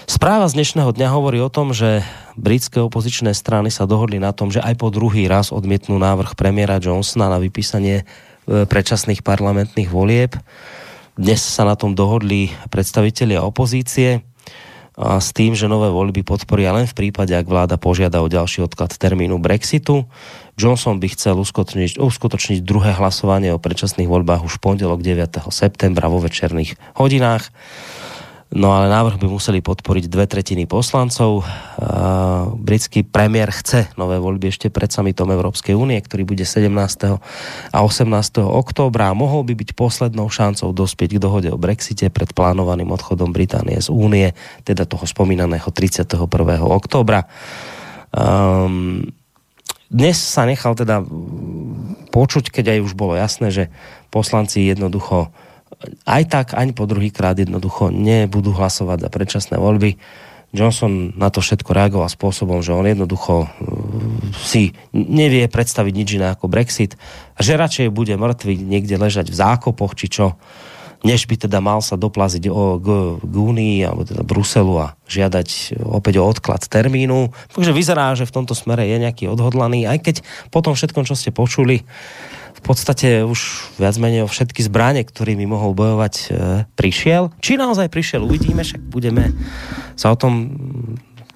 [0.05, 4.53] Správa z dnešného dňa hovorí o tom, že britské opozičné strany sa dohodli na tom,
[4.53, 8.05] že aj po druhý raz odmietnú návrh premiéra Johnsona na vypísanie e,
[8.67, 10.35] predčasných parlamentných volieb.
[11.20, 14.24] Dnes sa na tom dohodli predstavitelia opozície
[14.97, 18.65] a s tým, že nové voľby podporia len v prípade, ak vláda požiada o ďalší
[18.65, 20.08] odklad termínu Brexitu.
[20.57, 25.44] Johnson by chcel uskutočniť, uskutočniť druhé hlasovanie o predčasných voľbách už v pondelok 9.
[25.52, 27.52] septembra vo večerných hodinách.
[28.51, 31.47] No ale návrh by museli podporiť dve tretiny poslancov.
[32.59, 36.67] Britský premiér chce nové voľby ešte pred samitom Európskej únie, ktorý bude 17.
[37.70, 38.11] a 18.
[38.43, 43.31] októbra a mohol by byť poslednou šancou dospieť k dohode o Brexite pred plánovaným odchodom
[43.31, 44.35] Británie z únie,
[44.67, 46.19] teda toho spomínaného 31.
[46.59, 47.31] októbra.
[48.11, 49.15] Um,
[49.95, 51.07] dnes sa nechal teda
[52.11, 53.65] počuť, keď aj už bolo jasné, že
[54.11, 55.31] poslanci jednoducho
[56.05, 59.97] aj tak, ani po druhýkrát jednoducho nebudú hlasovať za predčasné voľby.
[60.50, 63.49] Johnson na to všetko reagoval spôsobom, že on jednoducho uh,
[64.42, 66.99] si nevie predstaviť nič iné ako Brexit
[67.40, 70.36] že radšej bude mŕtvy niekde ležať v zákopoch, či čo,
[71.00, 72.89] než by teda mal sa doplaziť o, k,
[73.24, 77.32] k Únii alebo teda Bruselu a žiadať opäť o odklad termínu.
[77.57, 80.16] Takže vyzerá, že v tomto smere je nejaký odhodlaný, aj keď
[80.52, 81.89] po tom všetkom, čo ste počuli,
[82.61, 86.25] v podstate už viac menej o všetky zbranie, ktorými mohol bojovať, e,
[86.77, 87.33] prišiel.
[87.41, 89.33] Či naozaj prišiel, uvidíme, však budeme
[89.97, 90.53] sa o tom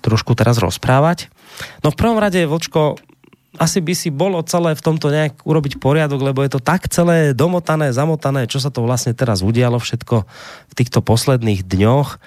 [0.05, 1.33] trošku teraz rozprávať.
[1.81, 3.01] No v prvom rade, Vočko,
[3.57, 7.33] asi by si bolo celé v tomto nejak urobiť poriadok, lebo je to tak celé
[7.33, 10.17] domotané, zamotané, čo sa to vlastne teraz udialo všetko
[10.69, 12.09] v týchto posledných dňoch.
[12.12, 12.19] E,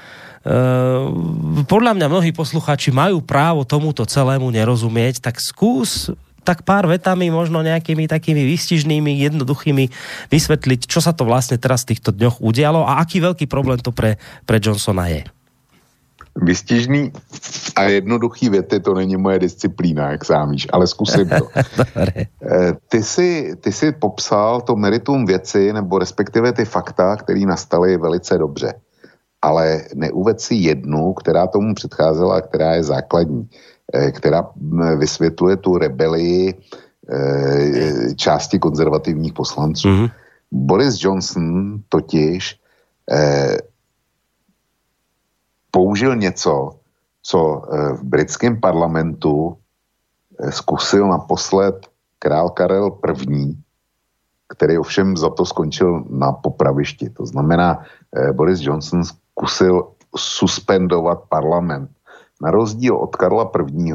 [1.68, 6.10] podľa mňa mnohí poslucháči majú právo tomuto celému nerozumieť, tak skús
[6.48, 9.92] tak pár vetami, možno nejakými takými výstižnými, jednoduchými
[10.32, 13.92] vysvetliť, čo sa to vlastne teraz v týchto dňoch udialo a aký veľký problém to
[13.92, 14.16] pre,
[14.48, 15.28] pre Johnsona je.
[16.38, 17.12] Vystižný
[17.76, 21.50] a jednoduchý věty, to není moje disciplína, jak sám víš, ale zkusím to.
[22.88, 28.38] ty, jsi, ty jsi popsal to meritum věci, nebo respektive ty fakta, které nastaly velice
[28.38, 28.74] dobře.
[29.42, 33.50] Ale neuved si jednu, která tomu předcházela a která je základní,
[34.12, 34.50] která
[34.98, 36.54] vysvětluje tu rebelii
[38.16, 39.88] části konzervativních poslanců.
[39.88, 40.12] Mm-hmm.
[40.52, 42.60] Boris Johnson totiž
[43.12, 43.58] eh,
[45.72, 46.80] použil něco,
[47.22, 49.58] co eh, v britském parlamentu
[50.40, 51.88] eh, zkusil naposled
[52.20, 53.00] král Karel
[53.30, 53.56] I.,
[54.48, 57.10] který ovšem za to skončil na popravišti.
[57.10, 57.84] To znamená,
[58.16, 61.92] eh, Boris Johnson zkusil suspendovat parlament.
[62.42, 63.94] Na rozdíl od Karla I.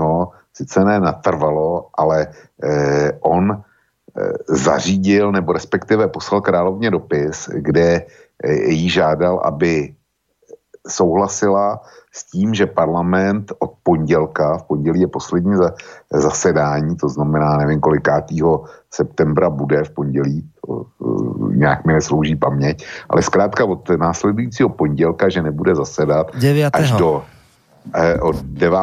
[0.55, 2.27] sice ne natrvalo, ale
[2.65, 8.07] eh, on eh, zařídil, nebo respektive poslal královně dopis, kde
[8.45, 9.95] eh, jí žádal, aby
[10.89, 11.81] souhlasila
[12.13, 15.55] s tím, že parlament od pondělka, v pondělí je poslední
[16.13, 22.87] zasedání, to znamená nevím kolikátýho septembra bude v pondělí, to, uh, nějak mi neslouží paměť,
[23.09, 26.71] ale zkrátka od následujícího pondělka, že nebude zasedat 9.
[26.77, 27.42] až do eh,
[28.21, 28.79] od 9.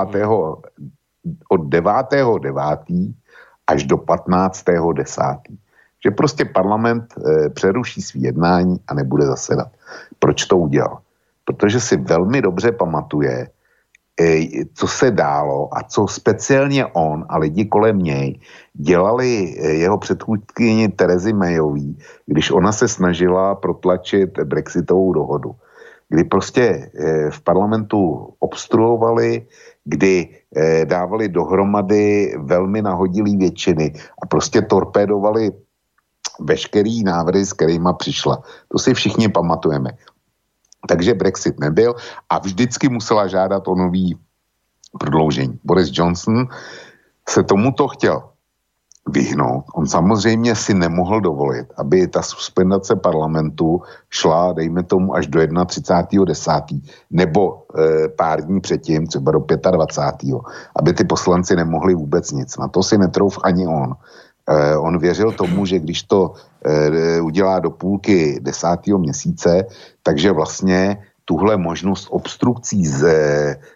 [1.50, 1.94] od 9.
[2.40, 2.64] 9.
[3.68, 4.64] až do 15.
[4.94, 5.22] 10.
[6.06, 9.68] Že prostě parlament eh, přeruší svý jednání a nebude zasedat.
[10.20, 11.02] Proč to udělal?
[11.50, 13.50] protože si velmi dobře pamatuje,
[14.22, 18.40] e, co se dálo a co speciálně on a lidi kolem něj
[18.74, 25.56] dělali jeho předchůdkyni Terezy Mayový, když ona se snažila protlačit Brexitovou dohodu.
[26.10, 26.90] Kdy prostě e,
[27.32, 29.48] v parlamentu obstruovali,
[29.86, 30.36] kdy
[30.86, 35.52] dávali dohromady velmi nahodilý většiny a prostě torpédovali
[36.40, 38.42] veškerý návrhy, s kterýma přišla.
[38.68, 39.90] To si všichni pamatujeme.
[40.88, 41.96] Takže Brexit nebyl
[42.30, 44.18] a vždycky musela žádat o nový
[45.00, 45.60] prodloužení.
[45.64, 46.48] Boris Johnson
[47.30, 48.30] se tomuto chtěl
[49.12, 49.66] vyhnout.
[49.76, 56.82] On samozřejmě si nemohl dovolit, aby ta suspendace parlamentu šla, dejme tomu, až do 31.10.
[57.12, 60.36] nebo e, pár dní předtím, třeba do 25.
[60.76, 62.58] aby ty poslanci nemohli vůbec nic.
[62.58, 63.94] Na to si netrouf ani on.
[64.50, 66.34] E, on věřil tomu, že když to
[66.66, 69.66] e, udělá do půlky desátého měsíce,
[70.04, 73.06] takže vlastně tuhle možnost obstrukcí z,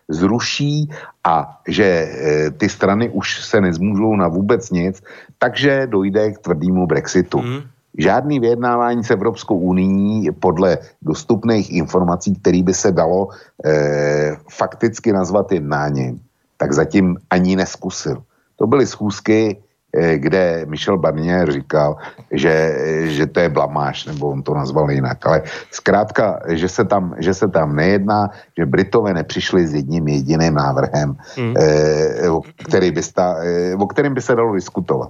[0.09, 0.89] zruší
[1.23, 5.03] a že e, ty strany už se nezmůžou na vůbec nic,
[5.37, 7.41] takže dojde k tvrdému Brexitu.
[7.41, 7.61] Mm.
[7.97, 13.29] Žádný vyjednávání s Evropskou unii podle dostupných informací, který by se dalo
[13.65, 16.19] e, fakticky nazvat jednáním,
[16.57, 18.23] tak zatím ani neskusil.
[18.55, 19.62] To byly schůzky Eh,
[19.93, 21.97] kde Michel Barnier říkal,
[22.31, 25.25] že, že to je blamáš, nebo on to nazval jinak.
[25.25, 25.41] Ale
[25.71, 31.17] zkrátka, že se tam, že se tam nejedná, že Britové nepřišli s jedním jediným návrhem,
[31.37, 31.53] mm.
[31.57, 35.09] eh, o, který by sta, eh, o kterém by se dalo diskutovat.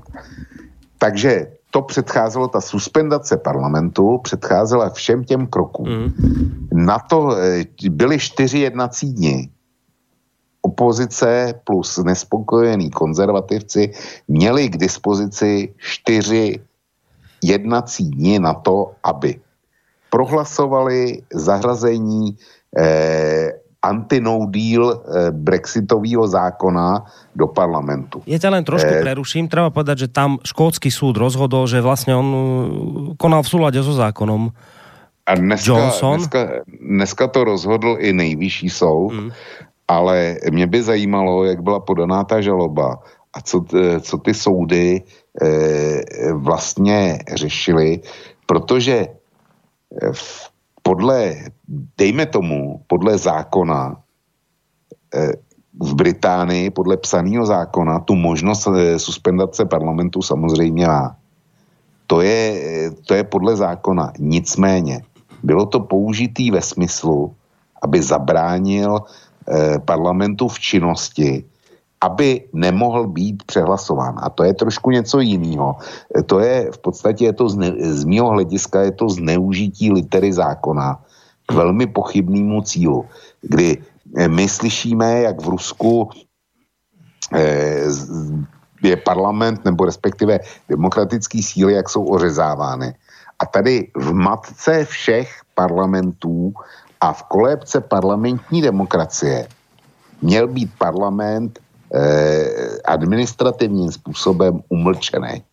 [0.98, 5.90] Takže to předcházelo, ta suspendace parlamentu předcházela všem těm krokům.
[5.90, 6.12] Mm.
[6.74, 9.50] Na to eh, byly čtyři jednací dny,
[10.64, 13.92] opozice plus nespokojení konzervativci
[14.28, 16.60] měli k dispozici čtyři
[17.44, 19.36] jednací dny na to, aby
[20.10, 22.38] prohlasovali zařazení
[22.78, 23.52] eh,
[23.84, 27.04] anti-no deal eh, brexitového zákona
[27.36, 28.24] do parlamentu.
[28.24, 29.52] Ja ťa len trošku eh, preruším.
[29.52, 32.40] Treba povedať, že tam škótsky súd rozhodol, že vlastne on uh,
[33.20, 34.56] konal v súlade so zákonom.
[35.28, 36.24] A dneska, Johnson.
[36.24, 39.12] Dneska, dneska to rozhodl i nejvyšší soud.
[39.12, 39.32] Mm
[39.88, 43.00] ale mě by zajímalo, jak byla podaná ta žaloba
[43.34, 43.66] a co,
[44.02, 45.02] co ty soudy
[45.42, 48.00] eh, vlastně řešily,
[48.46, 49.08] protože
[50.02, 50.12] eh,
[50.84, 51.36] podle,
[51.98, 53.98] dejme tomu, podle zákona
[55.16, 55.34] eh,
[55.82, 61.16] v Británii, podle psaného zákona, tu možnost suspendace parlamentu samozřejmě má.
[62.08, 62.62] To je,
[63.06, 64.14] to je podle zákona.
[64.20, 65.02] Nicméně,
[65.44, 67.34] bylo to použitý ve smyslu,
[67.82, 69.02] aby zabránil Eh,
[69.86, 71.44] parlamentu v činnosti,
[72.04, 74.20] aby nemohl být přehlasován.
[74.20, 75.76] A to je trošku něco jiného.
[76.12, 80.34] Eh, to je v podstatě, je to zne, z mého hlediska, je to zneužití litery
[80.34, 81.00] zákona
[81.48, 83.08] k velmi pochybnému cílu,
[83.42, 86.10] kdy eh, my slyšíme, jak v Rusku
[88.84, 90.40] je parlament, nebo respektive
[90.70, 92.94] demokratické síly, jak jsou ořezávány.
[93.40, 96.54] A tady v matce všech parlamentů
[97.04, 99.48] a v kolébce parlamentní demokracie
[100.22, 105.44] měl být parlament eh, administrativním způsobem umlčený.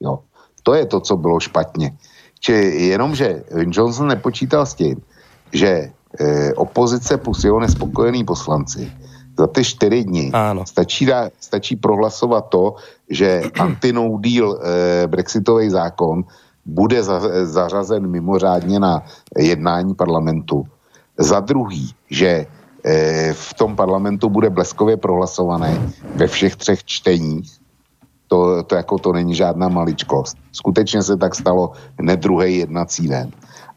[0.00, 0.18] Jo.
[0.62, 1.94] To je to, co bylo špatně.
[2.40, 2.52] Či
[2.90, 4.98] jenomže Johnson nepočítal s tím,
[5.54, 8.90] že eh, opozice plus jeho nespokojení poslanci
[9.38, 10.32] za ty čtyři dny
[10.66, 12.74] stačí, dá, stačí prohlasovat to,
[13.10, 16.26] že anti-no deal eh, brexitový zákon
[16.66, 19.02] bude za, zařazen mimořádně na
[19.38, 20.66] jednání parlamentu.
[21.18, 22.46] Za druhý, že
[22.84, 27.58] eh, v tom parlamentu bude bleskově prohlasované ve všech třech čteních.
[28.28, 30.36] To, to jako to není žádná maličkost.
[30.52, 33.30] Skutečně se tak stalo hned druhý jednací den.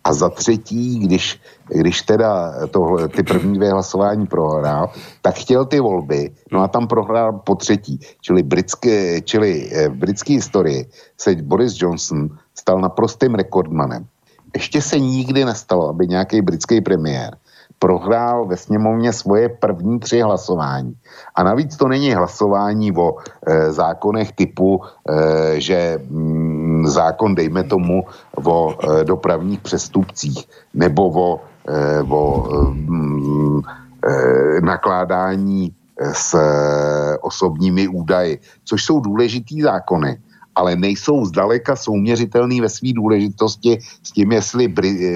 [0.03, 4.89] A za třetí, když, když teda to, ty první dvě hlasování prohrál,
[5.21, 7.99] tak chtěl ty volby, no a tam prohrál po třetí.
[8.21, 14.07] Čili, britské, čili v britské historii se Boris Johnson stal naprostým rekordmanem.
[14.53, 17.37] Ještě se nikdy nestalo, aby nějaký britský premiér
[17.81, 20.93] prohrál ve sněmovně svoje první tři hlasování.
[21.35, 28.05] A navíc to není hlasování o e, zákonech typu, e, že mm, zákon, dejme tomu,
[28.45, 33.61] o e, dopravních přestupcích nebo o, e, o mm,
[34.05, 40.21] e, nakládání s e, osobními údaji, což jsou důležitý zákony,
[40.55, 44.67] ale nejsou zdaleka souměřitelný ve své důležitosti s tím, jestli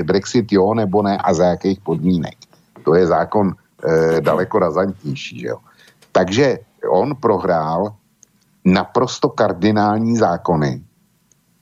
[0.03, 2.35] Brexit jo nebo ne a za jakých podmínek
[2.85, 5.39] to je zákon e, daleko razantnější.
[5.39, 5.57] Že jo?
[6.11, 7.97] Takže on prohrál
[8.65, 10.81] naprosto kardinální zákony.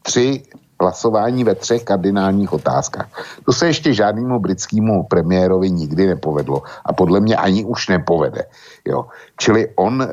[0.04, 0.44] Tři
[0.82, 3.08] hlasování ve třech kardinálních otázkách.
[3.46, 8.44] To se ještě žádnému britskému premiérovi nikdy nepovedlo a podle mě ani už nepovede.
[8.88, 9.06] Jo.
[9.38, 10.08] Čili on, e,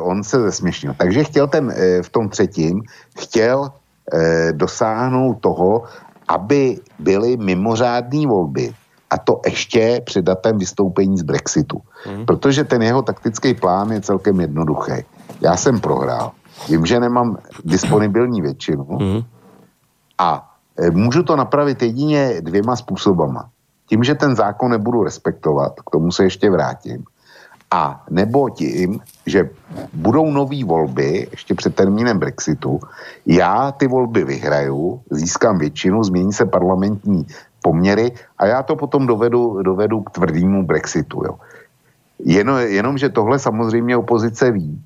[0.00, 0.94] on se zesměšnil.
[0.98, 2.82] Takže chtěl ten e, v tom třetím,
[3.18, 3.70] chtěl
[4.12, 5.82] e, dosáhnout toho,
[6.28, 8.74] aby byly mimořádné volby,
[9.10, 11.82] a to ještě před datem vystoupení z Brexitu.
[12.10, 12.26] Mm.
[12.26, 14.92] Protože ten jeho taktický plán je celkem jednoduchý.
[15.40, 16.32] Já jsem prohrál.
[16.68, 19.22] Vím, že nemám disponibilní většinu mm.
[20.18, 20.54] a
[20.90, 23.48] můžu to napravit jedině dvěma způsobama.
[23.86, 27.04] Tím, že ten zákon nebudu respektovat, k tomu se ještě vrátím,
[27.70, 29.50] a nebo tím, že
[29.92, 32.80] budou nové volby ještě před termínem Brexitu,
[33.26, 37.26] já ty volby vyhraju, získám většinu, změní se parlamentní
[37.62, 41.22] poměry a já to potom dovedu, dovedu k tvrdému Brexitu.
[41.24, 41.34] Jo.
[42.18, 44.80] Jen, jenom, že tohle samozřejmě opozice ví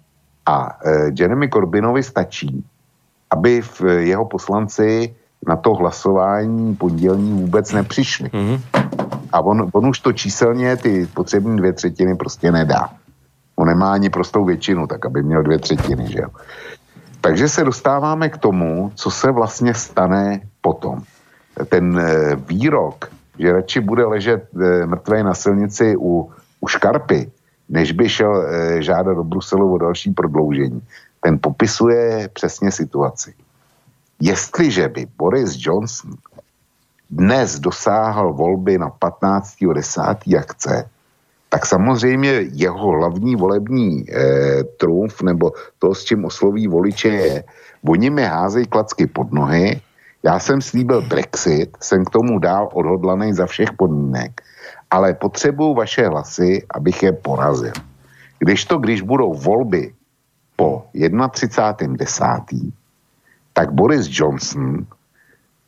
[0.47, 2.65] a e, Jeremy Corbynovi stačí,
[3.31, 5.15] aby v, jeho poslanci
[5.49, 8.29] na to hlasování pondělní vůbec nepřišli.
[8.29, 8.61] Mm-hmm.
[9.33, 12.91] A on, on už to číselně ty potřební dvě třetiny prostě nedá.
[13.57, 16.29] On nemá ani prostou většinu, tak aby měl dvě třetiny, že jo.
[17.21, 21.03] Takže se dostáváme k tomu, co se vlastně stane potom
[21.69, 27.31] ten eh, výrok, že radši bude ležet eh, mrtvý na silnici u, u Škarpy,
[27.69, 30.83] než by šel eh, žádat do Bruselu o další prodloužení,
[31.21, 33.35] ten popisuje přesně situaci.
[34.21, 36.11] Jestliže by Boris Johnson
[37.11, 40.17] dnes dosáhl volby na 15.10.
[40.27, 40.89] jak chce,
[41.49, 47.45] tak samozřejmě jeho hlavní volební eh, trumf nebo to, s čím osloví voliče je,
[47.89, 49.81] oni mi házejí klacky pod nohy
[50.23, 54.41] já jsem slíbil Brexit, jsem k tomu dál odhodlaný za všech podmínek,
[54.91, 57.73] ale potřebuju vaše hlasy, abych je porazil.
[58.39, 59.95] Když to, když budou volby
[60.57, 62.73] po 31.10.,
[63.53, 64.87] tak Boris Johnson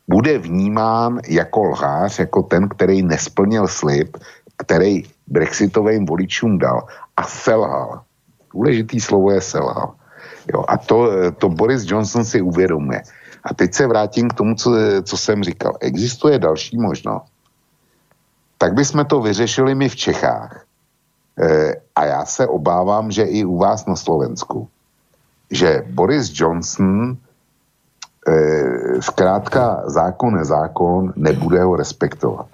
[0.09, 4.17] bude vnímán jako lhář, jako ten, který nesplnil slib,
[4.57, 8.03] který brexitovým voličům dal a selhal.
[8.55, 9.95] Důležitý slovo je selhal.
[10.55, 13.03] Jo, a to, to Boris Johnson si uvědomuje.
[13.45, 14.71] A teď se vrátím k tomu, co,
[15.03, 15.77] co jsem říkal.
[15.81, 17.33] Existuje další možnost.
[18.59, 20.65] Tak bychom to vyřešili my v Čechách.
[21.39, 24.69] E, a já se obávám, že i u vás na Slovensku.
[25.51, 27.17] Že Boris Johnson
[29.01, 32.47] zkrátka zákon je zákon, nebude ho respektovat.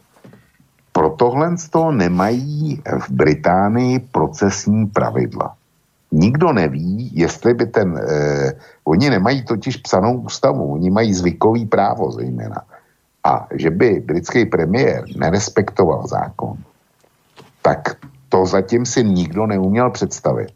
[0.93, 5.55] Pro tohle to nemají v Británii procesní pravidla.
[6.13, 8.01] Nikdo neví, jestli by ten...
[8.09, 8.53] Eh,
[8.85, 12.63] oni nemají totiž psanou ústavu, oni mají zvykový právo zejména.
[13.25, 16.57] A že by britský premiér nerespektoval zákon,
[17.63, 17.97] tak
[18.29, 20.49] to zatím si nikdo neuměl představit.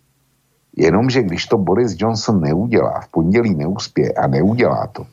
[0.76, 5.06] Jenomže když to Boris Johnson neudělá, v pondělí neuspěje a neudělá to,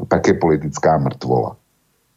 [0.00, 1.56] no tak je politická mrtvola.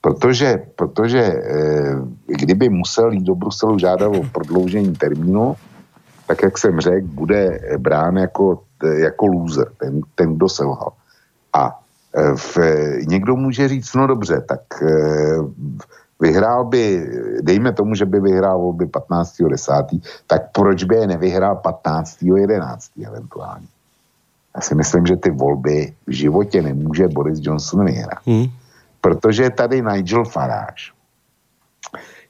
[0.01, 1.95] Protože, protože eh,
[2.27, 5.55] kdyby musel jít do Bruselu žádat o prodloužení termínu,
[6.27, 8.61] tak jak jsem řekl, bude brán jako,
[8.97, 10.91] jako loser, ten, ten kdo selhal.
[11.53, 11.79] A
[12.13, 12.57] e, v,
[13.07, 14.87] někdo může říct, no dobře, tak e,
[16.19, 17.09] vyhrál by,
[17.41, 23.07] dejme tomu, že by vyhrál volby 15.10., tak proč by je nevyhrál 15.11.
[23.07, 23.67] eventuálně?
[24.55, 28.19] Já si myslím, že ty volby v životě nemůže Boris Johnson vyhrát.
[28.25, 28.45] Hmm.
[29.01, 30.95] Protože je tady Nigel Farage,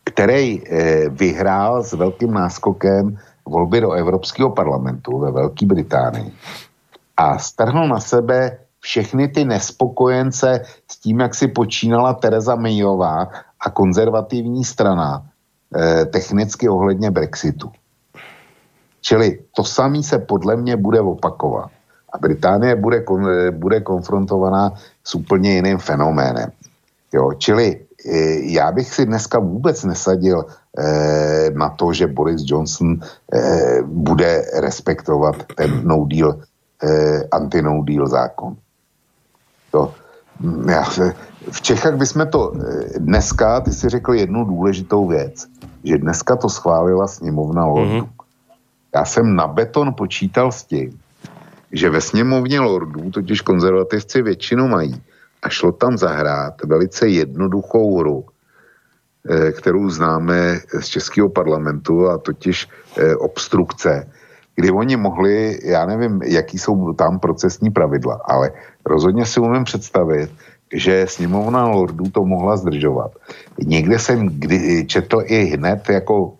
[0.04, 6.34] který eh, vyhrál s velkým náskokem volby do Evropského parlamentu ve Velké Británii
[7.18, 13.30] a strhnul na sebe všechny ty nespokojence s tím, jak si počínala Tereza Mayová
[13.66, 15.26] a konzervativní strana
[15.76, 17.72] eh, technicky ohledně Brexitu.
[19.02, 21.70] Čili to samé se podle mě bude opakovat.
[22.14, 26.52] A Británie bude, kon, eh, bude konfrontovaná s úplně jiným fenoménem.
[27.14, 28.18] Jo, čili e,
[28.52, 30.46] já bych si dneska vůbec nesadil
[30.78, 36.40] e, na to, že Boris Johnson e, bude respektovat ten no deal,
[36.84, 38.56] e, anti-no deal zákon.
[39.72, 39.94] To,
[40.70, 40.84] já,
[41.52, 42.54] v Čechách bychom to
[42.98, 45.48] dneska, ty si řekl jednu důležitou věc,
[45.84, 47.92] že dneska to schválila sněmovna Lordů.
[47.92, 48.10] Mm-hmm.
[48.96, 51.00] Já jsem na beton počítal s tím,
[51.72, 55.02] že ve sněmovně Lordů totiž konzervativci většinu mají
[55.44, 58.26] a šlo tam zahrát velice jednoduchou hru,
[59.30, 64.08] eh, kterou známe z Českého parlamentu a totiž eh, obstrukce,
[64.56, 68.52] kdy oni mohli, já nevím, jaký jsou tam procesní pravidla, ale
[68.86, 70.32] rozhodně si umím představit,
[70.74, 73.12] že sněmovna lordů to mohla zdržovat.
[73.60, 76.34] Někde jsem kdy, četl i hned jako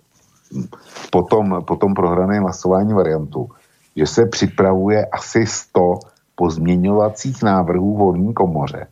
[1.12, 3.50] potom, potom prohrané hlasování variantu,
[3.96, 6.00] že se připravuje asi 100
[6.36, 8.88] pozměňovacích návrhů volní komoře,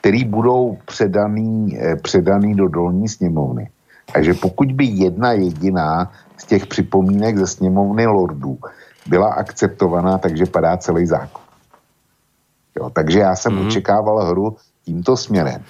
[0.00, 3.70] který budou předaný, eh, předaný do dolní sněmovny.
[4.12, 8.58] Takže pokud by jedna jediná z těch připomínek ze sněmovny lordů
[9.06, 11.42] byla akceptovaná, takže padá celý zákon.
[12.78, 13.66] Jo, takže já jsem mm-hmm.
[13.66, 15.62] očekával hru tímto směrem.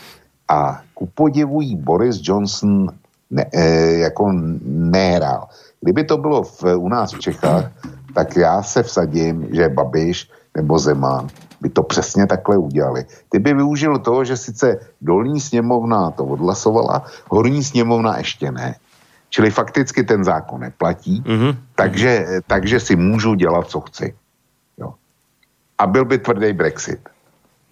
[0.48, 2.88] A ku podivu Boris Johnson
[3.30, 4.32] ne, e, jako
[4.64, 5.48] nehrál.
[5.80, 7.70] Kdyby to bylo v, u nás v Čechách,
[8.14, 11.28] tak já se vsadím, že Babiš nebo Zeman
[11.62, 13.06] by to přesně takhle udělali.
[13.28, 18.74] Ty by využil toho, že sice dolní sněmovna to odhlasovala, horní sněmovna ještě ne.
[19.30, 21.56] Čili fakticky ten zákon neplatí, mm-hmm.
[21.74, 24.14] takže, takže si můžu dělat, co chci.
[24.78, 24.94] Jo.
[25.78, 27.08] A byl by tvrdý Brexit,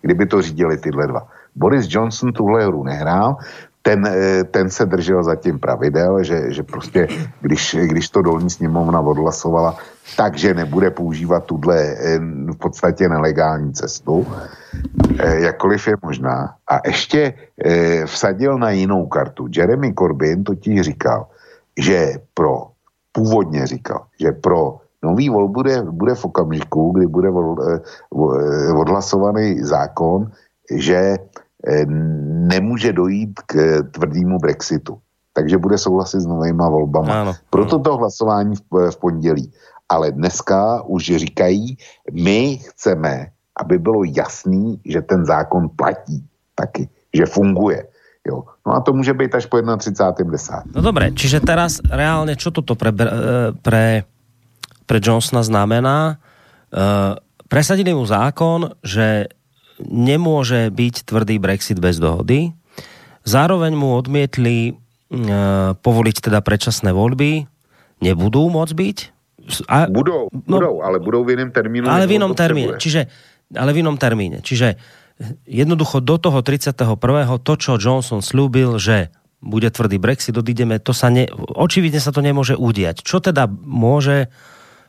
[0.00, 1.26] kdyby to řídili tyhle dva.
[1.54, 3.36] Boris Johnson tuhle hru nehrál,
[3.82, 7.08] ten, eh, ten se držel zatím pravidel, že, že prostě,
[7.40, 9.76] když, když to dolní sněmovna odhlasovala,
[10.16, 12.18] takže nebude používat tuhle eh,
[12.52, 14.26] v podstatě nelegální cestu,
[15.18, 16.54] eh, jakkoliv je možná.
[16.68, 17.34] A ještě
[18.06, 19.46] vsadil na jinou kartu.
[19.56, 21.26] Jeremy Corbyn totiž říkal,
[21.78, 22.66] že pro,
[23.12, 27.28] původně říkal, že pro nový vol bude, bude v okamžiku, kdy bude
[28.76, 30.30] odhlasovaný zákon,
[30.70, 31.16] že
[32.48, 34.98] nemůže dojít k tvrdému Brexitu.
[35.32, 37.20] Takže bude souhlasit s novýma volbama.
[37.20, 37.32] Ano.
[37.50, 39.52] Proto to hlasování v, v pondělí.
[39.88, 41.76] Ale dneska už říkají,
[42.12, 43.26] my chceme,
[43.60, 47.86] aby bylo jasný, že ten zákon platí taky, že funguje.
[48.28, 48.44] Jo.
[48.66, 50.62] No a to může být až po 31.10.
[50.74, 53.08] No dobré, čiže teraz reálně, čo toto pre, eh,
[53.62, 54.04] pre,
[54.86, 56.20] pre Johnsona znamená?
[56.70, 57.18] Uh,
[57.50, 59.26] presadili mu zákon, že
[59.86, 62.52] nemôže byť tvrdý Brexit bez dohody.
[63.24, 64.72] Zároveň mu odmietli e,
[65.76, 67.46] povoliť teda predčasné voľby.
[68.00, 68.98] Nebudú môcť byť?
[69.66, 71.88] A, budou, no, budou, ale budou v iném termínu.
[71.88, 72.78] Ale v inom termíne.
[72.78, 73.08] Čiže,
[73.56, 74.40] ale v inom termíne.
[74.40, 74.78] Čiže
[75.44, 76.96] jednoducho do toho 31.
[77.44, 82.20] to, čo Johnson slúbil, že bude tvrdý Brexit, odídeme, to sa ne, očividne sa to
[82.20, 83.00] nemôže udiať.
[83.00, 84.28] Čo teda môže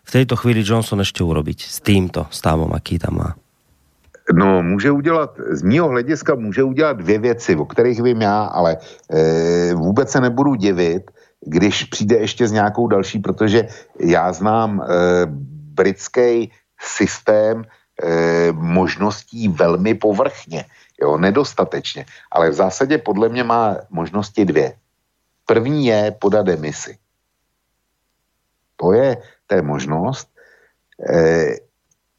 [0.03, 3.30] v tejto chvíli Johnson ešte urobiť s týmto stavom, aký tam má?
[4.34, 8.77] No, může udělat, z mého hlediska může udělat dvě věci, o kterých vím já, ale
[9.10, 11.11] e, vůbec se nebudu divit,
[11.42, 13.68] když přijde ještě s nějakou další, protože
[14.00, 14.85] já znám e,
[15.74, 16.51] britský
[16.82, 20.66] systém e, možností velmi povrchně,
[21.01, 24.74] jo, nedostatečně, ale v zásadě podle mě má možnosti dvě.
[25.45, 26.98] První je podat demisi.
[28.76, 30.27] To je, to je možnost.
[31.10, 31.70] E,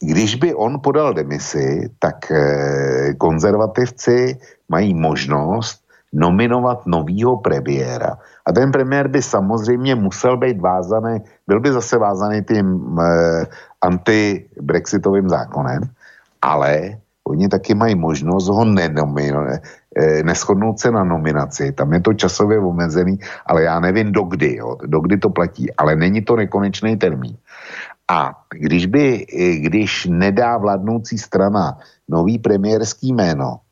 [0.03, 4.37] když by on podal demisi, tak eh, konzervativci
[4.69, 5.83] mají možnost
[6.13, 8.19] nominovat novýho premiéra.
[8.47, 13.47] A ten premiér by samozřejmě musel být vázaný, byl by zase vázaný tím eh,
[13.83, 15.81] anti-brexitovým zákonem,
[16.43, 19.63] ale oni taky mají možnost ho nenominovat,
[19.97, 21.73] eh, neschodnout se na nominaci.
[21.73, 26.23] Tam je to časově omezený, ale já nevím dokdy, jo, dokdy to platí, ale není
[26.23, 27.39] to nekonečný termín.
[28.13, 29.27] A když by,
[29.57, 33.65] když nedá vládnoucí strana nový premiérský jméno,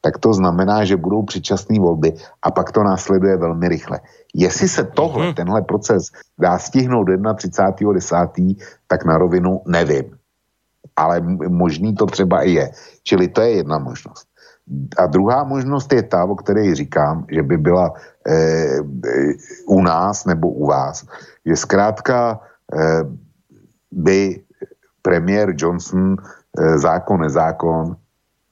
[0.00, 4.00] tak to znamená, že budou předčasné volby a pak to následuje velmi rychle.
[4.34, 5.34] Jestli se tohle, hmm.
[5.34, 6.08] tenhle proces
[6.40, 8.56] dá stihnout 31.10.,
[8.88, 10.16] tak na rovinu nevím.
[10.96, 12.70] Ale možný to třeba i je.
[13.04, 14.26] Čili to je jedna možnost.
[14.98, 17.92] a druhá možnost je ta, o které říkám, že by byla
[18.26, 18.80] eh,
[19.66, 21.04] u nás nebo u vás,
[21.46, 22.40] že zkrátka
[22.72, 23.04] eh,
[23.92, 24.40] by
[25.02, 27.96] premiér Johnson eh, zákon, nezákon,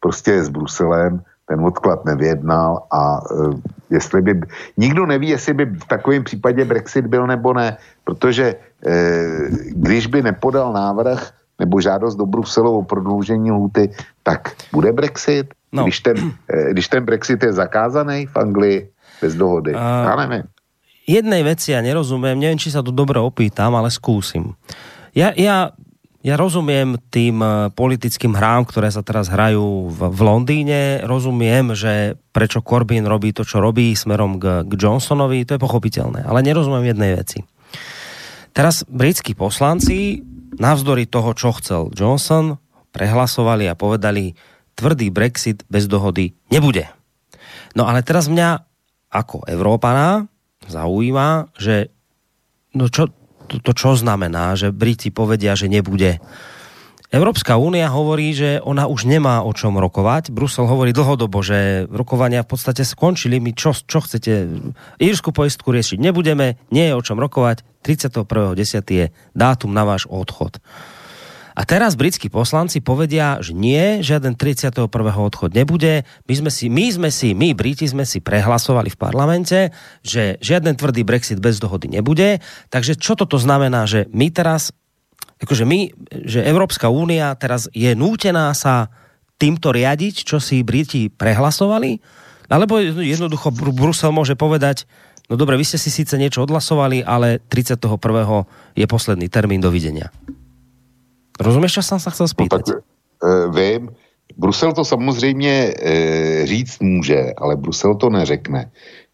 [0.01, 3.59] prostě s Bruselem ten odklad nevyjednal a uh,
[3.91, 4.41] jestli by,
[4.77, 10.23] nikdo neví, jestli by v takovém případě Brexit byl nebo ne, protože uh, když by
[10.23, 13.91] nepodal návrh nebo žádost do Bruselu o prodloužení lhuty,
[14.23, 15.55] tak bude Brexit.
[15.73, 15.83] No.
[15.83, 16.17] Když, ten,
[16.71, 18.89] když ten Brexit je zakázaný v Anglii
[19.23, 19.75] bez dohody.
[19.75, 20.43] Uh, Já nevím.
[21.11, 24.55] Jednej veci ja nerozumiem, neviem, či sa to dobre opýtam, ale skúsim.
[25.15, 25.75] Ja, ja
[26.21, 30.81] ja rozumiem tým eh, politickým hrám, ktoré sa teraz hrajú v, v Londýne.
[31.05, 36.29] Rozumiem, že prečo Corbyn robí to, čo robí smerom k, k Johnsonovi, to je pochopiteľné.
[36.29, 37.41] Ale nerozumiem jednej veci.
[38.53, 40.21] Teraz britskí poslanci,
[40.61, 42.61] navzdory toho, čo chcel Johnson,
[42.93, 44.37] prehlasovali a povedali,
[44.77, 46.91] tvrdý Brexit bez dohody nebude.
[47.79, 48.61] No ale teraz mňa
[49.09, 50.27] ako Európana
[50.67, 51.89] zaujíma, že
[52.75, 53.09] no čo,
[53.51, 56.23] to, to čo znamená, že Briti povedia, že nebude.
[57.11, 60.31] Európska únia hovorí, že ona už nemá o čom rokovať.
[60.31, 63.43] Brusel hovorí dlhodobo, že rokovania v podstate skončili.
[63.43, 64.47] My čo, čo chcete?
[65.03, 67.67] Írsku poistku riešiť nebudeme, nie je o čom rokovať.
[67.83, 68.55] 31.10.
[68.87, 70.63] je dátum na váš odchod.
[71.55, 74.87] A teraz britskí poslanci povedia, že nie, žiaden 31.
[75.19, 76.07] odchod nebude.
[76.31, 79.75] My sme si, my sme si, my Briti sme si prehlasovali v parlamente,
[80.07, 82.39] že žiaden tvrdý Brexit bez dohody nebude.
[82.71, 84.71] Takže čo toto znamená, že my teraz,
[85.43, 85.79] akože my,
[86.27, 88.95] že Európska únia teraz je nútená sa
[89.41, 91.99] týmto riadiť, čo si Briti prehlasovali?
[92.51, 94.85] Alebo jednoducho Brusel môže povedať,
[95.31, 97.79] no dobre, vy ste si síce niečo odhlasovali, ale 31.
[98.75, 100.11] je posledný termín, dovidenia.
[101.41, 102.61] Rozumíš, co jsem se chcel spýtat?
[102.69, 102.83] No, tak,
[103.25, 103.91] e, vím,
[104.37, 108.71] Brusel to samozřejmě e, říct může, ale Brusel to neřekne,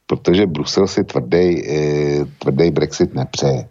[0.06, 3.68] protože Brusel si tvrdý, e, tvrdý Brexit nepřeje.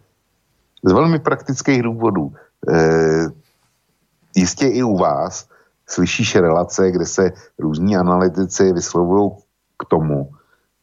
[0.83, 2.33] Z velmi praktických důvodů.
[2.73, 2.79] E,
[4.35, 5.47] jistě i u vás
[5.87, 9.31] slyšíš relace, kde se různí analytici vyslovují
[9.79, 10.29] k tomu,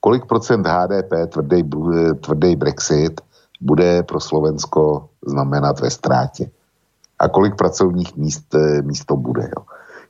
[0.00, 1.62] kolik procent HDP tvrdý,
[2.20, 3.20] tvrdý Brexit
[3.60, 6.50] bude pro Slovensko znamenat ve ztrátě
[7.22, 9.42] a kolik pracovních míst, eh, míst to bude.
[9.42, 9.62] Jo.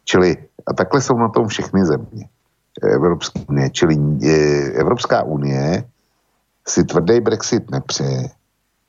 [0.05, 2.29] Čili a takhle jsou na tom všechny země
[2.83, 3.71] Evropské unie.
[3.71, 5.85] Čili eh, Evropská unie
[6.69, 8.31] si tvrdý Brexit nepřeje,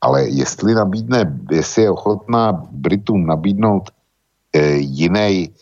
[0.02, 3.92] ale jestli nabídne, jestli je ochotná Britům nabídnout
[4.56, 5.54] eh, jiný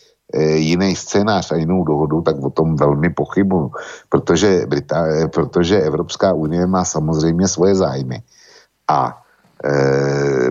[0.55, 3.71] jiný scénář a jinou dohodu, tak o tom velmi pochybuju,
[4.09, 8.23] protože, Brita, protože Evropská unie má samozřejmě svoje zájmy.
[8.87, 9.20] A Eh,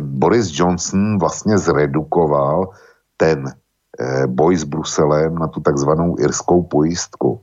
[0.00, 2.70] Boris Johnson vlastně zredukoval
[3.16, 7.40] ten eh, boj s Bruselem na tu takzvanou irskou pojistku.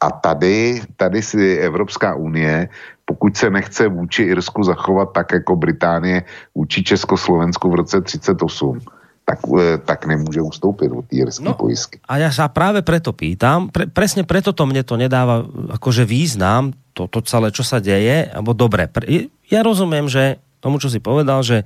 [0.00, 2.68] A tady, tady si Evropská unie,
[3.04, 6.22] pokud se nechce vůči Irsku zachovat tak jako Británie
[6.54, 8.80] vůči Československu v roce 38,
[9.26, 11.98] tak, eh, tak nemůže ustoupit od té irské no, pojistky.
[12.06, 15.42] A ja sa práve preto pýtam, pre, presne preto to mne to nedáva
[15.74, 20.82] akože význam, to, to celé, čo sa deje, alebo dobre, pre, ja rozumiem, že tomu,
[20.82, 21.62] čo si povedal, že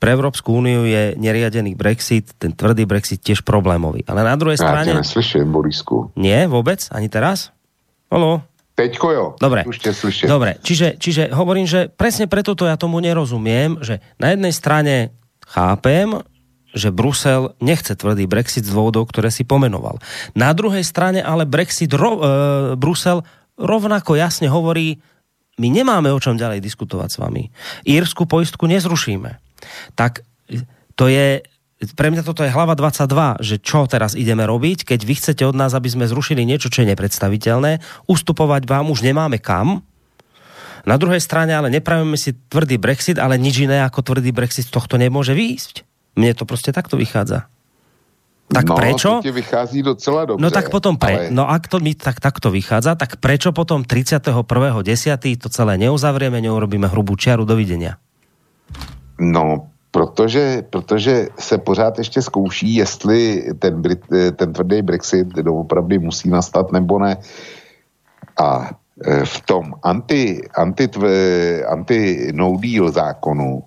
[0.00, 4.00] pre Európsku úniu je neriadený Brexit, ten tvrdý Brexit tiež problémový.
[4.08, 4.96] Ale na druhej strane...
[4.96, 6.08] Ja neslyším, Borisku.
[6.16, 6.88] Nie, vôbec?
[6.88, 7.52] Ani teraz?
[8.08, 8.40] Halo?
[8.80, 9.24] Teďko jo.
[9.36, 9.68] Dobre.
[9.68, 9.76] Už
[10.24, 15.12] Dobre, čiže, čiže hovorím, že presne preto to ja tomu nerozumiem, že na jednej strane
[15.44, 16.16] chápem,
[16.72, 20.00] že Brusel nechce tvrdý Brexit z dôvodov, ktoré si pomenoval.
[20.32, 22.20] Na druhej strane ale Brexit, ro, e,
[22.80, 23.20] Brusel
[23.60, 25.04] rovnako jasne hovorí,
[25.60, 27.52] my nemáme o čom ďalej diskutovať s vami.
[27.84, 29.36] Írsku poistku nezrušíme.
[29.92, 30.24] Tak
[30.96, 31.44] to je,
[31.92, 35.52] pre mňa toto je hlava 22, že čo teraz ideme robiť, keď vy chcete od
[35.52, 39.84] nás, aby sme zrušili niečo, čo je nepredstaviteľné, ustupovať vám už nemáme kam,
[40.88, 44.72] na druhej strane ale nepravíme si tvrdý Brexit, ale nič iné ako tvrdý Brexit z
[44.72, 45.84] tohto nemôže výjsť.
[46.16, 47.52] Mne to proste takto vychádza.
[48.50, 49.10] Tak no, prečo?
[49.22, 50.42] To vychází docela dobře.
[50.42, 51.24] No tak potom, pre, ale...
[51.30, 55.38] no ak to mi tak, takto vychádza, tak prečo potom 31.10.
[55.38, 58.02] to celé neuzavrieme, neurobíme hrubú čiaru, dovidenia?
[59.22, 64.02] No, protože, protože se pořád ještě zkouší, jestli ten, Brit,
[64.36, 67.16] ten tvrdý Brexit doopravdy musí nastat nebo ne.
[68.42, 68.70] A
[69.04, 70.88] e, v tom anti, anti,
[71.64, 73.62] anti no deal zákonu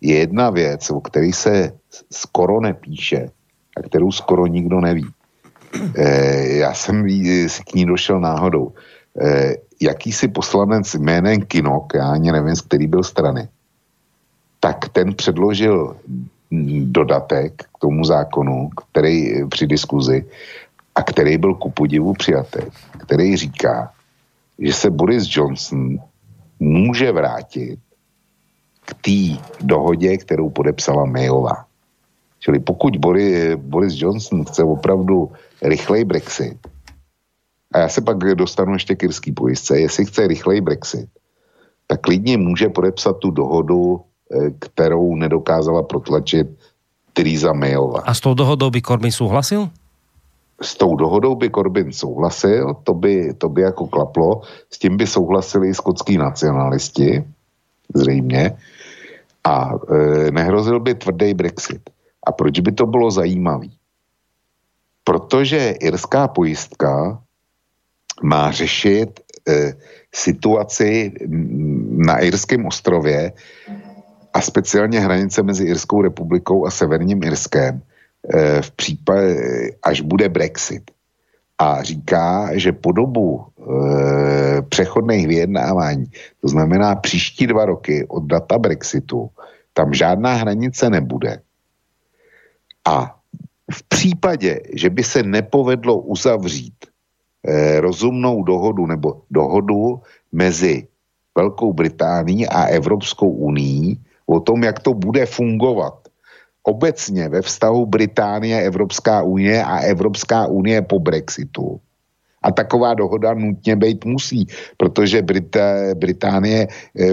[0.00, 1.72] je jedna věc, o které se
[2.12, 3.30] skoro nepíše,
[3.76, 5.06] a kterou skoro nikdo neví.
[5.94, 7.08] E, já jsem
[7.48, 8.72] si k ní došel náhodou.
[9.20, 13.48] E, jakýsi poslanec jménem Kinok, já ani nevím, z který byl strany,
[14.60, 15.96] tak ten předložil
[16.84, 20.24] dodatek k tomu zákonu, který při diskuzi
[20.94, 22.60] a který byl ku podivu přijatý,
[22.98, 23.92] který říká,
[24.58, 25.98] že se Boris Johnson
[26.60, 27.78] může vrátit
[28.84, 31.64] k té dohodě, kterou podepsala Mayová.
[32.42, 32.96] Čili pokud
[33.56, 35.30] Boris, Johnson chce opravdu
[35.62, 36.58] rychlej Brexit,
[37.72, 41.08] a já se pak dostanu ještě k irský pojistce, jestli chce rychlej Brexit,
[41.86, 46.46] tak klidně může podepsat tu dohodu, eh, kterou nedokázala protlačit
[47.12, 48.00] Theresa Mayová.
[48.00, 49.68] A s tou dohodou by Corbyn souhlasil?
[50.62, 54.40] S tou dohodou by Corbyn souhlasil, to by, to by jako klaplo,
[54.70, 57.24] s tím by souhlasili i skotský nacionalisti,
[57.94, 58.56] zřejmě,
[59.44, 61.90] a e, nehrozil by tvrdý Brexit.
[62.26, 63.66] A proč by to bylo zajímavé?
[65.04, 67.22] Protože irská pojistka
[68.22, 69.74] má řešit e,
[70.14, 71.12] situaci
[71.88, 73.32] na Irském ostrově
[74.34, 77.82] a speciálně hranice mezi Irskou republikou a Severním Irskem
[78.34, 79.36] e, v případě,
[79.82, 80.90] až bude Brexit.
[81.58, 86.06] A říká, že po dobu e, přechodných vyjednávání,
[86.40, 89.30] to znamená příští dva roky od data Brexitu,
[89.72, 91.40] tam žádná hranice nebude.
[92.84, 93.18] A
[93.72, 96.74] v případě, že by se nepovedlo uzavřít
[97.46, 100.00] eh, rozumnou dohodu nebo dohodu
[100.32, 100.88] mezi
[101.34, 103.96] Velkou Británií a Evropskou unii
[104.26, 106.08] o tom, jak to bude fungovat
[106.62, 111.80] obecně ve vztahu Británie, Evropská unie a Evropská unie po Brexitu.
[112.42, 114.46] A taková dohoda nutně být musí,
[114.76, 117.12] protože Brita, Británie eh,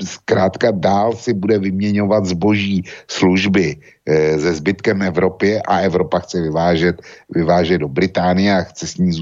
[0.00, 7.02] zkrátka dál si bude vyměňovat zboží, služby e, se zbytkem Evropy a Evropa chce vyvážet,
[7.30, 9.12] vyvážet do Británie a chce s ní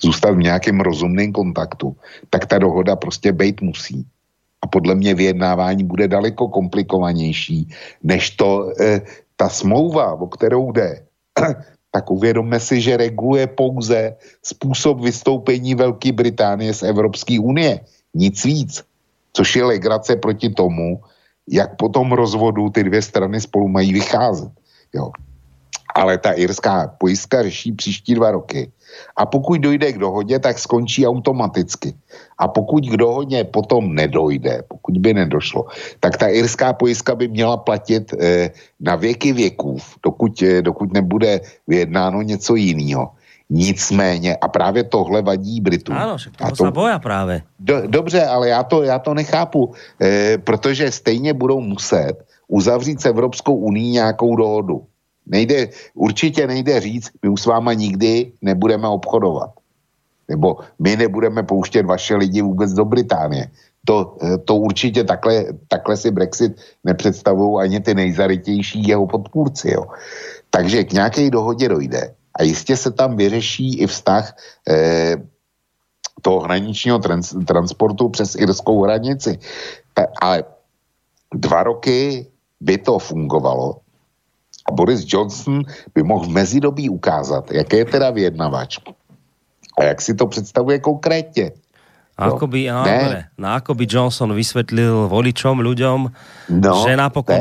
[0.00, 1.96] zůstat v nějakém rozumném kontaktu,
[2.30, 4.06] tak ta dohoda prostě být musí.
[4.62, 7.68] A podle mě vyjednávání bude daleko komplikovanější,
[8.02, 9.00] než to e,
[9.36, 11.02] ta smlouva, o kterou jde,
[11.90, 17.80] tak uvědomme si, že reguluje pouze způsob vystoupení Velké Británie z Evropské unie.
[18.14, 18.88] Nic víc
[19.32, 21.00] což je legrace proti tomu,
[21.48, 24.52] jak po tom rozvodu ty dvě strany spolu mají vycházet.
[24.94, 25.10] Jo.
[25.94, 28.72] Ale ta irská pojistka řeší příští dva roky.
[29.16, 31.94] A pokud dojde k dohodě, tak skončí automaticky.
[32.38, 35.66] A pokud k dohodě potom nedojde, pokud by nedošlo,
[36.00, 38.50] tak ta irská pojistka by měla platit eh,
[38.80, 43.10] na věky věků, dokud, eh, dokud nebude vyjednáno něco jiného.
[43.50, 45.96] Nicméně, a právě tohle vadí Britům.
[45.96, 46.16] Ano,
[46.48, 47.42] to se boja právě.
[47.60, 52.14] Do, dobře, ale já to, já to nechápu, e, protože stejně budou muset
[52.48, 54.84] uzavřít s Evropskou unii nějakou dohodu.
[55.26, 59.50] Nejde, určitě nejde říct, my už s váma nikdy nebudeme obchodovat.
[60.28, 63.48] Nebo my nebudeme pouštět vaše lidi vůbec do Británie.
[63.84, 66.52] To, eh, to určitě takhle, takhle si Brexit
[66.84, 69.72] nepředstavují ani ty nejzarytější jeho podpůrci.
[69.72, 69.86] Jo.
[70.50, 74.36] Takže k nějaké dohodě dojde a jistě se tam vyřeší i vztah
[74.68, 75.16] eh,
[76.22, 79.38] toho hraničního trans, transportu přes irskou hranici.
[79.94, 80.44] Ta, ale
[81.34, 82.26] dva roky
[82.60, 83.76] by to fungovalo
[84.68, 85.62] a Boris Johnson
[85.94, 88.78] by mohl v mezidobí ukázat, jaké je teda vyjednavač
[89.78, 91.50] a jak si to představuje konkrétně.
[92.18, 93.30] A ako by, no, ne.
[93.38, 95.98] no, ako by Johnson vysvetlil voličom, ľuďom,
[96.50, 97.38] no, že, napokon,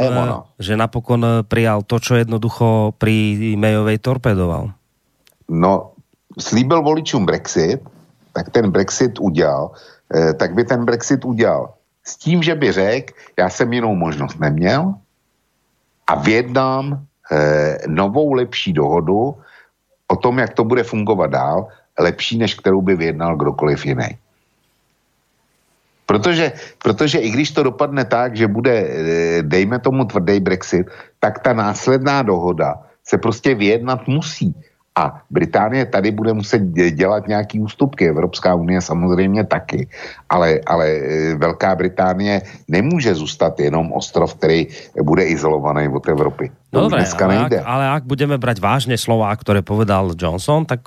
[0.61, 4.76] že napokon prijal to, čo jednoducho pri Mayovej torpedoval
[5.49, 5.91] no,
[6.39, 7.81] slíbil voličům Brexit,
[8.33, 9.71] tak ten Brexit udělal,
[10.15, 11.73] eh, tak by ten Brexit udělal
[12.07, 14.93] s tím, že by řekl, já jsem jinou možnost neměl
[16.07, 19.35] a vyjednám eh, novou lepší dohodu
[20.07, 21.67] o tom, jak to bude fungovat dál,
[21.99, 24.09] lepší, než kterou by vyjednal kdokoliv jiný.
[26.05, 30.87] Protože, protože i když to dopadne tak, že bude, eh, dejme tomu tvrdý Brexit,
[31.19, 34.55] tak ta následná dohoda se prostě vyjednat musí.
[34.97, 39.87] A Británie tady bude muset dělat nějaký ústupky, Evropská unie samozřejmě taky,
[40.29, 44.67] ale, ale e, Velká Británie nemůže zůstat jenom ostrov, který
[44.97, 46.51] bude izolovaný od Evropy.
[46.73, 50.83] No dobré, ale, Ak, ale ak budeme brať vážne slova, ktoré povedal Johnson, tak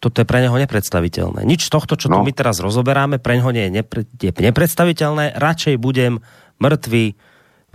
[0.00, 1.44] toto je pre neho nepredstaviteľné.
[1.44, 2.18] Nič z tohto, čo no.
[2.18, 5.36] tu my teraz rozoberáme, pre neho nie je, nepre, je nepredstaviteľné.
[5.36, 6.24] Radšej budem
[6.58, 7.04] mŕtvý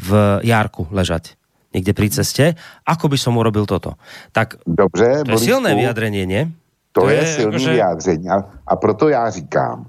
[0.01, 0.09] v
[0.41, 1.37] Jarku ležať
[1.75, 2.55] někde pri ceste,
[2.87, 3.99] ako by som urobil toto.
[4.31, 6.47] Tak Dobře, to je silné vyjadrenie, nie?
[6.95, 7.71] To, to je, je silný že...
[7.75, 8.37] vyjádření a,
[8.67, 9.85] a proto já říkám,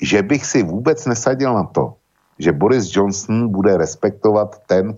[0.00, 1.94] že bych si vůbec nesadil na to,
[2.38, 4.96] že Boris Johnson bude respektovat ten e,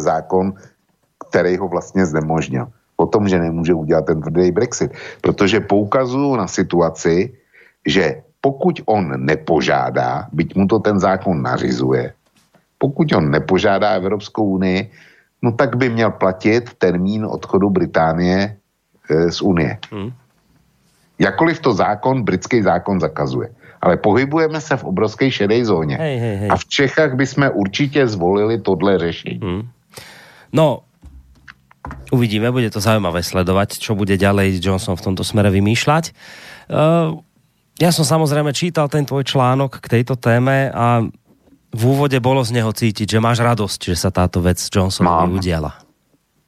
[0.00, 0.52] zákon,
[1.28, 2.66] který ho vlastně znemožnil.
[2.96, 4.90] O tom, že nemůže udělat ten tvrdý Brexit.
[5.20, 7.30] Protože poukazuju na situaci,
[7.86, 12.12] že pokud on nepožádá, byť mu to ten zákon nařizuje,
[12.78, 14.90] pokud on nepožádá Evropskou unii,
[15.42, 18.56] no tak by měl platit termín odchodu Británie
[19.10, 19.78] e, z Unie.
[19.90, 20.12] Hmm.
[21.18, 23.50] Jakoliv to zákon, britský zákon zakazuje.
[23.82, 25.96] Ale pohybujeme se v obrovské šedé zóně.
[25.96, 26.50] Hej, hej, hej.
[26.50, 29.40] A v Čechách bychom určitě zvolili tohle řešení.
[29.42, 29.62] Hmm.
[30.52, 30.82] No,
[32.10, 36.04] uvidíme, bude to zaujímavé sledovať, čo bude ďalej Johnson v tomto smere vymýšľať.
[36.68, 37.20] Uh,
[37.78, 41.06] ja som samozrejme čítal ten tvoj článok k tejto téme a
[41.74, 45.76] v úvode bolo z neho cítiť, že máš radosť, že sa táto vec Johnsonovi udiala.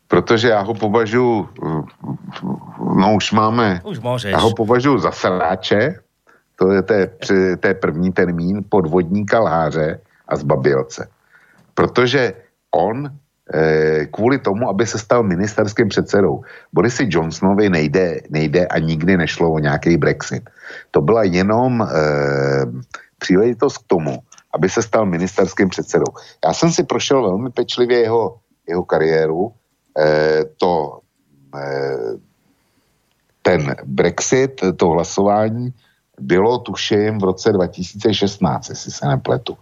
[0.08, 1.48] Protože já ho považuji,
[2.98, 4.32] no už máme, už můžeš.
[4.32, 5.94] já ho považuji za sráče,
[6.56, 7.00] to je, té,
[7.60, 11.08] to je první termín, podvodníka lháře a zbabilce.
[11.74, 12.34] Protože
[12.74, 13.06] on
[13.54, 16.42] eh, kvůli tomu, aby se stal ministerským předsedou,
[16.72, 20.50] Borisi Johnsonovi nejde, nejde a nikdy nešlo o nějaký Brexit.
[20.90, 21.86] To byla jenom eh,
[23.18, 24.18] příležitost k tomu,
[24.54, 26.12] aby se stal ministerským předsedou.
[26.44, 28.38] Já jsem si prošel velmi pečlivě jeho,
[28.68, 29.52] jeho kariéru.
[29.98, 31.00] Eh, to,
[31.54, 32.16] eh,
[33.42, 35.74] ten Brexit, to hlasování
[36.20, 39.56] bylo tuším v roce 2016, jestli se nepletu.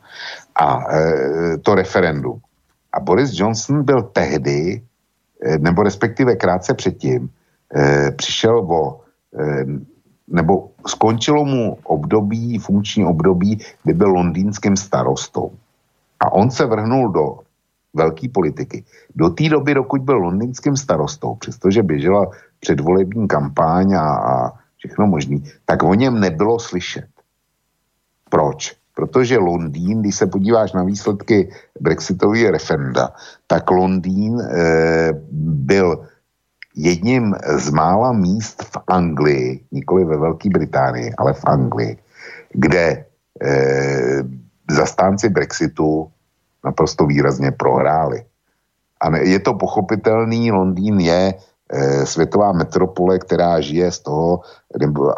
[0.61, 2.41] A eh, to referendum.
[2.93, 4.83] A Boris Johnson byl tehdy,
[5.43, 7.31] eh, nebo respektive krátce předtím,
[7.75, 9.01] eh, přišel o
[9.39, 9.65] eh,
[10.31, 15.53] nebo skončilo mu období, funkční období, kdy byl londýnským starostou.
[16.21, 17.39] A on se vrhnul do
[17.95, 18.85] velké politiky.
[19.15, 25.45] Do té doby, dokud byl londýnským starostou, přestože běžela předvolební kampaň a, a všechno možný,
[25.65, 27.09] tak o něm nebylo slyšet.
[28.31, 28.77] Proč?
[28.95, 31.51] Protože Londýn, když se podíváš na výsledky
[31.81, 33.15] Brexitového referenda,
[33.47, 34.47] tak Londýn e,
[35.67, 36.07] byl
[36.79, 41.99] jedním z mála míst v Anglii, nikoli ve Velké Británii, ale v Anglii,
[42.53, 43.05] kde e,
[44.71, 46.11] zastánci Brexitu
[46.65, 48.23] naprosto výrazně prohráli.
[49.01, 54.41] A ne, je to pochopitelný, Londýn je e, světová metropole, která žije z toho,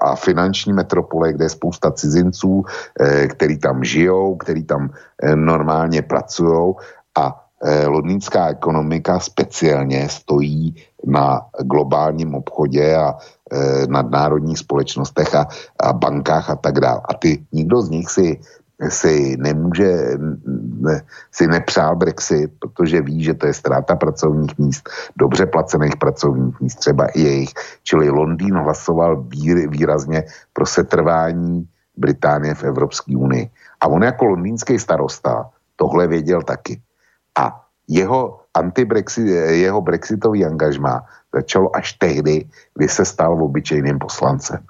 [0.01, 2.65] a finanční metropole, kde je spousta cizinců,
[3.01, 4.91] e, který tam žijou, který tam
[5.23, 6.75] e, normálně pracují
[7.19, 7.50] a
[7.87, 15.49] londýnská ekonomika speciálně stojí na globálním obchodě a e, nadnárodních společnostech a,
[15.81, 17.01] a bankách a tak dále.
[17.05, 18.41] A ty, nikdo z nich si,
[18.89, 20.17] si nemůže,
[20.81, 26.61] ne, si nepřál Brexit, protože ví, že to je ztráta pracovních míst, dobře placených pracovních
[26.61, 27.51] míst, třeba i jejich.
[27.83, 33.51] Čili Londýn hlasoval výr, výrazně pro setrvání Británie v Evropské unii.
[33.81, 36.81] A on jako londýnský starosta tohle věděl taky.
[37.91, 41.02] Jeho anti-Brexit, jeho brexitový angažmá
[41.35, 44.62] začalo až tehdy, kdy se stal obyčejným poslancem.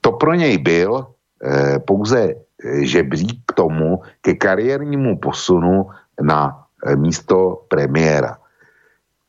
[0.00, 5.86] To pro něj byl eh, pouze eh, žebřík k tomu, ke kariérnímu posunu
[6.18, 8.36] na eh, místo premiéra.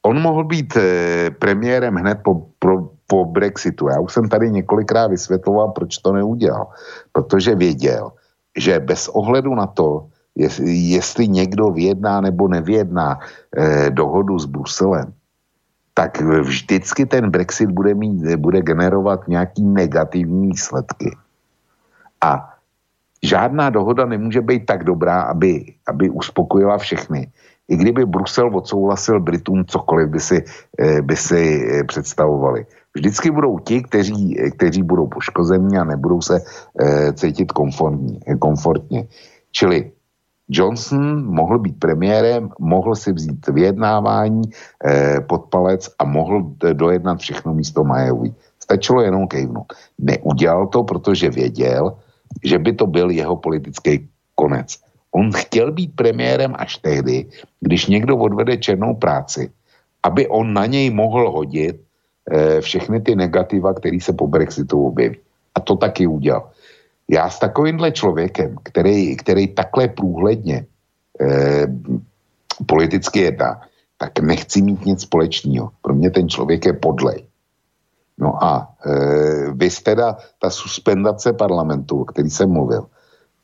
[0.01, 3.87] On mohl být eh, premiérem hned po, pro, po Brexitu.
[3.87, 6.67] Já už jsem tady několikrát vysvětloval, proč to neudělal.
[7.11, 8.11] Protože věděl,
[8.57, 13.19] že bez ohledu na to, jestli, někdo vyjedná nebo nevyjedná
[13.57, 15.13] eh, dohodu s Bruselem,
[15.93, 21.17] tak vždycky ten Brexit bude, mít, bude generovat nějaký negativní výsledky.
[22.21, 22.53] A
[23.23, 27.27] žádná dohoda nemůže být tak dobrá, aby, aby uspokojila všechny.
[27.67, 30.43] I kdyby Brusel odsouhlasil Britům cokoliv by si,
[30.79, 32.65] eh, by si eh, představovali.
[32.95, 36.41] Vždycky budou ti, kteří, kteří budou poškození a nebudou se
[36.79, 37.51] eh, cítit
[38.39, 39.07] komfortně.
[39.51, 39.91] Čili
[40.51, 44.41] Johnson mohl být premiérem, mohl si vzít vyjednávání
[44.85, 48.33] eh, pod palec a mohl dojednat všechno místo Majevovi.
[48.59, 49.73] Stačilo jenom kejvnout.
[49.99, 51.95] Neudělal to, protože věděl,
[52.43, 54.75] že by to byl jeho politický konec.
[55.11, 57.25] On chtěl být premiérem až tehdy,
[57.59, 59.51] když někdo odvede černou práci,
[60.03, 61.79] aby on na něj mohl hodit
[62.31, 65.17] eh, všechny ty negativa, které se po Brexitu objeví.
[65.55, 66.51] A to taky udělal.
[67.09, 70.65] Já s takovýmhle člověkem, který, který takhle průhledně
[71.21, 71.67] eh,
[72.65, 73.61] politicky jedná,
[73.97, 75.69] tak nechci mít nic společného.
[75.81, 77.25] Pro mě ten člověk je podlej.
[78.17, 78.91] No a e,
[79.53, 82.85] vy teda ta suspendace parlamentu, o který jsem mluvil,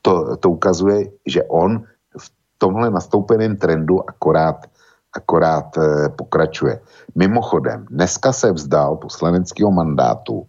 [0.02, 1.82] to, to ukazuje, že on
[2.18, 2.26] v
[2.58, 4.66] tomhle nastoupeném trendu akorát,
[5.12, 6.80] akorát e, pokračuje.
[7.14, 10.46] Mimochodem, dneska se vzdal poslaneckého mandátu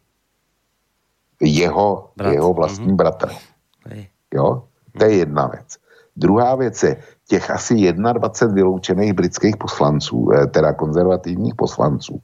[1.41, 2.33] jeho, Brat.
[2.33, 2.95] jeho vlastní mm-hmm.
[2.95, 3.29] bratr.
[4.33, 4.63] Jo?
[4.97, 5.77] To je jedna věc.
[6.15, 12.21] Druhá věc je, těch asi 21 vyloučených britských poslanců, eh, teda konzervativních poslanců,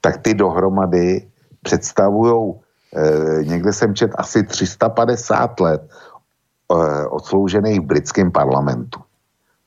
[0.00, 1.28] tak ty dohromady
[1.62, 2.54] představují,
[2.96, 5.82] eh, někde jsem čet, asi 350 let
[6.70, 9.00] eh, odsloužených v britském parlamentu.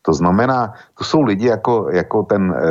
[0.05, 2.65] To znamená, to jsou lidi jako, jako ten e,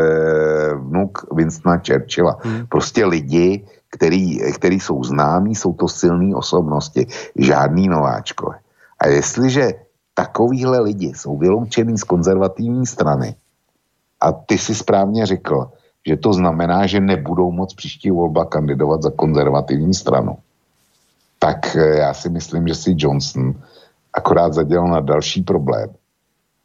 [0.75, 2.37] vnuk Winstona Churchilla.
[2.41, 2.67] Hmm.
[2.67, 7.07] Prostě lidi, který, který jsou známí, jsou to silné osobnosti,
[7.37, 8.59] žádný nováčkové.
[8.99, 9.73] A jestliže
[10.15, 13.37] takovýhle lidi jsou vyloučený z konzervativní strany,
[14.23, 15.71] a ty si správně řekl,
[16.07, 20.39] že to znamená, že nebudou moc příští volba kandidovat za konzervativní stranu,
[21.39, 23.55] tak eh, já si myslím, že si Johnson
[24.13, 25.91] akorát zadělal na další problém.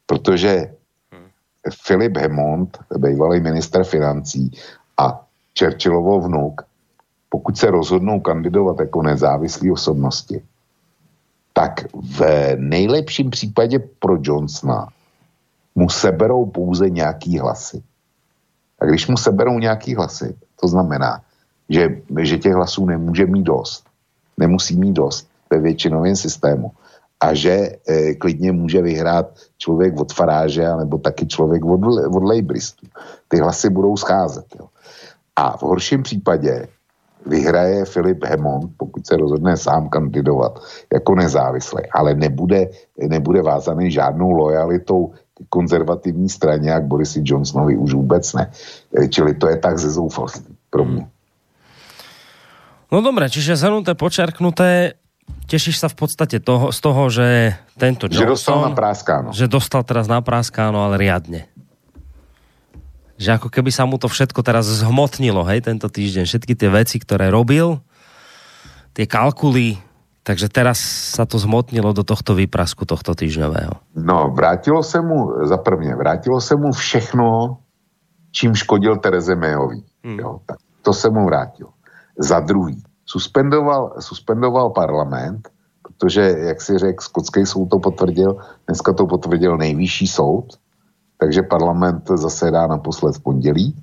[0.06, 0.74] Protože
[1.84, 4.52] Filip Hemond, bývalý minister financí
[4.98, 5.26] a
[5.60, 6.62] Churchillovo vnuk,
[7.30, 10.42] pokud se rozhodnou kandidovat jako nezávislí osobnosti,
[11.54, 12.22] tak v
[12.56, 14.88] nejlepším případě pro Johnsona
[15.76, 17.84] mu seberou pouze nějaký hlasy.
[18.80, 21.22] A když mu seberou nějaký hlasy, to znamená,
[21.70, 23.84] že, že těch hlasů nemůže mít dost,
[24.38, 26.72] nemusí mít dost ve většinovém systému
[27.20, 29.26] a že e, klidně může vyhrát
[29.58, 31.82] člověk od faráže nebo taky člověk od,
[32.16, 32.88] od lejbristů.
[33.28, 34.46] Ty hlasy budou scházet.
[34.60, 34.68] Jo.
[35.36, 36.68] A v horším případě
[37.26, 40.60] vyhraje Filip Hemond, pokud se rozhodne sám kandidovat
[40.94, 42.70] jako nezávislý, ale nebude,
[43.08, 45.14] nebude vázaný žádnou lojalitou
[45.50, 48.52] konzervativní straně, jak Borisi Johnsonovi už vůbec ne.
[49.02, 51.08] E, čili to je tak ze zoufalství pro mě.
[52.92, 54.96] No dobré, čiže zhrnuté, počerknuté,
[55.52, 57.28] tešíš sa v podstate toho, z toho, že
[57.76, 58.24] tento Johnson...
[58.24, 59.28] Že dostal na práskáno.
[59.36, 61.52] Že dostal teraz na práskáno, ale riadne.
[63.18, 66.24] Že ako keby sa mu to všetko teraz zhmotnilo, hej, tento týždeň.
[66.30, 67.82] Všetky tie veci, ktoré robil,
[68.94, 69.82] tie kalkuly,
[70.22, 70.78] takže teraz
[71.18, 73.74] sa to zhmotnilo do tohto výprasku tohto týždňového.
[73.98, 77.58] No, vrátilo se mu, za prvně, vrátilo se mu všechno,
[78.32, 79.82] čím škodil Tereze Mayovi.
[80.04, 80.20] Hmm.
[80.20, 81.70] Jo, tak to se mu vrátilo.
[82.20, 85.50] Za druhý, suspendoval, suspendoval parlament,
[85.82, 88.38] protože, jak si řekl, skotský soud to potvrdil,
[88.68, 90.58] dneska to potvrdil nejvyšší soud,
[91.18, 93.76] takže parlament zasedá naposled v pondělí,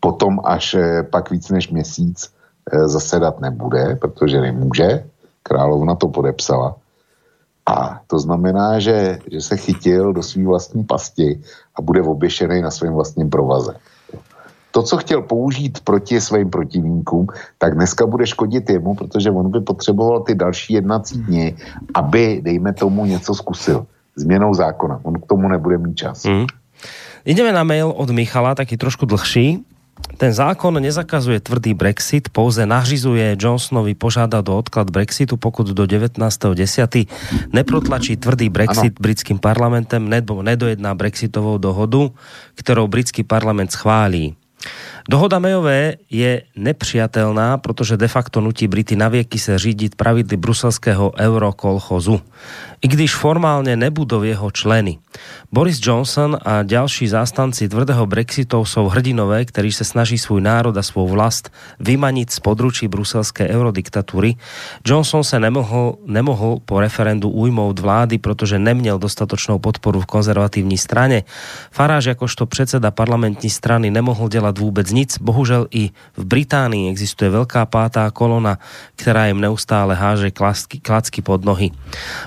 [0.00, 2.32] potom až eh, pak víc než měsíc
[2.72, 5.04] eh, zasedat nebude, protože nemůže,
[5.42, 6.76] královna to podepsala.
[7.66, 11.40] A to znamená, že, že se chytil do své vlastní pasti
[11.74, 13.74] a bude oběšený na svém vlastním provaze
[14.72, 17.26] to, co chtěl použít proti svým protivníkům,
[17.58, 21.56] tak dneska bude škodit jemu, protože on by potřeboval ty další jednací dny,
[21.94, 23.86] aby, dejme tomu, něco zkusil.
[24.16, 25.00] Změnou zákona.
[25.02, 26.24] On k tomu nebude mít čas.
[26.24, 26.46] Mm.
[27.22, 29.62] Ideme na mail od Michala, taký trošku dlhší.
[30.18, 37.06] Ten zákon nezakazuje tvrdý Brexit, pouze nařizuje Johnsonovi požádať do odklad Brexitu, pokud do 19.10.
[37.52, 39.02] neprotlačí tvrdý Brexit ano.
[39.02, 42.10] britským parlamentem nebo nedojedná Brexitovou dohodu,
[42.58, 44.34] ktorou britský parlament schválí.
[45.08, 52.20] Dohoda Mejové je nepřijatelná, protože de facto nutí Brity navieky se řídit pravidly bruselského eurokolchozu
[52.82, 54.98] i když formálne nebudou jeho členy.
[55.54, 60.82] Boris Johnson a ďalší zástanci tvrdého Brexitov sú hrdinové, ktorí sa snaží svoj národ a
[60.82, 64.34] svou vlast vymaniť z područí bruselské eurodiktatúry.
[64.82, 71.22] Johnson sa nemohol, nemohol po referendu ujmout vlády, protože neměl dostatočnou podporu v konzervatívní strane.
[71.70, 75.16] Farage jakožto predseda parlamentní strany nemohol delať vôbec nic.
[75.18, 78.60] Bohužel i v Británii existuje veľká pátá kolona,
[79.00, 81.72] ktorá im neustále háže klacky, klacky pod nohy.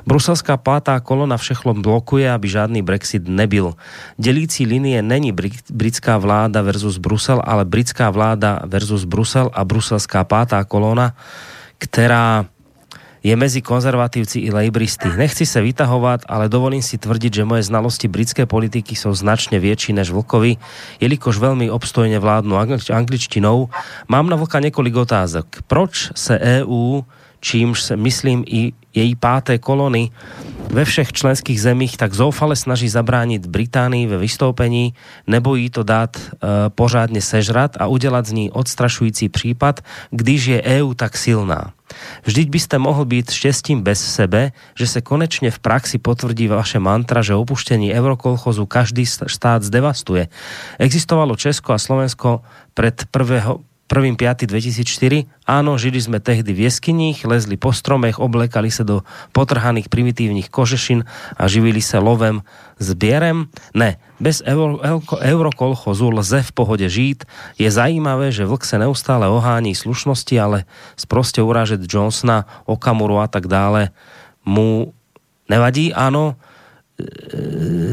[0.04, 3.78] Bruselská pátá kolona všechlo blokuje, aby žádný Brexit nebyl.
[4.18, 5.30] Delící linie není
[5.70, 11.14] britská vláda versus Brusel, ale britská vláda versus Brusel a bruselská pátá kolona,
[11.78, 12.46] která
[13.26, 15.10] je mezi konzervatívci i lejbristy.
[15.18, 19.98] Nechci sa vytahovať, ale dovolím si tvrdiť, že moje znalosti britské politiky sú značne väčší
[19.98, 20.62] než Vlkovi,
[21.02, 22.54] jelikož veľmi obstojne vládnu
[22.94, 23.74] angličtinou.
[24.06, 25.48] Mám na Vlka niekoľko otázok.
[25.66, 27.02] Proč se EU
[27.46, 30.10] čímž myslím i její páté kolony
[30.74, 34.94] ve všech členských zemích tak zoufale snaží zabránit Británii ve vystoupení,
[35.28, 36.30] nebojí to dát e,
[36.70, 41.74] pořádně sežrat a udělat z ní odstrašující případ, když je EU tak silná.
[42.26, 47.22] Vždyť byste mohl být štěstím bez sebe, že se konečně v praxi potvrdí vaše mantra,
[47.22, 50.28] že opuštení eurokolchozu každý štát zdevastuje.
[50.80, 52.42] Existovalo Česko a Slovensko
[52.74, 55.30] pred prvého, 1.5.2004.
[55.46, 61.06] Áno, žili sme tehdy v jeskyních, lezli po stromech, oblekali sa do potrhaných primitívnych kožešin
[61.38, 62.42] a živili sa lovem
[62.82, 63.46] zbierem.
[63.78, 64.82] Ne, bez euro,
[65.22, 67.30] eurokolchozu lze v pohode žít.
[67.62, 70.66] Je zajímavé, že vlk se neustále ohání slušnosti, ale
[70.98, 73.94] sproste urážet Johnsona, Okamuru a tak dále
[74.42, 74.94] mu
[75.46, 75.94] nevadí.
[75.94, 76.34] Áno,
[76.98, 77.06] e,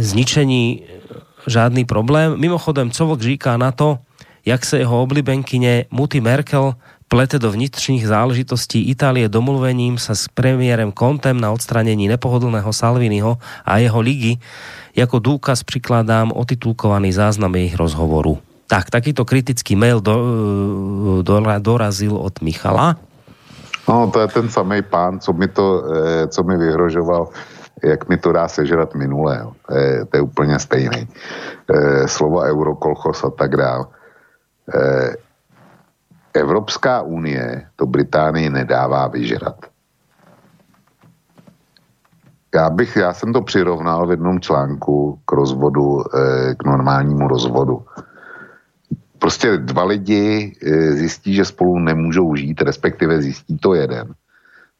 [0.00, 0.88] zničení
[1.46, 2.40] žádný problém.
[2.40, 3.98] Mimochodem, co vlk říká na to,
[4.46, 6.74] jak se jeho oblibenkyne Muty Merkel
[7.08, 13.36] plete do vnitřních záležitostí Itálie domluvením sa s premiérem Kontem na odstranení nepohodlného Salviniho
[13.68, 14.40] a jeho ligy.
[14.96, 18.38] Jako důkaz přikladám otitulkovaný záznam jejich rozhovoru.
[18.66, 20.16] Tak, takýto kritický mail do,
[21.20, 22.96] do, dorazil od Michala.
[23.88, 27.28] No, to je ten samý pán, co mi, to, eh, co mi vyhrožoval,
[27.84, 29.44] jak mi to dá sežrat minulé.
[29.68, 31.04] To je, to je úplně stejný.
[31.04, 33.84] Eh, slova eurokolchos a tak dále.
[36.34, 39.66] Evropská unie to Británii nedává vyžrat.
[42.55, 46.05] Já bych, já jsem to přirovnal v jednom článku k rozvodu,
[46.58, 47.84] k normálnímu rozvodu
[49.23, 54.15] prostě dva lidi eh, zjistí, že spolu nemůžou žít, respektive zjistí to jeden.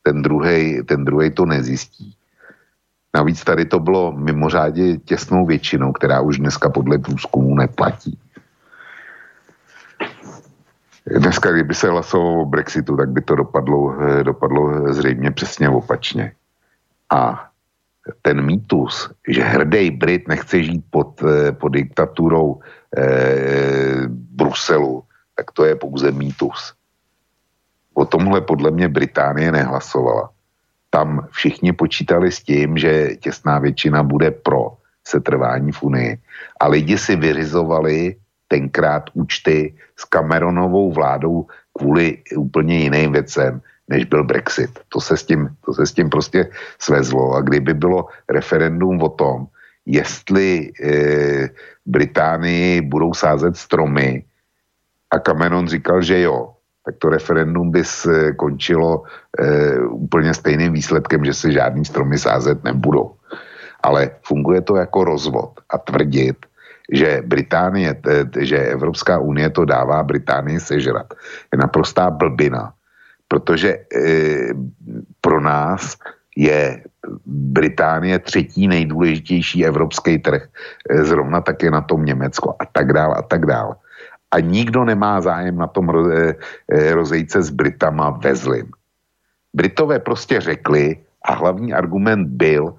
[0.02, 2.15] Ten druhý ten druhej to nezjistí.
[3.15, 8.19] Navíc tady to bylo mimořádně těsnou většinou, která už dneska podle průzkumu neplatí.
[11.06, 16.32] Dneska, kdyby se hlasovalo o Brexitu, tak by to dopadlo, eh, dopadlo zřejmě přesně opačně.
[17.10, 17.48] A
[18.22, 22.60] ten mýtus, že hrdý Brit nechce žít pod, eh, pod diktaturou
[22.97, 25.02] eh, Bruselu,
[25.36, 26.74] tak to je pouze mýtus.
[27.94, 30.31] O tomhle podle mě Británie nehlasovala.
[30.90, 36.12] Tam všichni počítali s tím, že těsná většina bude pro setrvání v Unii.
[36.60, 38.16] A lidi si vyřizovali
[38.52, 44.84] tenkrát účty s Cameronovou vládou kvůli úplně jiným věcem, než byl Brexit.
[44.92, 47.32] To se s tím, to se s tím prostě svezlo.
[47.32, 49.48] A kdyby bylo referendum o tom,
[49.89, 50.92] jestli e,
[51.89, 54.24] Británii budou sázet stromy
[55.10, 56.52] a Cameron říkal, že jo,
[56.84, 59.08] tak to referendum by skončilo
[59.39, 63.16] e, úplně stejným výsledkem, že se žádný stromy sázet nebudou.
[63.81, 66.51] Ale funguje to jako rozvod a tvrdit,
[66.93, 67.94] že Británie,
[68.39, 71.15] že Evropská unie to dává Británii sežrat,
[71.52, 72.75] je naprostá blbina
[73.33, 73.81] protože e,
[75.25, 75.97] pro nás
[76.36, 76.85] je
[77.27, 83.17] Británie třetí nejdůležitější evropský trh, e, zrovna tak je na tom Německo a tak dál
[83.17, 83.81] a tak dál.
[84.28, 86.36] A nikdo nemá zájem na tom roze,
[86.69, 88.69] e, rozejít se s Britama ve zlým.
[89.57, 92.77] Britové prostě řekli a hlavní argument byl,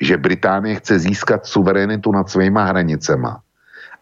[0.00, 3.42] že Británie chce získat suverenitu nad svýma hranicema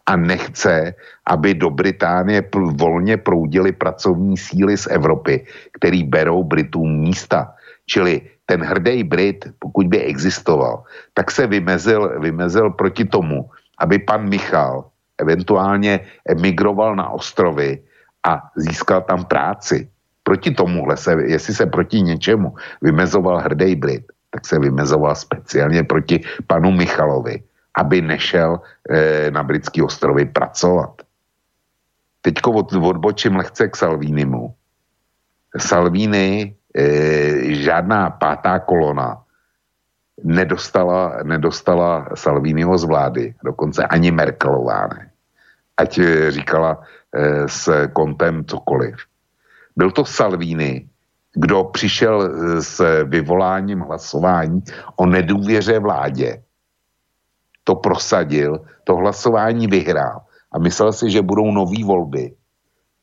[0.05, 0.93] a nechce,
[1.25, 7.53] aby do Británie volně proudily pracovní síly z Evropy, který berou Britům místa.
[7.85, 14.29] Čili ten hrdý Brit, pokud by existoval, tak se vymezil, vymezil proti tomu, aby pan
[14.29, 14.85] Michal
[15.17, 17.79] eventuálně emigroval na ostrovy
[18.27, 19.89] a získal tam práci.
[20.23, 26.21] Proti tomuhle se, jestli se proti něčemu vymezoval hrdý Brit, tak se vymezoval speciálně proti
[26.47, 27.43] panu Michalovi,
[27.75, 31.01] aby nešel e, na britský ostrovy pracovat.
[32.21, 34.53] Teďko od, odbočím lehce k Salvínimu.
[35.57, 36.83] Salvíny, e,
[37.55, 39.21] žádná pátá kolona
[40.23, 45.11] nedostala, nedostala Salvínyho z vlády, dokonce ani Merkelová ne.
[45.77, 48.95] Ať e, říkala e, s kontem cokoliv.
[49.75, 50.87] Byl to Salvíny,
[51.35, 52.31] kdo přišel
[52.63, 54.63] s vyvoláním hlasování
[54.95, 56.44] o nedůvěře vládě
[57.65, 60.21] to prosadil, to hlasování vyhrál
[60.51, 62.33] a myslel si, že budou nové volby,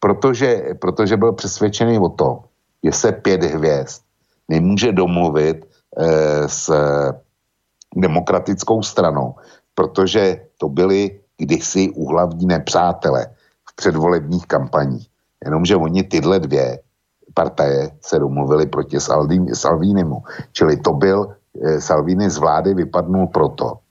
[0.01, 2.39] protože, protože byl přesvědčený o tom,
[2.83, 4.03] že se pět hvězd
[4.49, 6.73] nemůže domluvit eh, s
[7.97, 9.35] demokratickou stranou,
[9.75, 13.27] protože to byli kdysi úhlavní nepřátelé
[13.69, 15.09] v předvolebních kampaních.
[15.45, 16.79] Jenomže oni tyhle dvě
[17.35, 19.01] partaje se domluvili proti
[19.53, 20.23] Salvinimu.
[20.53, 23.82] Čili to byl, eh, Salvini z vlády vypadnul proto,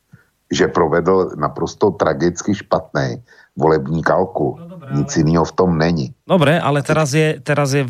[0.52, 3.24] že provedl naprosto tragicky špatný
[3.56, 4.60] volební kalkul.
[4.60, 5.20] No, dobré, Nic ale...
[5.24, 6.08] jiného v tom není.
[6.28, 7.88] Dobre, ale teraz je, teraz je,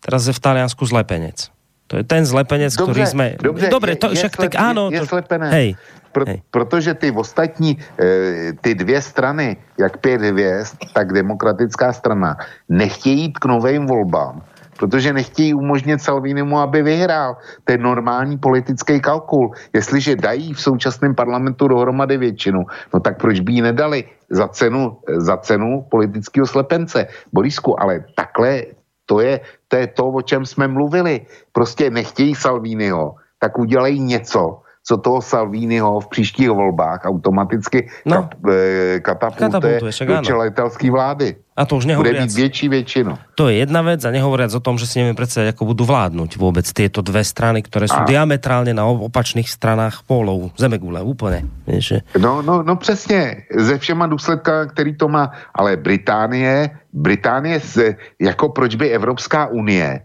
[0.00, 1.48] teraz je v Taliansku zlepenec.
[1.88, 3.26] To je ten zlepenec, dobře, ktorý sme...
[3.36, 4.88] Dobře, Dobre, to, je, však je, tak áno...
[4.88, 5.48] Je, je slepené.
[5.52, 5.68] Hej.
[6.16, 6.40] Pro, hej.
[6.48, 12.36] Protože ty ostatní, e, ty dvě strany, jak pět hvězd, tak demokratická strana,
[12.68, 14.40] nechtějí jít k novým volbám
[14.78, 17.36] protože nechtějí umožnit Salvinimu, aby vyhrál.
[17.64, 19.52] To je normální politický kalkul.
[19.72, 24.98] Jestliže dají v současném parlamentu dohromady většinu, no tak proč by ji nedali za cenu,
[25.08, 27.06] za cenu politického slepence?
[27.32, 28.62] Borisku, ale takhle
[29.06, 31.26] to je, to je to, o čem jsme mluvili.
[31.52, 38.16] Prostě nechtějí Salviniho, tak udělají něco, co toho Salviniho v příštích volbách automaticky no.
[38.16, 41.36] kap, e, katapultuje, katapultuje do čelitelské vlády.
[41.56, 42.14] A to už nehovoriac...
[42.14, 43.18] Bude mít větší většinu.
[43.34, 46.34] To je jedna vec a nehovoriac o tom, že si neviem predstaviť, ako budú vládnuť
[46.34, 48.04] vôbec tieto dve strany, ktoré sú a...
[48.04, 51.46] diametrálne na opačných stranách pólov Zemegule, úplne.
[51.64, 57.96] Vieš, no, no, no přesně, ze všema důsledka, který to má, ale Británie, Británie, se,
[58.20, 60.02] jako proč by Evropská unie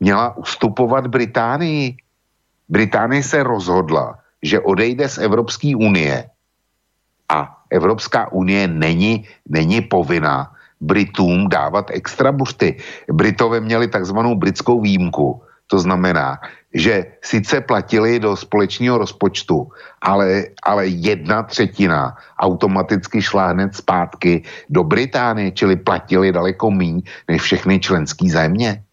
[0.00, 1.96] měla ustupovat Británii?
[2.68, 6.30] Británie se rozhodla, že odejde z Evropské unie
[7.28, 12.76] A Evropská unie není, není povinná Britům dávat extra bušty.
[13.08, 15.42] Britové měli takzvanou britskou výjimku.
[15.66, 16.38] To znamená,
[16.74, 24.84] že sice platili do společného rozpočtu, ale, ale jedna třetina automaticky šla hned zpátky do
[24.84, 28.83] Británie, čili platili daleko míň než všechny členské země.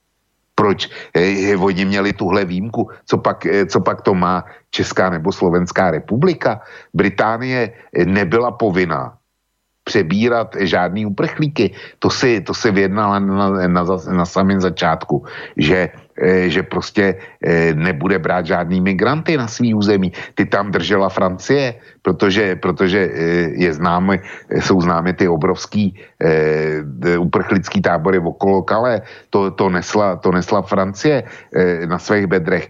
[0.61, 2.93] Proč eh, oni měli tuhle výjimku?
[3.05, 6.61] Co pak, eh, co pak to má Česká nebo Slovenská republika?
[6.93, 7.73] Británie
[8.05, 9.17] nebyla povinná
[9.83, 11.71] přebírat žádný uprchlíky.
[11.99, 15.25] To si, to si vyjednala na, na, na, samém začátku,
[15.57, 15.89] že
[16.21, 20.13] Eh, že prostě eh, nebude brát žádný migranty na svý území.
[20.35, 23.17] Ty tam držela Francie, protože, protože eh,
[23.57, 24.21] je známy,
[24.61, 25.97] jsou známy ty obrovský
[27.17, 29.01] uprchlický tábory okolo Kale.
[29.29, 31.23] To, to, nesla, to nesla Francie
[31.89, 32.69] na svých bedrech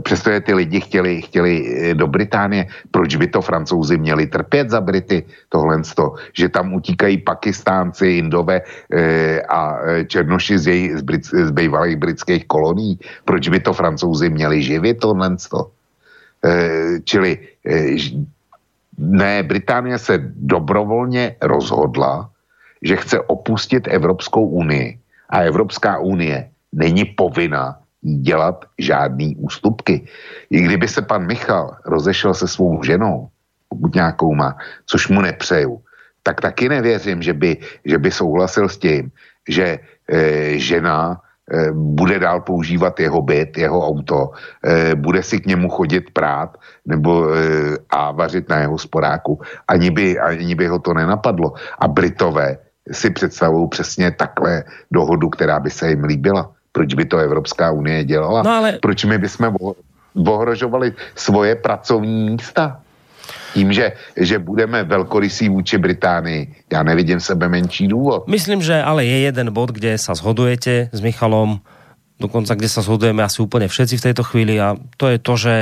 [0.00, 4.80] přestože ty lidi chtěli, chtěli eh, do Británie, proč by to francouzi měli trpět za
[4.80, 11.02] Brity, tohle to, že tam utíkají pakistánci, indové e, a eh, černoši z, jej, z,
[11.02, 15.00] Brit, z bývalých britských kolonií, proč by to francouzi měli živit?
[15.00, 15.70] Tohle to.
[16.44, 17.96] E, čili e,
[18.98, 22.30] ne, Británie se dobrovolně rozhodla,
[22.82, 24.98] že chce opustit Evropskou unii.
[25.30, 30.06] A Evropská unie není povinna dělat žádný ústupky.
[30.50, 33.28] I kdyby se pan Michal rozešel se svou ženou,
[33.68, 34.56] pokud nějakou má,
[34.86, 35.80] což mu nepřeju,
[36.22, 39.10] tak taky nevěřím, že by, že by souhlasil s tím,
[39.48, 39.78] že
[40.12, 44.30] e, žena e, bude dál používat jeho byt, jeho auto,
[44.66, 47.38] e, bude si k němu chodit prát nebo e,
[47.90, 49.40] a vařit na jeho sporáku.
[49.68, 51.54] Ani by, ani by ho to nenapadlo.
[51.78, 52.58] A Britové
[52.92, 56.54] si představují přesně takhle dohodu, která by se jim líbila.
[56.72, 58.42] Proč by to Evropská unie dělala?
[58.42, 58.78] No ale...
[58.82, 59.56] Proč my bychom
[60.14, 62.80] ohrožovali svoje pracovní místa?
[63.54, 66.54] Tím, že, že budeme velkorysí vůči Británii.
[66.72, 68.28] Já nevidím sebe menší důvod.
[68.28, 71.60] Myslím, že ale je jeden bod, kde sa zhodujete s Michalom,
[72.16, 75.54] dokonca kde sa zhodujeme asi úplne všetci v tejto chvíli a to je to, že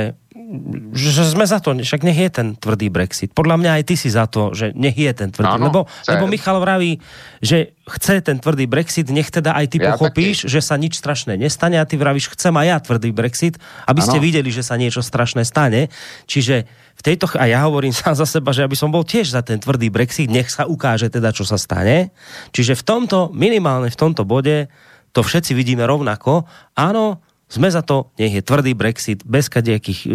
[0.91, 3.31] že sme za to, však nech je ten tvrdý Brexit.
[3.31, 5.55] Podľa mňa aj ty si za to, že nech je ten tvrdý.
[5.55, 5.79] Áno, lebo,
[6.11, 6.99] lebo Michal vraví,
[7.39, 10.51] že chce ten tvrdý Brexit, nech teda aj ty ja pochopíš, taky.
[10.51, 13.55] že sa nič strašné nestane a ty vravíš, chcem aj ja tvrdý Brexit,
[13.87, 14.07] aby ano.
[14.11, 15.87] ste videli, že sa niečo strašné stane.
[16.27, 16.67] Čiže
[16.99, 19.55] v tejto, a ja hovorím sám za seba, že aby som bol tiež za ten
[19.57, 22.11] tvrdý Brexit, nech sa ukáže teda, čo sa stane.
[22.51, 24.67] Čiže v tomto, minimálne v tomto bode,
[25.15, 26.43] to všetci vidíme rovnako.
[26.75, 27.19] Áno,
[27.51, 30.09] sme za to, nech je tvrdý Brexit, bez kadejakých e,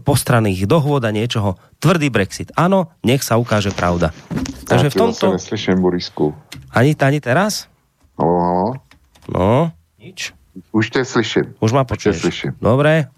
[0.00, 1.60] postranných dohôd a niečoho.
[1.76, 2.48] Tvrdý Brexit.
[2.56, 4.16] Áno, nech sa ukáže pravda.
[4.64, 5.36] Takže v tomto...
[5.36, 6.32] neslyším, Borisku.
[6.72, 7.68] Ani, ani teraz?
[8.16, 8.72] No,
[9.28, 9.68] no.
[10.00, 10.32] nič.
[10.72, 11.54] Už te slyším.
[11.60, 12.24] Už ma počuješ.
[12.24, 12.52] slyším.
[12.58, 13.12] Dobre.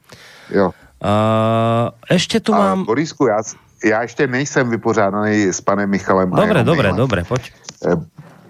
[0.51, 0.75] Jo.
[1.01, 2.85] Uh, ešte tu mám...
[2.85, 3.41] Borisku, já,
[3.85, 6.31] já ještě nejsem vypořádaný s panem Michalem.
[6.31, 7.51] Dobre, dobre, dobre, poď.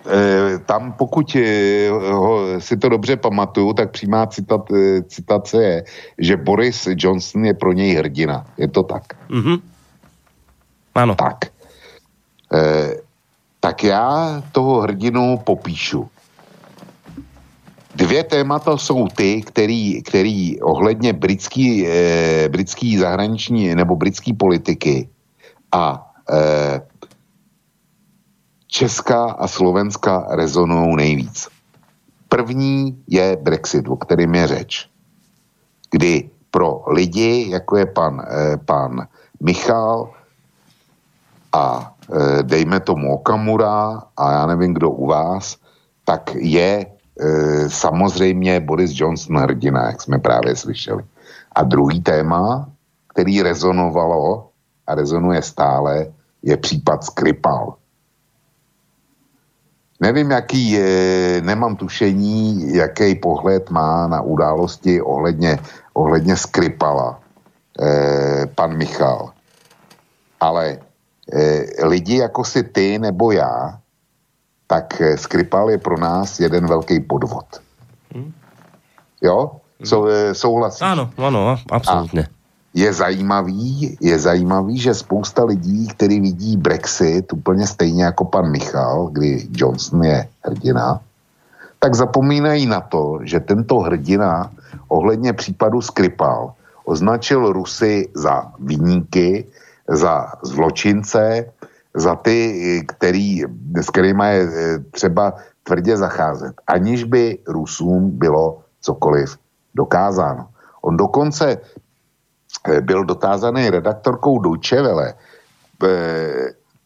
[0.07, 5.85] Eh, tam pokud eh, si to dobře pamatuju, tak přímá citat, eh, citace je,
[6.19, 8.47] že Boris Johnson je pro něj hrdina.
[8.59, 9.05] Je to tak?
[9.31, 9.61] Mm-hmm.
[10.95, 11.15] Ano.
[11.15, 11.45] Tak.
[12.55, 12.97] E,
[13.61, 16.09] tak já toho hrdinu popíšu.
[17.95, 25.09] Dvě témata jsou ty, který, který ohledně britský, e, britský zahraniční nebo britský politiky
[25.73, 26.81] a e,
[28.71, 31.49] Česká a Slovenska rezonují nejvíc.
[32.29, 34.89] První je Brexit, o kterém je řeč.
[35.91, 39.07] Kdy pro lidi, jako je pan, eh, pan
[39.43, 40.11] Michal
[41.53, 45.57] a eh, dejme tomu Okamura a já nevím, kdo u vás,
[46.05, 51.03] tak je eh, samozřejmě Boris Johnson hrdina, jak jsme právě slyšeli.
[51.53, 52.71] A druhý téma,
[53.09, 54.49] který rezonovalo
[54.87, 56.07] a rezonuje stále,
[56.43, 57.75] je případ Skripal.
[60.01, 65.59] Nevím, jaký je, nemám tušení, jaký pohled má na události ohledně,
[65.93, 67.21] ohledně Skripala
[67.81, 69.31] eh, pan Michal.
[70.41, 70.79] Ale
[71.33, 73.79] eh, lidi jako si ty nebo já,
[74.67, 77.47] tak eh, Skripal je pro nás jeden velký podvod.
[78.15, 78.33] Hmm.
[79.21, 79.61] Jo?
[79.85, 80.83] Sou, eh, souhlasíš?
[80.83, 82.23] Ano, ano, absolutně.
[82.23, 82.40] A,
[82.75, 89.09] je zajímavý, je zajímavý, že spousta lidí, kteří vidí Brexit úplně stejně jako pan Michal,
[89.13, 91.01] kdy Johnson je hrdina,
[91.79, 94.51] tak zapomínají na to, že tento hrdina
[94.89, 96.53] ohledně případu Skripal
[96.85, 99.45] označil Rusy za viníky,
[99.89, 101.53] za zločince,
[101.95, 103.43] za ty, který,
[103.81, 105.35] s kterými je eh, třeba
[105.65, 109.39] tvrdě zacházet, aniž by Rusům bylo cokoliv
[109.75, 110.47] dokázáno.
[110.83, 111.59] On dokonce
[112.81, 115.15] byl dotázaný redaktorkou Deutsche eh,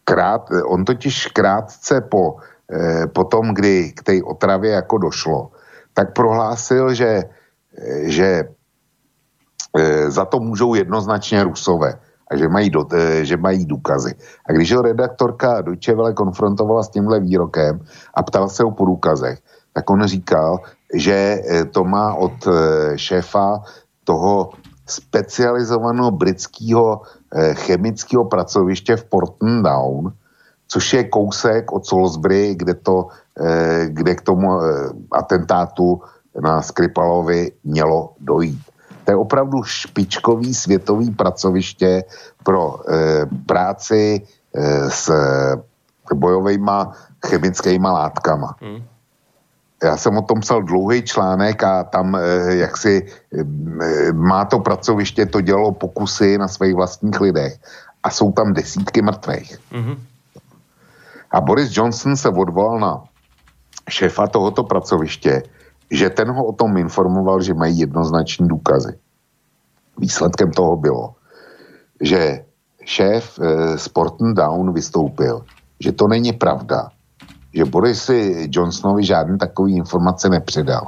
[0.05, 2.37] krát, on totiž krátce po,
[2.71, 5.51] eh, po tom, kdy k té otravě jako došlo,
[5.95, 7.23] tak prohlásil, že,
[7.79, 8.29] eh, že
[9.79, 11.99] eh, za to můžou jednoznačně Rusové
[12.31, 14.15] a že mají, do, eh, že mají důkazy.
[14.49, 17.81] A když ho redaktorka Deutsche konfrontovala s tímhle výrokem
[18.15, 19.39] a ptala se ho po důkazech,
[19.73, 20.61] tak on říkal,
[20.95, 23.63] že eh, to má od eh, šéfa
[24.05, 24.51] toho
[24.87, 27.03] specializovaného britského
[27.53, 30.13] chemického pracoviště v Porton Down,
[30.69, 33.09] což je kousek od Salisbury, kde, to,
[33.87, 34.49] kde k tomu
[35.13, 36.01] atentátu
[36.41, 38.61] na Skripalovi mělo dojít.
[39.05, 42.05] To je opravdu špičkový světový pracoviště
[42.43, 42.77] pro
[43.47, 44.23] práci
[44.89, 45.13] s
[46.15, 46.71] bojovými
[47.27, 48.57] chemickými látkama.
[48.61, 48.83] Hmm.
[49.85, 52.21] Já jsem o tom psal dlouhý článek a tam e,
[52.57, 57.61] jak si e, má to pracoviště, to dělalo pokusy na svých vlastních lidech
[58.03, 59.59] a jsou tam desítky mrtvých.
[59.73, 59.97] Hmm.
[61.31, 63.05] A Boris Johnson se odvolal na
[63.89, 65.43] šéfa tohoto pracoviště,
[65.91, 68.99] že ten ho o tom informoval, že mají jednoznační důkazy.
[69.99, 71.15] Výsledkem toho bylo,
[72.01, 72.45] že
[72.85, 75.45] šéf e, Sporten Down vystoupil,
[75.81, 76.89] že to není pravda,
[77.55, 80.87] že Borisy Johnsonovi žádný takový informace nepředal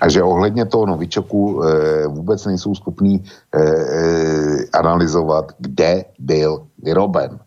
[0.00, 7.38] a že ohledně toho novičoku e, vůbec nejsou schopní e, e, analyzovat, kde byl vyroben.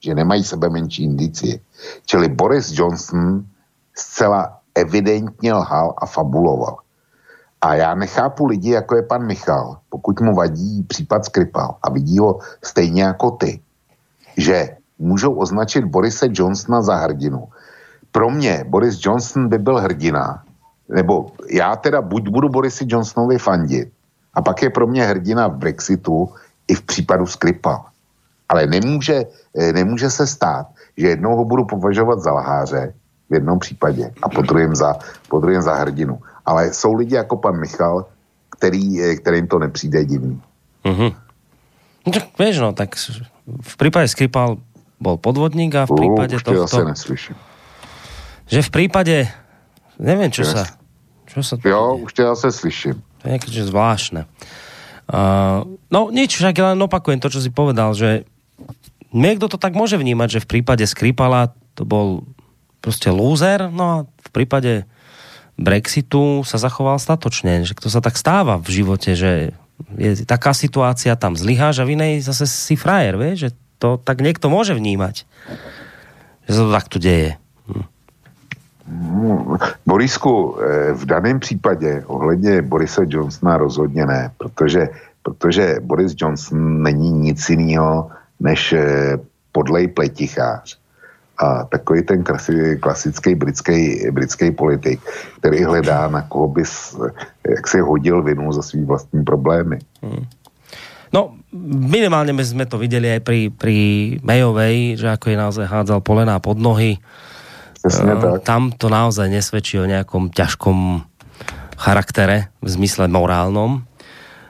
[0.00, 1.58] Že nemají sebe menší indicie.
[2.06, 3.44] Čili Boris Johnson
[3.96, 6.76] zcela evidentně lhal a fabuloval.
[7.60, 12.18] A já nechápu lidi, jako je pan Michal, pokud mu vadí případ Skripal a vidí
[12.18, 13.60] ho stejně jako ty,
[14.36, 17.48] že můžou označit Borise Johnsona za hrdinu.
[18.14, 20.42] Pro mě Boris Johnson by byl hrdina,
[20.88, 23.90] nebo já teda buď budu Borisi Johnsonovi fandit,
[24.34, 26.30] a pak je pro mě hrdina v Brexitu
[26.68, 27.84] i v případu Skripal.
[28.48, 29.24] Ale nemůže,
[29.58, 32.94] eh, nemůže se stát, že jednou ho budu považovat za lháře,
[33.30, 34.94] v jednom případě a po druhém za,
[35.28, 36.20] po druhém za hrdinu.
[36.46, 38.06] Ale jsou lidi jako pan Michal,
[38.58, 40.38] který, eh, kterým to nepřijde divný.
[40.84, 41.10] Mm-hmm.
[42.06, 42.94] No tak vieš, no, tak
[43.62, 44.60] v prípade Skripal
[45.00, 46.84] bol podvodník a v prípade uh, tohto...
[46.84, 47.34] neslyším.
[48.54, 49.26] Že v prípade...
[49.98, 50.62] Neviem, čo sa...
[51.26, 53.02] Čo sa to jo, už tě zase slyším.
[53.18, 54.30] To je nejaké zvláštne.
[55.04, 58.24] Uh, no nič, však len opakujem to, čo si povedal, že
[59.12, 62.24] niekto to tak môže vnímať, že v prípade Skripala to bol
[62.80, 64.88] proste lúzer, no a v prípade
[65.60, 69.52] Brexitu sa zachoval statočne, že to sa tak stáva v živote, že
[69.98, 73.36] je taká situácia, tam zlyháš a v inej zase si frajer, vie?
[73.36, 75.28] že to tak niekto môže vnímať,
[76.46, 77.36] že sa to takto deje.
[79.86, 84.88] Borisku, eh, v daném případě ohledně Borise Johnsona rozhodně ne, protože,
[85.22, 89.18] protože Boris Johnson není nic jiného než eh,
[89.52, 90.78] podlej pletichář
[91.38, 92.24] a takový ten
[92.80, 95.00] klasický britský, britský politik,
[95.38, 96.62] který hledá, na koho by
[97.48, 99.78] jak si hodil vinu za svý vlastní problémy.
[100.02, 100.26] Hmm.
[101.14, 101.38] No,
[101.70, 103.76] minimálne sme to videli aj pri, pri
[104.26, 106.98] Mayovej, že ako je naozaj hádzal polená pod nohy.
[107.84, 111.04] Presne uh, Tam to naozaj nesvedčí o nejakom ťažkom
[111.76, 113.84] charaktere v zmysle morálnom.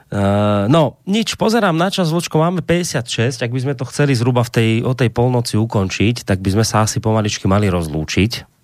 [0.07, 4.47] Uh, no, nič, pozerám na čas, Vlčko, máme 56, ak by sme to chceli zhruba
[4.47, 8.55] v tej, o tej polnoci ukončiť, tak by sme sa asi pomaličky mali rozlúčiť.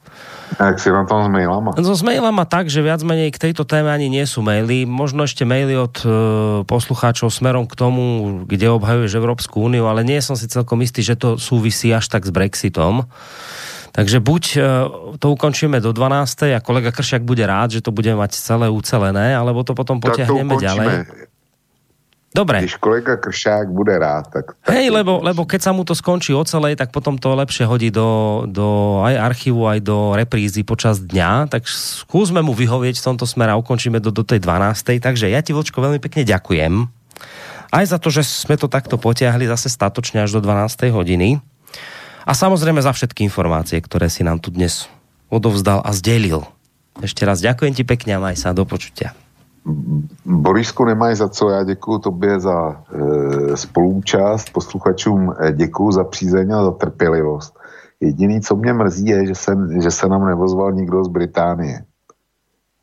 [0.60, 1.72] A ak si na tom s mailama?
[1.80, 4.84] No, s mailama tak, že viac menej k tejto téme ani nie sú maily.
[4.84, 6.12] Možno ešte maily od uh,
[6.68, 8.04] poslucháčov smerom k tomu,
[8.44, 12.28] kde obhajuješ Európsku úniu, ale nie som si celkom istý, že to súvisí až tak
[12.28, 13.08] s Brexitom.
[13.92, 14.62] Takže buď uh,
[15.20, 16.56] to ukončíme do 12.
[16.56, 20.56] a kolega Kršiak bude rád, že to bude mať celé ucelené, alebo to potom potiahneme
[20.56, 21.28] ďalej.
[22.32, 22.64] Dobre.
[22.64, 24.56] Když kolega Kršák bude rád, tak...
[24.64, 27.92] tak Hej, lebo, lebo keď sa mu to skončí ocelej, tak potom to lepšie hodí
[27.92, 33.28] do, do aj archívu, aj do reprízy počas dňa, tak skúsme mu vyhovieť v tomto
[33.28, 35.04] smere a ukončíme do, do tej 12.
[35.04, 36.88] Takže ja ti, Vlčko, veľmi pekne ďakujem.
[37.72, 40.88] Aj za to, že sme to takto potiahli zase statočne až do 12.
[40.88, 41.44] hodiny.
[42.26, 44.86] A samozrejme za všetky informácie, ktoré si nám tu dnes
[45.32, 46.46] odovzdal a zdelil.
[47.00, 49.16] Ešte raz ďakujem ti pekne a maj sa do počutia.
[50.26, 56.52] Borisku, nemáš za co, já děkuji tobě za e, spolúčast, posluchačům e, děkuji za přízeň
[56.52, 57.60] a za trpělivost.
[58.02, 61.86] Jediný, co mě mrzí, je, že se, že se nám nevozval nikdo z Británie.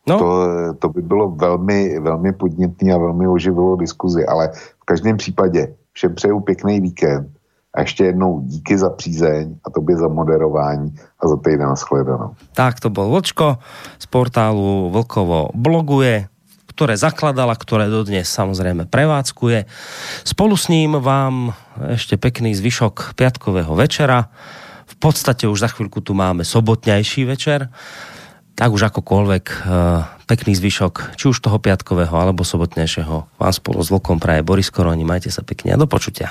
[0.06, 0.18] No.
[0.18, 0.46] To,
[0.78, 6.14] to by bylo velmi, velmi podnětný a velmi oživilo diskuzi, ale v každém případě všem
[6.14, 7.37] přeju pěkný víkend
[7.78, 12.34] a ještě jednou díky za přízeň a tobě za moderování a za týden nashledanou.
[12.58, 13.62] Tak to bol Vlčko
[14.02, 16.26] z portálu Vlkovo bloguje
[16.78, 19.66] ktoré zakladala, ktoré dodnes samozrejme prevádzkuje.
[20.22, 21.50] Spolu s ním vám
[21.90, 24.30] ešte pekný zvyšok piatkového večera.
[24.86, 27.66] V podstate už za chvíľku tu máme sobotňajší večer.
[28.54, 29.56] Tak už akokoľvek e,
[30.30, 33.42] pekný zvyšok, či už toho piatkového alebo sobotnejšieho.
[33.42, 35.02] Vám spolu s Vlkom praje Boris Koroni.
[35.02, 36.30] Majte sa pekne a do počutia.